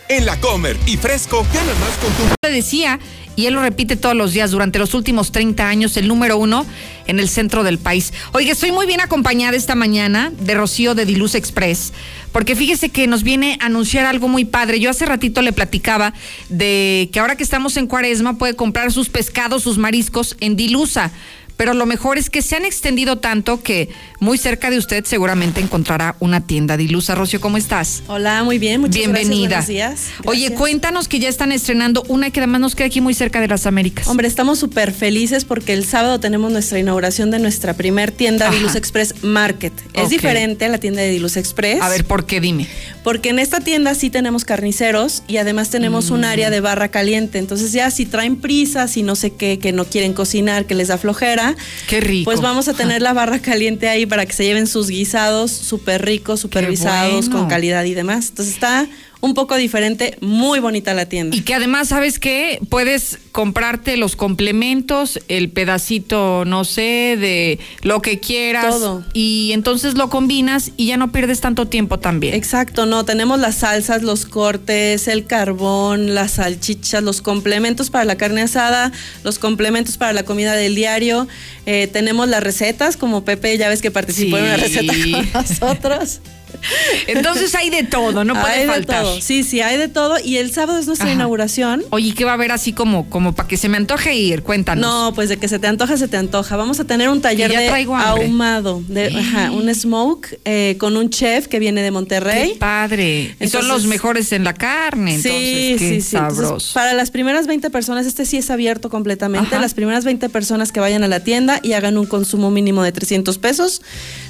En 0.08 0.24
la 0.24 0.40
Comer 0.40 0.76
y 0.86 0.96
Fresco 0.96 1.46
gana 1.52 1.74
más 1.74 1.96
con 1.98 2.12
tu... 2.14 2.34
Le 2.42 2.50
decía 2.50 2.98
y 3.38 3.46
él 3.46 3.54
lo 3.54 3.62
repite 3.62 3.94
todos 3.94 4.16
los 4.16 4.32
días 4.32 4.50
durante 4.50 4.80
los 4.80 4.94
últimos 4.94 5.30
30 5.30 5.68
años, 5.68 5.96
el 5.96 6.08
número 6.08 6.38
uno 6.38 6.66
en 7.06 7.20
el 7.20 7.28
centro 7.28 7.62
del 7.62 7.78
país. 7.78 8.12
Oiga, 8.32 8.50
estoy 8.50 8.72
muy 8.72 8.84
bien 8.84 9.00
acompañada 9.00 9.56
esta 9.56 9.76
mañana 9.76 10.32
de 10.40 10.54
Rocío 10.54 10.96
de 10.96 11.06
Diluz 11.06 11.36
Express, 11.36 11.92
porque 12.32 12.56
fíjese 12.56 12.88
que 12.88 13.06
nos 13.06 13.22
viene 13.22 13.56
a 13.60 13.66
anunciar 13.66 14.06
algo 14.06 14.26
muy 14.26 14.44
padre. 14.44 14.80
Yo 14.80 14.90
hace 14.90 15.06
ratito 15.06 15.40
le 15.40 15.52
platicaba 15.52 16.14
de 16.48 17.10
que 17.12 17.20
ahora 17.20 17.36
que 17.36 17.44
estamos 17.44 17.76
en 17.76 17.86
Cuaresma 17.86 18.38
puede 18.38 18.56
comprar 18.56 18.90
sus 18.90 19.08
pescados, 19.08 19.62
sus 19.62 19.78
mariscos 19.78 20.36
en 20.40 20.56
Dilusa 20.56 21.12
pero 21.58 21.74
lo 21.74 21.84
mejor 21.84 22.16
es 22.16 22.30
que 22.30 22.40
se 22.40 22.56
han 22.56 22.64
extendido 22.64 23.16
tanto 23.18 23.62
que 23.62 23.90
muy 24.20 24.38
cerca 24.38 24.70
de 24.70 24.78
usted 24.78 25.04
seguramente 25.04 25.60
encontrará 25.60 26.16
una 26.20 26.40
tienda. 26.46 26.76
Dilusa 26.78 27.14
Rocio, 27.14 27.40
¿cómo 27.40 27.58
estás? 27.58 28.02
Hola, 28.06 28.42
muy 28.44 28.58
bien, 28.58 28.80
muchas 28.80 28.94
Bienvenida. 28.96 29.48
gracias. 29.56 29.68
Días. 29.68 30.00
Oye, 30.24 30.54
cuéntanos 30.54 31.08
que 31.08 31.18
ya 31.18 31.28
están 31.28 31.52
estrenando 31.52 32.02
una 32.08 32.30
que 32.30 32.40
además 32.40 32.60
nos 32.62 32.74
queda 32.74 32.86
aquí 32.86 33.00
muy 33.02 33.12
cerca 33.12 33.40
de 33.40 33.48
las 33.48 33.66
Américas. 33.66 34.06
Hombre, 34.06 34.26
estamos 34.28 34.58
súper 34.58 34.92
felices 34.92 35.44
porque 35.44 35.72
el 35.74 35.84
sábado 35.84 36.20
tenemos 36.20 36.50
nuestra 36.50 36.78
inauguración 36.78 37.30
de 37.30 37.38
nuestra 37.40 37.74
primer 37.74 38.12
tienda 38.12 38.46
Ajá. 38.46 38.54
Diluz 38.56 38.74
Express 38.76 39.22
Market. 39.22 39.72
Es 39.94 40.08
diferente 40.10 40.64
a 40.64 40.68
la 40.68 40.78
tienda 40.78 41.02
de 41.02 41.10
Diluz 41.10 41.36
Express. 41.36 41.82
A 41.82 41.88
ver, 41.88 42.04
¿por 42.04 42.24
qué? 42.24 42.40
Dime. 42.40 42.66
Porque 43.02 43.30
en 43.30 43.38
esta 43.40 43.58
tienda 43.60 43.94
sí 43.96 44.10
tenemos 44.10 44.44
carniceros 44.44 45.22
y 45.26 45.38
además 45.38 45.70
tenemos 45.70 46.10
un 46.10 46.20
Mm. 46.20 46.24
área 46.24 46.50
de 46.50 46.60
barra 46.60 46.88
caliente. 46.88 47.38
Entonces 47.38 47.72
ya 47.72 47.90
si 47.90 48.06
traen 48.06 48.36
prisa, 48.36 48.86
si 48.86 49.02
no 49.02 49.16
sé 49.16 49.30
qué, 49.34 49.58
que 49.58 49.72
no 49.72 49.84
quieren 49.86 50.12
cocinar, 50.12 50.66
que 50.66 50.74
les 50.76 50.88
da 50.88 50.98
flojera, 50.98 51.47
Qué 51.86 52.00
rico. 52.00 52.24
pues 52.24 52.40
vamos 52.40 52.68
a 52.68 52.74
tener 52.74 53.02
la 53.02 53.12
barra 53.12 53.40
caliente 53.40 53.88
ahí 53.88 54.06
para 54.06 54.26
que 54.26 54.32
se 54.32 54.44
lleven 54.44 54.66
sus 54.66 54.88
guisados 54.88 55.50
súper 55.50 56.04
ricos, 56.04 56.40
supervisados, 56.40 57.26
bueno. 57.26 57.40
con 57.40 57.48
calidad 57.48 57.84
y 57.84 57.94
demás. 57.94 58.28
Entonces 58.28 58.54
está 58.54 58.86
un 59.20 59.34
poco 59.34 59.56
diferente, 59.56 60.16
muy 60.20 60.60
bonita 60.60 60.94
la 60.94 61.06
tienda. 61.06 61.36
Y 61.36 61.40
que 61.40 61.54
además, 61.54 61.88
¿sabes 61.88 62.18
qué? 62.20 62.60
Puedes 62.68 63.18
comprarte 63.32 63.96
los 63.96 64.14
complementos, 64.14 65.18
el 65.28 65.50
pedacito, 65.50 66.44
no 66.44 66.64
sé, 66.64 67.16
de 67.18 67.58
lo 67.82 68.00
que 68.00 68.20
quieras. 68.20 68.66
Todo. 68.66 69.04
Y 69.14 69.50
entonces 69.52 69.94
lo 69.94 70.08
combinas 70.08 70.70
y 70.76 70.86
ya 70.86 70.96
no 70.96 71.10
pierdes 71.10 71.40
tanto 71.40 71.66
tiempo 71.66 71.98
también. 71.98 72.34
Exacto, 72.34 72.86
no, 72.86 73.04
tenemos 73.04 73.40
las 73.40 73.56
salsas, 73.56 74.02
los 74.02 74.24
cortes, 74.24 75.08
el 75.08 75.26
carbón, 75.26 76.14
las 76.14 76.32
salchichas, 76.32 77.02
los 77.02 77.20
complementos 77.20 77.90
para 77.90 78.04
la 78.04 78.16
carne 78.16 78.42
asada, 78.42 78.92
los 79.24 79.40
complementos 79.40 79.96
para 79.96 80.12
la 80.12 80.22
comida 80.22 80.54
del 80.54 80.76
diario. 80.76 81.26
Eh, 81.66 81.88
tenemos 81.92 82.28
las 82.28 82.42
recetas, 82.42 82.96
como 82.96 83.24
Pepe, 83.24 83.58
ya 83.58 83.68
ves 83.68 83.82
que 83.82 83.90
participó 83.90 84.38
en 84.38 84.44
una 84.44 84.56
receta 84.56 84.92
con 85.12 85.32
nosotros. 85.32 86.20
Entonces 87.06 87.54
hay 87.54 87.70
de 87.70 87.84
todo, 87.84 88.24
no 88.24 88.34
puede 88.34 88.60
hay 88.62 88.66
faltar. 88.66 89.04
de 89.04 89.10
todo, 89.10 89.20
sí, 89.20 89.42
sí, 89.44 89.60
hay 89.60 89.76
de 89.76 89.88
todo. 89.88 90.16
Y 90.22 90.36
el 90.36 90.52
sábado 90.52 90.78
es 90.78 90.86
nuestra 90.86 91.06
Ajá. 91.06 91.14
inauguración. 91.14 91.84
Oye, 91.90 92.14
¿qué 92.14 92.24
va 92.24 92.32
a 92.32 92.34
haber 92.34 92.52
así 92.52 92.72
como, 92.72 93.08
como 93.08 93.34
para 93.34 93.48
que 93.48 93.56
se 93.56 93.68
me 93.68 93.76
antoje 93.76 94.14
ir? 94.14 94.42
Cuéntanos. 94.42 94.82
No, 94.82 95.12
pues 95.14 95.28
de 95.28 95.36
que 95.38 95.48
se 95.48 95.58
te 95.58 95.66
antoja, 95.66 95.96
se 95.96 96.08
te 96.08 96.16
antoja. 96.16 96.56
Vamos 96.56 96.80
a 96.80 96.84
tener 96.84 97.08
un 97.08 97.20
taller 97.20 97.50
de 97.50 97.68
ahumado, 97.68 98.82
de, 98.88 99.06
ajá, 99.08 99.50
un 99.50 99.72
smoke 99.74 100.38
eh, 100.44 100.76
con 100.78 100.96
un 100.96 101.10
chef 101.10 101.46
que 101.48 101.58
viene 101.58 101.82
de 101.82 101.90
Monterrey. 101.90 102.52
Qué 102.52 102.58
padre. 102.58 103.36
y 103.40 103.48
son 103.48 103.68
los 103.68 103.86
mejores 103.86 104.32
en 104.32 104.44
la 104.44 104.54
carne, 104.54 105.14
entonces 105.14 105.40
sí, 105.40 105.76
qué 105.78 105.78
sí, 105.78 106.00
sí. 106.00 106.16
Entonces, 106.16 106.72
para 106.72 106.94
las 106.94 107.10
primeras 107.10 107.46
20 107.46 107.70
personas, 107.70 108.06
este 108.06 108.24
sí 108.26 108.36
es 108.38 108.50
abierto 108.50 108.90
completamente. 108.90 109.54
Ajá. 109.54 109.60
Las 109.60 109.74
primeras 109.74 110.04
20 110.04 110.28
personas 110.28 110.72
que 110.72 110.80
vayan 110.80 111.04
a 111.04 111.08
la 111.08 111.20
tienda 111.20 111.60
y 111.62 111.72
hagan 111.72 111.98
un 111.98 112.06
consumo 112.06 112.50
mínimo 112.50 112.82
de 112.82 112.92
300 112.92 113.38
pesos, 113.38 113.82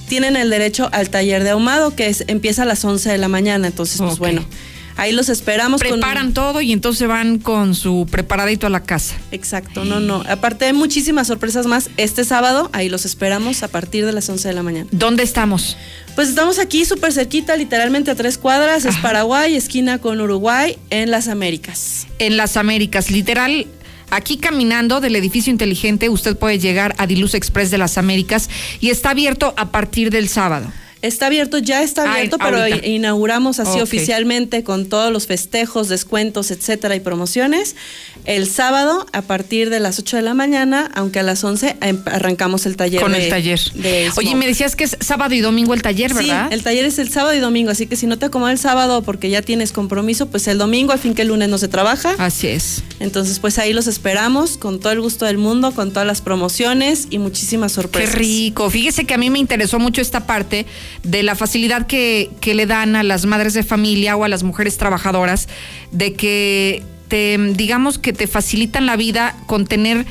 tienen 0.08 0.36
el 0.36 0.50
derecho 0.50 0.88
al 0.92 1.10
taller 1.10 1.44
de 1.44 1.50
ahumado 1.50 1.94
que 1.94 2.08
es, 2.08 2.24
empieza 2.26 2.62
a 2.62 2.66
las 2.66 2.84
11 2.84 3.10
de 3.10 3.18
la 3.18 3.28
mañana. 3.28 3.66
Entonces, 3.68 3.98
pues 4.00 4.18
bueno, 4.18 4.44
ahí 4.96 5.12
los 5.12 5.28
esperamos. 5.28 5.80
con- 5.82 5.90
Preparan 5.92 6.32
todo 6.34 6.60
y 6.60 6.72
entonces 6.72 7.06
van 7.06 7.38
con 7.38 7.74
su 7.74 8.06
preparadito 8.10 8.66
a 8.66 8.70
la 8.70 8.82
casa. 8.82 9.14
Exacto, 9.30 9.84
no, 9.84 10.00
no. 10.00 10.24
Aparte 10.28 10.64
hay 10.64 10.72
muchísimas 10.72 11.26
sorpresas 11.28 11.66
más 11.66 11.90
este 11.96 12.24
sábado. 12.24 12.70
Ahí 12.72 12.88
los 12.88 13.04
esperamos 13.04 13.62
a 13.62 13.68
partir 13.68 14.04
de 14.06 14.12
las 14.12 14.28
11 14.28 14.48
de 14.48 14.54
la 14.54 14.62
mañana. 14.62 14.88
¿Dónde 14.90 15.22
estamos? 15.22 15.76
Pues 16.16 16.28
estamos 16.30 16.58
aquí 16.58 16.84
súper 16.84 17.12
cerquita, 17.12 17.54
literalmente 17.56 18.10
a 18.10 18.16
tres 18.16 18.38
cuadras. 18.38 18.84
Es 18.84 18.96
Paraguay, 18.96 19.54
esquina 19.54 19.98
con 19.98 20.20
Uruguay, 20.20 20.76
en 20.90 21.12
las 21.12 21.28
Américas. 21.28 22.08
En 22.18 22.36
las 22.36 22.56
Américas, 22.56 23.10
literal. 23.12 23.66
Aquí 24.10 24.38
caminando 24.38 25.00
del 25.00 25.16
edificio 25.16 25.50
inteligente, 25.50 26.08
usted 26.08 26.36
puede 26.36 26.58
llegar 26.58 26.94
a 26.98 27.06
Diluz 27.06 27.34
Express 27.34 27.70
de 27.70 27.78
las 27.78 27.98
Américas 27.98 28.48
y 28.80 28.90
está 28.90 29.10
abierto 29.10 29.52
a 29.56 29.70
partir 29.70 30.10
del 30.10 30.28
sábado. 30.28 30.72
Está 31.00 31.26
abierto, 31.26 31.58
ya 31.58 31.82
está 31.82 32.02
Ah, 32.02 32.14
abierto, 32.14 32.38
pero 32.38 32.58
ahorita. 32.58 32.86
inauguramos 32.86 33.60
así 33.60 33.80
oficialmente 33.80 34.64
con 34.64 34.86
todos 34.88 35.12
los 35.12 35.26
festejos, 35.28 35.88
descuentos, 35.88 36.50
etcétera 36.50 36.96
y 36.96 37.00
promociones. 37.00 37.76
El 38.24 38.48
sábado 38.48 39.06
a 39.12 39.22
partir 39.22 39.70
de 39.70 39.78
las 39.80 39.98
8 40.00 40.16
de 40.16 40.22
la 40.22 40.34
mañana, 40.34 40.90
aunque 40.94 41.20
a 41.20 41.22
las 41.22 41.44
11 41.44 41.76
em- 41.80 42.02
arrancamos 42.06 42.66
el 42.66 42.76
taller. 42.76 43.00
Con 43.00 43.12
de- 43.12 43.24
el 43.24 43.28
taller. 43.30 43.60
de 43.74 44.10
Oye, 44.16 44.34
me 44.34 44.46
decías 44.46 44.74
que 44.76 44.84
es 44.84 44.96
sábado 45.00 45.34
y 45.34 45.40
domingo 45.40 45.72
el 45.72 45.82
taller, 45.82 46.12
¿verdad? 46.14 46.48
Sí, 46.48 46.54
el 46.54 46.62
taller 46.64 46.84
es 46.84 46.98
el 46.98 47.10
sábado 47.10 47.34
y 47.34 47.38
domingo, 47.38 47.70
así 47.70 47.86
que 47.86 47.94
si 47.96 48.06
no 48.06 48.18
te 48.18 48.26
acomoda 48.26 48.50
el 48.52 48.58
sábado 48.58 49.02
porque 49.02 49.30
ya 49.30 49.40
tienes 49.42 49.72
compromiso, 49.72 50.26
pues 50.28 50.48
el 50.48 50.58
domingo, 50.58 50.92
al 50.92 50.98
fin 50.98 51.14
que 51.14 51.22
el 51.22 51.28
lunes 51.28 51.48
no 51.48 51.58
se 51.58 51.68
trabaja. 51.68 52.14
Así 52.18 52.48
es. 52.48 52.82
Entonces, 53.00 53.38
pues 53.38 53.58
ahí 53.58 53.72
los 53.72 53.86
esperamos 53.86 54.58
con 54.58 54.80
todo 54.80 54.92
el 54.92 55.00
gusto 55.00 55.24
del 55.26 55.38
mundo, 55.38 55.70
con 55.72 55.90
todas 55.92 56.06
las 56.06 56.20
promociones 56.20 57.06
y 57.10 57.18
muchísimas 57.18 57.72
Qué 57.72 57.76
sorpresas. 57.76 58.14
rico. 58.16 58.68
Fíjese 58.68 59.04
que 59.04 59.14
a 59.14 59.18
mí 59.18 59.30
me 59.30 59.38
interesó 59.38 59.78
mucho 59.78 60.00
esta 60.00 60.26
parte 60.26 60.66
de 61.02 61.22
la 61.22 61.34
facilidad 61.34 61.86
que, 61.86 62.30
que 62.40 62.54
le 62.54 62.66
dan 62.66 62.96
a 62.96 63.02
las 63.02 63.26
madres 63.26 63.54
de 63.54 63.62
familia 63.62 64.16
o 64.16 64.24
a 64.24 64.28
las 64.28 64.42
mujeres 64.42 64.76
trabajadoras 64.76 65.48
de 65.92 66.14
que 66.14 66.82
te, 67.08 67.36
digamos 67.54 67.98
que 67.98 68.12
te 68.12 68.26
facilitan 68.26 68.86
la 68.86 68.96
vida 68.96 69.34
con 69.46 69.66
tener 69.66 70.06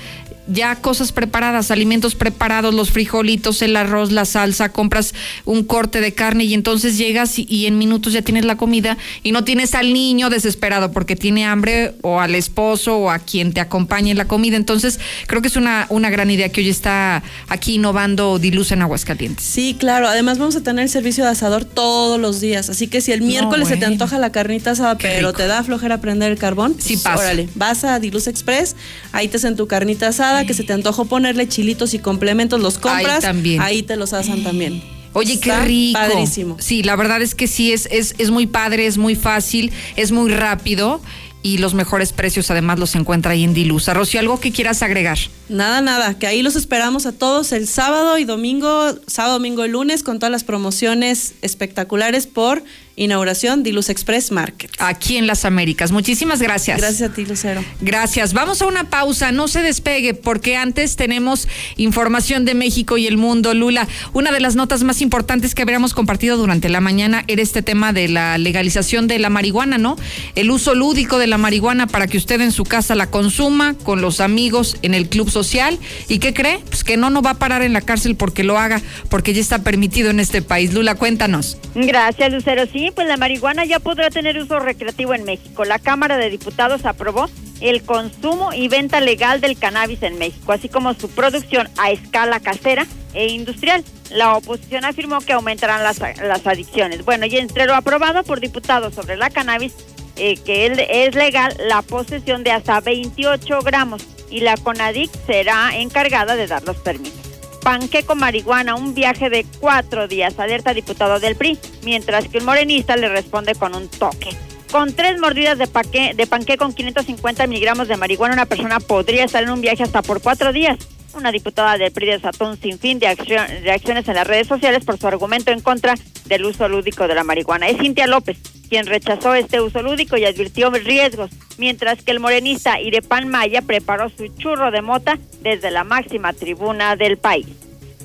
ya 0.48 0.76
cosas 0.76 1.11
preparadas, 1.11 1.72
alimentos 1.72 2.15
preparados, 2.15 2.74
los 2.74 2.91
frijolitos, 2.91 3.61
el 3.61 3.76
arroz, 3.76 4.11
la 4.11 4.26
salsa, 4.26 4.69
compras 4.69 5.14
un 5.45 5.64
corte 5.64 6.02
de 6.02 6.14
carne 6.14 6.45
y 6.45 6.53
entonces 6.53 6.98
llegas 6.98 7.40
y, 7.40 7.45
y 7.49 7.65
en 7.65 7.78
minutos 7.78 8.14
ya 8.14 8.22
tienes 8.22 8.45
la 8.45 8.57
comida 8.57 8.98
y 9.24 9.32
no 9.32 9.44
tienes 9.44 9.76
al 9.76 9.94
niño 9.94 10.30
desesperado 10.30 10.91
porque 10.91 11.15
tiene 11.15 11.45
hambre 11.45 11.95
o 12.02 12.19
al 12.19 12.36
esposo 12.36 12.98
o 12.98 13.10
a 13.10 13.19
quien 13.19 13.53
te 13.53 13.61
acompañe 13.61 14.11
en 14.11 14.18
la 14.18 14.28
comida. 14.28 14.57
Entonces 14.57 14.99
creo 15.28 15.41
que 15.41 15.48
es 15.48 15.56
una, 15.56 15.86
una 15.90 16.10
gran 16.10 16.30
idea 16.32 16.49
que 16.49 16.61
hoy 16.61 16.69
está 16.69 17.24
aquí 17.48 17.76
innovando 17.76 18.40
Diluz 18.40 18.72
en 18.72 18.82
Aguascalientes. 18.82 19.45
Sí, 19.45 19.76
claro. 19.80 20.07
Además 20.07 20.38
vamos 20.38 20.56
a 20.56 20.61
tener 20.61 20.84
el 20.84 20.90
servicio 20.90 21.24
de 21.24 21.32
asador 21.32 21.65
todos 21.65 22.19
los 22.19 22.40
días. 22.41 22.69
Así 22.69 22.88
que 22.88 23.02
si 23.02 23.11
el 23.11 23.22
miércoles 23.22 23.68
se 23.68 23.78
te 23.78 23.86
antoja 23.86 24.19
la 24.19 24.32
carnita 24.32 24.72
asada, 24.72 24.98
pero 24.98 25.34
te 25.34 25.48
da 25.48 25.64
flojera 25.64 25.99
prender 26.02 26.32
el 26.32 26.38
carbón, 26.38 26.76
Sí 26.80 26.94
pues, 26.94 27.03
pasa. 27.03 27.18
órale, 27.19 27.49
vas 27.56 27.84
a 27.84 27.99
Diluz 27.99 28.28
Express, 28.28 28.76
ahí 29.11 29.28
te 29.28 29.38
hacen 29.38 29.56
tu 29.56 29.68
carnita 29.68 30.07
asada, 30.07 30.36
que 30.45 30.53
se 30.53 30.64
te 30.64 30.73
antojó 30.73 31.05
ponerle 31.05 31.47
chilitos 31.47 31.93
y 31.93 31.99
complementos, 31.99 32.59
los 32.61 32.77
compras, 32.77 33.15
Ahí 33.18 33.22
también. 33.22 33.61
ahí 33.61 33.84
te 33.84 33.95
los 33.95 34.14
asan 34.14 34.43
también. 34.43 34.81
Oye, 35.14 35.39
qué 35.39 35.49
Está 35.49 35.64
rico. 35.64 35.99
Padrísimo. 35.99 36.57
Sí, 36.59 36.84
la 36.84 36.95
verdad 36.95 37.22
es 37.22 37.34
que 37.34 37.47
sí, 37.47 37.72
es, 37.72 37.88
es, 37.91 38.14
es 38.18 38.30
muy 38.30 38.45
padre, 38.45 38.85
es 38.85 38.97
muy 38.97 39.15
fácil, 39.15 39.72
es 39.95 40.11
muy 40.11 40.31
rápido 40.31 41.01
y 41.41 41.59
los 41.59 41.73
mejores 41.73 42.14
precios 42.14 42.51
además 42.51 42.77
los 42.77 42.93
encuentra 42.95 43.31
ahí 43.31 43.43
en 43.43 43.53
Dilusa. 43.53 43.93
Rocío, 43.93 44.19
¿algo 44.19 44.39
que 44.39 44.51
quieras 44.51 44.84
agregar? 44.84 45.18
Nada, 45.49 45.81
nada, 45.81 46.19
que 46.19 46.27
ahí 46.27 46.41
los 46.41 46.55
esperamos 46.55 47.05
a 47.05 47.14
todos 47.14 47.51
el 47.51 47.68
sábado 47.68 48.18
y 48.18 48.26
domingo, 48.26 48.95
sábado, 49.07 49.35
domingo 49.35 49.65
y 49.65 49.69
lunes 49.69 50.03
con 50.03 50.19
todas 50.19 50.31
las 50.31 50.43
promociones 50.43 51.35
espectaculares 51.41 52.27
por 52.27 52.64
inauguración 52.98 53.64
Diluz 53.64 53.90
Express 53.90 54.32
Market. 54.32 54.72
Aquí 54.80 55.15
en 55.18 55.28
las 55.28 55.45
Américas. 55.45 55.91
Muchísimas 55.91 56.41
gracias. 56.41 56.80
Gracias 56.80 57.10
a 57.10 57.14
ti, 57.14 57.26
Lucero. 57.26 57.64
Gracias. 57.80 58.34
Vamos 58.34 58.61
a 58.61 58.65
una 58.65 58.90
pausa. 58.90 59.32
No 59.32 59.48
se 59.48 59.61
despegue 59.61 60.14
porque 60.14 60.57
antes 60.57 60.98
tenemos 60.98 61.48
información 61.78 62.44
de 62.44 62.56
México 62.56 62.98
y 62.98 63.07
el 63.07 63.18
mundo. 63.18 63.53
Lula, 63.53 63.88
una 64.14 64.32
de 64.32 64.40
las 64.40 64.56
notas 64.56 64.84
más 64.84 65.02
importantes 65.02 65.56
que 65.56 65.61
habríamos 65.61 65.94
compartido 65.94 66.38
durante 66.38 66.69
la 66.69 66.82
mañana 66.82 67.24
era 67.28 67.41
este 67.41 67.61
tema 67.61 67.94
de 67.94 68.10
la 68.10 68.38
legalización 68.38 69.07
de 69.07 69.19
la 69.19 69.30
marihuana, 69.30 69.78
¿no? 69.78 69.95
El 70.36 70.52
uso 70.52 70.74
lúdico 70.74 71.19
de 71.19 71.28
la 71.28 71.38
marihuana 71.38 71.88
para 71.88 72.07
que 72.07 72.18
usted 72.18 72.41
en 72.41 72.52
su 72.52 72.64
casa 72.64 72.95
la 72.95 73.11
consuma 73.11 73.76
con 73.76 74.02
los 74.02 74.19
amigos 74.19 74.78
en 74.82 74.95
el 74.95 75.07
club 75.07 75.30
social. 75.30 75.80
¿Y 76.10 76.18
qué 76.18 76.34
cree? 76.34 76.60
Pues 76.68 76.84
que 76.84 76.98
no, 76.98 77.11
no 77.11 77.22
va 77.22 77.32
a 77.32 77.36
parar 77.36 77.61
en 77.61 77.74
la 77.74 77.82
cárcel 77.82 78.15
porque 78.15 78.44
lo 78.44 78.57
haga, 78.57 78.82
porque 79.10 79.34
ya 79.34 79.41
está 79.41 79.60
permitido 79.60 80.10
en 80.10 80.19
este 80.19 80.41
país. 80.41 80.74
Lula, 80.74 80.95
cuéntanos. 80.95 81.57
Gracias, 81.76 82.34
Lucero. 82.34 82.65
Sí, 82.72 82.86
pues 82.91 83.07
la 83.07 83.18
marihuana 83.18 83.65
ya 83.65 83.80
podrá 83.80 84.09
tener 84.09 84.38
uso 84.38 84.59
recreativo 84.59 85.14
en 85.14 85.23
México. 85.23 85.65
La 85.65 85.80
Cámara 85.80 86.18
de 86.18 86.30
Diputados 86.30 86.85
aprobó 86.85 87.30
el 87.61 87.84
consumo 87.84 88.53
y 88.53 88.68
venta 88.68 89.01
legal 89.01 89.41
del 89.41 89.57
cannabis 89.57 90.03
en 90.03 90.18
México, 90.18 90.51
así 90.51 90.69
como 90.69 90.93
su 90.93 91.09
producción 91.09 91.69
a 91.77 91.91
escala 91.91 92.39
casera 92.39 92.85
e 93.14 93.27
industrial. 93.27 93.84
La 94.11 94.35
oposición 94.35 94.85
afirmó 94.85 95.19
que 95.22 95.34
aumentarán 95.34 95.84
las, 95.84 95.99
las 95.99 96.45
adicciones. 96.45 97.03
Bueno, 97.03 97.26
y 97.26 97.38
entre 97.38 97.65
lo 97.65 97.76
aprobado 97.76 98.23
por 98.23 98.39
diputados 98.39 98.93
sobre 98.93 99.18
la 99.18 99.30
cannabis, 99.30 99.73
eh, 100.15 100.38
que 100.38 100.65
es 100.65 101.15
legal 101.15 101.55
la 101.68 101.81
posesión 101.81 102.43
de 102.43 102.51
hasta 102.51 102.80
28 102.80 103.59
gramos 103.61 104.03
y 104.30 104.41
la 104.41 104.57
CONADIC 104.57 105.11
será 105.26 105.77
encargada 105.77 106.35
de 106.35 106.47
dar 106.47 106.64
los 106.64 106.77
permisos. 106.77 107.27
Panque 107.62 108.04
con 108.04 108.20
marihuana, 108.20 108.76
un 108.76 108.94
viaje 108.94 109.30
de 109.30 109.46
cuatro 109.60 110.08
días, 110.08 110.40
alerta 110.40 110.74
diputado 110.74 111.20
del 111.20 111.36
PRI, 111.36 111.58
mientras 111.84 112.28
que 112.28 112.40
un 112.40 112.46
morenista 112.46 112.96
le 112.96 113.10
responde 113.10 113.56
con 113.56 113.76
un 113.76 113.88
toque. 113.90 114.30
Con 114.72 114.94
tres 114.94 115.20
mordidas 115.20 115.58
de, 115.58 115.68
paque, 115.68 116.14
de 116.16 116.28
panque 116.28 116.58
con 116.58 116.74
550 116.74 117.48
miligramos 117.48 117.88
de 117.88 117.98
marihuana, 117.98 118.34
una 118.34 118.46
persona 118.46 118.80
podría 118.80 119.24
estar 119.24 119.44
en 119.44 119.50
un 119.50 119.62
viaje 119.62 119.84
hasta 119.84 120.02
por 120.02 120.22
cuatro 120.22 120.52
días. 120.52 120.78
Una 121.14 121.32
diputada 121.32 121.78
del 121.78 121.92
PRI 121.92 122.08
desató 122.08 122.50
un 122.50 122.58
sinfín 122.58 123.00
de 123.00 123.16
reacciones 123.64 124.08
en 124.08 124.16
las 124.16 124.28
redes 124.28 124.48
sociales 124.48 124.86
por 124.86 124.98
su 124.98 125.08
argumento 125.08 125.52
en 125.52 125.62
contra 125.62 125.96
del 126.26 126.46
uso 126.46 126.68
lúdico 126.68 127.08
de 127.08 127.16
la 127.16 127.24
marihuana. 127.24 127.68
Es 127.68 127.78
Cintia 127.78 128.08
López. 128.08 128.38
quien 128.70 128.86
rechazó 128.86 129.34
este 129.34 129.62
uso 129.62 129.82
lúdico 129.82 130.18
y 130.18 130.26
advirtió 130.26 130.70
riesgos, 130.70 131.32
mientras 131.58 132.04
que 132.04 132.12
el 132.12 132.20
morenista 132.20 132.82
Irepan 132.82 133.28
Maya 133.30 133.62
preparó 133.62 134.10
su 134.10 134.28
churro 134.28 134.72
de 134.72 134.82
mota 134.82 135.18
desde 135.42 135.72
la 135.72 135.86
máxima 135.86 136.34
tribuna 136.34 136.96
del 136.98 137.18
país. 137.18 137.48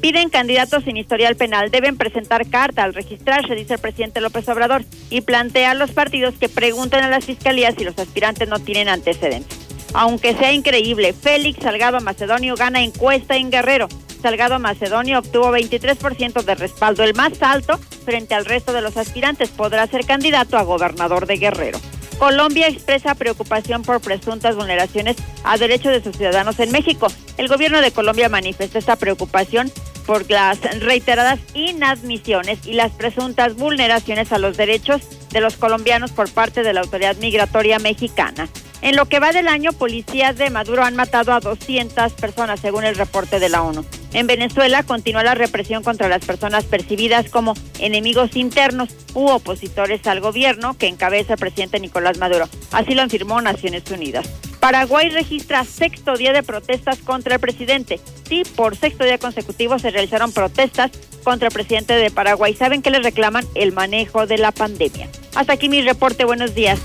Piden 0.01 0.31
candidatos 0.31 0.83
sin 0.85 0.97
historial 0.97 1.37
penal, 1.37 1.71
deben 1.71 1.97
presentar 1.97 2.49
carta 2.49 2.83
al 2.83 2.93
registrarse, 2.93 3.55
dice 3.55 3.75
el 3.75 3.81
presidente 3.81 4.21
López 4.21 4.49
Obrador, 4.49 4.85
y 5.11 5.21
plantea 5.21 5.71
a 5.71 5.75
los 5.75 5.93
partidos 5.93 6.35
que 6.35 6.49
pregunten 6.49 7.05
a 7.05 7.09
las 7.09 7.25
fiscalías 7.25 7.75
si 7.77 7.85
los 7.85 7.97
aspirantes 7.99 8.49
no 8.49 8.59
tienen 8.59 8.89
antecedentes. 8.89 9.62
Aunque 9.95 10.35
sea 10.35 10.53
increíble, 10.53 11.13
Félix 11.13 11.63
Salgado 11.63 12.01
Macedonio 12.01 12.55
gana 12.57 12.83
encuesta 12.83 13.37
en 13.37 13.51
Guerrero. 13.51 13.89
Salgado 14.23 14.59
Macedonio 14.59 15.19
obtuvo 15.19 15.53
23% 15.53 16.43
de 16.43 16.55
respaldo, 16.55 17.03
el 17.03 17.15
más 17.15 17.43
alto 17.43 17.79
frente 18.05 18.35
al 18.35 18.47
resto 18.47 18.73
de 18.73 18.81
los 18.81 18.97
aspirantes. 18.97 19.51
Podrá 19.51 19.87
ser 19.87 20.07
candidato 20.07 20.57
a 20.57 20.63
gobernador 20.63 21.27
de 21.27 21.37
Guerrero. 21.37 21.79
Colombia 22.19 22.69
expresa 22.69 23.17
preocupación 23.17 23.83
por 23.83 24.01
presuntas 24.01 24.55
vulneraciones 24.55 25.17
a 25.45 25.59
derechos 25.59 25.93
de 25.93 26.03
sus 26.03 26.17
ciudadanos 26.17 26.61
en 26.61 26.71
México. 26.71 27.09
El 27.37 27.49
gobierno 27.49 27.81
de 27.81 27.91
Colombia 27.91 28.29
manifiesta 28.29 28.79
esta 28.79 28.97
preocupación 28.97 29.73
por 30.07 30.31
las 30.31 30.61
reiteradas 30.81 31.41
inadmisiones 31.55 32.67
y 32.67 32.75
las 32.75 32.93
presuntas 32.93 33.57
vulneraciones 33.57 34.33
a 34.33 34.39
los 34.39 34.57
derechos 34.57 35.03
de 35.31 35.41
los 35.41 35.57
colombianos 35.57 36.13
por 36.13 36.31
parte 36.31 36.63
de 36.63 36.73
la 36.73 36.81
autoridad 36.81 37.17
migratoria 37.17 37.79
mexicana. 37.79 38.49
En 38.83 38.97
lo 38.97 39.07
que 39.07 39.21
va 39.21 39.31
del 39.31 39.47
año, 39.47 39.73
policías 39.73 40.37
de 40.37 40.51
Maduro 40.51 40.83
han 40.83 40.97
matado 40.97 41.33
a 41.33 41.39
200 41.39 42.13
personas, 42.15 42.59
según 42.59 42.83
el 42.83 42.97
reporte 42.97 43.39
de 43.39 43.49
la 43.49 43.63
ONU. 43.63 43.85
En 44.13 44.27
Venezuela 44.27 44.83
continúa 44.83 45.23
la 45.23 45.37
represión 45.37 45.85
contra 45.85 46.09
las 46.09 46.25
personas 46.25 46.65
percibidas 46.65 47.31
como 47.31 47.55
enemigos 47.79 48.35
internos 48.35 48.91
u 49.15 49.29
opositores 49.29 50.05
al 50.09 50.21
gobierno 50.21 50.77
que 50.77 50.89
encabeza 50.89 51.35
el 51.35 51.39
presidente 51.39 51.79
Nicolás 51.79 52.19
Maduro. 52.19 52.49
Así 52.73 52.95
lo 52.95 53.03
afirmó 53.03 53.41
Naciones 53.41 53.89
Unidas. 53.89 54.29
Paraguay 54.59 55.11
registra 55.11 55.65
sexto 55.65 56.17
día 56.17 56.33
de 56.33 56.43
protestas 56.43 56.99
contra 56.99 57.35
el 57.35 57.41
presidente. 57.41 58.01
Sí, 58.29 58.43
por 58.57 58.77
sexto 58.77 59.05
día 59.05 59.19
consecutivo 59.19 59.79
se 59.79 59.91
realizaron 59.91 60.33
protestas 60.33 60.91
contra 61.23 61.49
el 61.49 61.55
presidente 61.55 61.95
de 61.95 62.11
Paraguay. 62.11 62.55
¿Saben 62.55 62.83
que 62.83 62.91
les 62.91 63.03
reclaman? 63.03 63.47
El 63.55 63.73
manejo 63.73 64.27
de 64.27 64.39
la 64.39 64.51
pandemia. 64.51 65.09
Hasta 65.37 65.53
aquí 65.53 65.69
mi 65.69 65.83
reporte. 65.83 66.25
Buenos 66.25 66.55
días. 66.55 66.81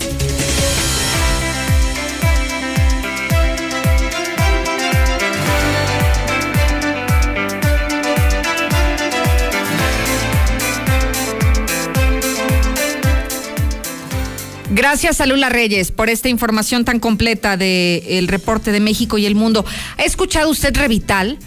Gracias 14.70 15.22
a 15.22 15.26
Lula 15.26 15.48
Reyes 15.48 15.92
por 15.92 16.10
esta 16.10 16.28
información 16.28 16.84
tan 16.84 17.00
completa 17.00 17.56
del 17.56 18.28
reporte 18.28 18.74
de 18.74 18.82
México 18.82 19.18
y 19.18 19.26
el 19.26 19.34
mundo. 19.34 19.66
¿Ha 19.98 20.04
escuchado 20.04 20.50
usted 20.50 20.76
Revital? 20.76 21.40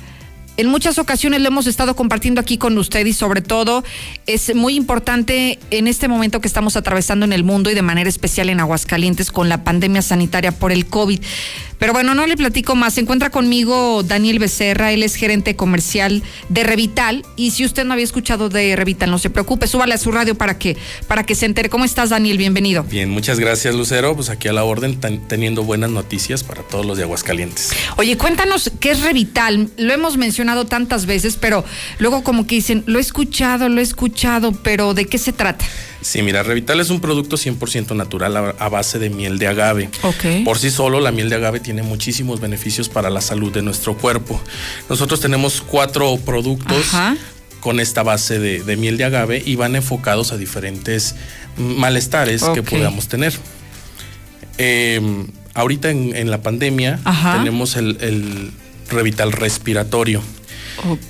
En 0.56 0.68
muchas 0.68 0.98
ocasiones 0.98 1.40
lo 1.40 1.48
hemos 1.48 1.66
estado 1.66 1.94
compartiendo 1.96 2.40
aquí 2.40 2.56
con 2.56 2.76
usted 2.78 3.04
y 3.04 3.12
sobre 3.12 3.42
todo 3.42 3.84
es 4.26 4.54
muy 4.54 4.74
importante 4.74 5.58
en 5.70 5.86
este 5.86 6.08
momento 6.08 6.40
que 6.40 6.48
estamos 6.48 6.76
atravesando 6.76 7.24
en 7.26 7.32
el 7.32 7.44
mundo 7.44 7.70
y 7.70 7.74
de 7.74 7.82
manera 7.82 8.08
especial 8.08 8.48
en 8.48 8.60
Aguascalientes 8.60 9.30
con 9.30 9.48
la 9.48 9.64
pandemia 9.64 10.02
sanitaria 10.02 10.52
por 10.52 10.72
el 10.72 10.86
COVID. 10.86 11.20
Pero 11.80 11.94
bueno, 11.94 12.14
no 12.14 12.26
le 12.26 12.36
platico 12.36 12.76
más. 12.76 12.94
Se 12.94 13.00
encuentra 13.00 13.30
conmigo 13.30 14.02
Daniel 14.02 14.38
Becerra, 14.38 14.92
él 14.92 15.02
es 15.02 15.14
gerente 15.14 15.56
comercial 15.56 16.22
de 16.50 16.62
Revital. 16.62 17.24
Y 17.36 17.52
si 17.52 17.64
usted 17.64 17.86
no 17.86 17.94
había 17.94 18.04
escuchado 18.04 18.50
de 18.50 18.76
Revital, 18.76 19.10
no 19.10 19.18
se 19.18 19.30
preocupe, 19.30 19.66
súbale 19.66 19.94
a 19.94 19.98
su 19.98 20.12
radio 20.12 20.34
para 20.34 20.58
que, 20.58 20.76
para 21.08 21.24
que 21.24 21.34
se 21.34 21.46
entere. 21.46 21.70
¿Cómo 21.70 21.86
estás, 21.86 22.10
Daniel? 22.10 22.36
Bienvenido. 22.36 22.84
Bien, 22.84 23.08
muchas 23.08 23.40
gracias, 23.40 23.74
Lucero. 23.74 24.14
Pues 24.14 24.28
aquí 24.28 24.46
a 24.46 24.52
la 24.52 24.62
orden, 24.62 25.00
teniendo 25.26 25.64
buenas 25.64 25.90
noticias 25.90 26.44
para 26.44 26.62
todos 26.62 26.84
los 26.84 26.98
de 26.98 27.04
Aguascalientes. 27.04 27.70
Oye, 27.96 28.18
cuéntanos 28.18 28.70
qué 28.78 28.90
es 28.90 29.00
Revital. 29.00 29.70
Lo 29.78 29.94
hemos 29.94 30.18
mencionado 30.18 30.66
tantas 30.66 31.06
veces, 31.06 31.38
pero 31.40 31.64
luego 31.98 32.22
como 32.22 32.46
que 32.46 32.56
dicen, 32.56 32.84
lo 32.84 32.98
he 32.98 33.02
escuchado, 33.02 33.70
lo 33.70 33.80
he 33.80 33.84
escuchado, 33.84 34.52
pero 34.52 34.92
¿de 34.92 35.06
qué 35.06 35.16
se 35.16 35.32
trata? 35.32 35.64
Sí, 36.02 36.22
mira, 36.22 36.42
Revital 36.42 36.80
es 36.80 36.88
un 36.90 37.00
producto 37.00 37.36
100% 37.36 37.94
natural 37.94 38.54
a, 38.58 38.68
base 38.68 38.98
de 38.98 39.10
miel 39.10 39.38
de 39.38 39.48
agave. 39.48 39.90
Ok. 40.02 40.44
Por 40.44 40.58
sí 40.58 40.70
solo, 40.70 40.98
la 40.98 41.12
miel 41.12 41.28
de 41.28 41.36
agave 41.36 41.60
tiene 41.60 41.69
muchísimos 41.72 42.40
beneficios 42.40 42.88
para 42.88 43.10
la 43.10 43.20
salud 43.20 43.52
de 43.52 43.62
nuestro 43.62 43.96
cuerpo. 43.96 44.40
Nosotros 44.88 45.20
tenemos 45.20 45.62
cuatro 45.62 46.16
productos 46.18 46.92
con 47.60 47.80
esta 47.80 48.02
base 48.02 48.38
de, 48.38 48.76
miel 48.76 48.96
de 48.96 49.04
agave 49.04 49.42
y 49.44 49.56
van 49.56 49.76
enfocados 49.76 50.32
a 50.32 50.36
diferentes 50.36 51.14
malestares 51.56 52.42
que 52.54 52.62
podamos 52.62 53.08
tener. 53.08 53.34
Em, 54.58 55.26
ahorita 55.54 55.90
en, 55.90 56.30
la 56.30 56.42
pandemia 56.42 57.00
tenemos 57.38 57.76
el 57.76 58.52
Revital 58.90 59.32
respiratorio. 59.32 60.20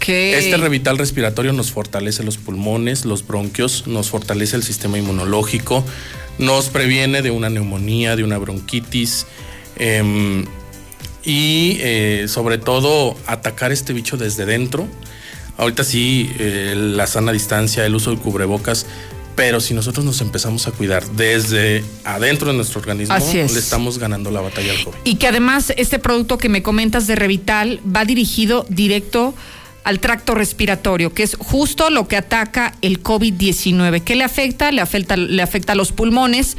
Este 0.06 0.56
revital 0.56 0.98
respiratorio 0.98 1.52
nos 1.52 1.70
fortalece 1.70 2.22
los 2.24 2.36
pulmones, 2.36 3.04
los 3.04 3.26
bronquios, 3.26 3.86
nos 3.86 4.10
fortalece 4.10 4.56
el 4.56 4.62
sistema 4.62 4.98
inmunológico, 4.98 5.84
nos 6.38 6.68
previene 6.68 7.22
de 7.22 7.30
una 7.30 7.50
neumonía, 7.50 8.16
de 8.16 8.24
una 8.24 8.38
bronquitis 8.38 9.26
em, 9.80 10.44
y 11.24 11.78
eh, 11.80 12.26
sobre 12.28 12.58
todo 12.58 13.16
atacar 13.26 13.72
este 13.72 13.92
bicho 13.92 14.16
desde 14.16 14.46
dentro. 14.46 14.86
Ahorita 15.56 15.82
sí, 15.84 16.30
eh, 16.38 16.74
la 16.76 17.06
sana 17.06 17.32
distancia, 17.32 17.84
el 17.84 17.94
uso 17.94 18.10
del 18.10 18.20
cubrebocas 18.20 18.86
pero 19.40 19.58
si 19.58 19.72
nosotros 19.72 20.04
nos 20.04 20.20
empezamos 20.20 20.66
a 20.66 20.70
cuidar 20.70 21.02
desde 21.12 21.82
adentro 22.04 22.48
de 22.50 22.56
nuestro 22.56 22.78
organismo, 22.80 23.16
le 23.16 23.44
estamos 23.44 23.98
ganando 23.98 24.30
la 24.30 24.42
batalla 24.42 24.72
al 24.72 24.84
COVID. 24.84 24.98
Y 25.04 25.14
que 25.14 25.28
además 25.28 25.72
este 25.78 25.98
producto 25.98 26.36
que 26.36 26.50
me 26.50 26.62
comentas 26.62 27.06
de 27.06 27.16
Revital 27.16 27.80
va 27.84 28.04
dirigido 28.04 28.66
directo 28.68 29.34
al 29.82 29.98
tracto 29.98 30.34
respiratorio, 30.34 31.14
que 31.14 31.22
es 31.22 31.36
justo 31.38 31.88
lo 31.88 32.06
que 32.06 32.16
ataca 32.18 32.74
el 32.82 33.02
COVID-19. 33.02 34.02
¿Qué 34.02 34.14
le 34.14 34.24
afecta? 34.24 34.72
Le 34.72 34.82
afecta, 34.82 35.16
le 35.16 35.40
afecta 35.40 35.72
a 35.72 35.76
los 35.76 35.92
pulmones. 35.92 36.58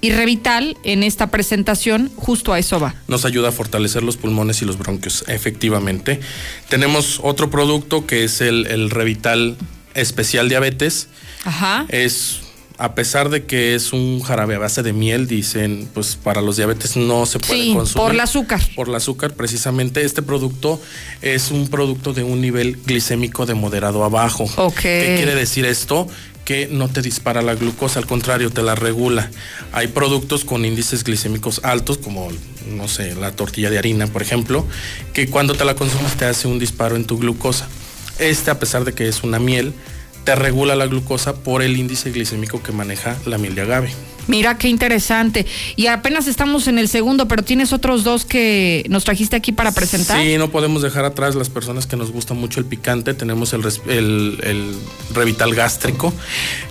Y 0.00 0.10
Revital, 0.10 0.76
en 0.84 1.02
esta 1.02 1.28
presentación, 1.28 2.10
justo 2.16 2.52
a 2.52 2.58
eso 2.58 2.78
va. 2.78 2.94
Nos 3.08 3.24
ayuda 3.24 3.48
a 3.48 3.52
fortalecer 3.52 4.02
los 4.02 4.16
pulmones 4.16 4.62
y 4.62 4.64
los 4.64 4.78
bronquios, 4.78 5.24
efectivamente. 5.26 6.20
Tenemos 6.68 7.20
otro 7.22 7.50
producto 7.50 8.06
que 8.06 8.24
es 8.24 8.40
el, 8.40 8.66
el 8.66 8.90
Revital 8.90 9.56
Especial 9.94 10.48
Diabetes. 10.48 11.08
Ajá. 11.44 11.86
Es 11.88 12.40
a 12.78 12.94
pesar 12.94 13.30
de 13.30 13.46
que 13.46 13.74
es 13.74 13.92
un 13.92 14.20
jarabe 14.20 14.56
a 14.56 14.58
base 14.58 14.82
de 14.82 14.92
miel, 14.92 15.26
dicen, 15.26 15.88
pues 15.94 16.16
para 16.16 16.42
los 16.42 16.56
diabetes 16.56 16.96
no 16.96 17.24
se 17.24 17.38
puede 17.38 17.62
sí, 17.62 17.72
consumir. 17.74 18.04
Por 18.04 18.12
el 18.12 18.20
azúcar. 18.20 18.60
Por 18.74 18.88
el 18.88 18.94
azúcar, 18.94 19.32
precisamente. 19.34 20.04
Este 20.04 20.22
producto 20.22 20.80
es 21.22 21.50
un 21.50 21.68
producto 21.68 22.12
de 22.12 22.22
un 22.22 22.40
nivel 22.40 22.76
glicémico 22.84 23.46
de 23.46 23.54
moderado 23.54 24.04
a 24.04 24.08
bajo. 24.08 24.44
Ok. 24.56 24.80
¿Qué 24.80 25.14
quiere 25.16 25.34
decir 25.34 25.64
esto? 25.64 26.06
Que 26.46 26.68
no 26.68 26.88
te 26.88 27.02
dispara 27.02 27.42
la 27.42 27.56
glucosa, 27.56 27.98
al 27.98 28.06
contrario, 28.06 28.50
te 28.50 28.62
la 28.62 28.76
regula. 28.76 29.30
Hay 29.72 29.88
productos 29.88 30.44
con 30.44 30.64
índices 30.64 31.02
glicémicos 31.02 31.60
altos, 31.64 31.98
como, 31.98 32.28
no 32.68 32.86
sé, 32.86 33.16
la 33.16 33.32
tortilla 33.32 33.68
de 33.68 33.78
harina, 33.78 34.06
por 34.06 34.22
ejemplo, 34.22 34.64
que 35.12 35.28
cuando 35.28 35.54
te 35.54 35.64
la 35.64 35.74
consumes 35.74 36.16
te 36.16 36.24
hace 36.24 36.46
un 36.46 36.60
disparo 36.60 36.94
en 36.94 37.04
tu 37.04 37.18
glucosa. 37.18 37.68
Este, 38.20 38.52
a 38.52 38.60
pesar 38.60 38.84
de 38.84 38.94
que 38.94 39.08
es 39.08 39.24
una 39.24 39.40
miel, 39.40 39.74
te 40.24 40.36
regula 40.36 40.76
la 40.76 40.86
glucosa 40.86 41.34
por 41.34 41.62
el 41.62 41.76
índice 41.76 42.12
glicémico 42.12 42.62
que 42.62 42.70
maneja 42.70 43.16
la 43.26 43.38
miel 43.38 43.56
de 43.56 43.62
agave. 43.62 43.92
Mira 44.26 44.58
qué 44.58 44.68
interesante. 44.68 45.46
Y 45.76 45.86
apenas 45.86 46.26
estamos 46.26 46.68
en 46.68 46.78
el 46.78 46.88
segundo, 46.88 47.28
pero 47.28 47.42
tienes 47.42 47.72
otros 47.72 48.04
dos 48.04 48.24
que 48.24 48.84
nos 48.88 49.04
trajiste 49.04 49.36
aquí 49.36 49.52
para 49.52 49.72
presentar. 49.72 50.20
Sí, 50.20 50.36
no 50.38 50.50
podemos 50.50 50.82
dejar 50.82 51.04
atrás 51.04 51.34
las 51.34 51.48
personas 51.48 51.86
que 51.86 51.96
nos 51.96 52.10
gusta 52.10 52.34
mucho 52.34 52.60
el 52.60 52.66
picante. 52.66 53.14
Tenemos 53.14 53.52
el, 53.52 53.64
el, 53.88 54.76
Revital 55.14 55.54
gástrico. 55.54 56.12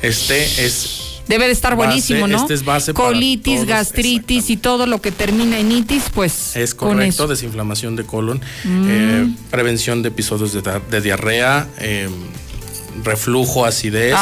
Este 0.02 0.44
es 0.66 1.02
Debe 1.28 1.48
de 1.48 1.54
estar 1.54 1.76
buenísimo, 1.76 2.28
¿no? 2.28 2.38
Este 2.38 2.54
es 2.54 2.64
base 2.64 2.94
Colitis, 2.94 3.66
gastritis 3.66 4.52
y 4.52 4.58
todo 4.58 4.86
lo 4.86 5.02
que 5.02 5.12
termina 5.12 5.58
en 5.58 5.72
itis, 5.72 6.04
pues. 6.14 6.56
Es 6.56 6.76
correcto, 6.76 7.26
desinflamación 7.26 7.96
de 7.96 8.06
colon, 8.06 8.42
mm. 8.64 8.86
eh, 8.88 9.34
prevención 9.50 10.04
de 10.04 10.10
episodios 10.10 10.54
de, 10.54 11.02
diarrea, 11.02 11.68
eh, 11.80 12.10
reflujo, 13.04 13.66
acidez. 13.66 14.16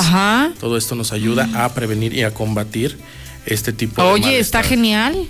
Todo 0.61 0.77
esto 0.77 0.95
nos 0.95 1.11
ayuda 1.11 1.49
a 1.55 1.73
prevenir 1.73 2.13
y 2.13 2.23
a 2.23 2.33
combatir 2.33 2.97
este 3.45 3.73
tipo 3.73 4.01
de 4.01 4.09
Oye, 4.09 4.39
está 4.39 4.63
genial. 4.63 5.27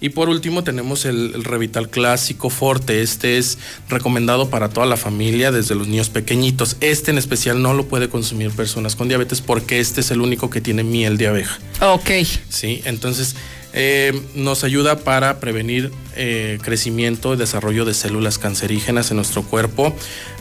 Y 0.00 0.10
por 0.10 0.28
último 0.28 0.62
tenemos 0.62 1.04
el, 1.04 1.42
Revital 1.44 1.88
Clásico 1.88 2.50
Forte. 2.50 3.02
Este 3.02 3.38
es 3.38 3.58
recomendado 3.88 4.48
para 4.48 4.68
toda 4.68 4.86
la 4.86 4.96
familia, 4.96 5.50
desde 5.50 5.74
los 5.74 5.88
niños 5.88 6.08
pequeñitos. 6.08 6.76
Este 6.80 7.10
en 7.10 7.18
especial 7.18 7.60
no 7.60 7.74
lo 7.74 7.86
puede 7.86 8.08
consumir 8.08 8.50
personas 8.52 8.94
con 8.94 9.08
diabetes 9.08 9.40
porque 9.40 9.80
este 9.80 10.00
es 10.00 10.10
el 10.10 10.20
único 10.20 10.50
que 10.50 10.60
tiene 10.60 10.84
miel 10.84 11.18
de 11.18 11.26
abeja. 11.26 11.58
Ok. 11.80 12.10
Sí, 12.48 12.80
entonces 12.84 13.34
eh, 13.72 14.22
nos 14.34 14.64
ayuda 14.64 15.00
para 15.00 15.40
prevenir 15.40 15.90
eh, 16.16 16.58
crecimiento 16.62 17.34
y 17.34 17.36
desarrollo 17.36 17.84
de 17.84 17.94
células 17.94 18.38
cancerígenas 18.38 19.10
en 19.10 19.16
nuestro 19.16 19.42
cuerpo, 19.42 19.94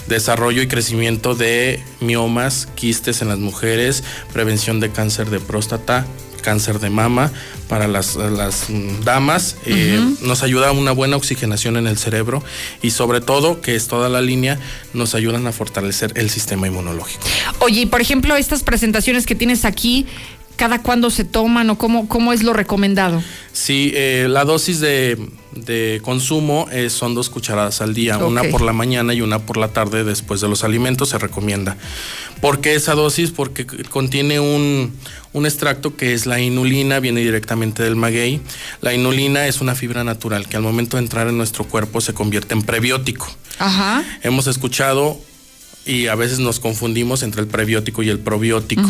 desarrollo 0.08 0.62
y 0.62 0.68
crecimiento 0.68 1.36
de 1.36 1.84
miomas, 2.00 2.68
quistes 2.76 3.22
en 3.22 3.28
las 3.28 3.40
mujeres, 3.40 4.04
prevención 4.32 4.80
de 4.80 4.92
cáncer 4.92 5.30
de 5.30 5.40
próstata, 5.40 6.06
cáncer 6.38 6.80
de 6.80 6.90
mama, 6.90 7.32
para 7.68 7.88
las, 7.88 8.16
las 8.16 8.68
damas, 9.04 9.58
eh, 9.66 10.00
nos 10.22 10.44
ayuda 10.44 10.70
a 10.70 10.72
una 10.72 10.92
buena 10.92 11.18
oxigenación 11.18 11.78
en 11.78 11.88
el 11.88 11.98
cerebro 11.98 12.44
y 12.82 12.92
sobre 12.92 13.22
todo, 13.22 13.62
que 13.62 13.76
es 13.76 13.88
toda 13.88 14.10
la 14.10 14.22
línea, 14.22 14.60
nos 14.94 15.16
ayudan 15.16 15.48
a 15.48 15.52
fortalecer 15.52 16.14
el 16.16 16.30
sistema 16.30 16.68
inmunológico. 16.68 17.22
Oye, 17.60 17.82
y 17.82 17.86
por 17.86 18.02
ejemplo, 18.02 18.36
estas 18.36 18.64
presentaciones 18.64 19.26
que 19.26 19.36
tienes 19.36 19.66
aquí, 19.66 20.06
¿cada 20.56 20.82
cuándo 20.82 21.10
se 21.10 21.26
toman 21.26 21.70
o 21.70 21.78
cómo, 21.78 22.08
cómo 22.08 22.34
es 22.34 22.44
lo 22.44 22.54
recomendado? 22.54 23.22
Sí, 23.52 23.92
eh, 23.96 24.28
la 24.30 24.46
dosis 24.46 24.80
de, 24.80 25.18
consumo 26.04 26.68
son 26.90 27.16
dos 27.16 27.30
cucharadas 27.30 27.82
al 27.82 27.94
día, 27.94 28.18
una 28.20 28.44
por 28.44 28.62
la 28.62 28.74
mañana 28.74 29.14
y 29.14 29.22
una 29.22 29.40
por 29.40 29.58
la 29.58 29.70
tarde 29.70 30.04
después 30.04 30.40
de 30.40 30.48
los 30.48 30.64
alimentos 30.64 31.10
se 31.10 31.18
recomienda. 31.18 31.78
¿Por 32.42 32.62
qué 32.62 32.76
esa 32.76 32.94
dosis? 32.94 33.32
Porque 33.32 33.66
contiene 33.66 34.40
un, 34.40 34.94
un 35.34 35.46
extracto 35.46 35.96
que 35.96 36.14
es 36.14 36.26
la 36.26 36.40
inulina, 36.40 37.00
viene 37.00 37.22
directamente 37.22 37.84
del 37.84 37.96
maguey. 37.96 38.42
La 38.82 38.94
inulina 38.94 39.48
es 39.48 39.62
una 39.62 39.76
fibra 39.76 40.04
natural 40.04 40.48
que 40.48 40.58
al 40.58 40.64
momento 40.64 40.98
de 40.98 41.04
entrar 41.04 41.28
en 41.28 41.38
nuestro 41.38 41.66
cuerpo 41.66 42.02
se 42.02 42.14
convierte 42.14 42.54
en 42.54 42.62
prebiótico. 42.62 43.28
Ajá. 43.60 44.04
Hemos 44.24 44.48
escuchado 44.48 45.20
y 45.88 46.08
a 46.08 46.16
veces 46.16 46.40
nos 46.40 46.60
confundimos 46.60 47.24
entre 47.24 47.42
el 47.42 47.48
prebiótico 47.48 48.04
y 48.04 48.10
el 48.10 48.20
probiótico. 48.20 48.84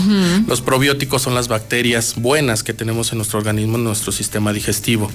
Los 0.48 0.62
probióticos 0.62 1.22
son 1.22 1.36
las 1.36 1.48
bacterias 1.48 2.16
buenas 2.18 2.64
que 2.64 2.74
tenemos 2.74 3.12
en 3.12 3.20
nuestro 3.20 3.40
organismo, 3.40 3.78
en 3.78 3.84
nuestro 3.84 4.12
sistema 4.12 4.52
digestivo. 4.52 5.12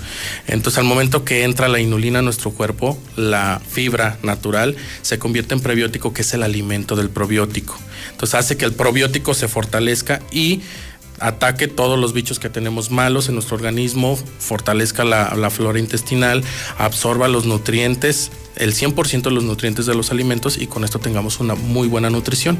Entonces, 0.46 0.78
al 0.78 0.84
momento 0.84 1.24
que 1.24 1.44
entra 1.44 1.68
la 1.68 1.80
inulina 1.80 2.20
a 2.20 2.22
nuestro 2.22 2.52
cuerpo, 2.52 2.98
la 3.16 3.60
fibra 3.68 4.18
natural 4.22 4.76
se 5.02 5.18
convierte 5.18 5.54
en 5.54 5.60
prebiótico, 5.60 6.12
que 6.12 6.22
es 6.22 6.32
el 6.34 6.42
alimento 6.42 6.94
del 6.94 7.10
probiótico. 7.10 7.76
Entonces, 8.12 8.34
hace 8.36 8.56
que 8.56 8.64
el 8.64 8.72
probiótico 8.72 9.34
se 9.34 9.48
fortalezca 9.48 10.20
y 10.30 10.62
ataque 11.18 11.68
todos 11.68 11.98
los 11.98 12.12
bichos 12.12 12.38
que 12.38 12.48
tenemos 12.48 12.90
malos 12.90 13.28
en 13.28 13.34
nuestro 13.34 13.56
organismo, 13.56 14.18
fortalezca 14.38 15.04
la, 15.04 15.34
la 15.36 15.50
flora 15.50 15.78
intestinal, 15.78 16.42
absorba 16.78 17.28
los 17.28 17.46
nutrientes 17.46 18.30
el 18.56 18.74
100% 18.74 19.22
de 19.22 19.30
los 19.30 19.44
nutrientes 19.44 19.86
de 19.86 19.94
los 19.94 20.10
alimentos 20.10 20.58
y 20.58 20.66
con 20.66 20.84
esto 20.84 20.98
tengamos 20.98 21.40
una 21.40 21.54
muy 21.54 21.88
buena 21.88 22.10
nutrición. 22.10 22.58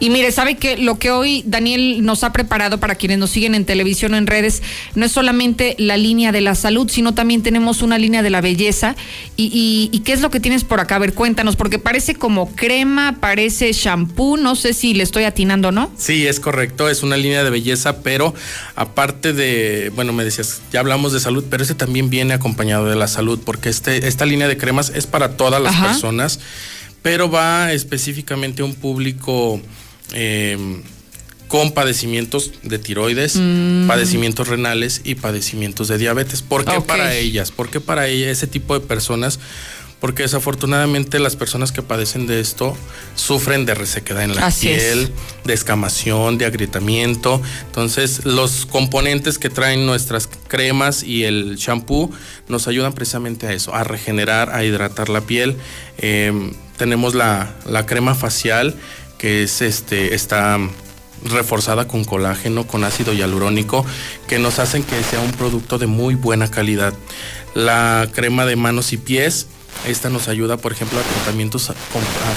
Y 0.00 0.10
mire, 0.10 0.32
sabe 0.32 0.56
que 0.56 0.76
lo 0.76 0.98
que 0.98 1.10
hoy 1.10 1.42
Daniel 1.46 2.04
nos 2.04 2.24
ha 2.24 2.32
preparado 2.32 2.78
para 2.78 2.94
quienes 2.94 3.18
nos 3.18 3.30
siguen 3.30 3.54
en 3.54 3.64
televisión 3.64 4.14
o 4.14 4.16
en 4.16 4.26
redes 4.26 4.62
no 4.94 5.06
es 5.06 5.12
solamente 5.12 5.74
la 5.78 5.96
línea 5.96 6.32
de 6.32 6.40
la 6.40 6.54
salud, 6.54 6.88
sino 6.90 7.14
también 7.14 7.42
tenemos 7.42 7.82
una 7.82 7.98
línea 7.98 8.22
de 8.22 8.30
la 8.30 8.40
belleza. 8.40 8.96
¿Y, 9.36 9.90
y, 9.92 9.98
qué 10.00 10.12
es 10.12 10.20
lo 10.20 10.30
que 10.30 10.40
tienes 10.40 10.64
por 10.64 10.80
acá? 10.80 10.96
A 10.96 10.98
ver, 10.98 11.14
cuéntanos, 11.14 11.56
porque 11.56 11.78
parece 11.78 12.14
como 12.14 12.54
crema, 12.54 13.18
parece 13.20 13.72
shampoo, 13.72 14.36
no 14.36 14.56
sé 14.56 14.72
si 14.72 14.94
le 14.94 15.02
estoy 15.02 15.24
atinando, 15.24 15.72
¿no? 15.72 15.90
Sí, 15.96 16.26
es 16.26 16.40
correcto, 16.40 16.88
es 16.88 17.02
una 17.02 17.16
línea 17.16 17.44
de 17.44 17.50
belleza, 17.50 18.02
pero 18.02 18.34
aparte 18.74 19.32
de, 19.32 19.92
bueno, 19.94 20.12
me 20.12 20.24
decías, 20.24 20.60
ya 20.72 20.80
hablamos 20.80 21.12
de 21.12 21.20
salud, 21.20 21.44
pero 21.48 21.62
ese 21.62 21.74
también 21.74 22.10
viene 22.10 22.34
acompañado 22.34 22.86
de 22.86 22.96
la 22.96 23.08
salud, 23.08 23.38
porque 23.44 23.68
este, 23.68 24.08
esta 24.08 24.26
línea 24.26 24.48
de 24.48 24.56
cremas 24.56 24.90
es 24.94 25.06
para 25.06 25.27
todas 25.36 25.62
las 25.62 25.74
personas, 25.76 26.40
pero 27.02 27.30
va 27.30 27.72
específicamente 27.72 28.62
a 28.62 28.64
un 28.64 28.74
público 28.74 29.60
em, 30.12 30.82
con 31.48 31.72
padecimientos 31.72 32.52
de 32.62 32.78
tiroides, 32.78 33.36
mm. 33.36 33.86
padecimientos 33.86 34.48
renales 34.48 35.00
y 35.04 35.14
padecimientos 35.14 35.88
de 35.88 35.98
diabetes. 35.98 36.42
¿Por 36.42 36.64
qué 36.64 36.80
para 36.80 37.14
ellas? 37.14 37.50
¿Por 37.50 37.70
qué 37.70 37.80
para 37.80 38.08
ella, 38.08 38.30
ese 38.30 38.46
tipo 38.46 38.74
de 38.74 38.80
personas? 38.80 39.38
porque 40.00 40.22
desafortunadamente 40.22 41.18
las 41.18 41.36
personas 41.36 41.72
que 41.72 41.82
padecen 41.82 42.26
de 42.26 42.40
esto 42.40 42.76
sufren 43.16 43.66
de 43.66 43.74
resequedad 43.74 44.22
en 44.22 44.34
la 44.34 44.50
piel, 44.50 45.10
de 45.44 45.52
escamación, 45.52 46.38
de 46.38 46.46
agrietamiento. 46.46 47.42
Entonces, 47.66 48.24
los 48.24 48.64
componentes 48.66 49.38
que 49.38 49.50
traen 49.50 49.86
nuestras 49.86 50.28
cremas 50.48 51.02
y 51.02 51.24
el 51.24 51.56
shampoo 51.56 52.10
nos 52.48 52.66
ayudan 52.66 52.92
precisamente 52.92 53.46
a 53.46 53.52
eso, 53.52 53.74
a 53.74 53.84
regenerar, 53.84 54.50
a 54.50 54.64
hidratar 54.64 55.08
la 55.08 55.20
piel. 55.20 55.56
Em, 55.98 56.52
tenemos 56.76 57.14
la, 57.14 57.54
crema 57.86 58.14
facial 58.14 58.74
que 59.18 59.42
es 59.42 59.62
este, 59.62 60.14
está 60.14 60.58
reforzada 61.24 61.88
con 61.88 62.04
colágeno, 62.04 62.66
con 62.66 62.84
ácido 62.84 63.12
hialurónico, 63.12 63.84
que 64.28 64.38
nos 64.38 64.58
hacen 64.58 64.82
que 64.82 65.02
sea 65.02 65.20
un 65.20 65.32
producto 65.32 65.78
de 65.78 65.86
muy 65.86 66.14
buena 66.14 66.50
calidad. 66.50 66.94
La 67.54 68.08
crema 68.12 68.46
de 68.46 68.56
manos 68.56 68.92
y 68.92 68.96
pies 68.96 69.48
esta 69.86 70.10
nos 70.10 70.28
ayuda, 70.28 70.56
por 70.56 70.72
ejemplo, 70.72 70.98
a 70.98 71.02
tratamientos 71.02 71.70
a, 71.70 71.74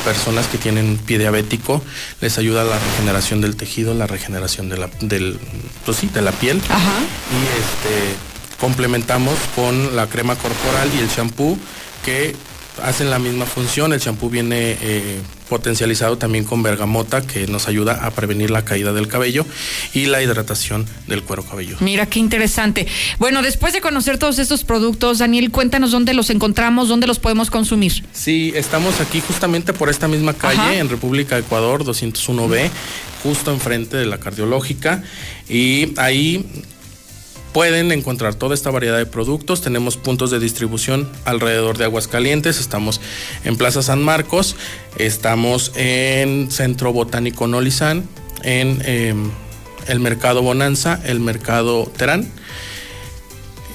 personas 0.05 0.47
que 0.47 0.57
tienen 0.57 0.97
pie 0.97 1.17
diabético, 1.17 1.83
les 2.21 2.37
ayuda 2.37 2.61
a 2.61 2.65
la 2.65 2.79
regeneración 2.79 3.41
del 3.41 3.55
tejido, 3.55 3.93
la 3.93 4.07
regeneración 4.07 4.69
de 4.69 4.77
la, 4.77 4.89
del, 5.01 5.39
pues 5.85 5.97
sí, 5.97 6.09
de 6.13 6.21
la 6.21 6.31
piel. 6.31 6.57
Y 6.57 6.61
este, 6.61 8.15
complementamos 8.59 9.35
con 9.55 9.95
la 9.95 10.07
crema 10.07 10.35
corporal 10.35 10.89
y 10.95 10.99
el 10.99 11.09
shampoo 11.09 11.57
que 12.05 12.35
hacen 12.83 13.09
la 13.09 13.19
misma 13.19 13.45
función. 13.45 13.93
El 13.93 13.99
champú 13.99 14.29
viene 14.29 14.77
eh, 14.81 15.21
potencializado 15.51 16.17
también 16.17 16.45
con 16.45 16.63
bergamota 16.63 17.21
que 17.27 17.45
nos 17.45 17.67
ayuda 17.67 18.05
a 18.05 18.11
prevenir 18.11 18.51
la 18.51 18.63
caída 18.63 18.93
del 18.93 19.09
cabello 19.09 19.45
y 19.93 20.05
la 20.05 20.23
hidratación 20.23 20.85
del 21.07 21.23
cuero 21.23 21.43
cabelludo. 21.43 21.75
Mira 21.81 22.05
qué 22.05 22.19
interesante. 22.19 22.87
Bueno, 23.19 23.41
después 23.41 23.73
de 23.73 23.81
conocer 23.81 24.17
todos 24.17 24.39
estos 24.39 24.63
productos, 24.63 25.19
Daniel, 25.19 25.51
cuéntanos 25.51 25.91
dónde 25.91 26.13
los 26.13 26.29
encontramos, 26.29 26.87
dónde 26.87 27.05
los 27.05 27.19
podemos 27.19 27.51
consumir. 27.51 28.01
Sí, 28.13 28.53
estamos 28.55 29.01
aquí 29.01 29.19
justamente 29.19 29.73
por 29.73 29.89
esta 29.89 30.07
misma 30.07 30.33
calle 30.33 30.79
en 30.79 30.87
República 30.87 31.35
de 31.35 31.41
Ecuador 31.41 31.83
201B, 31.83 32.69
justo 33.21 33.51
enfrente 33.51 33.97
de 33.97 34.05
la 34.05 34.19
cardiológica 34.19 35.03
y 35.49 35.91
ahí 35.97 36.45
Pueden 37.53 37.91
encontrar 37.91 38.35
toda 38.35 38.55
esta 38.55 38.71
variedad 38.71 38.97
de 38.97 39.05
productos. 39.05 39.61
Tenemos 39.61 39.97
puntos 39.97 40.31
de 40.31 40.39
distribución 40.39 41.09
alrededor 41.25 41.77
de 41.77 41.83
Aguascalientes. 41.83 42.59
Estamos 42.59 43.01
en 43.43 43.57
Plaza 43.57 43.81
San 43.81 44.01
Marcos. 44.01 44.55
Estamos 44.97 45.73
en 45.75 46.49
Centro 46.49 46.93
Botánico 46.93 47.47
Nolizán. 47.47 48.07
En 48.43 48.81
em, 48.85 49.31
el 49.87 49.99
Mercado 49.99 50.41
Bonanza. 50.41 51.01
El 51.03 51.19
Mercado 51.19 51.91
Terán. 51.97 52.31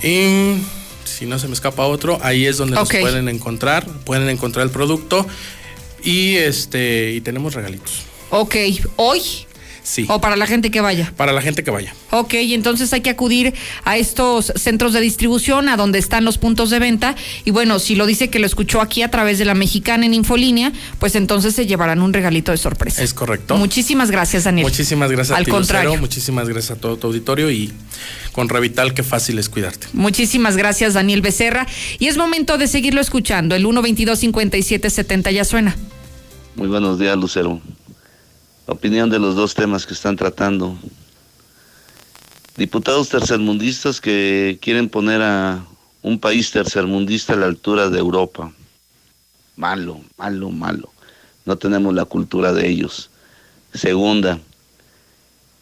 Y 0.02 0.62
si 1.04 1.26
no 1.26 1.38
se 1.38 1.46
me 1.46 1.52
escapa 1.52 1.84
otro, 1.86 2.18
ahí 2.22 2.46
es 2.46 2.56
donde 2.56 2.76
nos 2.76 2.88
pueden 2.88 3.28
encontrar. 3.28 3.86
Pueden 4.04 4.30
encontrar 4.30 4.64
el 4.64 4.72
producto. 4.72 5.26
Y 6.02 6.36
este 6.36 7.12
y 7.12 7.20
tenemos 7.20 7.54
regalitos. 7.54 8.02
Ok, 8.30 8.56
hoy 8.96 9.45
o 10.08 10.20
para 10.20 10.36
la 10.36 10.46
gente 10.46 10.70
que 10.70 10.80
vaya. 10.80 11.12
Para 11.16 11.32
la 11.32 11.40
gente 11.40 11.62
que 11.62 11.70
vaya. 11.70 11.94
Ok, 12.10 12.34
entonces 12.34 12.92
hay 12.92 13.00
que 13.00 13.10
acudir 13.10 13.54
a 13.84 13.96
estos 13.96 14.52
centros 14.56 14.92
de 14.92 15.00
distribución, 15.00 15.68
a 15.68 15.76
donde 15.76 15.98
están 15.98 16.24
los 16.24 16.38
puntos 16.38 16.70
de 16.70 16.78
venta. 16.78 17.14
Y 17.44 17.50
bueno, 17.50 17.78
si 17.78 17.94
lo 17.94 18.06
dice 18.06 18.28
que 18.28 18.38
lo 18.38 18.46
escuchó 18.46 18.80
aquí 18.80 19.02
a 19.02 19.10
través 19.10 19.38
de 19.38 19.44
la 19.44 19.54
mexicana 19.54 20.06
en 20.06 20.14
Infolínea, 20.14 20.72
pues 20.98 21.14
entonces 21.14 21.54
se 21.54 21.66
llevarán 21.66 22.02
un 22.02 22.12
regalito 22.12 22.50
de 22.50 22.58
sorpresa. 22.58 23.02
Es 23.02 23.14
correcto. 23.14 23.56
Muchísimas 23.56 24.10
gracias, 24.10 24.44
Daniel. 24.44 24.66
Muchísimas 24.66 25.10
gracias 25.10 25.36
Al 25.36 25.42
a 25.42 25.44
ti, 25.44 25.50
contrario. 25.50 25.96
Muchísimas 25.98 26.48
gracias 26.48 26.76
a 26.76 26.80
todo 26.80 26.96
tu 26.96 27.06
auditorio 27.06 27.50
y 27.50 27.72
con 28.32 28.48
Revital, 28.48 28.92
qué 28.92 29.02
fácil 29.02 29.38
es 29.38 29.48
cuidarte. 29.48 29.86
Muchísimas 29.92 30.56
gracias, 30.56 30.94
Daniel 30.94 31.22
Becerra. 31.22 31.66
Y 31.98 32.08
es 32.08 32.16
momento 32.16 32.58
de 32.58 32.66
seguirlo 32.66 33.00
escuchando. 33.00 33.54
El 33.54 33.62
122 33.62 34.18
5770 34.18 35.30
ya 35.30 35.44
suena. 35.44 35.76
Muy 36.56 36.68
buenos 36.68 36.98
días, 36.98 37.16
Lucero 37.16 37.60
opinión 38.66 39.10
de 39.10 39.18
los 39.18 39.34
dos 39.36 39.54
temas 39.54 39.86
que 39.86 39.94
están 39.94 40.16
tratando. 40.16 40.76
Diputados 42.56 43.08
tercermundistas 43.08 44.00
que 44.00 44.58
quieren 44.60 44.88
poner 44.88 45.22
a 45.22 45.64
un 46.02 46.18
país 46.18 46.50
tercermundista 46.50 47.34
a 47.34 47.36
la 47.36 47.46
altura 47.46 47.90
de 47.90 47.98
Europa. 47.98 48.52
Malo, 49.56 50.00
malo, 50.16 50.50
malo. 50.50 50.92
No 51.44 51.56
tenemos 51.56 51.94
la 51.94 52.04
cultura 52.04 52.52
de 52.52 52.68
ellos. 52.68 53.10
Segunda, 53.72 54.40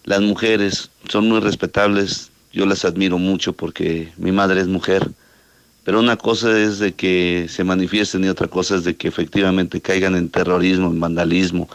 las 0.05 0.21
mujeres 0.21 0.91
son 1.09 1.29
muy 1.29 1.41
respetables. 1.41 2.31
Yo 2.53 2.67
las 2.67 2.85
admiro 2.85 3.19
mucho 3.19 3.53
porque 3.53 4.13
mi 4.17 4.33
madre 4.33 4.61
es 4.61 4.69
mujer. 4.69 5.11
Pero 5.85 6.01
una 6.01 6.17
cosa 6.17 6.59
es 6.59 6.79
de 6.79 6.95
que 6.95 7.47
se 7.51 7.65
manifiesten 7.65 8.25
y 8.25 8.29
otra 8.29 8.49
cosa 8.49 8.77
es 8.77 8.85
de 8.85 8.97
que 8.97 9.09
efectivamente 9.09 9.81
caigan 9.81 10.15
en 10.15 10.31
terrorismo, 10.31 10.87
en 10.87 11.01
vandalismo 11.01 11.69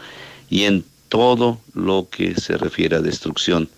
y 0.50 0.64
en 0.64 0.84
todo 1.10 1.60
lo 1.74 2.08
que 2.10 2.36
se 2.40 2.58
refiere 2.58 2.96
a 2.96 3.02
destrucción. 3.02 3.70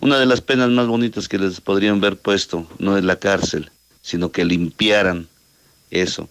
Una 0.00 0.18
de 0.18 0.26
las 0.26 0.40
penas 0.40 0.70
más 0.70 0.86
bonitas 0.86 1.28
que 1.28 1.38
les 1.38 1.60
podrían 1.60 2.00
ver 2.00 2.16
puesto 2.16 2.66
no 2.78 2.96
es 2.96 3.04
la 3.04 3.16
cárcel, 3.16 3.70
sino 4.00 4.32
que 4.32 4.44
limpiaran 4.44 5.28
eso. 5.90 6.28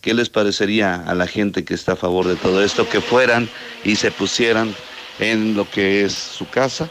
¿Qué 0.00 0.14
les 0.14 0.30
parecería 0.30 0.94
a 0.94 1.14
la 1.14 1.26
gente 1.26 1.64
que 1.64 1.74
está 1.74 1.92
a 1.92 1.96
favor 1.96 2.26
de 2.26 2.36
todo 2.36 2.62
esto 2.62 2.88
que 2.88 3.00
fueran 3.00 3.50
y 3.84 3.96
se 3.96 4.10
pusieran 4.10 4.74
en 5.18 5.56
lo 5.56 5.68
que 5.68 6.04
es 6.04 6.14
su 6.14 6.48
casa 6.48 6.88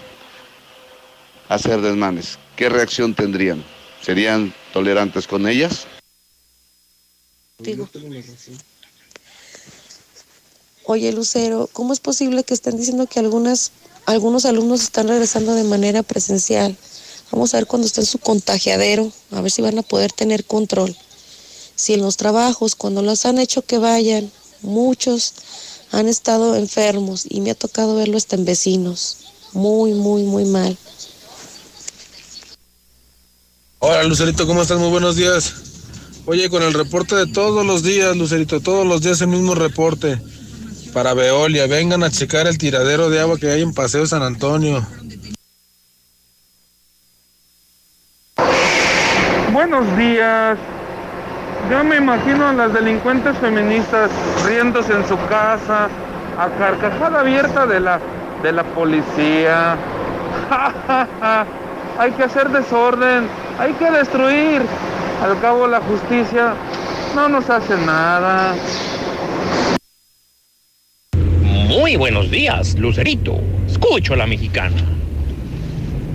a 1.48 1.56
hacer 1.56 1.82
desmanes? 1.82 2.38
¿Qué 2.56 2.70
reacción 2.70 3.16
tendrían? 3.16 3.64
¿Serían 4.02 4.54
tolerantes 4.74 5.28
con 5.28 5.48
ellas? 5.48 5.88
Digo. 7.58 7.90
Oye, 10.88 11.12
Lucero, 11.12 11.68
¿cómo 11.74 11.94
es 11.94 12.00
posible 12.00 12.44
que 12.44 12.54
estén 12.54 12.78
diciendo 12.78 13.08
que 13.08 13.20
algunas, 13.20 13.72
algunos 14.06 14.46
alumnos 14.46 14.84
están 14.84 15.08
regresando 15.08 15.56
de 15.56 15.64
manera 15.64 16.04
presencial? 16.04 16.78
Vamos 17.32 17.54
a 17.54 17.58
ver 17.58 17.66
cuando 17.66 17.88
está 17.88 18.02
en 18.02 18.08
su 18.08 18.20
contagiadero, 18.20 19.12
a 19.32 19.42
ver 19.42 19.50
si 19.50 19.64
van 19.64 19.80
a 19.80 19.82
poder 19.82 20.12
tener 20.12 20.46
control. 20.46 20.96
Si 21.76 21.94
en 21.96 22.02
los 22.02 22.18
trabajos, 22.18 22.76
cuando 22.76 23.02
los 23.02 23.26
han 23.26 23.40
hecho 23.40 23.64
que 23.64 23.80
vayan, 23.80 24.32
muchos 24.62 25.34
han 25.92 26.08
estado 26.08 26.56
enfermos 26.56 27.26
y 27.28 27.42
me 27.42 27.50
ha 27.50 27.56
tocado 27.56 27.96
verlo 27.96 28.18
hasta 28.18 28.36
en 28.36 28.46
vecinos. 28.46 29.18
Muy, 29.54 29.94
muy, 29.94 30.22
muy 30.22 30.46
mal. 30.46 30.78
Hola 33.80 34.04
Lucerito, 34.04 34.46
¿cómo 34.46 34.62
estás? 34.62 34.78
Muy 34.78 34.90
buenos 34.90 35.16
días. 35.16 35.54
Oye, 36.28 36.48
con 36.50 36.62
el 36.62 36.74
reporte 36.74 37.16
de 37.16 37.26
todos 37.26 37.66
los 37.66 37.82
días, 37.82 38.16
Lucerito, 38.16 38.60
todos 38.60 38.86
los 38.86 39.02
días 39.02 39.22
el 39.22 39.28
mismo 39.28 39.56
reporte. 39.56 40.20
Para 40.96 41.14
Veolia, 41.14 41.68
vengan 41.68 42.04
a 42.04 42.10
checar 42.10 42.48
el 42.48 42.58
tiradero 42.58 43.10
de 43.10 43.20
agua 43.20 43.38
que 43.38 43.52
hay 43.52 43.62
en 43.62 43.74
Paseo 43.74 44.06
San 44.06 44.24
Antonio. 44.24 44.82
Buenos 49.52 49.98
días. 49.98 50.58
Yo 51.70 51.84
me 51.84 51.98
imagino 51.98 52.48
a 52.48 52.54
las 52.54 52.74
delincuentes 52.74 53.38
feministas 53.40 54.10
riéndose 54.46 54.94
en 54.94 55.06
su 55.06 55.18
casa, 55.28 55.90
a 56.40 56.48
carcajada 56.58 57.20
abierta 57.20 57.66
de 57.66 57.82
la, 57.82 58.00
de 58.42 58.54
la 58.54 58.64
policía. 58.64 59.76
hay 62.00 62.12
que 62.14 62.24
hacer 62.24 62.48
desorden, 62.52 63.28
hay 63.60 63.74
que 63.74 63.92
destruir. 63.92 64.62
Al 65.22 65.42
cabo 65.42 65.68
la 65.68 65.82
justicia 65.82 66.54
no 67.18 67.28
nos 67.28 67.50
hace 67.50 67.76
nada. 67.80 68.56
Muy 71.78 71.98
buenos 71.98 72.32
días, 72.32 72.80
Lucerito. 72.80 73.38
Escucho 73.68 74.14
a 74.14 74.16
la 74.16 74.26
mexicana. 74.26 74.78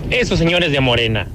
Esos 0.09 0.39
señores 0.39 0.71
de 0.71 0.79
Morena 0.79 1.27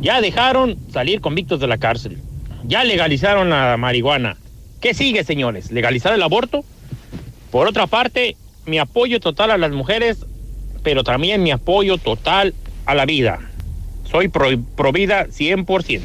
ya 0.00 0.22
dejaron 0.22 0.78
salir 0.90 1.20
convictos 1.20 1.60
de 1.60 1.66
la 1.66 1.76
cárcel. 1.76 2.16
Ya 2.64 2.82
legalizaron 2.82 3.50
la 3.50 3.76
marihuana. 3.76 4.38
¿Qué 4.80 4.94
sigue, 4.94 5.22
señores? 5.22 5.70
¿Legalizar 5.70 6.14
el 6.14 6.22
aborto? 6.22 6.64
Por 7.50 7.68
otra 7.68 7.86
parte, 7.86 8.38
mi 8.64 8.78
apoyo 8.78 9.20
total 9.20 9.50
a 9.50 9.58
las 9.58 9.70
mujeres, 9.70 10.24
pero 10.82 11.04
también 11.04 11.42
mi 11.42 11.50
apoyo 11.50 11.98
total 11.98 12.54
a 12.86 12.94
la 12.94 13.04
vida. 13.04 13.50
Soy 14.10 14.28
pro, 14.28 14.48
pro 14.76 14.92
vida 14.92 15.26
100%. 15.26 16.00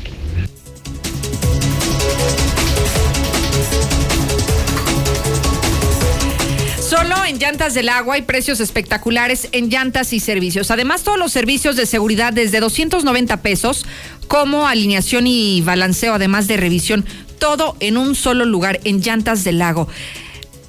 En 7.32 7.40
Llantas 7.40 7.74
del 7.74 7.88
Agua 7.88 8.16
hay 8.16 8.24
precios 8.24 8.60
espectaculares 8.60 9.48
en 9.54 9.70
llantas 9.70 10.12
y 10.12 10.20
servicios. 10.20 10.70
Además, 10.70 11.04
todos 11.04 11.18
los 11.18 11.32
servicios 11.32 11.78
de 11.78 11.86
seguridad 11.86 12.34
desde 12.34 12.60
290 12.60 13.38
pesos, 13.38 13.86
como 14.28 14.68
alineación 14.68 15.28
y 15.28 15.62
balanceo, 15.62 16.14
además 16.14 16.50
de 16.50 16.58
revisión, 16.58 17.06
todo 17.40 17.78
en 17.80 17.96
un 17.96 18.16
solo 18.16 18.44
lugar, 18.44 18.82
en 18.84 19.00
Llantas 19.00 19.46
del 19.46 19.60
Lago. 19.60 19.88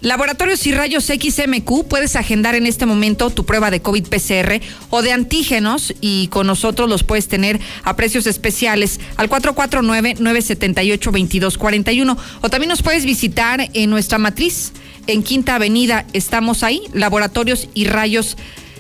Laboratorios 0.03 0.65
y 0.67 0.73
Rayos 0.73 1.07
XMQ, 1.07 1.89
puedes 1.89 2.15
agendar 2.15 2.55
en 2.55 2.67
este 2.67 2.87
momento 2.87 3.31
tu 3.31 3.45
prueba 3.45 3.73
de 3.73 3.83
COVID 3.83 4.07
PCR 4.07 4.61
o 4.91 5.03
de 5.03 5.11
antígenos 5.11 5.93
y 6.01 6.29
con 6.29 6.47
nosotros 6.47 6.89
los 6.89 7.03
puedes 7.03 7.27
tener 7.27 7.59
a 7.83 7.97
precios 7.97 8.29
especiales 8.29 9.01
al 9.17 9.29
449-978-2241 9.29 12.17
o 12.41 12.51
también 12.51 12.69
nos 12.69 12.83
puedes 12.83 13.05
visitar 13.05 13.69
en 13.75 13.91
nuestra 13.91 14.19
matriz 14.19 14.73
en 15.07 15.23
Quinta 15.23 15.57
Avenida. 15.57 16.07
Estamos 16.13 16.63
ahí, 16.63 16.83
Laboratorios 16.93 17.69
y 17.75 17.87
Rayos 17.87 18.37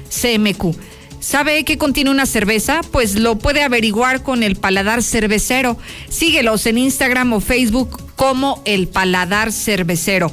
CMQ. 0.09 0.77
¿Sabe 1.21 1.65
qué 1.65 1.79
contiene 1.79 2.11
una 2.11 2.27
cerveza? 2.27 2.81
Pues 2.91 3.15
lo 3.15 3.39
puede 3.39 3.63
averiguar 3.63 4.25
con 4.25 4.43
el 4.43 4.57
Paladar 4.57 5.05
Cervecero. 5.05 5.79
Síguelos 6.09 6.67
en 6.67 6.79
Instagram 6.79 7.33
o 7.33 7.41
Facebook 7.41 8.03
como 8.17 8.61
el 8.65 8.89
Paladar 8.89 9.53
Cervecero. 9.53 10.33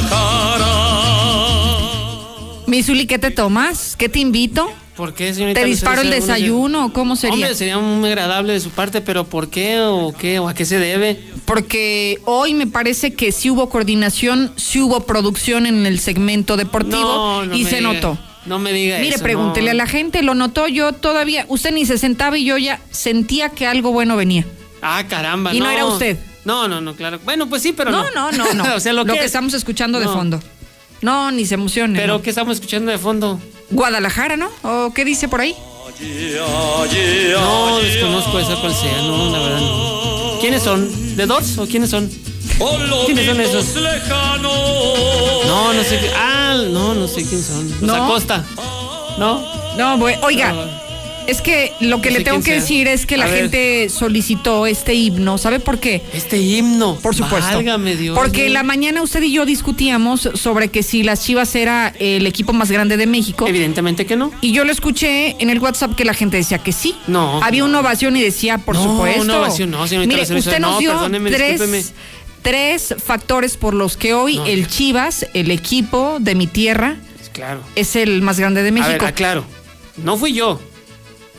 Guadalajara, 0.00 0.66
Guadalajara. 0.66 2.64
Misuli, 2.66 3.06
¿qué 3.06 3.18
te 3.18 3.30
tomas? 3.30 3.96
¿Qué 3.96 4.08
te 4.08 4.18
invito? 4.20 4.70
¿Por 4.96 5.14
qué, 5.14 5.32
señorita? 5.32 5.60
¿Te 5.60 5.66
disparo 5.66 6.02
el 6.02 6.10
desayuno? 6.10 6.92
¿Cómo 6.92 7.14
sería? 7.16 7.34
Hombre, 7.34 7.54
sería 7.54 7.78
muy 7.78 8.08
agradable 8.08 8.52
de 8.52 8.60
su 8.60 8.70
parte, 8.70 9.00
pero 9.00 9.24
¿por 9.24 9.48
qué 9.48 9.78
o 9.80 10.12
qué 10.12 10.38
o 10.40 10.48
a 10.48 10.54
qué 10.54 10.64
se 10.64 10.78
debe? 10.78 11.20
Porque 11.44 12.18
hoy 12.24 12.52
me 12.54 12.66
parece 12.66 13.14
que 13.14 13.30
sí 13.32 13.48
hubo 13.48 13.68
coordinación, 13.70 14.52
sí 14.56 14.80
hubo 14.80 15.06
producción 15.06 15.66
en 15.66 15.86
el 15.86 16.00
segmento 16.00 16.56
deportivo 16.56 17.00
No, 17.00 17.44
no 17.46 17.54
y 17.54 17.64
se 17.64 17.76
diga. 17.76 17.92
notó. 17.92 18.18
No 18.46 18.58
me 18.58 18.72
diga 18.72 18.98
Mire, 18.98 19.14
eso. 19.16 19.22
pregúntele 19.22 19.66
no. 19.66 19.70
a 19.72 19.74
la 19.74 19.86
gente, 19.86 20.22
lo 20.22 20.34
notó 20.34 20.66
yo 20.68 20.92
todavía. 20.92 21.44
Usted 21.48 21.70
ni 21.72 21.86
se 21.86 21.96
sentaba 21.98 22.36
y 22.38 22.44
yo 22.44 22.58
ya 22.58 22.80
sentía 22.90 23.50
que 23.50 23.66
algo 23.66 23.92
bueno 23.92 24.16
venía. 24.16 24.44
Ah, 24.82 25.04
caramba. 25.08 25.54
Y 25.54 25.60
no 25.60 25.70
era 25.70 25.84
usted. 25.84 26.18
No, 26.48 26.66
no, 26.66 26.80
no, 26.80 26.94
claro. 26.96 27.20
Bueno, 27.24 27.46
pues 27.48 27.62
sí, 27.62 27.72
pero 27.72 27.90
no. 27.90 28.04
No, 28.10 28.32
no, 28.32 28.52
no, 28.54 28.64
no. 28.64 28.74
o 28.76 28.80
sea, 28.80 28.92
lo, 28.94 29.04
Lo 29.04 29.12
que, 29.12 29.18
que 29.18 29.24
es. 29.24 29.26
estamos 29.26 29.52
escuchando 29.54 30.00
de 30.00 30.06
fondo. 30.06 30.40
No, 31.02 31.30
ni 31.30 31.44
se 31.46 31.54
emocione. 31.54 31.98
Pero 31.98 32.14
no. 32.14 32.22
¿qué 32.22 32.30
estamos 32.30 32.54
escuchando 32.54 32.90
de 32.90 32.96
fondo? 32.98 33.38
Guadalajara, 33.70 34.36
¿no? 34.36 34.48
¿O 34.62 34.92
qué 34.94 35.04
dice 35.04 35.28
por 35.28 35.40
ahí? 35.42 35.54
No, 36.40 37.78
desconozco 37.80 38.38
esa 38.38 38.56
cual 38.56 38.74
sea, 38.74 39.02
no, 39.02 39.30
la 39.30 39.38
verdad 39.40 39.60
no. 39.60 40.38
¿Quiénes 40.40 40.62
son? 40.62 41.16
¿De 41.16 41.26
Doors 41.26 41.58
o 41.58 41.66
quiénes 41.66 41.90
son? 41.90 42.10
¿Quiénes 43.06 43.26
son 43.26 43.40
esos? 43.40 43.66
No, 45.46 45.72
no 45.74 45.82
sé. 45.84 46.00
Ah, 46.16 46.56
no, 46.70 46.94
no 46.94 47.06
sé 47.08 47.24
quién 47.28 47.42
son. 47.42 47.68
Los 47.70 47.82
No. 47.82 47.94
Acosta. 48.04 48.44
¿No? 49.18 49.40
No, 49.76 49.98
bue- 49.98 50.18
oiga, 50.22 50.54
es 51.28 51.40
que 51.42 51.72
lo 51.80 52.00
que 52.00 52.10
No 52.10 52.18
le 52.18 52.24
tengo 52.24 52.38
que 52.38 52.44
sea. 52.46 52.54
decir 52.56 52.88
es 52.88 53.06
que 53.06 53.16
la 53.16 53.26
ver. 53.26 53.42
gente 53.42 53.88
solicitó 53.90 54.66
este 54.66 54.94
himno. 54.94 55.38
¿Sabe 55.38 55.60
por 55.60 55.78
qué? 55.78 56.02
Este 56.12 56.38
himno. 56.38 56.96
Por 56.96 57.14
supuesto. 57.14 57.54
Válgame 57.54 57.94
Dios. 57.96 58.18
Porque 58.18 58.44
mío. 58.46 58.54
la 58.54 58.62
mañana 58.64 59.02
usted 59.02 59.22
y 59.22 59.32
yo 59.32 59.46
discutíamos 59.46 60.28
sobre 60.34 60.68
que 60.68 60.82
si 60.82 61.02
las 61.04 61.22
Chivas 61.24 61.54
era 61.54 61.94
el 62.00 62.26
equipo 62.26 62.52
más 62.52 62.70
grande 62.70 62.96
de 62.96 63.06
México. 63.06 63.46
Evidentemente 63.46 64.06
que 64.06 64.16
no. 64.16 64.32
Y 64.40 64.52
yo 64.52 64.64
lo 64.64 64.72
escuché 64.72 65.36
en 65.38 65.50
el 65.50 65.60
WhatsApp 65.60 65.94
que 65.94 66.04
la 66.04 66.14
gente 66.14 66.36
decía 66.38 66.58
que 66.58 66.72
sí. 66.72 66.94
No. 67.06 67.42
Había 67.42 67.64
una 67.64 67.80
ovación 67.80 68.16
y 68.16 68.22
decía, 68.22 68.58
por 68.58 68.74
No, 68.74 68.82
supuesto. 68.82 69.22
una 69.22 69.38
ovación 69.38 69.70
no, 69.70 69.86
señorita 69.86 70.14
Mire, 70.16 70.38
usted 70.38 70.58
no, 70.58 70.70
nos 70.70 70.78
dio 70.80 70.92
perdóneme, 70.92 71.30
discúlpeme. 71.30 71.82
tres, 72.42 72.88
tres 72.88 72.94
factores 73.04 73.56
por 73.56 73.74
los 73.74 73.96
que 73.96 74.14
hoy 74.14 74.40
el 74.46 74.66
Chivas, 74.66 75.26
el 75.34 75.50
equipo 75.50 76.16
de 76.20 76.34
mi 76.34 76.46
tierra, 76.46 76.96
Claro. 77.32 77.60
es 77.76 77.94
el 77.96 78.22
más 78.22 78.40
grande 78.40 78.62
de 78.62 78.72
México. 78.72 78.88
A 78.90 78.92
ver, 78.94 79.04
aclaro. 79.04 79.44
No 79.98 80.16
fui 80.16 80.32
yo. 80.32 80.60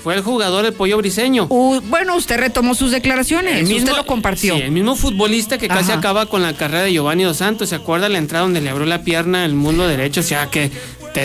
Fue 0.04 0.16
el 0.16 0.22
jugador 0.22 0.66
el 0.66 0.74
pollo 0.74 0.98
briseño. 0.98 1.48
Uh, 1.50 1.82
bueno, 1.82 2.16
usted 2.16 2.38
retomó 2.38 2.74
sus 2.74 2.92
declaraciones. 2.92 3.58
El 3.58 3.64
mismo- 3.68 3.78
usted 3.80 3.98
lo 3.98 4.06
compartió. 4.06 4.56
Sí, 4.56 4.62
el 4.62 4.72
mismo 4.72 4.96
futbolista 4.96 5.58
que 5.58 5.68
casi 5.68 5.92
Ajá. 5.92 6.00
acaba 6.00 6.26
con 6.28 6.42
la 6.42 6.54
carrera 6.54 6.84
de 6.84 6.94
Giovanni 6.94 7.24
Dos 7.24 7.38
Santos. 7.38 7.70
¿Se 7.70 7.76
acuerda 7.76 8.08
la 8.08 8.18
entrada 8.18 8.44
donde 8.44 8.62
le 8.62 8.70
abrió 8.70 8.86
la 8.86 9.02
pierna 9.04 9.44
el 9.46 9.56
mundo 9.56 9.88
derecho? 9.88 10.22
O 10.22 10.24
sea, 10.24 10.50
que 10.50 10.72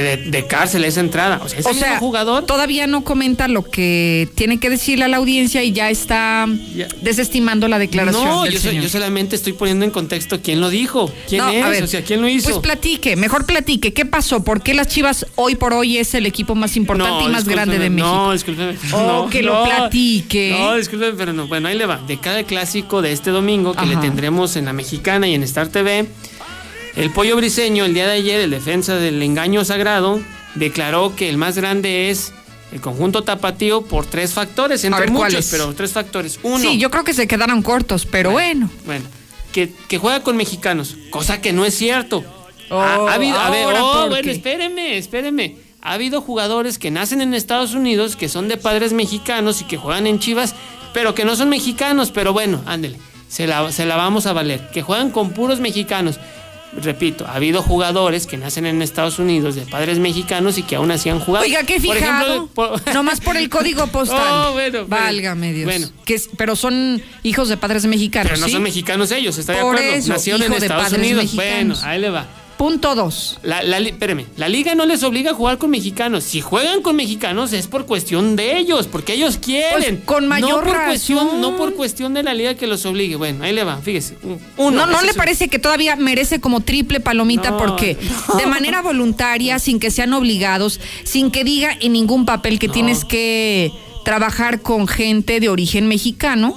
de, 0.03 0.17
de 0.17 0.47
cárcel 0.47 0.85
esa 0.85 1.01
entrada. 1.01 1.41
O 1.45 1.49
sea, 1.49 1.59
ese 1.59 1.69
o 1.69 1.73
mismo 1.73 1.87
sea, 1.87 1.99
jugador. 1.99 2.47
todavía 2.47 2.87
no 2.87 3.05
comenta 3.05 3.49
lo 3.49 3.63
que 3.65 4.29
tiene 4.35 4.59
que 4.59 4.71
decirle 4.71 5.05
a 5.05 5.09
la 5.09 5.17
audiencia 5.19 5.63
y 5.63 5.73
ya 5.73 5.91
está 5.91 6.47
desestimando 7.03 7.69
la 7.69 7.79
declaración. 7.79 8.25
No, 8.25 8.43
del 8.45 8.53
yo, 8.55 8.59
so- 8.61 8.69
señor. 8.69 8.83
yo 8.85 8.89
solamente 8.89 9.37
estoy 9.37 9.53
poniendo 9.53 9.85
en 9.85 9.91
contexto 9.91 10.41
quién 10.43 10.61
lo 10.61 10.71
dijo. 10.71 11.11
¿Quién 11.29 11.43
No, 11.43 11.51
es? 11.51 11.63
a 11.65 11.69
ver, 11.69 11.85
o 11.85 11.87
sea, 11.87 12.03
¿quién 12.03 12.21
lo 12.21 12.29
hizo? 12.29 12.49
Pues 12.51 12.61
platique, 12.63 13.17
mejor 13.17 13.47
platique. 13.47 13.93
¿Qué 13.93 14.05
pasó? 14.07 14.43
¿Por 14.45 14.63
qué 14.63 14.75
las 14.75 14.89
Chivas 14.89 15.27
hoy 15.37 15.55
por 15.57 15.73
hoy 15.73 15.99
es 15.99 16.15
el 16.15 16.27
equipo 16.27 16.55
más 16.55 16.77
importante 16.77 17.25
y 17.25 17.29
más 17.29 17.47
grande 17.47 17.79
de 17.79 17.91
México? 17.91 18.15
No, 18.15 18.33
discúlpeme. 18.33 18.77
Oh, 18.93 19.07
no, 19.25 19.31
que 19.31 19.43
lo 19.43 19.65
platique. 19.65 20.57
No, 20.59 20.77
discúlpeme, 20.77 21.13
pero 21.17 21.33
no. 21.33 21.47
Bueno, 21.47 21.69
ahí 21.69 21.77
le 21.77 21.87
va. 21.87 21.99
De 22.07 22.19
cada 22.19 22.43
clásico 22.45 23.03
de 23.03 23.13
este 23.13 23.31
domingo 23.31 23.75
que 23.75 23.87
le 23.87 23.97
tendremos 23.97 24.57
en 24.57 24.67
la 24.67 24.73
Mexicana 24.73 25.27
y 25.29 25.35
en 25.35 25.43
Star 25.43 25.69
TV, 25.69 26.07
el 26.97 27.11
pollo 27.11 27.37
briseño, 27.37 27.85
el 27.85 27.95
día 27.95 28.07
de 28.07 28.15
ayer, 28.15 28.41
el 28.41 28.51
defensa 28.51 28.97
del 28.97 29.23
engaño 29.23 29.65
sagrado, 29.65 30.21
declaró 30.55 31.15
que 31.17 31.29
el 31.29 31.37
más 31.37 31.57
grande 31.57 32.11
es 32.11 32.33
el 32.73 32.81
conjunto 32.81 33.23
tapatío 33.23 33.83
por 33.83 34.07
tres 34.07 34.33
factores, 34.33 34.85
entre 34.85 35.03
ver, 35.03 35.11
muchos, 35.11 35.49
pero 35.51 35.73
tres 35.75 35.93
factores. 35.93 36.39
Uno, 36.43 36.59
Sí, 36.59 36.79
yo 36.79 36.91
creo 36.91 37.05
que 37.05 37.15
se 37.15 37.27
quedaron 37.27 37.63
cortos, 37.63 38.07
pero 38.07 38.33
bueno. 38.33 38.71
bueno, 38.85 39.05
que, 39.53 39.73
que 39.89 39.99
juega 39.99 40.23
con 40.23 40.37
mexicanos, 40.37 40.97
cosa 41.11 41.41
que 41.41 41.53
no 41.53 41.65
es 41.65 41.75
cierto. 41.77 42.25
Oh, 42.71 42.81
ha, 42.81 42.95
ha 43.11 43.15
habido, 43.15 43.39
a 43.39 43.51
ver, 43.51 43.67
oh, 43.79 43.93
¿por 44.01 44.09
bueno, 44.11 44.31
espéreme, 44.31 44.97
espéreme. 44.97 45.57
Ha 45.83 45.93
habido 45.93 46.23
jugadores 46.23 46.79
que 46.79 46.91
nacen 46.91 47.21
en 47.21 47.35
Estados 47.35 47.75
Unidos, 47.75 48.17
que 48.17 48.29
son 48.29 48.49
de 48.49 48.57
padres 48.57 48.93
mexicanos 48.93 49.61
y 49.61 49.65
que 49.65 49.77
juegan 49.77 50.07
en 50.07 50.19
Chivas, 50.19 50.55
pero 50.95 51.15
que 51.15 51.25
no 51.25 51.37
son 51.37 51.51
mexicanos, 51.51 52.11
pero 52.11 52.33
bueno, 52.33 52.63
ándele, 52.67 52.99
se 53.29 53.47
la, 53.47 53.71
se 53.71 53.85
la 53.85 53.97
vamos 53.97 54.27
a 54.27 54.33
valer. 54.33 54.71
Que 54.73 54.81
juegan 54.81 55.11
con 55.11 55.31
puros 55.31 55.61
mexicanos. 55.61 56.19
Repito, 56.83 57.27
ha 57.27 57.35
habido 57.35 57.63
jugadores 57.63 58.27
que 58.27 58.37
nacen 58.37 58.67
en 58.67 58.83
Estados 58.83 59.19
Unidos 59.19 59.55
de 59.55 59.63
padres 59.63 59.99
mexicanos 59.99 60.59
y 60.59 60.63
que 60.63 60.77
aún 60.77 60.91
así 60.91 61.09
han 61.09 61.21
jugado. 61.21 61.45
Oiga, 61.45 61.63
qué 61.65 61.81
Por 61.81 61.97
fijado. 61.97 62.27
ejemplo, 62.27 62.49
por- 62.55 62.81
Nomás 62.95 63.21
por 63.21 63.37
el 63.37 63.49
código 63.49 63.87
postal. 63.93 64.49
Oh, 64.49 64.53
bueno. 64.53 64.87
Válgame 64.87 65.53
Dios. 65.53 65.67
Bueno. 65.67 65.89
Que 66.05 66.21
pero 66.37 66.57
son 66.57 67.01
hijos 67.23 67.49
de 67.49 67.57
padres 67.57 67.87
mexicanos. 67.87 68.31
Pero 68.33 68.41
no 68.41 68.47
¿sí? 68.47 68.53
son 68.53 68.63
mexicanos 68.63 69.11
ellos, 69.13 69.39
¿está 69.39 69.53
de 69.53 69.61
Por 69.61 69.77
acuerdo? 69.77 69.95
eso, 69.97 70.09
Nacieron 70.13 70.43
en 70.43 70.53
Estados 70.53 70.93
Unidos. 70.93 71.23
mexicanos. 71.25 71.79
Bueno, 71.79 71.91
ahí 71.93 72.01
le 72.01 72.11
va. 72.11 72.27
Punto 72.65 72.95
dos. 72.95 73.39
La, 73.43 73.63
la 73.63 73.77
espérame, 73.77 74.25
la 74.39 74.49
liga 74.49 74.75
no 74.75 74.87
les 74.87 75.03
obliga 75.03 75.33
a 75.33 75.35
jugar 75.35 75.59
con 75.59 75.69
mexicanos. 75.69 76.25
Si 76.25 76.41
juegan 76.41 76.81
con 76.81 76.97
mexicanos 76.97 77.53
es 77.53 77.67
por 77.67 77.85
cuestión 77.85 78.37
de 78.37 78.57
ellos, 78.57 78.87
porque 78.87 79.13
ellos 79.13 79.37
quieren. 79.37 79.97
Pues, 79.97 80.07
con 80.07 80.27
mayor 80.29 80.49
no 80.49 80.57
por 80.61 80.69
razón. 80.69 80.87
Cuestión, 80.87 81.41
no 81.43 81.57
por 81.59 81.75
cuestión 81.75 82.15
de 82.15 82.23
la 82.23 82.33
liga 82.33 82.55
que 82.55 82.67
los 82.67 82.87
obligue. 82.87 83.17
Bueno, 83.17 83.45
ahí 83.45 83.53
le 83.53 83.65
va, 83.65 83.77
fíjese. 83.83 84.17
Uno, 84.57 84.87
no, 84.87 84.87
no 84.87 85.03
le 85.03 85.13
parece 85.13 85.49
que 85.49 85.59
todavía 85.59 85.95
merece 85.97 86.41
como 86.41 86.63
triple 86.63 87.01
palomita 87.01 87.51
No, 87.51 87.59
porque 87.59 87.99
de 88.39 88.47
manera 88.47 88.81
voluntaria, 88.81 89.59
sin 89.59 89.79
que 89.79 89.91
sean 89.91 90.15
obligados, 90.15 90.81
sin 91.03 91.31
que 91.31 91.45
diga 91.45 91.77
en 91.79 91.93
ningún 91.93 92.25
papel 92.25 92.59
que 92.59 92.71
tienes 92.71 93.05
que 93.05 93.73
trabajar 94.07 94.63
con 94.63 94.89
gente 94.89 95.39
de 95.39 95.51
origen 95.51 95.87
mexicano, 95.87 96.55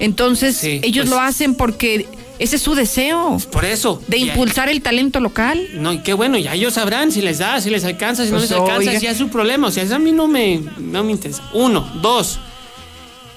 entonces 0.00 0.56
Sí, 0.56 0.80
ellos 0.82 1.04
pues- 1.04 1.10
lo 1.10 1.20
hacen 1.20 1.54
porque 1.56 2.08
ese 2.42 2.56
es 2.56 2.62
su 2.62 2.74
deseo 2.74 3.38
Por 3.50 3.64
eso. 3.64 4.02
de 4.08 4.18
impulsar 4.18 4.68
el 4.68 4.82
talento 4.82 5.20
local. 5.20 5.68
No, 5.74 5.92
y 5.92 5.98
qué 6.02 6.12
bueno, 6.12 6.36
ya 6.38 6.54
ellos 6.54 6.74
sabrán 6.74 7.12
si 7.12 7.20
les 7.22 7.38
da, 7.38 7.60
si 7.60 7.70
les 7.70 7.84
alcanza, 7.84 8.24
si 8.24 8.30
Pues, 8.30 8.42
no 8.42 8.42
les 8.42 8.52
alcanza, 8.52 8.90
oiga. 8.90 9.00
si 9.00 9.06
es 9.06 9.16
su 9.16 9.28
problema. 9.28 9.68
O 9.68 9.70
sea, 9.70 9.82
eso 9.84 9.94
a 9.94 9.98
mí 9.98 10.12
no 10.12 10.26
me, 10.28 10.60
no 10.78 11.04
me 11.04 11.12
interesa. 11.12 11.42
Uno, 11.54 11.88
dos, 12.02 12.38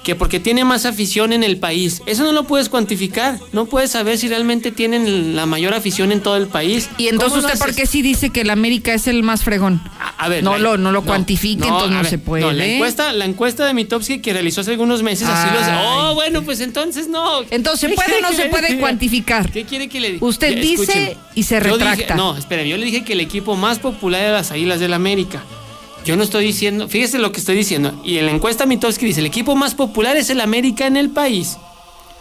que 0.03 0.15
porque 0.15 0.39
tiene 0.39 0.63
más 0.65 0.85
afición 0.85 1.33
en 1.33 1.43
el 1.43 1.57
país. 1.57 2.01
Eso 2.05 2.23
no 2.23 2.31
lo 2.31 2.43
puedes 2.45 2.69
cuantificar. 2.69 3.39
No 3.53 3.65
puedes 3.65 3.91
saber 3.91 4.17
si 4.17 4.27
realmente 4.27 4.71
tienen 4.71 5.35
la 5.35 5.45
mayor 5.47 5.73
afición 5.73 6.11
en 6.11 6.21
todo 6.21 6.37
el 6.37 6.47
país. 6.47 6.89
Y 6.97 7.07
entonces 7.07 7.29
¿Cómo 7.39 7.41
lo 7.41 7.47
usted, 7.53 7.59
¿por 7.59 7.73
qué 7.75 7.85
sí 7.87 8.01
dice 8.03 8.29
que 8.29 8.41
el 8.41 8.49
América 8.51 8.93
es 8.93 9.07
el 9.07 9.23
más 9.23 9.43
fregón? 9.43 9.81
A 10.17 10.29
ver, 10.29 10.43
no 10.43 10.53
la- 10.53 10.59
lo, 10.59 10.77
no 10.77 10.91
lo 10.91 11.03
cuantifique, 11.03 11.63
entonces 11.63 11.89
no 11.91 11.97
ver, 12.01 12.09
se 12.09 12.17
puede. 12.17 12.43
No, 12.43 12.51
la 12.53 12.65
encuesta, 12.65 13.11
la 13.13 13.25
encuesta 13.25 13.65
de 13.65 13.73
Mitowski 13.73 14.19
que 14.19 14.31
realizó 14.33 14.61
hace 14.61 14.71
algunos 14.71 15.03
meses, 15.03 15.27
así 15.27 15.49
lo. 15.53 16.09
Oh, 16.09 16.13
bueno, 16.15 16.41
pues 16.43 16.61
entonces 16.61 17.07
no. 17.09 17.41
Entonces, 17.51 17.89
¿Qué 17.89 17.95
¿puede 17.95 18.17
o 18.19 18.21
no 18.21 18.31
se 18.31 18.45
puede 18.45 18.77
cuantificar? 18.79 19.51
¿Qué 19.51 19.65
quiere 19.65 19.89
que 19.89 19.99
le 19.99 20.11
diga? 20.13 20.25
Usted 20.25 20.55
Ya, 20.55 20.61
dice 20.61 20.83
escúcheme. 20.83 21.17
y 21.35 21.43
se 21.43 21.59
dije- 21.59 21.69
retracta. 21.71 22.15
no, 22.15 22.37
espérame, 22.37 22.67
yo 22.69 22.77
le 22.77 22.85
dije 22.85 23.03
que 23.03 23.13
el 23.13 23.19
equipo 23.19 23.55
más 23.55 23.79
popular 23.79 24.21
de 24.21 24.31
las 24.31 24.51
Águilas 24.51 24.79
del 24.79 24.93
América. 24.93 25.43
Yo 26.05 26.15
no 26.15 26.23
estoy 26.23 26.45
diciendo, 26.45 26.87
fíjese 26.87 27.17
lo 27.17 27.31
que 27.31 27.39
estoy 27.39 27.55
diciendo. 27.55 27.99
Y 28.05 28.19
en 28.19 28.27
la 28.27 28.31
encuesta 28.31 28.65
Mitowski 28.65 29.05
dice, 29.07 29.21
el 29.21 29.25
equipo 29.25 29.55
más 29.55 29.73
popular 29.75 30.15
es 30.15 30.29
el 30.29 30.39
América 30.39 30.85
en 30.85 30.97
el 30.97 31.09
país. 31.09 31.57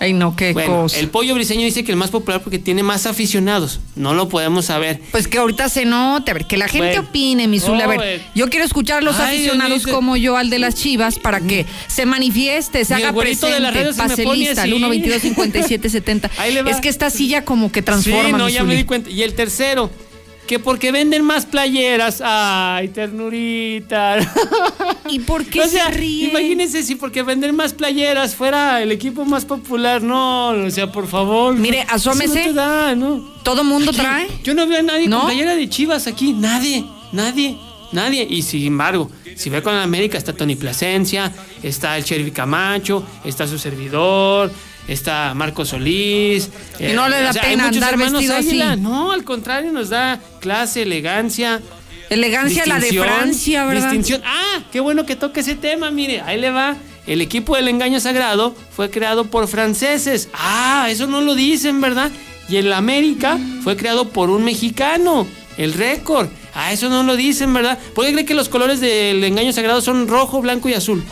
Ay, 0.00 0.12
no, 0.12 0.34
qué 0.36 0.52
Bueno, 0.52 0.82
cosa. 0.82 0.98
el 0.98 1.08
pollo 1.08 1.34
briseño 1.34 1.62
dice 1.64 1.84
que 1.84 1.92
el 1.92 1.96
más 1.96 2.10
popular 2.10 2.42
porque 2.42 2.58
tiene 2.58 2.82
más 2.82 3.06
aficionados. 3.06 3.80
No 3.94 4.12
lo 4.12 4.28
podemos 4.28 4.66
saber. 4.66 5.00
Pues 5.12 5.28
que 5.28 5.38
ahorita 5.38 5.68
se 5.68 5.84
note, 5.84 6.30
a 6.30 6.34
ver, 6.34 6.46
que 6.46 6.56
la 6.56 6.66
gente 6.68 6.88
Bueno. 6.88 7.08
opine, 7.08 7.48
mi 7.48 7.60
Zuli. 7.60 7.80
A 7.80 7.86
ver, 7.86 8.20
yo 8.34 8.50
quiero 8.50 8.64
escuchar 8.66 8.98
a 8.98 9.00
los 9.00 9.18
Ay, 9.18 9.36
aficionados 9.36 9.84
Dios 9.84 9.94
como 9.94 10.16
yo 10.16 10.36
al 10.36 10.50
de 10.50 10.58
las 10.58 10.74
Chivas 10.74 11.18
para 11.18 11.40
que 11.40 11.64
se 11.86 12.06
manifieste, 12.06 12.84
se 12.84 12.92
haga 12.94 13.10
güerito 13.12 13.46
de 13.46 13.60
la 13.60 13.70
presente, 13.70 14.02
me 14.02 14.08
pase 14.08 14.26
lista, 14.36 14.64
el 14.64 14.74
1 14.74 14.88
22 14.88 15.22
57 15.22 15.88
70. 15.88 16.30
Ahí 16.38 16.52
le 16.52 16.62
va. 16.62 16.70
Es 16.70 16.80
que 16.80 16.88
esta 16.88 17.08
silla 17.08 17.44
como 17.44 17.70
que 17.72 17.80
transforma, 17.80 18.24
Sí, 18.24 18.32
no, 18.32 18.48
ya 18.48 18.64
me 18.64 18.74
di 18.76 18.84
cuenta. 18.84 19.08
Y 19.10 19.22
el 19.22 19.34
tercero, 19.34 19.90
que 20.46 20.58
porque 20.58 20.92
venden 20.92 21.24
más 21.24 21.46
playeras. 21.46 22.22
Ay, 22.24 22.88
ternurita. 22.88 24.18
¿Y 25.08 25.20
por 25.20 25.44
qué 25.46 25.60
o 25.62 25.68
sea, 25.68 25.86
se 25.86 25.92
ríe? 25.92 26.28
Imagínense 26.28 26.82
si 26.82 26.94
porque 26.96 27.22
venden 27.22 27.54
más 27.56 27.72
playeras 27.72 28.34
fuera 28.34 28.82
el 28.82 28.92
equipo 28.92 29.24
más 29.24 29.44
popular. 29.44 30.02
No, 30.02 30.48
o 30.50 30.70
sea, 30.70 30.90
por 30.92 31.06
favor. 31.08 31.54
Mire, 31.54 31.80
Eso 31.80 32.10
asómese. 32.10 32.40
no 32.40 32.44
te 32.46 32.52
da, 32.52 32.94
¿no? 32.94 33.34
¿Todo 33.42 33.64
mundo 33.64 33.90
Aquí, 33.90 34.00
trae? 34.00 34.28
Yo 34.42 34.54
no 34.54 34.66
veo 34.66 34.78
a 34.80 34.82
nadie 34.82 35.08
¿No? 35.08 35.18
con 35.20 35.26
playera 35.28 35.54
de 35.54 35.68
chivas 35.68 36.06
aquí. 36.06 36.32
Nadie, 36.32 36.84
nadie, 37.12 37.58
nadie. 37.92 38.26
Y 38.28 38.42
sin 38.42 38.66
embargo, 38.66 39.10
si 39.36 39.50
ve 39.50 39.62
con 39.62 39.74
América, 39.74 40.16
está 40.18 40.32
Tony 40.32 40.56
Plasencia, 40.56 41.32
está 41.62 41.96
el 41.96 42.04
Sheriff 42.04 42.32
Camacho, 42.32 43.04
está 43.24 43.46
su 43.46 43.58
servidor, 43.58 44.50
está 44.88 45.34
Marco 45.34 45.64
Solís. 45.64 46.50
Y 46.78 46.92
no 46.92 47.08
le 47.08 47.20
da 47.20 47.30
hay 47.30 47.50
pena 47.50 47.64
muchos 47.64 47.76
andar 47.76 47.92
hermanos 47.94 48.12
vestido 48.12 48.36
así. 48.36 48.48
Águila. 48.48 48.76
No, 48.76 49.12
al 49.12 49.24
contrario, 49.24 49.72
nos 49.72 49.90
da 49.90 50.20
clase, 50.40 50.82
elegancia. 50.82 51.60
Elegancia 52.10 52.66
la 52.66 52.78
de 52.78 52.92
Francia, 52.92 53.64
¿verdad? 53.64 53.90
Distinción. 53.90 54.22
Ah, 54.24 54.62
qué 54.70 54.80
bueno 54.80 55.06
que 55.06 55.16
toque 55.16 55.40
ese 55.40 55.54
tema, 55.54 55.90
mire, 55.90 56.20
ahí 56.20 56.38
le 56.38 56.50
va. 56.50 56.76
El 57.06 57.20
equipo 57.20 57.56
del 57.56 57.68
engaño 57.68 58.00
sagrado 58.00 58.54
fue 58.74 58.90
creado 58.90 59.24
por 59.24 59.48
franceses. 59.48 60.28
Ah, 60.32 60.86
eso 60.90 61.06
no 61.06 61.20
lo 61.20 61.34
dicen, 61.34 61.80
¿verdad? 61.80 62.10
Y 62.48 62.56
el 62.56 62.72
América 62.72 63.38
fue 63.62 63.76
creado 63.76 64.08
por 64.08 64.30
un 64.30 64.44
mexicano. 64.44 65.26
El 65.56 65.72
récord. 65.72 66.28
Ah, 66.54 66.72
eso 66.72 66.88
no 66.88 67.02
lo 67.02 67.16
dicen, 67.16 67.52
¿verdad? 67.52 67.78
¿Por 67.94 68.06
qué 68.06 68.12
cree 68.12 68.24
que 68.24 68.34
los 68.34 68.48
colores 68.48 68.80
del 68.80 69.22
engaño 69.24 69.52
sagrado 69.52 69.80
son 69.80 70.08
rojo, 70.08 70.40
blanco 70.40 70.68
y 70.68 70.74
azul? 70.74 71.04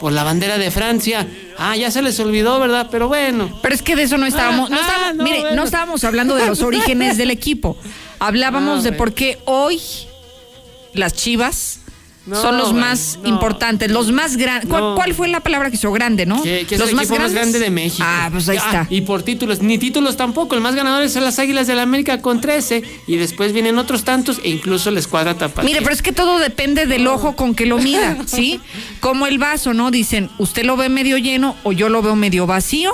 Por 0.00 0.12
la 0.12 0.24
bandera 0.24 0.58
de 0.58 0.70
Francia. 0.70 1.26
Ah, 1.58 1.74
ya 1.76 1.90
se 1.90 2.02
les 2.02 2.20
olvidó, 2.20 2.58
¿verdad? 2.60 2.88
Pero 2.90 3.08
bueno. 3.08 3.58
Pero 3.62 3.74
es 3.74 3.80
que 3.82 3.96
de 3.96 4.02
eso 4.02 4.18
no 4.18 4.26
estábamos, 4.26 4.68
no 4.68 4.76
Ah, 4.76 4.80
estábamos- 4.80 5.08
ah, 5.10 5.14
no, 5.14 5.24
mire, 5.24 5.40
bueno. 5.40 5.56
no 5.56 5.64
estábamos 5.64 6.04
hablando 6.04 6.34
de 6.34 6.46
los 6.46 6.60
orígenes 6.62 7.16
del 7.16 7.30
equipo. 7.30 7.76
Hablábamos 8.18 8.80
Ah, 8.80 8.82
de 8.82 8.90
bueno. 8.90 8.98
por 8.98 9.14
qué 9.14 9.38
hoy 9.46 9.80
las 10.92 11.14
Chivas 11.14 11.80
No, 12.26 12.42
son 12.42 12.58
los 12.58 12.72
bueno, 12.72 12.86
más 12.88 13.18
no. 13.22 13.28
importantes, 13.28 13.90
los 13.90 14.10
más 14.10 14.36
grandes. 14.36 14.68
¿Cuál, 14.68 14.82
No. 14.82 14.94
cuál 14.96 15.14
fue 15.14 15.28
la 15.28 15.40
palabra 15.40 15.70
que 15.70 15.76
hizo 15.76 15.92
grande, 15.92 16.26
no? 16.26 16.42
Que, 16.42 16.66
que 16.66 16.74
es 16.74 16.80
los 16.80 16.90
el 16.90 16.98
equipo 16.98 17.16
más 17.18 17.32
grande 17.32 17.58
de 17.60 17.70
México. 17.70 18.04
Ah, 18.04 18.28
pues 18.32 18.48
ahí 18.48 18.58
Ah, 18.60 18.66
está. 18.66 18.86
Y 18.90 19.02
por 19.02 19.22
títulos, 19.22 19.62
ni 19.62 19.78
títulos 19.78 20.16
tampoco. 20.16 20.54
El 20.56 20.60
más 20.60 20.74
ganador 20.74 21.08
son 21.08 21.22
las 21.24 21.38
Águilas 21.38 21.66
del 21.68 21.76
la 21.76 21.82
América 21.82 22.20
con 22.20 22.40
13. 22.40 22.82
Y 23.06 23.16
después 23.16 23.52
vienen 23.52 23.78
otros 23.78 24.02
tantos 24.04 24.40
e 24.42 24.48
incluso 24.50 24.90
la 24.90 24.98
escuadra 24.98 25.34
tapatío. 25.38 25.68
Mire, 25.68 25.82
pero 25.82 25.94
es 25.94 26.02
que 26.02 26.12
todo 26.12 26.38
depende 26.38 26.86
del 26.86 27.06
ojo 27.06 27.36
con 27.36 27.54
que 27.54 27.64
lo 27.66 27.78
mida, 27.78 28.16
¿sí? 28.26 28.60
Como 29.00 29.26
el 29.26 29.38
vaso, 29.38 29.72
¿no? 29.72 29.90
Dicen, 29.90 30.28
¿usted 30.38 30.64
lo 30.64 30.76
ve 30.76 30.88
medio 30.88 31.18
lleno 31.18 31.54
o 31.62 31.72
yo 31.72 31.88
lo 31.88 32.02
veo 32.02 32.16
medio 32.16 32.46
vacío? 32.46 32.92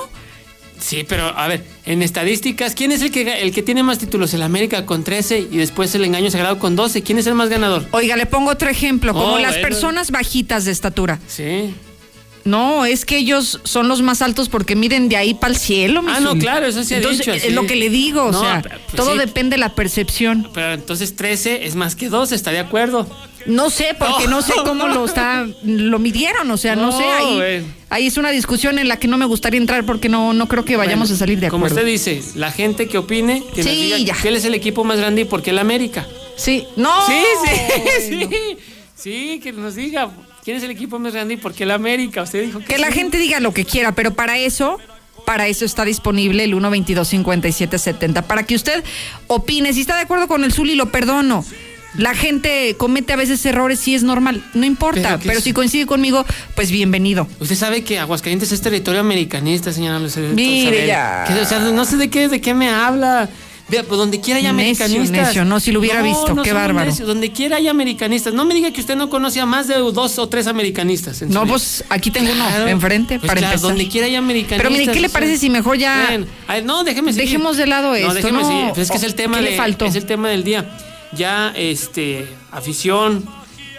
Sí, 0.82 1.04
pero 1.08 1.26
a 1.26 1.46
ver, 1.48 1.64
en 1.86 2.02
estadísticas, 2.02 2.74
¿quién 2.74 2.90
es 2.92 3.02
el 3.02 3.10
que, 3.10 3.40
el 3.42 3.52
que 3.52 3.62
tiene 3.62 3.82
más 3.82 3.98
títulos? 3.98 4.34
El 4.34 4.42
América 4.42 4.84
con 4.84 5.04
13 5.04 5.38
y 5.50 5.56
después 5.56 5.94
el 5.94 6.04
Engaño 6.04 6.30
Sagrado 6.30 6.58
con 6.58 6.74
12. 6.76 7.02
¿Quién 7.02 7.18
es 7.18 7.26
el 7.26 7.34
más 7.34 7.48
ganador? 7.48 7.86
Oiga, 7.92 8.16
le 8.16 8.26
pongo 8.26 8.50
otro 8.50 8.68
ejemplo, 8.68 9.12
como 9.12 9.34
Oh, 9.34 9.38
las 9.38 9.52
bueno. 9.52 9.68
personas 9.68 10.10
bajitas 10.10 10.64
de 10.64 10.72
estatura. 10.72 11.20
Sí. 11.28 11.74
No, 12.44 12.84
es 12.84 13.04
que 13.04 13.18
ellos 13.18 13.60
son 13.64 13.88
los 13.88 14.02
más 14.02 14.20
altos 14.22 14.48
porque 14.48 14.74
miden 14.76 15.08
de 15.08 15.16
ahí 15.16 15.34
para 15.34 15.52
el 15.52 15.58
cielo. 15.58 16.02
Ah, 16.08 16.18
no, 16.20 16.36
claro, 16.36 16.66
eso 16.66 16.82
se 16.82 16.94
ha 16.94 16.96
Entonces, 16.98 17.20
dicho, 17.20 17.32
Es 17.32 17.42
sí. 17.44 17.50
lo 17.50 17.66
que 17.66 17.76
le 17.76 17.88
digo, 17.90 18.24
o 18.24 18.32
sea, 18.32 18.62
pues 18.62 18.80
todo 18.96 19.12
sí. 19.12 19.18
depende 19.18 19.54
de 19.54 19.60
la 19.60 19.74
percepción. 19.74 20.48
Pero 20.52 20.72
entonces 20.74 21.14
13 21.16 21.66
es 21.66 21.74
más 21.76 21.94
que 21.94 22.08
12, 22.08 22.34
¿está 22.34 22.50
de 22.50 22.58
acuerdo? 22.58 23.06
No 23.46 23.70
sé, 23.70 23.94
porque 23.98 24.28
no 24.28 24.40
sé 24.42 24.52
cómo 24.64 24.88
lo 24.88 25.04
está, 25.04 25.46
lo 25.64 25.98
midieron, 25.98 26.50
o 26.50 26.56
sea, 26.56 26.74
no, 26.76 26.86
No, 26.90 26.98
sé, 26.98 27.04
ahí, 27.04 27.64
ahí 27.90 28.06
es 28.06 28.16
una 28.16 28.30
discusión 28.30 28.78
en 28.78 28.86
la 28.88 28.98
que 28.98 29.08
no 29.08 29.18
me 29.18 29.24
gustaría 29.24 29.58
entrar 29.60 29.84
porque 29.84 30.08
no, 30.08 30.32
no 30.32 30.46
creo 30.48 30.64
que 30.64 30.76
vayamos 30.76 31.08
Bueno, 31.08 31.16
a 31.16 31.18
salir 31.18 31.40
de 31.40 31.48
Como 31.48 31.66
acuerdo. 31.66 31.80
usted 31.84 31.92
dice, 31.92 32.22
la 32.36 32.50
gente 32.52 32.86
que 32.88 32.98
opine, 32.98 33.42
que 33.54 33.62
nos 33.64 33.72
Sí, 33.72 33.82
diga 33.84 33.98
ya. 33.98 34.16
cuál 34.20 34.36
es 34.36 34.44
el 34.44 34.54
equipo 34.54 34.84
más 34.84 34.98
grande 34.98 35.22
y 35.22 35.24
por 35.24 35.42
qué 35.42 35.50
el 35.50 35.58
América. 35.58 36.06
Sí, 36.36 36.64
no. 36.76 36.90
Sí, 37.06 37.22
sí, 37.44 38.08
sí. 38.08 38.28
Sí, 38.94 39.40
que 39.42 39.52
nos 39.52 39.74
diga 39.74 40.08
quién 40.44 40.56
es 40.56 40.62
el 40.62 40.70
equipo 40.70 40.98
más 40.98 41.12
grande 41.12 41.34
y 41.34 41.36
por 41.36 41.52
qué 41.54 41.64
el 41.64 41.70
América. 41.70 42.22
Usted 42.22 42.44
dijo 42.44 42.58
que 42.60 42.66
Que 42.66 42.78
la 42.78 42.88
sí. 42.88 42.94
gente 42.94 43.18
diga 43.18 43.40
lo 43.40 43.52
que 43.54 43.64
quiera, 43.64 43.92
pero 43.92 44.14
para 44.14 44.38
eso, 44.38 44.78
para 45.24 45.46
eso 45.48 45.64
está 45.64 45.84
disponible 45.84 46.44
el 46.44 46.54
1225770 46.54 48.22
para 48.24 48.44
que 48.44 48.54
usted 48.54 48.82
opine. 49.26 49.72
Si 49.72 49.80
está 49.82 49.96
de 49.96 50.02
acuerdo 50.02 50.28
con 50.28 50.44
el 50.44 50.52
Zuli, 50.52 50.74
lo 50.74 50.90
perdono. 50.90 51.44
La 51.98 52.14
gente 52.14 52.74
comete 52.78 53.12
a 53.12 53.16
veces 53.16 53.44
errores 53.44 53.86
y 53.86 53.94
es 53.94 54.02
normal, 54.02 54.42
no 54.54 54.64
importa, 54.64 55.18
Pero 55.22 55.42
si 55.42 55.52
coincide 55.52 55.84
conmigo, 55.84 56.24
pues 56.54 56.70
bienvenido. 56.70 57.28
Usted 57.38 57.54
sabe 57.54 57.84
que 57.84 57.98
Aguascalientes 57.98 58.50
es 58.50 58.62
territorio 58.62 59.00
americanista, 59.00 59.74
señora 59.74 59.98
Lucero. 59.98 60.28
Mire 60.32 60.86
ya. 60.86 61.24
que, 61.28 61.34
o 61.34 61.44
sea, 61.44 61.58
no 61.58 61.84
sé 61.84 61.98
de 61.98 62.08
qué, 62.08 62.28
de 62.28 62.40
qué 62.40 62.54
me 62.54 62.70
habla. 62.70 63.28
Vea, 63.72 63.84
pues 63.84 63.96
donde 63.98 64.20
quiera 64.20 64.36
hay 64.36 64.42
Necio, 64.44 64.84
americanistas. 64.84 65.28
necio, 65.28 65.44
no, 65.46 65.58
si 65.58 65.72
lo 65.72 65.80
hubiera 65.80 66.02
visto, 66.02 66.24
qué 66.26 66.28
somos 66.50 66.52
bárbaro. 66.52 66.90
necios, 66.90 67.08
donde 67.08 67.32
quiera 67.32 67.56
hay 67.56 67.68
americanistas. 67.68 68.34
No 68.34 68.44
me 68.44 68.52
diga 68.54 68.70
que 68.70 68.82
usted 68.82 68.96
no 68.96 69.08
conoce 69.08 69.40
a 69.40 69.46
más 69.46 69.66
de 69.66 69.76
dos 69.76 70.18
o 70.18 70.28
tres 70.28 70.46
americanistas. 70.46 71.22
No, 71.22 71.46
pues 71.46 71.82
aquí 71.88 72.10
tengo 72.10 72.30
Claro. 72.32 72.64
uno 72.64 72.68
enfrente 72.70 73.18
Pues 73.18 73.26
para 73.28 73.40
claro, 73.40 73.54
empezar. 73.54 73.70
donde 73.70 73.88
quiera 73.88 74.06
hay 74.08 74.16
americanistas. 74.16 74.58
Pero 74.58 74.70
mire, 74.70 74.92
¿qué 74.92 75.00
le 75.00 75.08
parece 75.08 75.38
si 75.38 75.48
mejor 75.48 75.78
ya 75.78 76.20
no, 76.64 76.84
déjeme 76.84 77.12
seguir. 77.14 77.28
dejemos 77.28 77.56
de 77.56 77.66
lado 77.66 77.88
No, 77.92 77.94
esto? 77.96 78.12
déjeme 78.12 78.42
no? 78.42 78.46
seguir. 78.48 78.64
Pues 78.74 78.78
es 78.80 78.90
que 78.90 78.96
es 78.98 79.02
el 79.04 79.14
tema 79.14 79.38
¿Qué 79.38 79.44
de, 79.44 79.50
le 79.52 79.56
faltó? 79.56 79.86
Es 79.86 79.94
el 79.94 80.04
tema 80.04 80.28
del 80.28 80.44
día. 80.44 80.70
Ya, 81.14 81.52
este, 81.56 82.28
afición, 82.50 83.24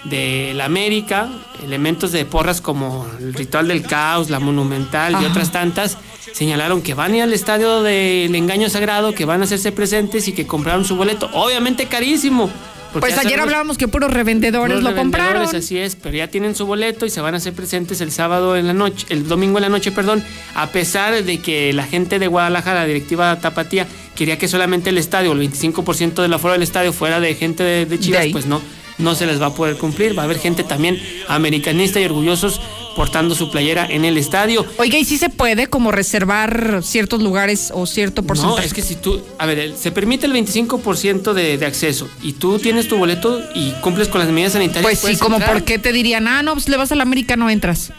de 0.06 0.54
la 0.56 0.66
América, 0.66 1.30
elementos 1.64 2.12
de 2.12 2.26
porras 2.26 2.60
como 2.62 3.08
el 3.20 3.34
Ritual 3.34 3.68
del 3.70 3.84
Caos, 3.84 4.30
la 4.30 4.40
Monumental 4.40 5.16
y 5.22 5.26
otras 5.26 5.52
tantas, 5.52 5.98
señalaron 6.34 6.82
que 6.82 6.94
van 6.94 7.14
a 7.14 7.18
ir 7.18 7.24
al 7.24 7.34
estadio 7.34 7.82
del 7.84 8.34
Engaño 8.36 8.70
Sagrado, 8.70 9.14
que 9.14 9.26
van 9.26 9.42
a 9.42 9.44
hacerse 9.46 9.72
presentes 9.72 10.28
y 10.28 10.34
que 10.34 10.46
compraron 10.46 10.84
su 10.86 10.96
boleto, 10.96 11.30
obviamente 11.34 11.86
carísimo. 11.86 12.50
Pues 12.92 13.06
ayer 13.14 13.24
sabemos- 13.24 13.44
hablábamos 13.46 13.78
que 13.80 13.88
puros 13.88 14.14
revendedores 14.14 14.76
los 14.76 14.84
lo 14.84 14.96
compraron. 14.96 15.34
revendedores, 15.34 15.66
Así 15.66 15.80
es, 15.80 15.96
pero 15.96 16.16
ya 16.16 16.28
tienen 16.28 16.54
su 16.54 16.68
boleto 16.68 17.08
y 17.08 17.10
se 17.10 17.22
van 17.22 17.34
a 17.34 17.38
hacer 17.38 17.54
presentes 17.54 18.02
el 18.02 18.12
sábado 18.12 18.56
en 18.56 18.68
la 18.68 18.74
noche, 18.74 19.08
el 19.10 19.28
domingo 19.28 19.58
en 19.58 19.64
la 19.64 19.70
noche, 19.70 19.92
perdón, 19.92 20.24
a 20.54 20.68
pesar 20.68 21.24
de 21.24 21.40
que 21.40 21.74
la 21.74 21.86
gente 21.86 22.20
de 22.20 22.28
Guadalajara, 22.28 22.82
la 22.82 22.86
directiva 22.86 23.40
Tapatía, 23.40 23.88
quería 24.16 24.38
que 24.38 24.48
solamente 24.48 24.92
el 24.92 25.00
estadio, 25.00 25.32
el 25.32 25.40
25% 25.40 26.22
del 26.22 26.34
aforo 26.36 26.54
del 26.54 26.62
estadio 26.62 26.94
fuera 26.94 27.20
de 27.20 27.34
gente 27.34 27.64
de, 27.64 27.88
de 27.88 28.00
Chivas, 28.00 28.26
De 28.26 28.30
pues 28.30 28.46
no, 28.46 28.62
no 28.98 29.16
se 29.16 29.26
les 29.26 29.42
va 29.42 29.48
a 29.48 29.54
poder 29.54 29.78
cumplir. 29.78 30.18
Va 30.18 30.24
a 30.24 30.26
haber 30.26 30.40
gente 30.40 30.64
también 30.64 31.02
americanista 31.28 32.00
y 32.00 32.06
orgullosos 32.06 32.62
portando 32.96 33.36
su 33.36 33.50
playera 33.50 33.88
en 33.90 34.06
el 34.06 34.18
estadio. 34.18 34.66
Oiga, 34.78 34.98
¿y 34.98 35.06
si 35.06 35.18
se 35.18 35.30
puede 35.30 35.68
como 35.68 35.92
reservar 35.92 36.82
ciertos 36.84 37.22
lugares 37.22 37.72
o 37.74 37.86
cierto 37.86 38.24
porcentaje? 38.24 38.62
No, 38.62 38.66
es 38.66 38.74
que 38.74 38.82
si 38.82 38.96
tú, 38.96 39.22
a 39.40 39.46
ver, 39.46 39.74
se 39.76 39.92
permite 39.92 40.26
el 40.28 40.34
25% 40.34 41.34
de, 41.34 41.58
de 41.58 41.66
acceso 41.66 42.08
y 42.22 42.34
tú 42.34 42.60
tienes 42.60 42.88
tu 42.88 42.98
boleto 42.98 43.42
y 43.56 43.72
cumples 43.82 44.08
con 44.08 44.20
las 44.20 44.30
medidas 44.30 44.54
sanitarias. 44.54 44.84
Pues 44.84 45.00
sí, 45.00 45.18
como 45.18 45.40
por 45.40 45.64
qué 45.64 45.80
te 45.80 45.92
dirían, 45.92 46.28
ah, 46.28 46.44
no, 46.44 46.54
pues 46.54 46.70
le 46.70 46.78
vas 46.78 46.92
a 46.92 46.96
la 46.96 47.04
América, 47.04 47.36
no 47.36 47.50
entras. 47.50 47.92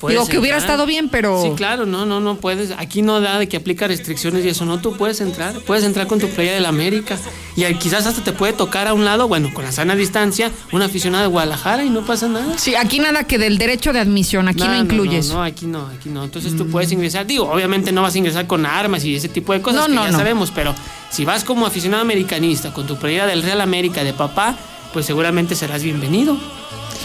Puedes 0.00 0.18
Digo 0.18 0.28
que 0.28 0.38
hubiera 0.38 0.58
estado 0.58 0.84
bien, 0.84 1.08
pero. 1.08 1.42
Sí, 1.42 1.50
claro, 1.56 1.86
no, 1.86 2.04
no, 2.04 2.20
no 2.20 2.36
puedes. 2.36 2.72
Aquí 2.76 3.02
no 3.02 3.20
da 3.20 3.38
de 3.38 3.48
que 3.48 3.56
aplica 3.56 3.88
restricciones 3.88 4.44
y 4.44 4.48
eso, 4.50 4.66
no, 4.66 4.78
tú 4.78 4.96
puedes 4.96 5.20
entrar. 5.20 5.54
Puedes 5.60 5.84
entrar 5.84 6.06
con 6.06 6.18
tu 6.18 6.28
playa 6.28 6.52
de 6.52 6.60
la 6.60 6.68
América. 6.68 7.16
Y 7.56 7.64
quizás 7.76 8.06
hasta 8.06 8.22
te 8.22 8.32
puede 8.32 8.52
tocar 8.52 8.86
a 8.86 8.92
un 8.94 9.06
lado, 9.06 9.28
bueno, 9.28 9.52
con 9.54 9.64
la 9.64 9.72
sana 9.72 9.96
distancia, 9.96 10.50
un 10.72 10.82
aficionado 10.82 11.22
de 11.22 11.28
Guadalajara 11.28 11.84
y 11.84 11.90
no 11.90 12.04
pasa 12.04 12.28
nada. 12.28 12.58
Sí, 12.58 12.74
aquí 12.74 12.98
nada 12.98 13.24
que 13.24 13.38
del 13.38 13.56
derecho 13.56 13.94
de 13.94 14.00
admisión, 14.00 14.48
aquí 14.48 14.64
no, 14.64 14.76
incluye 14.76 15.22
no. 15.22 15.34
No, 15.34 15.42
aquí 15.42 15.66
no, 15.66 15.86
aquí 15.86 16.10
no. 16.10 16.24
Entonces 16.24 16.54
tú 16.56 16.66
puedes 16.68 16.92
ingresar. 16.92 17.26
Digo, 17.26 17.50
obviamente 17.50 17.92
no 17.92 18.02
vas 18.02 18.14
a 18.14 18.18
ingresar 18.18 18.46
con 18.46 18.66
armas 18.66 19.04
y 19.04 19.14
ese 19.14 19.30
tipo 19.30 19.54
de 19.54 19.62
cosas 19.62 19.82
No, 19.82 19.86
que 19.86 19.94
no, 19.94 20.04
ya 20.04 20.10
no. 20.12 20.18
sabemos, 20.18 20.50
pero 20.54 20.74
si 21.10 21.24
vas 21.24 21.44
como 21.44 21.64
aficionado 21.64 22.02
americanista 22.02 22.74
con 22.74 22.86
tu 22.86 22.96
playera 22.98 23.26
del 23.26 23.42
Real 23.42 23.62
América 23.62 24.04
de 24.04 24.12
papá, 24.12 24.58
pues 24.92 25.06
seguramente 25.06 25.54
serás 25.54 25.82
bienvenido. 25.82 26.36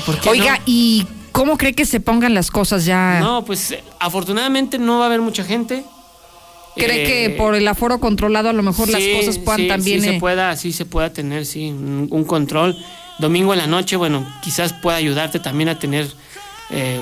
¿Por 0.06 0.20
qué 0.20 0.30
Oiga? 0.30 0.60
¿y 0.66 1.06
cómo 1.32 1.58
cree 1.58 1.74
que 1.74 1.86
se 1.86 2.00
pongan 2.00 2.34
las 2.34 2.52
cosas 2.52 2.86
ya? 2.86 3.20
No, 3.20 3.44
pues 3.46 3.72
eh, 3.72 3.84
afortunadamente 4.00 4.78
no 4.78 4.98
va 5.00 5.06
a 5.06 5.08
haber 5.08 5.22
mucha 5.22 5.44
gente. 5.44 5.84
¿Cree 6.76 7.04
Eh, 7.04 7.06
que 7.06 7.30
por 7.38 7.56
el 7.56 7.68
aforo 7.68 8.00
controlado 8.00 8.50
a 8.50 8.54
lo 8.54 8.64
mejor 8.64 8.88
las 8.90 9.02
cosas 9.02 9.38
puedan 9.38 9.62
sí, 9.62 9.68
también... 9.68 10.02
Sí 10.02 10.08
se 10.08 10.16
eh, 10.16 10.20
pueda, 10.20 10.56
sí 10.56 10.72
se 10.72 10.86
pueda 10.86 11.12
tener, 11.12 11.46
sí, 11.46 11.70
un, 11.70 12.08
un 12.10 12.24
control. 12.24 12.78
Domingo 13.20 13.54
en 13.54 13.60
la 13.60 13.68
noche, 13.68 13.98
bueno, 13.98 14.26
quizás 14.42 14.74
pueda 14.74 14.98
ayudarte 14.98 15.40
también 15.40 15.70
a 15.70 15.78
tener 15.78 16.08
eh, 16.70 17.00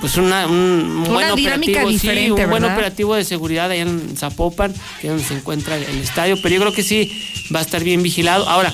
pues 0.00 0.16
una, 0.16 0.46
un, 0.46 0.54
un 0.54 0.98
Una 1.00 1.32
buen 1.32 1.34
dinámica 1.34 1.82
operativo, 1.82 2.12
sí, 2.12 2.30
un 2.30 2.50
buen 2.50 2.64
operativo 2.64 3.14
de 3.16 3.24
seguridad 3.24 3.68
allá 3.68 3.82
en 3.82 4.16
Zapopan, 4.16 4.72
que 5.00 5.08
es 5.08 5.12
donde 5.12 5.24
se 5.24 5.34
encuentra 5.34 5.76
el 5.76 6.00
estadio, 6.00 6.36
pero 6.40 6.54
yo 6.54 6.60
creo 6.60 6.72
que 6.72 6.84
sí 6.84 7.10
va 7.52 7.58
a 7.58 7.62
estar 7.62 7.82
bien 7.82 8.04
vigilado. 8.04 8.48
Ahora, 8.48 8.72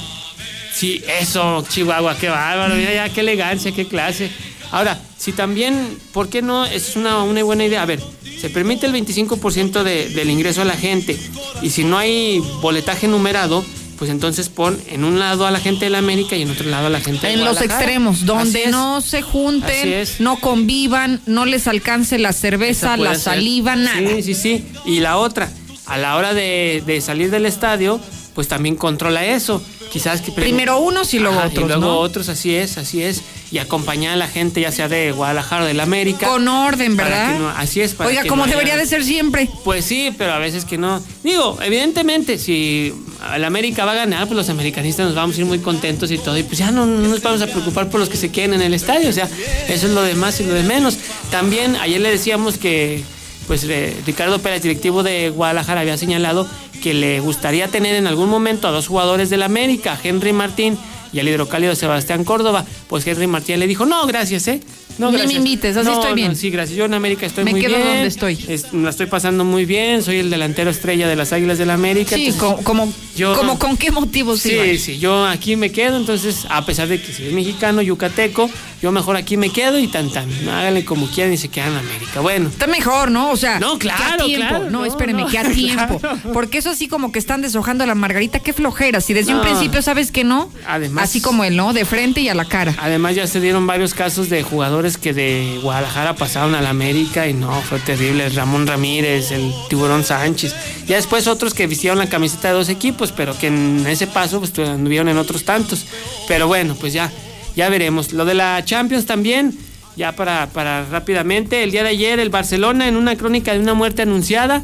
sí, 0.74 1.02
eso, 1.18 1.64
Chihuahua, 1.70 2.18
qué 2.18 2.28
bárbaro, 2.28 2.74
mira 2.74 2.92
ya 2.92 3.08
qué 3.08 3.22
elegancia, 3.22 3.72
qué 3.72 3.88
clase. 3.88 4.30
Ahora, 4.70 5.00
si 5.16 5.32
también, 5.32 5.98
¿por 6.12 6.28
qué 6.28 6.42
no? 6.42 6.64
Es 6.64 6.96
una, 6.96 7.22
una 7.22 7.42
buena 7.42 7.64
idea. 7.64 7.82
A 7.82 7.86
ver, 7.86 8.00
se 8.40 8.50
permite 8.50 8.86
el 8.86 8.92
25% 8.92 9.82
de, 9.82 10.08
del 10.10 10.30
ingreso 10.30 10.62
a 10.62 10.64
la 10.64 10.76
gente 10.76 11.18
y 11.62 11.70
si 11.70 11.84
no 11.84 11.98
hay 11.98 12.42
boletaje 12.60 13.08
numerado, 13.08 13.64
pues 13.96 14.10
entonces 14.10 14.48
pon 14.48 14.78
en 14.88 15.04
un 15.04 15.18
lado 15.18 15.46
a 15.46 15.50
la 15.50 15.58
gente 15.58 15.86
de 15.86 15.90
la 15.90 15.98
América 15.98 16.36
y 16.36 16.42
en 16.42 16.50
otro 16.50 16.68
lado 16.68 16.86
a 16.86 16.90
la 16.90 17.00
gente 17.00 17.26
de 17.26 17.32
En 17.32 17.44
los 17.44 17.60
extremos, 17.62 18.26
donde 18.26 18.66
no 18.68 19.00
se 19.00 19.22
junten, 19.22 20.06
no 20.18 20.36
convivan, 20.38 21.20
no 21.26 21.46
les 21.46 21.66
alcance 21.66 22.18
la 22.18 22.32
cerveza, 22.32 22.96
la 22.96 23.14
ser. 23.14 23.22
saliva, 23.22 23.74
nada. 23.74 23.98
Sí, 23.98 24.22
sí, 24.22 24.34
sí. 24.34 24.64
Y 24.84 25.00
la 25.00 25.16
otra, 25.16 25.50
a 25.86 25.96
la 25.96 26.16
hora 26.16 26.34
de, 26.34 26.82
de 26.86 27.00
salir 27.00 27.30
del 27.30 27.46
estadio, 27.46 28.00
pues 28.34 28.48
también 28.48 28.76
controla 28.76 29.24
eso. 29.24 29.62
Quizás 29.92 30.20
que 30.20 30.30
Primero 30.32 30.78
unos 30.78 31.14
y 31.14 31.18
luego 31.18 31.38
Ajá, 31.38 31.46
otros, 31.48 31.64
Y 31.64 31.68
luego 31.68 31.80
¿no? 31.80 31.98
otros, 31.98 32.28
así 32.28 32.54
es, 32.54 32.76
así 32.76 33.02
es. 33.02 33.22
Y 33.50 33.58
acompañar 33.58 34.12
a 34.12 34.16
la 34.16 34.28
gente, 34.28 34.60
ya 34.60 34.70
sea 34.72 34.88
de 34.88 35.12
Guadalajara 35.12 35.62
o 35.62 35.66
del 35.66 35.80
América. 35.80 36.26
Con 36.28 36.46
orden, 36.48 36.96
¿verdad? 36.96 37.38
no- 37.38 37.48
así 37.48 37.80
es. 37.80 37.94
para 37.94 38.10
Oiga, 38.10 38.22
como 38.24 38.38
no 38.38 38.44
haya- 38.44 38.52
debería 38.58 38.76
de 38.76 38.86
ser 38.86 39.04
siempre. 39.04 39.48
Pues 39.64 39.84
sí, 39.84 40.12
pero 40.18 40.32
a 40.32 40.38
veces 40.38 40.64
que 40.64 40.76
no. 40.76 41.00
Digo, 41.22 41.56
evidentemente, 41.62 42.38
si 42.38 42.92
el 43.34 43.44
América 43.44 43.84
va 43.84 43.92
a 43.92 43.96
ganar, 43.96 44.26
pues 44.26 44.36
los 44.36 44.48
americanistas 44.50 45.06
nos 45.06 45.14
vamos 45.14 45.36
a 45.36 45.40
ir 45.40 45.46
muy 45.46 45.60
contentos 45.60 46.10
y 46.10 46.18
todo. 46.18 46.36
Y 46.36 46.42
pues 46.42 46.58
ya 46.58 46.70
no, 46.72 46.84
no 46.84 47.08
nos 47.08 47.22
vamos 47.22 47.40
a 47.40 47.46
preocupar 47.46 47.88
por 47.88 48.00
los 48.00 48.08
que 48.08 48.16
se 48.16 48.30
queden 48.30 48.54
en 48.54 48.62
el 48.62 48.74
estadio. 48.74 49.08
O 49.08 49.12
sea, 49.12 49.28
eso 49.68 49.86
es 49.86 49.92
lo 49.92 50.02
de 50.02 50.14
más 50.14 50.40
y 50.40 50.44
lo 50.44 50.52
de 50.54 50.64
menos. 50.64 50.98
También 51.30 51.76
ayer 51.76 52.00
le 52.00 52.10
decíamos 52.10 52.58
que, 52.58 53.02
pues 53.46 53.64
eh, 53.64 53.96
Ricardo 54.06 54.38
Pérez, 54.40 54.62
directivo 54.62 55.02
de 55.02 55.30
Guadalajara, 55.30 55.80
había 55.82 55.96
señalado 55.96 56.48
que 56.82 56.94
le 56.94 57.20
gustaría 57.20 57.68
tener 57.68 57.94
en 57.94 58.06
algún 58.06 58.28
momento 58.28 58.68
a 58.68 58.70
dos 58.70 58.88
jugadores 58.88 59.30
del 59.30 59.42
América, 59.42 59.98
Henry 60.02 60.32
Martín 60.32 60.78
y 61.12 61.20
al 61.20 61.28
hidrocálido 61.28 61.74
Sebastián 61.74 62.24
Córdoba. 62.24 62.64
Pues 62.88 63.06
Henry 63.06 63.26
Martín 63.26 63.60
le 63.60 63.66
dijo, 63.66 63.86
no, 63.86 64.06
gracias, 64.06 64.48
¿eh? 64.48 64.60
No, 64.98 65.10
Ni 65.12 65.26
me 65.26 65.32
invites, 65.34 65.76
así 65.76 65.86
No, 65.86 65.94
estoy 65.94 66.10
no, 66.10 66.14
bien. 66.14 66.36
sí, 66.36 66.50
gracias. 66.50 66.76
Yo 66.76 66.84
en 66.86 66.94
América 66.94 67.26
estoy 67.26 67.44
Me 67.44 67.50
muy 67.52 67.60
quedo 67.60 67.76
bien. 67.76 67.86
donde 67.88 68.06
estoy. 68.06 68.38
Es- 68.48 68.72
la 68.72 68.90
estoy 68.90 69.06
pasando 69.06 69.44
muy 69.44 69.64
bien, 69.64 70.02
soy 70.02 70.18
el 70.18 70.30
delantero 70.30 70.70
estrella 70.70 71.06
de 71.08 71.16
las 71.16 71.32
Águilas 71.32 71.58
del 71.58 71.70
América. 71.70 72.16
Sí, 72.16 72.26
entonces, 72.28 72.64
como, 72.64 72.92
yo- 73.16 73.34
como 73.36 73.58
con 73.58 73.76
qué 73.76 73.90
motivos 73.90 74.40
Sí, 74.40 74.52
iban? 74.52 74.78
sí, 74.78 74.98
yo 74.98 75.26
aquí 75.26 75.56
me 75.56 75.70
quedo, 75.70 75.96
entonces, 75.96 76.46
a 76.48 76.64
pesar 76.64 76.88
de 76.88 77.00
que 77.00 77.12
si 77.12 77.26
es 77.26 77.32
mexicano, 77.32 77.82
yucateco, 77.82 78.48
yo 78.82 78.92
mejor 78.92 79.16
aquí 79.16 79.36
me 79.36 79.50
quedo 79.50 79.78
y 79.78 79.86
tan 79.88 80.10
tan, 80.10 80.28
háganle 80.48 80.84
como 80.84 81.06
quieran 81.08 81.32
y 81.32 81.36
se 81.36 81.48
quedan 81.48 81.72
en 81.72 81.78
América. 81.78 82.20
Bueno. 82.20 82.48
Está 82.48 82.66
mejor, 82.66 83.10
¿no? 83.10 83.30
O 83.30 83.36
sea, 83.36 83.58
No, 83.58 83.78
que 83.78 83.90
a 83.90 83.96
claro, 83.96 84.26
claro, 84.26 84.64
no, 84.64 84.70
no, 84.70 84.84
espéreme, 84.84 85.22
no, 85.22 85.28
que 85.28 85.38
a 85.38 85.44
tiempo. 85.52 85.98
claro. 85.98 86.18
Porque 86.32 86.58
eso 86.58 86.70
así 86.70 86.86
como 86.88 87.12
que 87.12 87.18
están 87.18 87.42
deshojando 87.42 87.84
la 87.86 87.94
margarita, 87.94 88.40
qué 88.40 88.52
flojera. 88.52 89.00
Si 89.00 89.12
desde 89.14 89.32
un 89.32 89.38
No. 89.38 89.44
principio 89.44 89.80
sabes 89.82 90.12
que 90.12 90.24
no, 90.24 90.50
Además- 90.66 91.04
así 91.04 91.20
como 91.20 91.44
él, 91.44 91.56
¿no? 91.56 91.72
De 91.72 91.84
frente 91.84 92.20
y 92.20 92.28
a 92.28 92.34
la 92.34 92.44
cara. 92.44 92.74
Además 92.78 93.14
ya 93.14 93.26
se 93.26 93.40
dieron 93.40 93.66
varios 93.66 93.94
casos 93.94 94.28
de 94.28 94.42
jugadores 94.42 94.85
que 94.96 95.12
de 95.12 95.58
Guadalajara 95.62 96.14
pasaron 96.14 96.54
a 96.54 96.62
la 96.62 96.70
América 96.70 97.26
y 97.26 97.34
no, 97.34 97.60
fue 97.62 97.80
terrible. 97.80 98.28
Ramón 98.28 98.66
Ramírez, 98.66 99.32
el 99.32 99.52
Tiburón 99.68 100.04
Sánchez. 100.04 100.54
Ya 100.86 100.96
después 100.96 101.26
otros 101.26 101.52
que 101.52 101.66
vistieron 101.66 101.98
la 101.98 102.08
camiseta 102.08 102.48
de 102.48 102.54
dos 102.54 102.68
equipos, 102.68 103.10
pero 103.10 103.36
que 103.36 103.48
en 103.48 103.84
ese 103.88 104.06
paso 104.06 104.38
pues 104.38 104.56
anduvieron 104.58 105.08
en 105.08 105.18
otros 105.18 105.44
tantos. 105.44 105.86
Pero 106.28 106.46
bueno, 106.46 106.76
pues 106.78 106.92
ya, 106.92 107.10
ya 107.56 107.68
veremos. 107.68 108.12
Lo 108.12 108.24
de 108.24 108.34
la 108.34 108.64
Champions 108.64 109.06
también, 109.06 109.52
ya 109.96 110.12
para, 110.12 110.46
para 110.50 110.84
rápidamente. 110.84 111.64
El 111.64 111.72
día 111.72 111.82
de 111.82 111.90
ayer 111.90 112.20
el 112.20 112.30
Barcelona 112.30 112.86
en 112.86 112.96
una 112.96 113.16
crónica 113.16 113.52
de 113.52 113.58
una 113.58 113.74
muerte 113.74 114.02
anunciada 114.02 114.62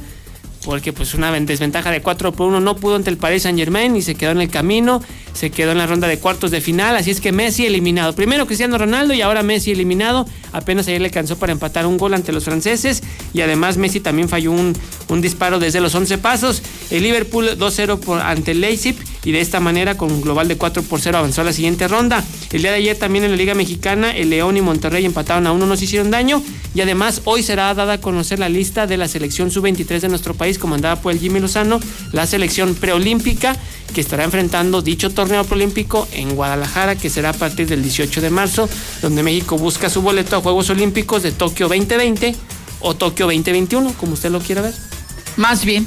porque 0.65 0.93
pues 0.93 1.15
una 1.15 1.33
desventaja 1.33 1.91
de 1.91 2.03
4 2.03 2.33
por 2.33 2.49
1 2.49 2.61
no 2.61 2.77
pudo 2.77 2.97
ante 2.97 3.11
el 3.11 3.17
Paris 3.17 3.43
Saint 3.43 3.59
Germain 3.59 3.97
y 3.97 4.03
se 4.03 4.15
quedó 4.15 4.31
en 4.31 4.41
el 4.41 4.49
camino, 4.49 5.03
se 5.33 5.51
quedó 5.51 5.73
en 5.73 5.79
la 5.79 5.87
ronda 5.87 6.07
de 6.09 6.19
cuartos 6.19 6.51
de 6.51 6.61
final, 6.61 6.97
así 6.97 7.11
es 7.11 7.21
que 7.21 7.33
Messi 7.33 7.67
eliminado. 7.67 8.15
Primero 8.15 8.47
Cristiano 8.47 8.79
Ronaldo 8.79 9.15
y 9.15 9.23
ahora 9.23 9.43
Messi 9.43 9.73
eliminado, 9.73 10.27
apenas 10.53 10.87
ayer 10.89 11.01
le 11.01 11.09
alcanzó 11.09 11.37
para 11.37 11.53
empatar 11.53 11.87
un 11.87 11.97
gol 11.97 12.15
ante 12.15 12.33
los 12.33 12.45
franceses 12.45 13.03
y 13.35 13.41
además 13.41 13.77
Messi 13.77 14.01
también 14.01 14.29
falló 14.29 14.53
un, 14.53 14.75
disparo 15.21 15.59
desde 15.59 15.81
los 15.81 15.95
11 15.95 16.17
pasos. 16.19 16.63
El 16.91 17.03
Liverpool 17.03 17.51
2-0 17.59 17.99
por- 18.01 18.21
ante 18.21 18.53
el 18.53 18.61
Leipzig 18.63 18.97
y 19.25 19.33
de 19.33 19.41
esta 19.41 19.61
manera 19.61 19.97
con 19.97 20.11
un 20.11 20.23
global 20.23 20.49
de 20.49 20.57
4 20.57 20.83
por 20.83 21.01
0 21.01 21.19
avanzó 21.19 21.43
a 21.43 21.45
la 21.45 21.53
siguiente 21.53 21.87
ronda. 21.87 22.25
El 22.51 22.63
día 22.63 22.71
de 22.71 22.79
ayer 22.79 22.97
también 22.97 23.25
en 23.25 23.31
la 23.31 23.37
Liga 23.37 23.55
Mexicana 23.55 24.17
el 24.17 24.31
León 24.31 24.57
y 24.57 24.63
Monterrey 24.63 25.05
empataron 25.05 25.47
a 25.47 25.53
uno, 25.53 25.67
no 25.67 25.77
se 25.77 25.85
hicieron 25.85 26.11
daño 26.11 26.43
y 26.75 26.81
además 26.81 27.21
hoy 27.25 27.43
será 27.43 27.73
dada 27.75 27.95
a 27.95 28.01
conocer 28.01 28.39
la 28.39 28.49
lista 28.49 28.87
de 28.87 28.97
la 28.97 29.07
selección 29.07 29.51
sub-23 29.51 30.01
de 30.01 30.09
nuestro 30.09 30.33
país 30.35 30.52
comandada 30.59 30.97
por 31.01 31.13
el 31.13 31.19
Jimmy 31.19 31.41
Lozano, 31.41 31.81
la 32.13 32.27
selección 32.27 32.75
preolímpica 32.75 33.57
que 33.93 34.01
estará 34.01 34.25
enfrentando 34.25 34.81
dicho 34.83 35.11
torneo 35.11 35.45
preolímpico 35.45 36.09
en 36.13 36.35
Guadalajara 36.35 36.97
que 36.97 37.11
será 37.11 37.31
a 37.31 37.35
partir 37.35 37.67
del 37.69 37.83
18 37.83 38.21
de 38.23 38.31
marzo 38.31 38.69
donde 39.03 39.23
México 39.23 39.59
busca 39.59 39.91
su 39.91 40.01
boleto 40.01 40.37
a 40.37 40.41
Juegos 40.41 40.71
Olímpicos 40.71 41.23
de 41.23 41.33
Tokio 41.33 41.69
2020 41.69 42.35
o 42.81 42.95
Tokio 42.95 43.27
2021 43.27 43.93
como 43.95 44.15
usted 44.15 44.31
lo 44.31 44.41
quiera 44.41 44.63
ver. 44.63 44.75
Más 45.37 45.65
bien. 45.65 45.87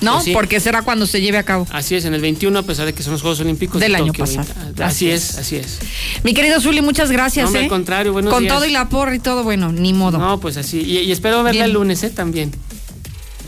¿No? 0.00 0.14
Pues 0.14 0.24
sí. 0.24 0.32
Porque 0.32 0.58
será 0.58 0.82
cuando 0.82 1.06
se 1.06 1.20
lleve 1.20 1.38
a 1.38 1.44
cabo. 1.44 1.64
Así 1.70 1.94
es, 1.94 2.04
en 2.04 2.14
el 2.14 2.20
21 2.20 2.58
a 2.58 2.62
pesar 2.64 2.86
de 2.86 2.92
que 2.92 3.04
son 3.04 3.12
los 3.12 3.22
Juegos 3.22 3.38
Olímpicos 3.38 3.80
Del 3.80 3.92
de 3.92 3.98
año 3.98 4.06
Tokio 4.08 4.24
pasado. 4.24 4.48
20. 4.64 4.82
Así 4.82 5.08
es, 5.08 5.38
así 5.38 5.54
es. 5.56 5.78
Mi 6.24 6.34
querido 6.34 6.60
Zuli, 6.60 6.80
muchas 6.80 7.12
gracias. 7.12 7.52
No, 7.52 7.56
¿eh? 7.56 7.62
al 7.62 7.68
contrario, 7.68 8.12
buenos 8.12 8.32
Con 8.32 8.42
días. 8.42 8.52
todo 8.52 8.64
y 8.66 8.72
la 8.72 8.88
porra 8.88 9.14
y 9.14 9.20
todo, 9.20 9.44
bueno, 9.44 9.70
ni 9.72 9.92
modo. 9.92 10.18
No, 10.18 10.40
pues 10.40 10.56
así. 10.56 10.80
Y, 10.80 10.98
y 10.98 11.12
espero 11.12 11.36
verla 11.44 11.52
Bien. 11.52 11.64
el 11.66 11.72
lunes, 11.72 12.02
¿eh? 12.02 12.10
También. 12.10 12.50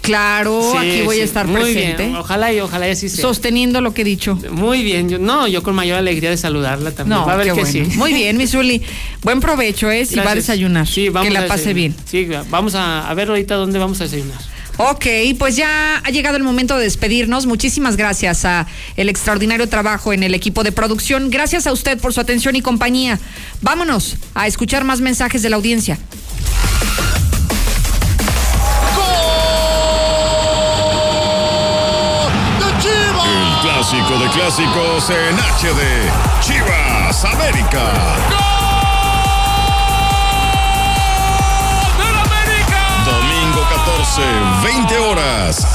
Claro, 0.05 0.63
Sí, 0.73 0.77
aquí 0.77 1.03
voy 1.03 1.17
sí, 1.17 1.23
a 1.23 1.25
estar 1.25 1.47
muy 1.47 1.63
presente. 1.63 2.05
bien. 2.05 2.17
Ojalá 2.17 2.53
y 2.53 2.61
ojalá 2.61 2.87
y 2.89 2.91
así 2.91 3.09
sea. 3.09 3.23
Sosteniendo 3.23 3.81
lo 3.81 3.95
que 3.95 4.03
he 4.03 4.05
dicho. 4.05 4.39
Muy 4.51 4.83
bien, 4.83 5.09
yo, 5.09 5.19
no, 5.19 5.49
yo 5.49 5.63
con 5.63 5.75
mayor 5.75 5.97
alegría 5.99 6.29
de 6.31 6.37
saludarla 6.37 6.91
también. 6.93 7.19
No, 7.21 7.27
Va 7.27 7.33
a 7.33 7.37
ver 7.37 7.47
qué 7.49 7.55
que 7.55 7.61
bueno. 7.63 7.91
sí. 7.91 7.97
Muy 7.97 8.13
bien, 8.13 8.37
mi 8.37 8.47
Zuli. 8.47 8.83
Buen 9.23 9.41
provecho, 9.41 9.91
¿eh? 9.91 10.05
Si 10.05 10.17
va 10.17 10.33
a 10.33 10.35
desayunar. 10.35 10.87
Sí, 10.87 11.09
vamos 11.09 11.29
que 11.29 11.35
la 11.35 11.47
pase 11.47 11.73
bien. 11.73 11.95
Sí, 12.05 12.29
vamos 12.51 12.75
a, 12.75 13.09
a 13.09 13.15
ver 13.15 13.29
ahorita 13.31 13.55
dónde 13.55 13.79
vamos 13.79 14.01
a 14.01 14.05
desayunar. 14.05 14.39
Ok, 14.77 15.07
pues 15.39 15.55
ya 15.55 15.99
ha 16.05 16.11
llegado 16.11 16.37
el 16.37 16.43
momento 16.43 16.77
de 16.77 16.83
despedirnos. 16.83 17.47
Muchísimas 17.47 17.97
gracias 17.97 18.45
a 18.45 18.67
el 18.97 19.09
extraordinario 19.09 19.69
trabajo 19.69 20.13
en 20.13 20.23
el 20.25 20.35
equipo 20.35 20.65
de 20.65 20.73
producción. 20.73 21.31
Gracias 21.31 21.67
a 21.69 21.73
usted 21.73 21.99
por 22.01 22.13
su 22.13 22.21
atención 22.21 22.57
y 22.57 22.61
compañía. 22.61 23.21
Vámonos 23.63 24.17
a 24.35 24.49
escuchar 24.49 24.83
más 24.85 25.01
mensajes 25.01 25.43
de 25.43 25.51
la 25.51 25.57
audiencia. 25.57 25.97
Clásico 33.85 34.19
de 34.19 34.31
clásicos 34.31 35.11
en 35.11 35.37
HD. 35.39 36.11
Chivas 36.41 37.23
América. 37.27 37.93
Domingo 43.05 43.61
14, 43.69 44.23
20 44.63 44.99
horas. 44.99 45.74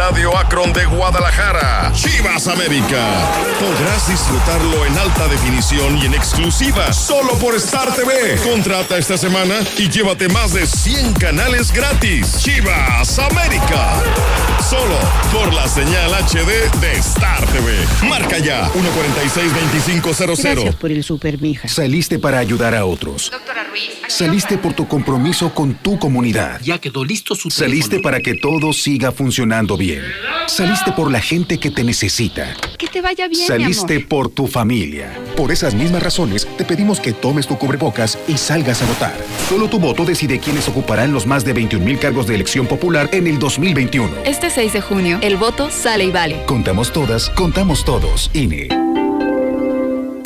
Estadio 0.00 0.34
Akron 0.34 0.72
de 0.72 0.86
Guadalajara. 0.86 1.92
Chivas 1.92 2.48
América. 2.48 3.30
Podrás 3.60 4.08
disfrutarlo 4.08 4.86
en 4.86 4.96
alta 4.96 5.28
definición 5.28 5.98
y 5.98 6.06
en 6.06 6.14
exclusiva 6.14 6.90
solo 6.90 7.34
por 7.38 7.54
Star 7.56 7.94
TV. 7.94 8.36
Contrata 8.42 8.96
esta 8.96 9.18
semana 9.18 9.56
y 9.76 9.90
llévate 9.90 10.30
más 10.30 10.54
de 10.54 10.66
100 10.66 11.12
canales 11.12 11.70
gratis. 11.70 12.38
Chivas 12.38 13.18
América. 13.18 14.02
Solo 14.70 14.96
por 15.34 15.52
la 15.52 15.68
señal 15.68 16.10
HD 16.14 16.80
de 16.80 16.92
Star 16.92 17.44
TV. 17.48 17.74
Marca 18.08 18.38
ya 18.38 18.70
146-2500. 18.70 20.42
Gracias 20.42 20.76
por 20.76 20.92
el 20.92 21.04
super, 21.04 21.38
mija. 21.42 21.68
Saliste 21.68 22.18
para 22.18 22.38
ayudar 22.38 22.74
a 22.74 22.86
otros. 22.86 23.30
Doctora 23.30 23.64
Ruiz. 23.64 23.90
Saliste 24.08 24.58
por 24.58 24.72
tu 24.72 24.88
compromiso 24.88 25.54
con 25.54 25.74
tu 25.74 25.98
comunidad. 25.98 26.60
Ya 26.62 26.78
quedó 26.78 27.04
listo 27.04 27.34
su 27.34 27.50
Saliste 27.50 28.00
para 28.00 28.20
que 28.20 28.34
todo 28.34 28.72
siga 28.72 29.12
funcionando 29.12 29.76
bien. 29.76 29.89
Saliste 30.46 30.92
por 30.92 31.10
la 31.10 31.20
gente 31.20 31.58
que 31.58 31.70
te 31.70 31.84
necesita. 31.84 32.54
Que 32.78 32.86
te 32.88 33.00
vaya 33.00 33.28
bien, 33.28 33.46
Saliste 33.46 33.94
mi 33.94 33.96
amor. 34.00 34.08
por 34.08 34.28
tu 34.30 34.46
familia. 34.46 35.12
Por 35.36 35.52
esas 35.52 35.74
mismas 35.74 36.02
razones, 36.02 36.46
te 36.56 36.64
pedimos 36.64 37.00
que 37.00 37.12
tomes 37.12 37.46
tu 37.46 37.56
cubrebocas 37.56 38.18
y 38.28 38.36
salgas 38.36 38.82
a 38.82 38.86
votar. 38.86 39.16
Solo 39.48 39.68
tu 39.68 39.78
voto 39.78 40.04
decide 40.04 40.38
quiénes 40.38 40.68
ocuparán 40.68 41.12
los 41.12 41.26
más 41.26 41.44
de 41.44 41.52
21 41.52 41.84
mil 41.84 41.98
cargos 41.98 42.26
de 42.26 42.34
elección 42.34 42.66
popular 42.66 43.08
en 43.12 43.26
el 43.26 43.38
2021. 43.38 44.10
Este 44.24 44.50
6 44.50 44.72
de 44.72 44.80
junio, 44.80 45.18
el 45.22 45.36
voto 45.36 45.70
sale 45.70 46.04
y 46.04 46.10
vale. 46.10 46.42
Contamos 46.46 46.92
todas, 46.92 47.30
contamos 47.30 47.84
todos. 47.84 48.30
INE. 48.34 48.68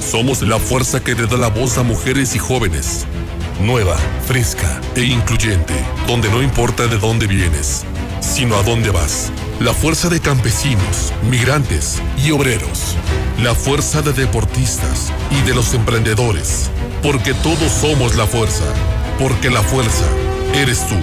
Somos 0.00 0.42
la 0.42 0.58
fuerza 0.58 1.00
que 1.00 1.14
le 1.14 1.26
da 1.26 1.36
la 1.36 1.48
voz 1.48 1.78
a 1.78 1.82
mujeres 1.82 2.34
y 2.34 2.38
jóvenes. 2.38 3.06
Nueva, 3.60 3.96
fresca 4.26 4.80
e 4.96 5.04
incluyente, 5.04 5.74
donde 6.06 6.28
no 6.30 6.42
importa 6.42 6.86
de 6.86 6.98
dónde 6.98 7.26
vienes, 7.26 7.84
sino 8.20 8.56
a 8.56 8.62
dónde 8.62 8.90
vas. 8.90 9.30
La 9.60 9.74
fuerza 9.74 10.08
de 10.08 10.18
campesinos, 10.18 11.12
migrantes 11.30 12.00
y 12.24 12.30
obreros. 12.30 12.96
La 13.42 13.54
fuerza 13.54 14.00
de 14.02 14.12
deportistas 14.12 15.12
y 15.30 15.46
de 15.46 15.54
los 15.54 15.74
emprendedores. 15.74 16.70
Porque 17.02 17.34
todos 17.34 17.70
somos 17.70 18.16
la 18.16 18.26
fuerza. 18.26 18.64
Porque 19.18 19.50
la 19.50 19.62
fuerza 19.62 20.06
eres 20.54 20.86
tú. 20.88 20.96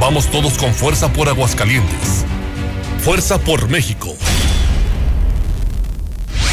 Vamos 0.00 0.30
todos 0.30 0.56
con 0.56 0.72
fuerza 0.72 1.12
por 1.12 1.28
Aguascalientes. 1.28 2.24
Fuerza 3.00 3.38
por 3.38 3.68
México. 3.68 4.16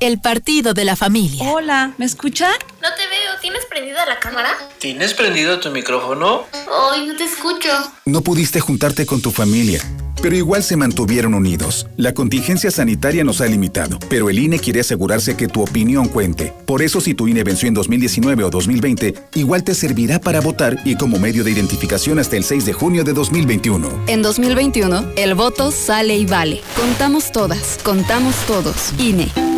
el 0.00 0.20
partido 0.20 0.74
de 0.74 0.84
la 0.84 0.96
familia. 0.96 1.44
Hola, 1.50 1.92
¿me 1.98 2.04
escucha? 2.04 2.48
No 2.82 2.88
te 2.94 3.02
veo, 3.08 3.40
¿tienes 3.40 3.64
prendida 3.66 4.06
la 4.06 4.18
cámara? 4.18 4.50
¿Tienes 4.78 5.14
prendido 5.14 5.60
tu 5.60 5.70
micrófono? 5.70 6.46
Ay, 6.92 7.06
no 7.06 7.16
te 7.16 7.24
escucho. 7.24 7.68
No 8.04 8.22
pudiste 8.22 8.60
juntarte 8.60 9.06
con 9.06 9.20
tu 9.20 9.30
familia, 9.30 9.82
pero 10.22 10.36
igual 10.36 10.62
se 10.62 10.76
mantuvieron 10.76 11.34
unidos. 11.34 11.86
La 11.96 12.14
contingencia 12.14 12.70
sanitaria 12.70 13.24
nos 13.24 13.40
ha 13.40 13.46
limitado, 13.46 13.98
pero 14.08 14.30
el 14.30 14.38
INE 14.38 14.58
quiere 14.58 14.80
asegurarse 14.80 15.36
que 15.36 15.48
tu 15.48 15.62
opinión 15.62 16.08
cuente. 16.08 16.52
Por 16.66 16.82
eso 16.82 17.00
si 17.00 17.14
tu 17.14 17.26
INE 17.26 17.42
venció 17.42 17.68
en 17.68 17.74
2019 17.74 18.44
o 18.44 18.50
2020, 18.50 19.14
igual 19.34 19.64
te 19.64 19.74
servirá 19.74 20.20
para 20.20 20.40
votar 20.40 20.78
y 20.84 20.96
como 20.96 21.18
medio 21.18 21.44
de 21.44 21.50
identificación 21.50 22.18
hasta 22.18 22.36
el 22.36 22.44
6 22.44 22.66
de 22.66 22.72
junio 22.72 23.04
de 23.04 23.12
2021. 23.12 24.04
En 24.06 24.22
2021, 24.22 25.12
el 25.16 25.34
voto 25.34 25.72
sale 25.72 26.16
y 26.16 26.26
vale. 26.26 26.62
Contamos 26.76 27.32
todas, 27.32 27.78
contamos 27.82 28.36
todos. 28.46 28.92
INE. 28.98 29.57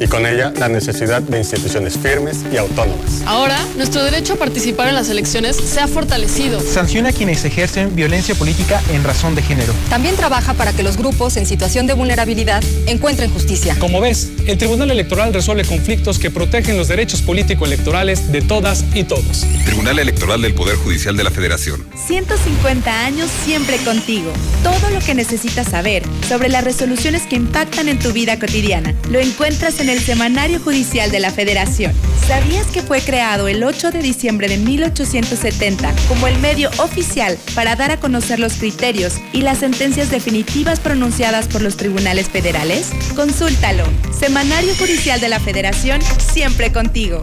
y 0.00 0.06
con 0.06 0.26
ella 0.26 0.52
la 0.58 0.68
necesidad 0.68 1.22
de 1.22 1.38
instituciones 1.38 1.98
firmes 1.98 2.44
y 2.52 2.56
autónomas. 2.56 3.22
Ahora, 3.26 3.58
nuestro 3.76 4.02
derecho 4.04 4.34
a 4.34 4.36
participar 4.36 4.88
en 4.88 4.94
las 4.94 5.08
elecciones 5.08 5.56
se 5.56 5.80
ha 5.80 5.88
fortalecido. 5.88 6.60
Sanciona 6.60 7.10
a 7.10 7.12
quienes 7.12 7.44
ejercen 7.44 7.94
violencia 7.94 8.34
política 8.34 8.82
en 8.92 9.04
razón 9.04 9.34
de 9.34 9.42
género. 9.42 9.72
También 9.88 10.16
trabaja 10.16 10.54
para 10.54 10.72
que 10.72 10.82
los 10.82 10.96
grupos 10.96 11.36
en 11.36 11.46
situación 11.46 11.86
de 11.86 11.94
vulnerabilidad 11.94 12.62
encuentren 12.86 13.30
justicia. 13.30 13.76
Como 13.78 14.00
ves, 14.00 14.30
el 14.46 14.58
Tribunal 14.58 14.90
Electoral 14.90 15.32
resuelve 15.32 15.64
conflictos 15.64 16.18
que 16.18 16.30
protegen 16.30 16.76
los 16.76 16.88
derechos 16.88 17.22
político-electorales 17.22 18.32
de 18.32 18.42
todas 18.42 18.84
y 18.94 19.04
todos. 19.04 19.46
Tribunal 19.64 19.98
Electoral 19.98 20.42
del 20.42 20.54
Poder 20.54 20.76
Judicial 20.76 21.16
de 21.16 21.24
la 21.24 21.30
Federación. 21.30 21.84
150 22.06 23.04
años 23.04 23.30
siempre 23.44 23.76
contigo. 23.78 24.32
Todo 24.62 24.90
lo 24.90 25.00
que 25.00 25.14
necesitas 25.14 25.68
saber 25.68 26.02
sobre 26.28 26.48
las 26.48 26.64
resoluciones 26.64 27.22
que 27.22 27.36
impactan 27.36 27.88
en 27.88 27.98
tu 27.98 28.12
vida 28.12 28.38
cotidiana 28.38 28.94
lo 29.10 29.18
encuentras 29.18 29.80
en 29.80 29.85
el 29.88 30.00
Semanario 30.00 30.60
Judicial 30.60 31.10
de 31.10 31.20
la 31.20 31.30
Federación. 31.30 31.92
¿Sabías 32.26 32.66
que 32.66 32.82
fue 32.82 33.00
creado 33.00 33.48
el 33.48 33.62
8 33.62 33.90
de 33.90 34.00
diciembre 34.00 34.48
de 34.48 34.58
1870 34.58 35.94
como 36.08 36.26
el 36.26 36.38
medio 36.38 36.70
oficial 36.78 37.38
para 37.54 37.76
dar 37.76 37.90
a 37.90 38.00
conocer 38.00 38.38
los 38.38 38.54
criterios 38.54 39.14
y 39.32 39.42
las 39.42 39.58
sentencias 39.58 40.10
definitivas 40.10 40.80
pronunciadas 40.80 41.46
por 41.48 41.62
los 41.62 41.76
tribunales 41.76 42.28
federales? 42.28 42.90
Consúltalo. 43.14 43.84
Semanario 44.18 44.74
Judicial 44.76 45.20
de 45.20 45.28
la 45.28 45.40
Federación, 45.40 46.00
siempre 46.18 46.72
contigo. 46.72 47.20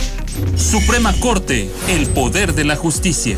Suprema 0.56 1.14
Corte, 1.19 1.69
el 1.90 2.08
poder 2.08 2.53
de 2.53 2.64
la 2.64 2.75
justicia. 2.75 3.38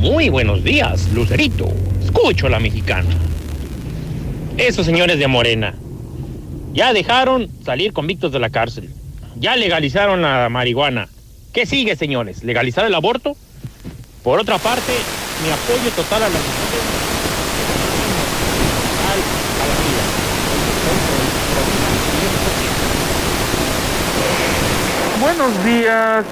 Muy 0.00 0.30
buenos 0.30 0.64
días, 0.64 1.12
Lucerito. 1.12 1.68
Escucho 2.02 2.48
la 2.48 2.58
mexicana. 2.58 3.10
Esos 4.56 4.86
señores 4.86 5.18
de 5.18 5.28
Morena 5.28 5.74
Ya 6.72 6.94
dejaron 6.94 7.50
salir 7.62 7.92
convictos 7.92 8.32
de 8.32 8.38
la 8.38 8.48
cárcel. 8.48 8.88
Ya 9.36 9.56
legalizaron 9.56 10.22
la 10.22 10.48
marihuana. 10.48 11.10
¿Qué 11.52 11.66
sigue, 11.66 11.96
señores? 11.96 12.44
¿Legalizar 12.44 12.86
el 12.86 12.94
aborto? 12.94 13.36
Por 14.24 14.40
otra 14.40 14.56
parte, 14.56 14.92
mi 15.44 15.50
apoyo 15.50 15.90
total 15.94 16.22
a 16.22 16.28
la. 16.30 16.38
Buenos 25.20 25.64
días. 25.66 26.24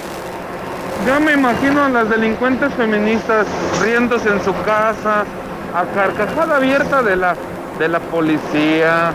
Ya 1.05 1.19
me 1.19 1.33
imagino 1.33 1.83
a 1.83 1.89
las 1.89 2.09
delincuentes 2.09 2.73
feministas 2.73 3.47
riéndose 3.81 4.29
en 4.29 4.43
su 4.43 4.53
casa, 4.63 5.25
a 5.73 5.85
carcajada 5.93 6.57
abierta 6.57 7.01
de 7.01 7.15
la, 7.15 7.35
de 7.79 7.87
la 7.87 7.99
policía. 7.99 9.13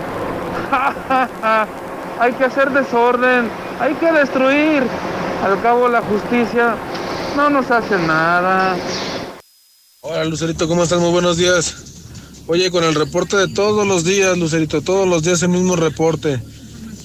hay 2.19 2.33
que 2.33 2.45
hacer 2.45 2.71
desorden, 2.71 3.49
hay 3.81 3.95
que 3.95 4.11
destruir. 4.13 4.83
Al 5.45 5.61
cabo 5.61 5.89
la 5.89 6.01
justicia 6.01 6.75
no 7.37 7.51
nos 7.51 7.71
hace 7.71 7.99
nada. 7.99 8.77
Hola 10.01 10.25
Lucerito, 10.25 10.67
¿cómo 10.67 10.85
estás? 10.85 11.01
Muy 11.01 11.11
buenos 11.11 11.37
días. 11.37 11.77
Oye, 12.47 12.71
con 12.71 12.85
el 12.85 12.95
reporte 12.95 13.37
de 13.37 13.49
todos 13.49 13.87
los 13.87 14.05
días, 14.05 14.37
Lucerito, 14.37 14.83
todos 14.83 15.09
los 15.09 15.23
días 15.23 15.43
el 15.43 15.51
mismo 15.51 15.77
reporte. 15.77 16.41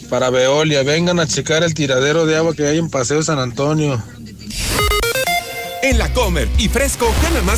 Para 0.09 0.30
Veolia, 0.30 0.83
vengan 0.83 1.19
a 1.19 1.27
checar 1.27 1.64
el 1.64 1.74
tiradero 1.74 2.25
de 2.25 2.35
agua 2.35 2.53
que 2.56 2.66
hay 2.66 2.77
en 2.77 2.90
Paseo 2.90 3.22
San 3.22 3.40
Antonio. 3.40 4.01
En 5.81 5.97
la 5.97 6.11
Comer 6.13 6.47
y 6.57 6.67
Fresco 6.67 7.11
gana 7.23 7.41
más 7.41 7.57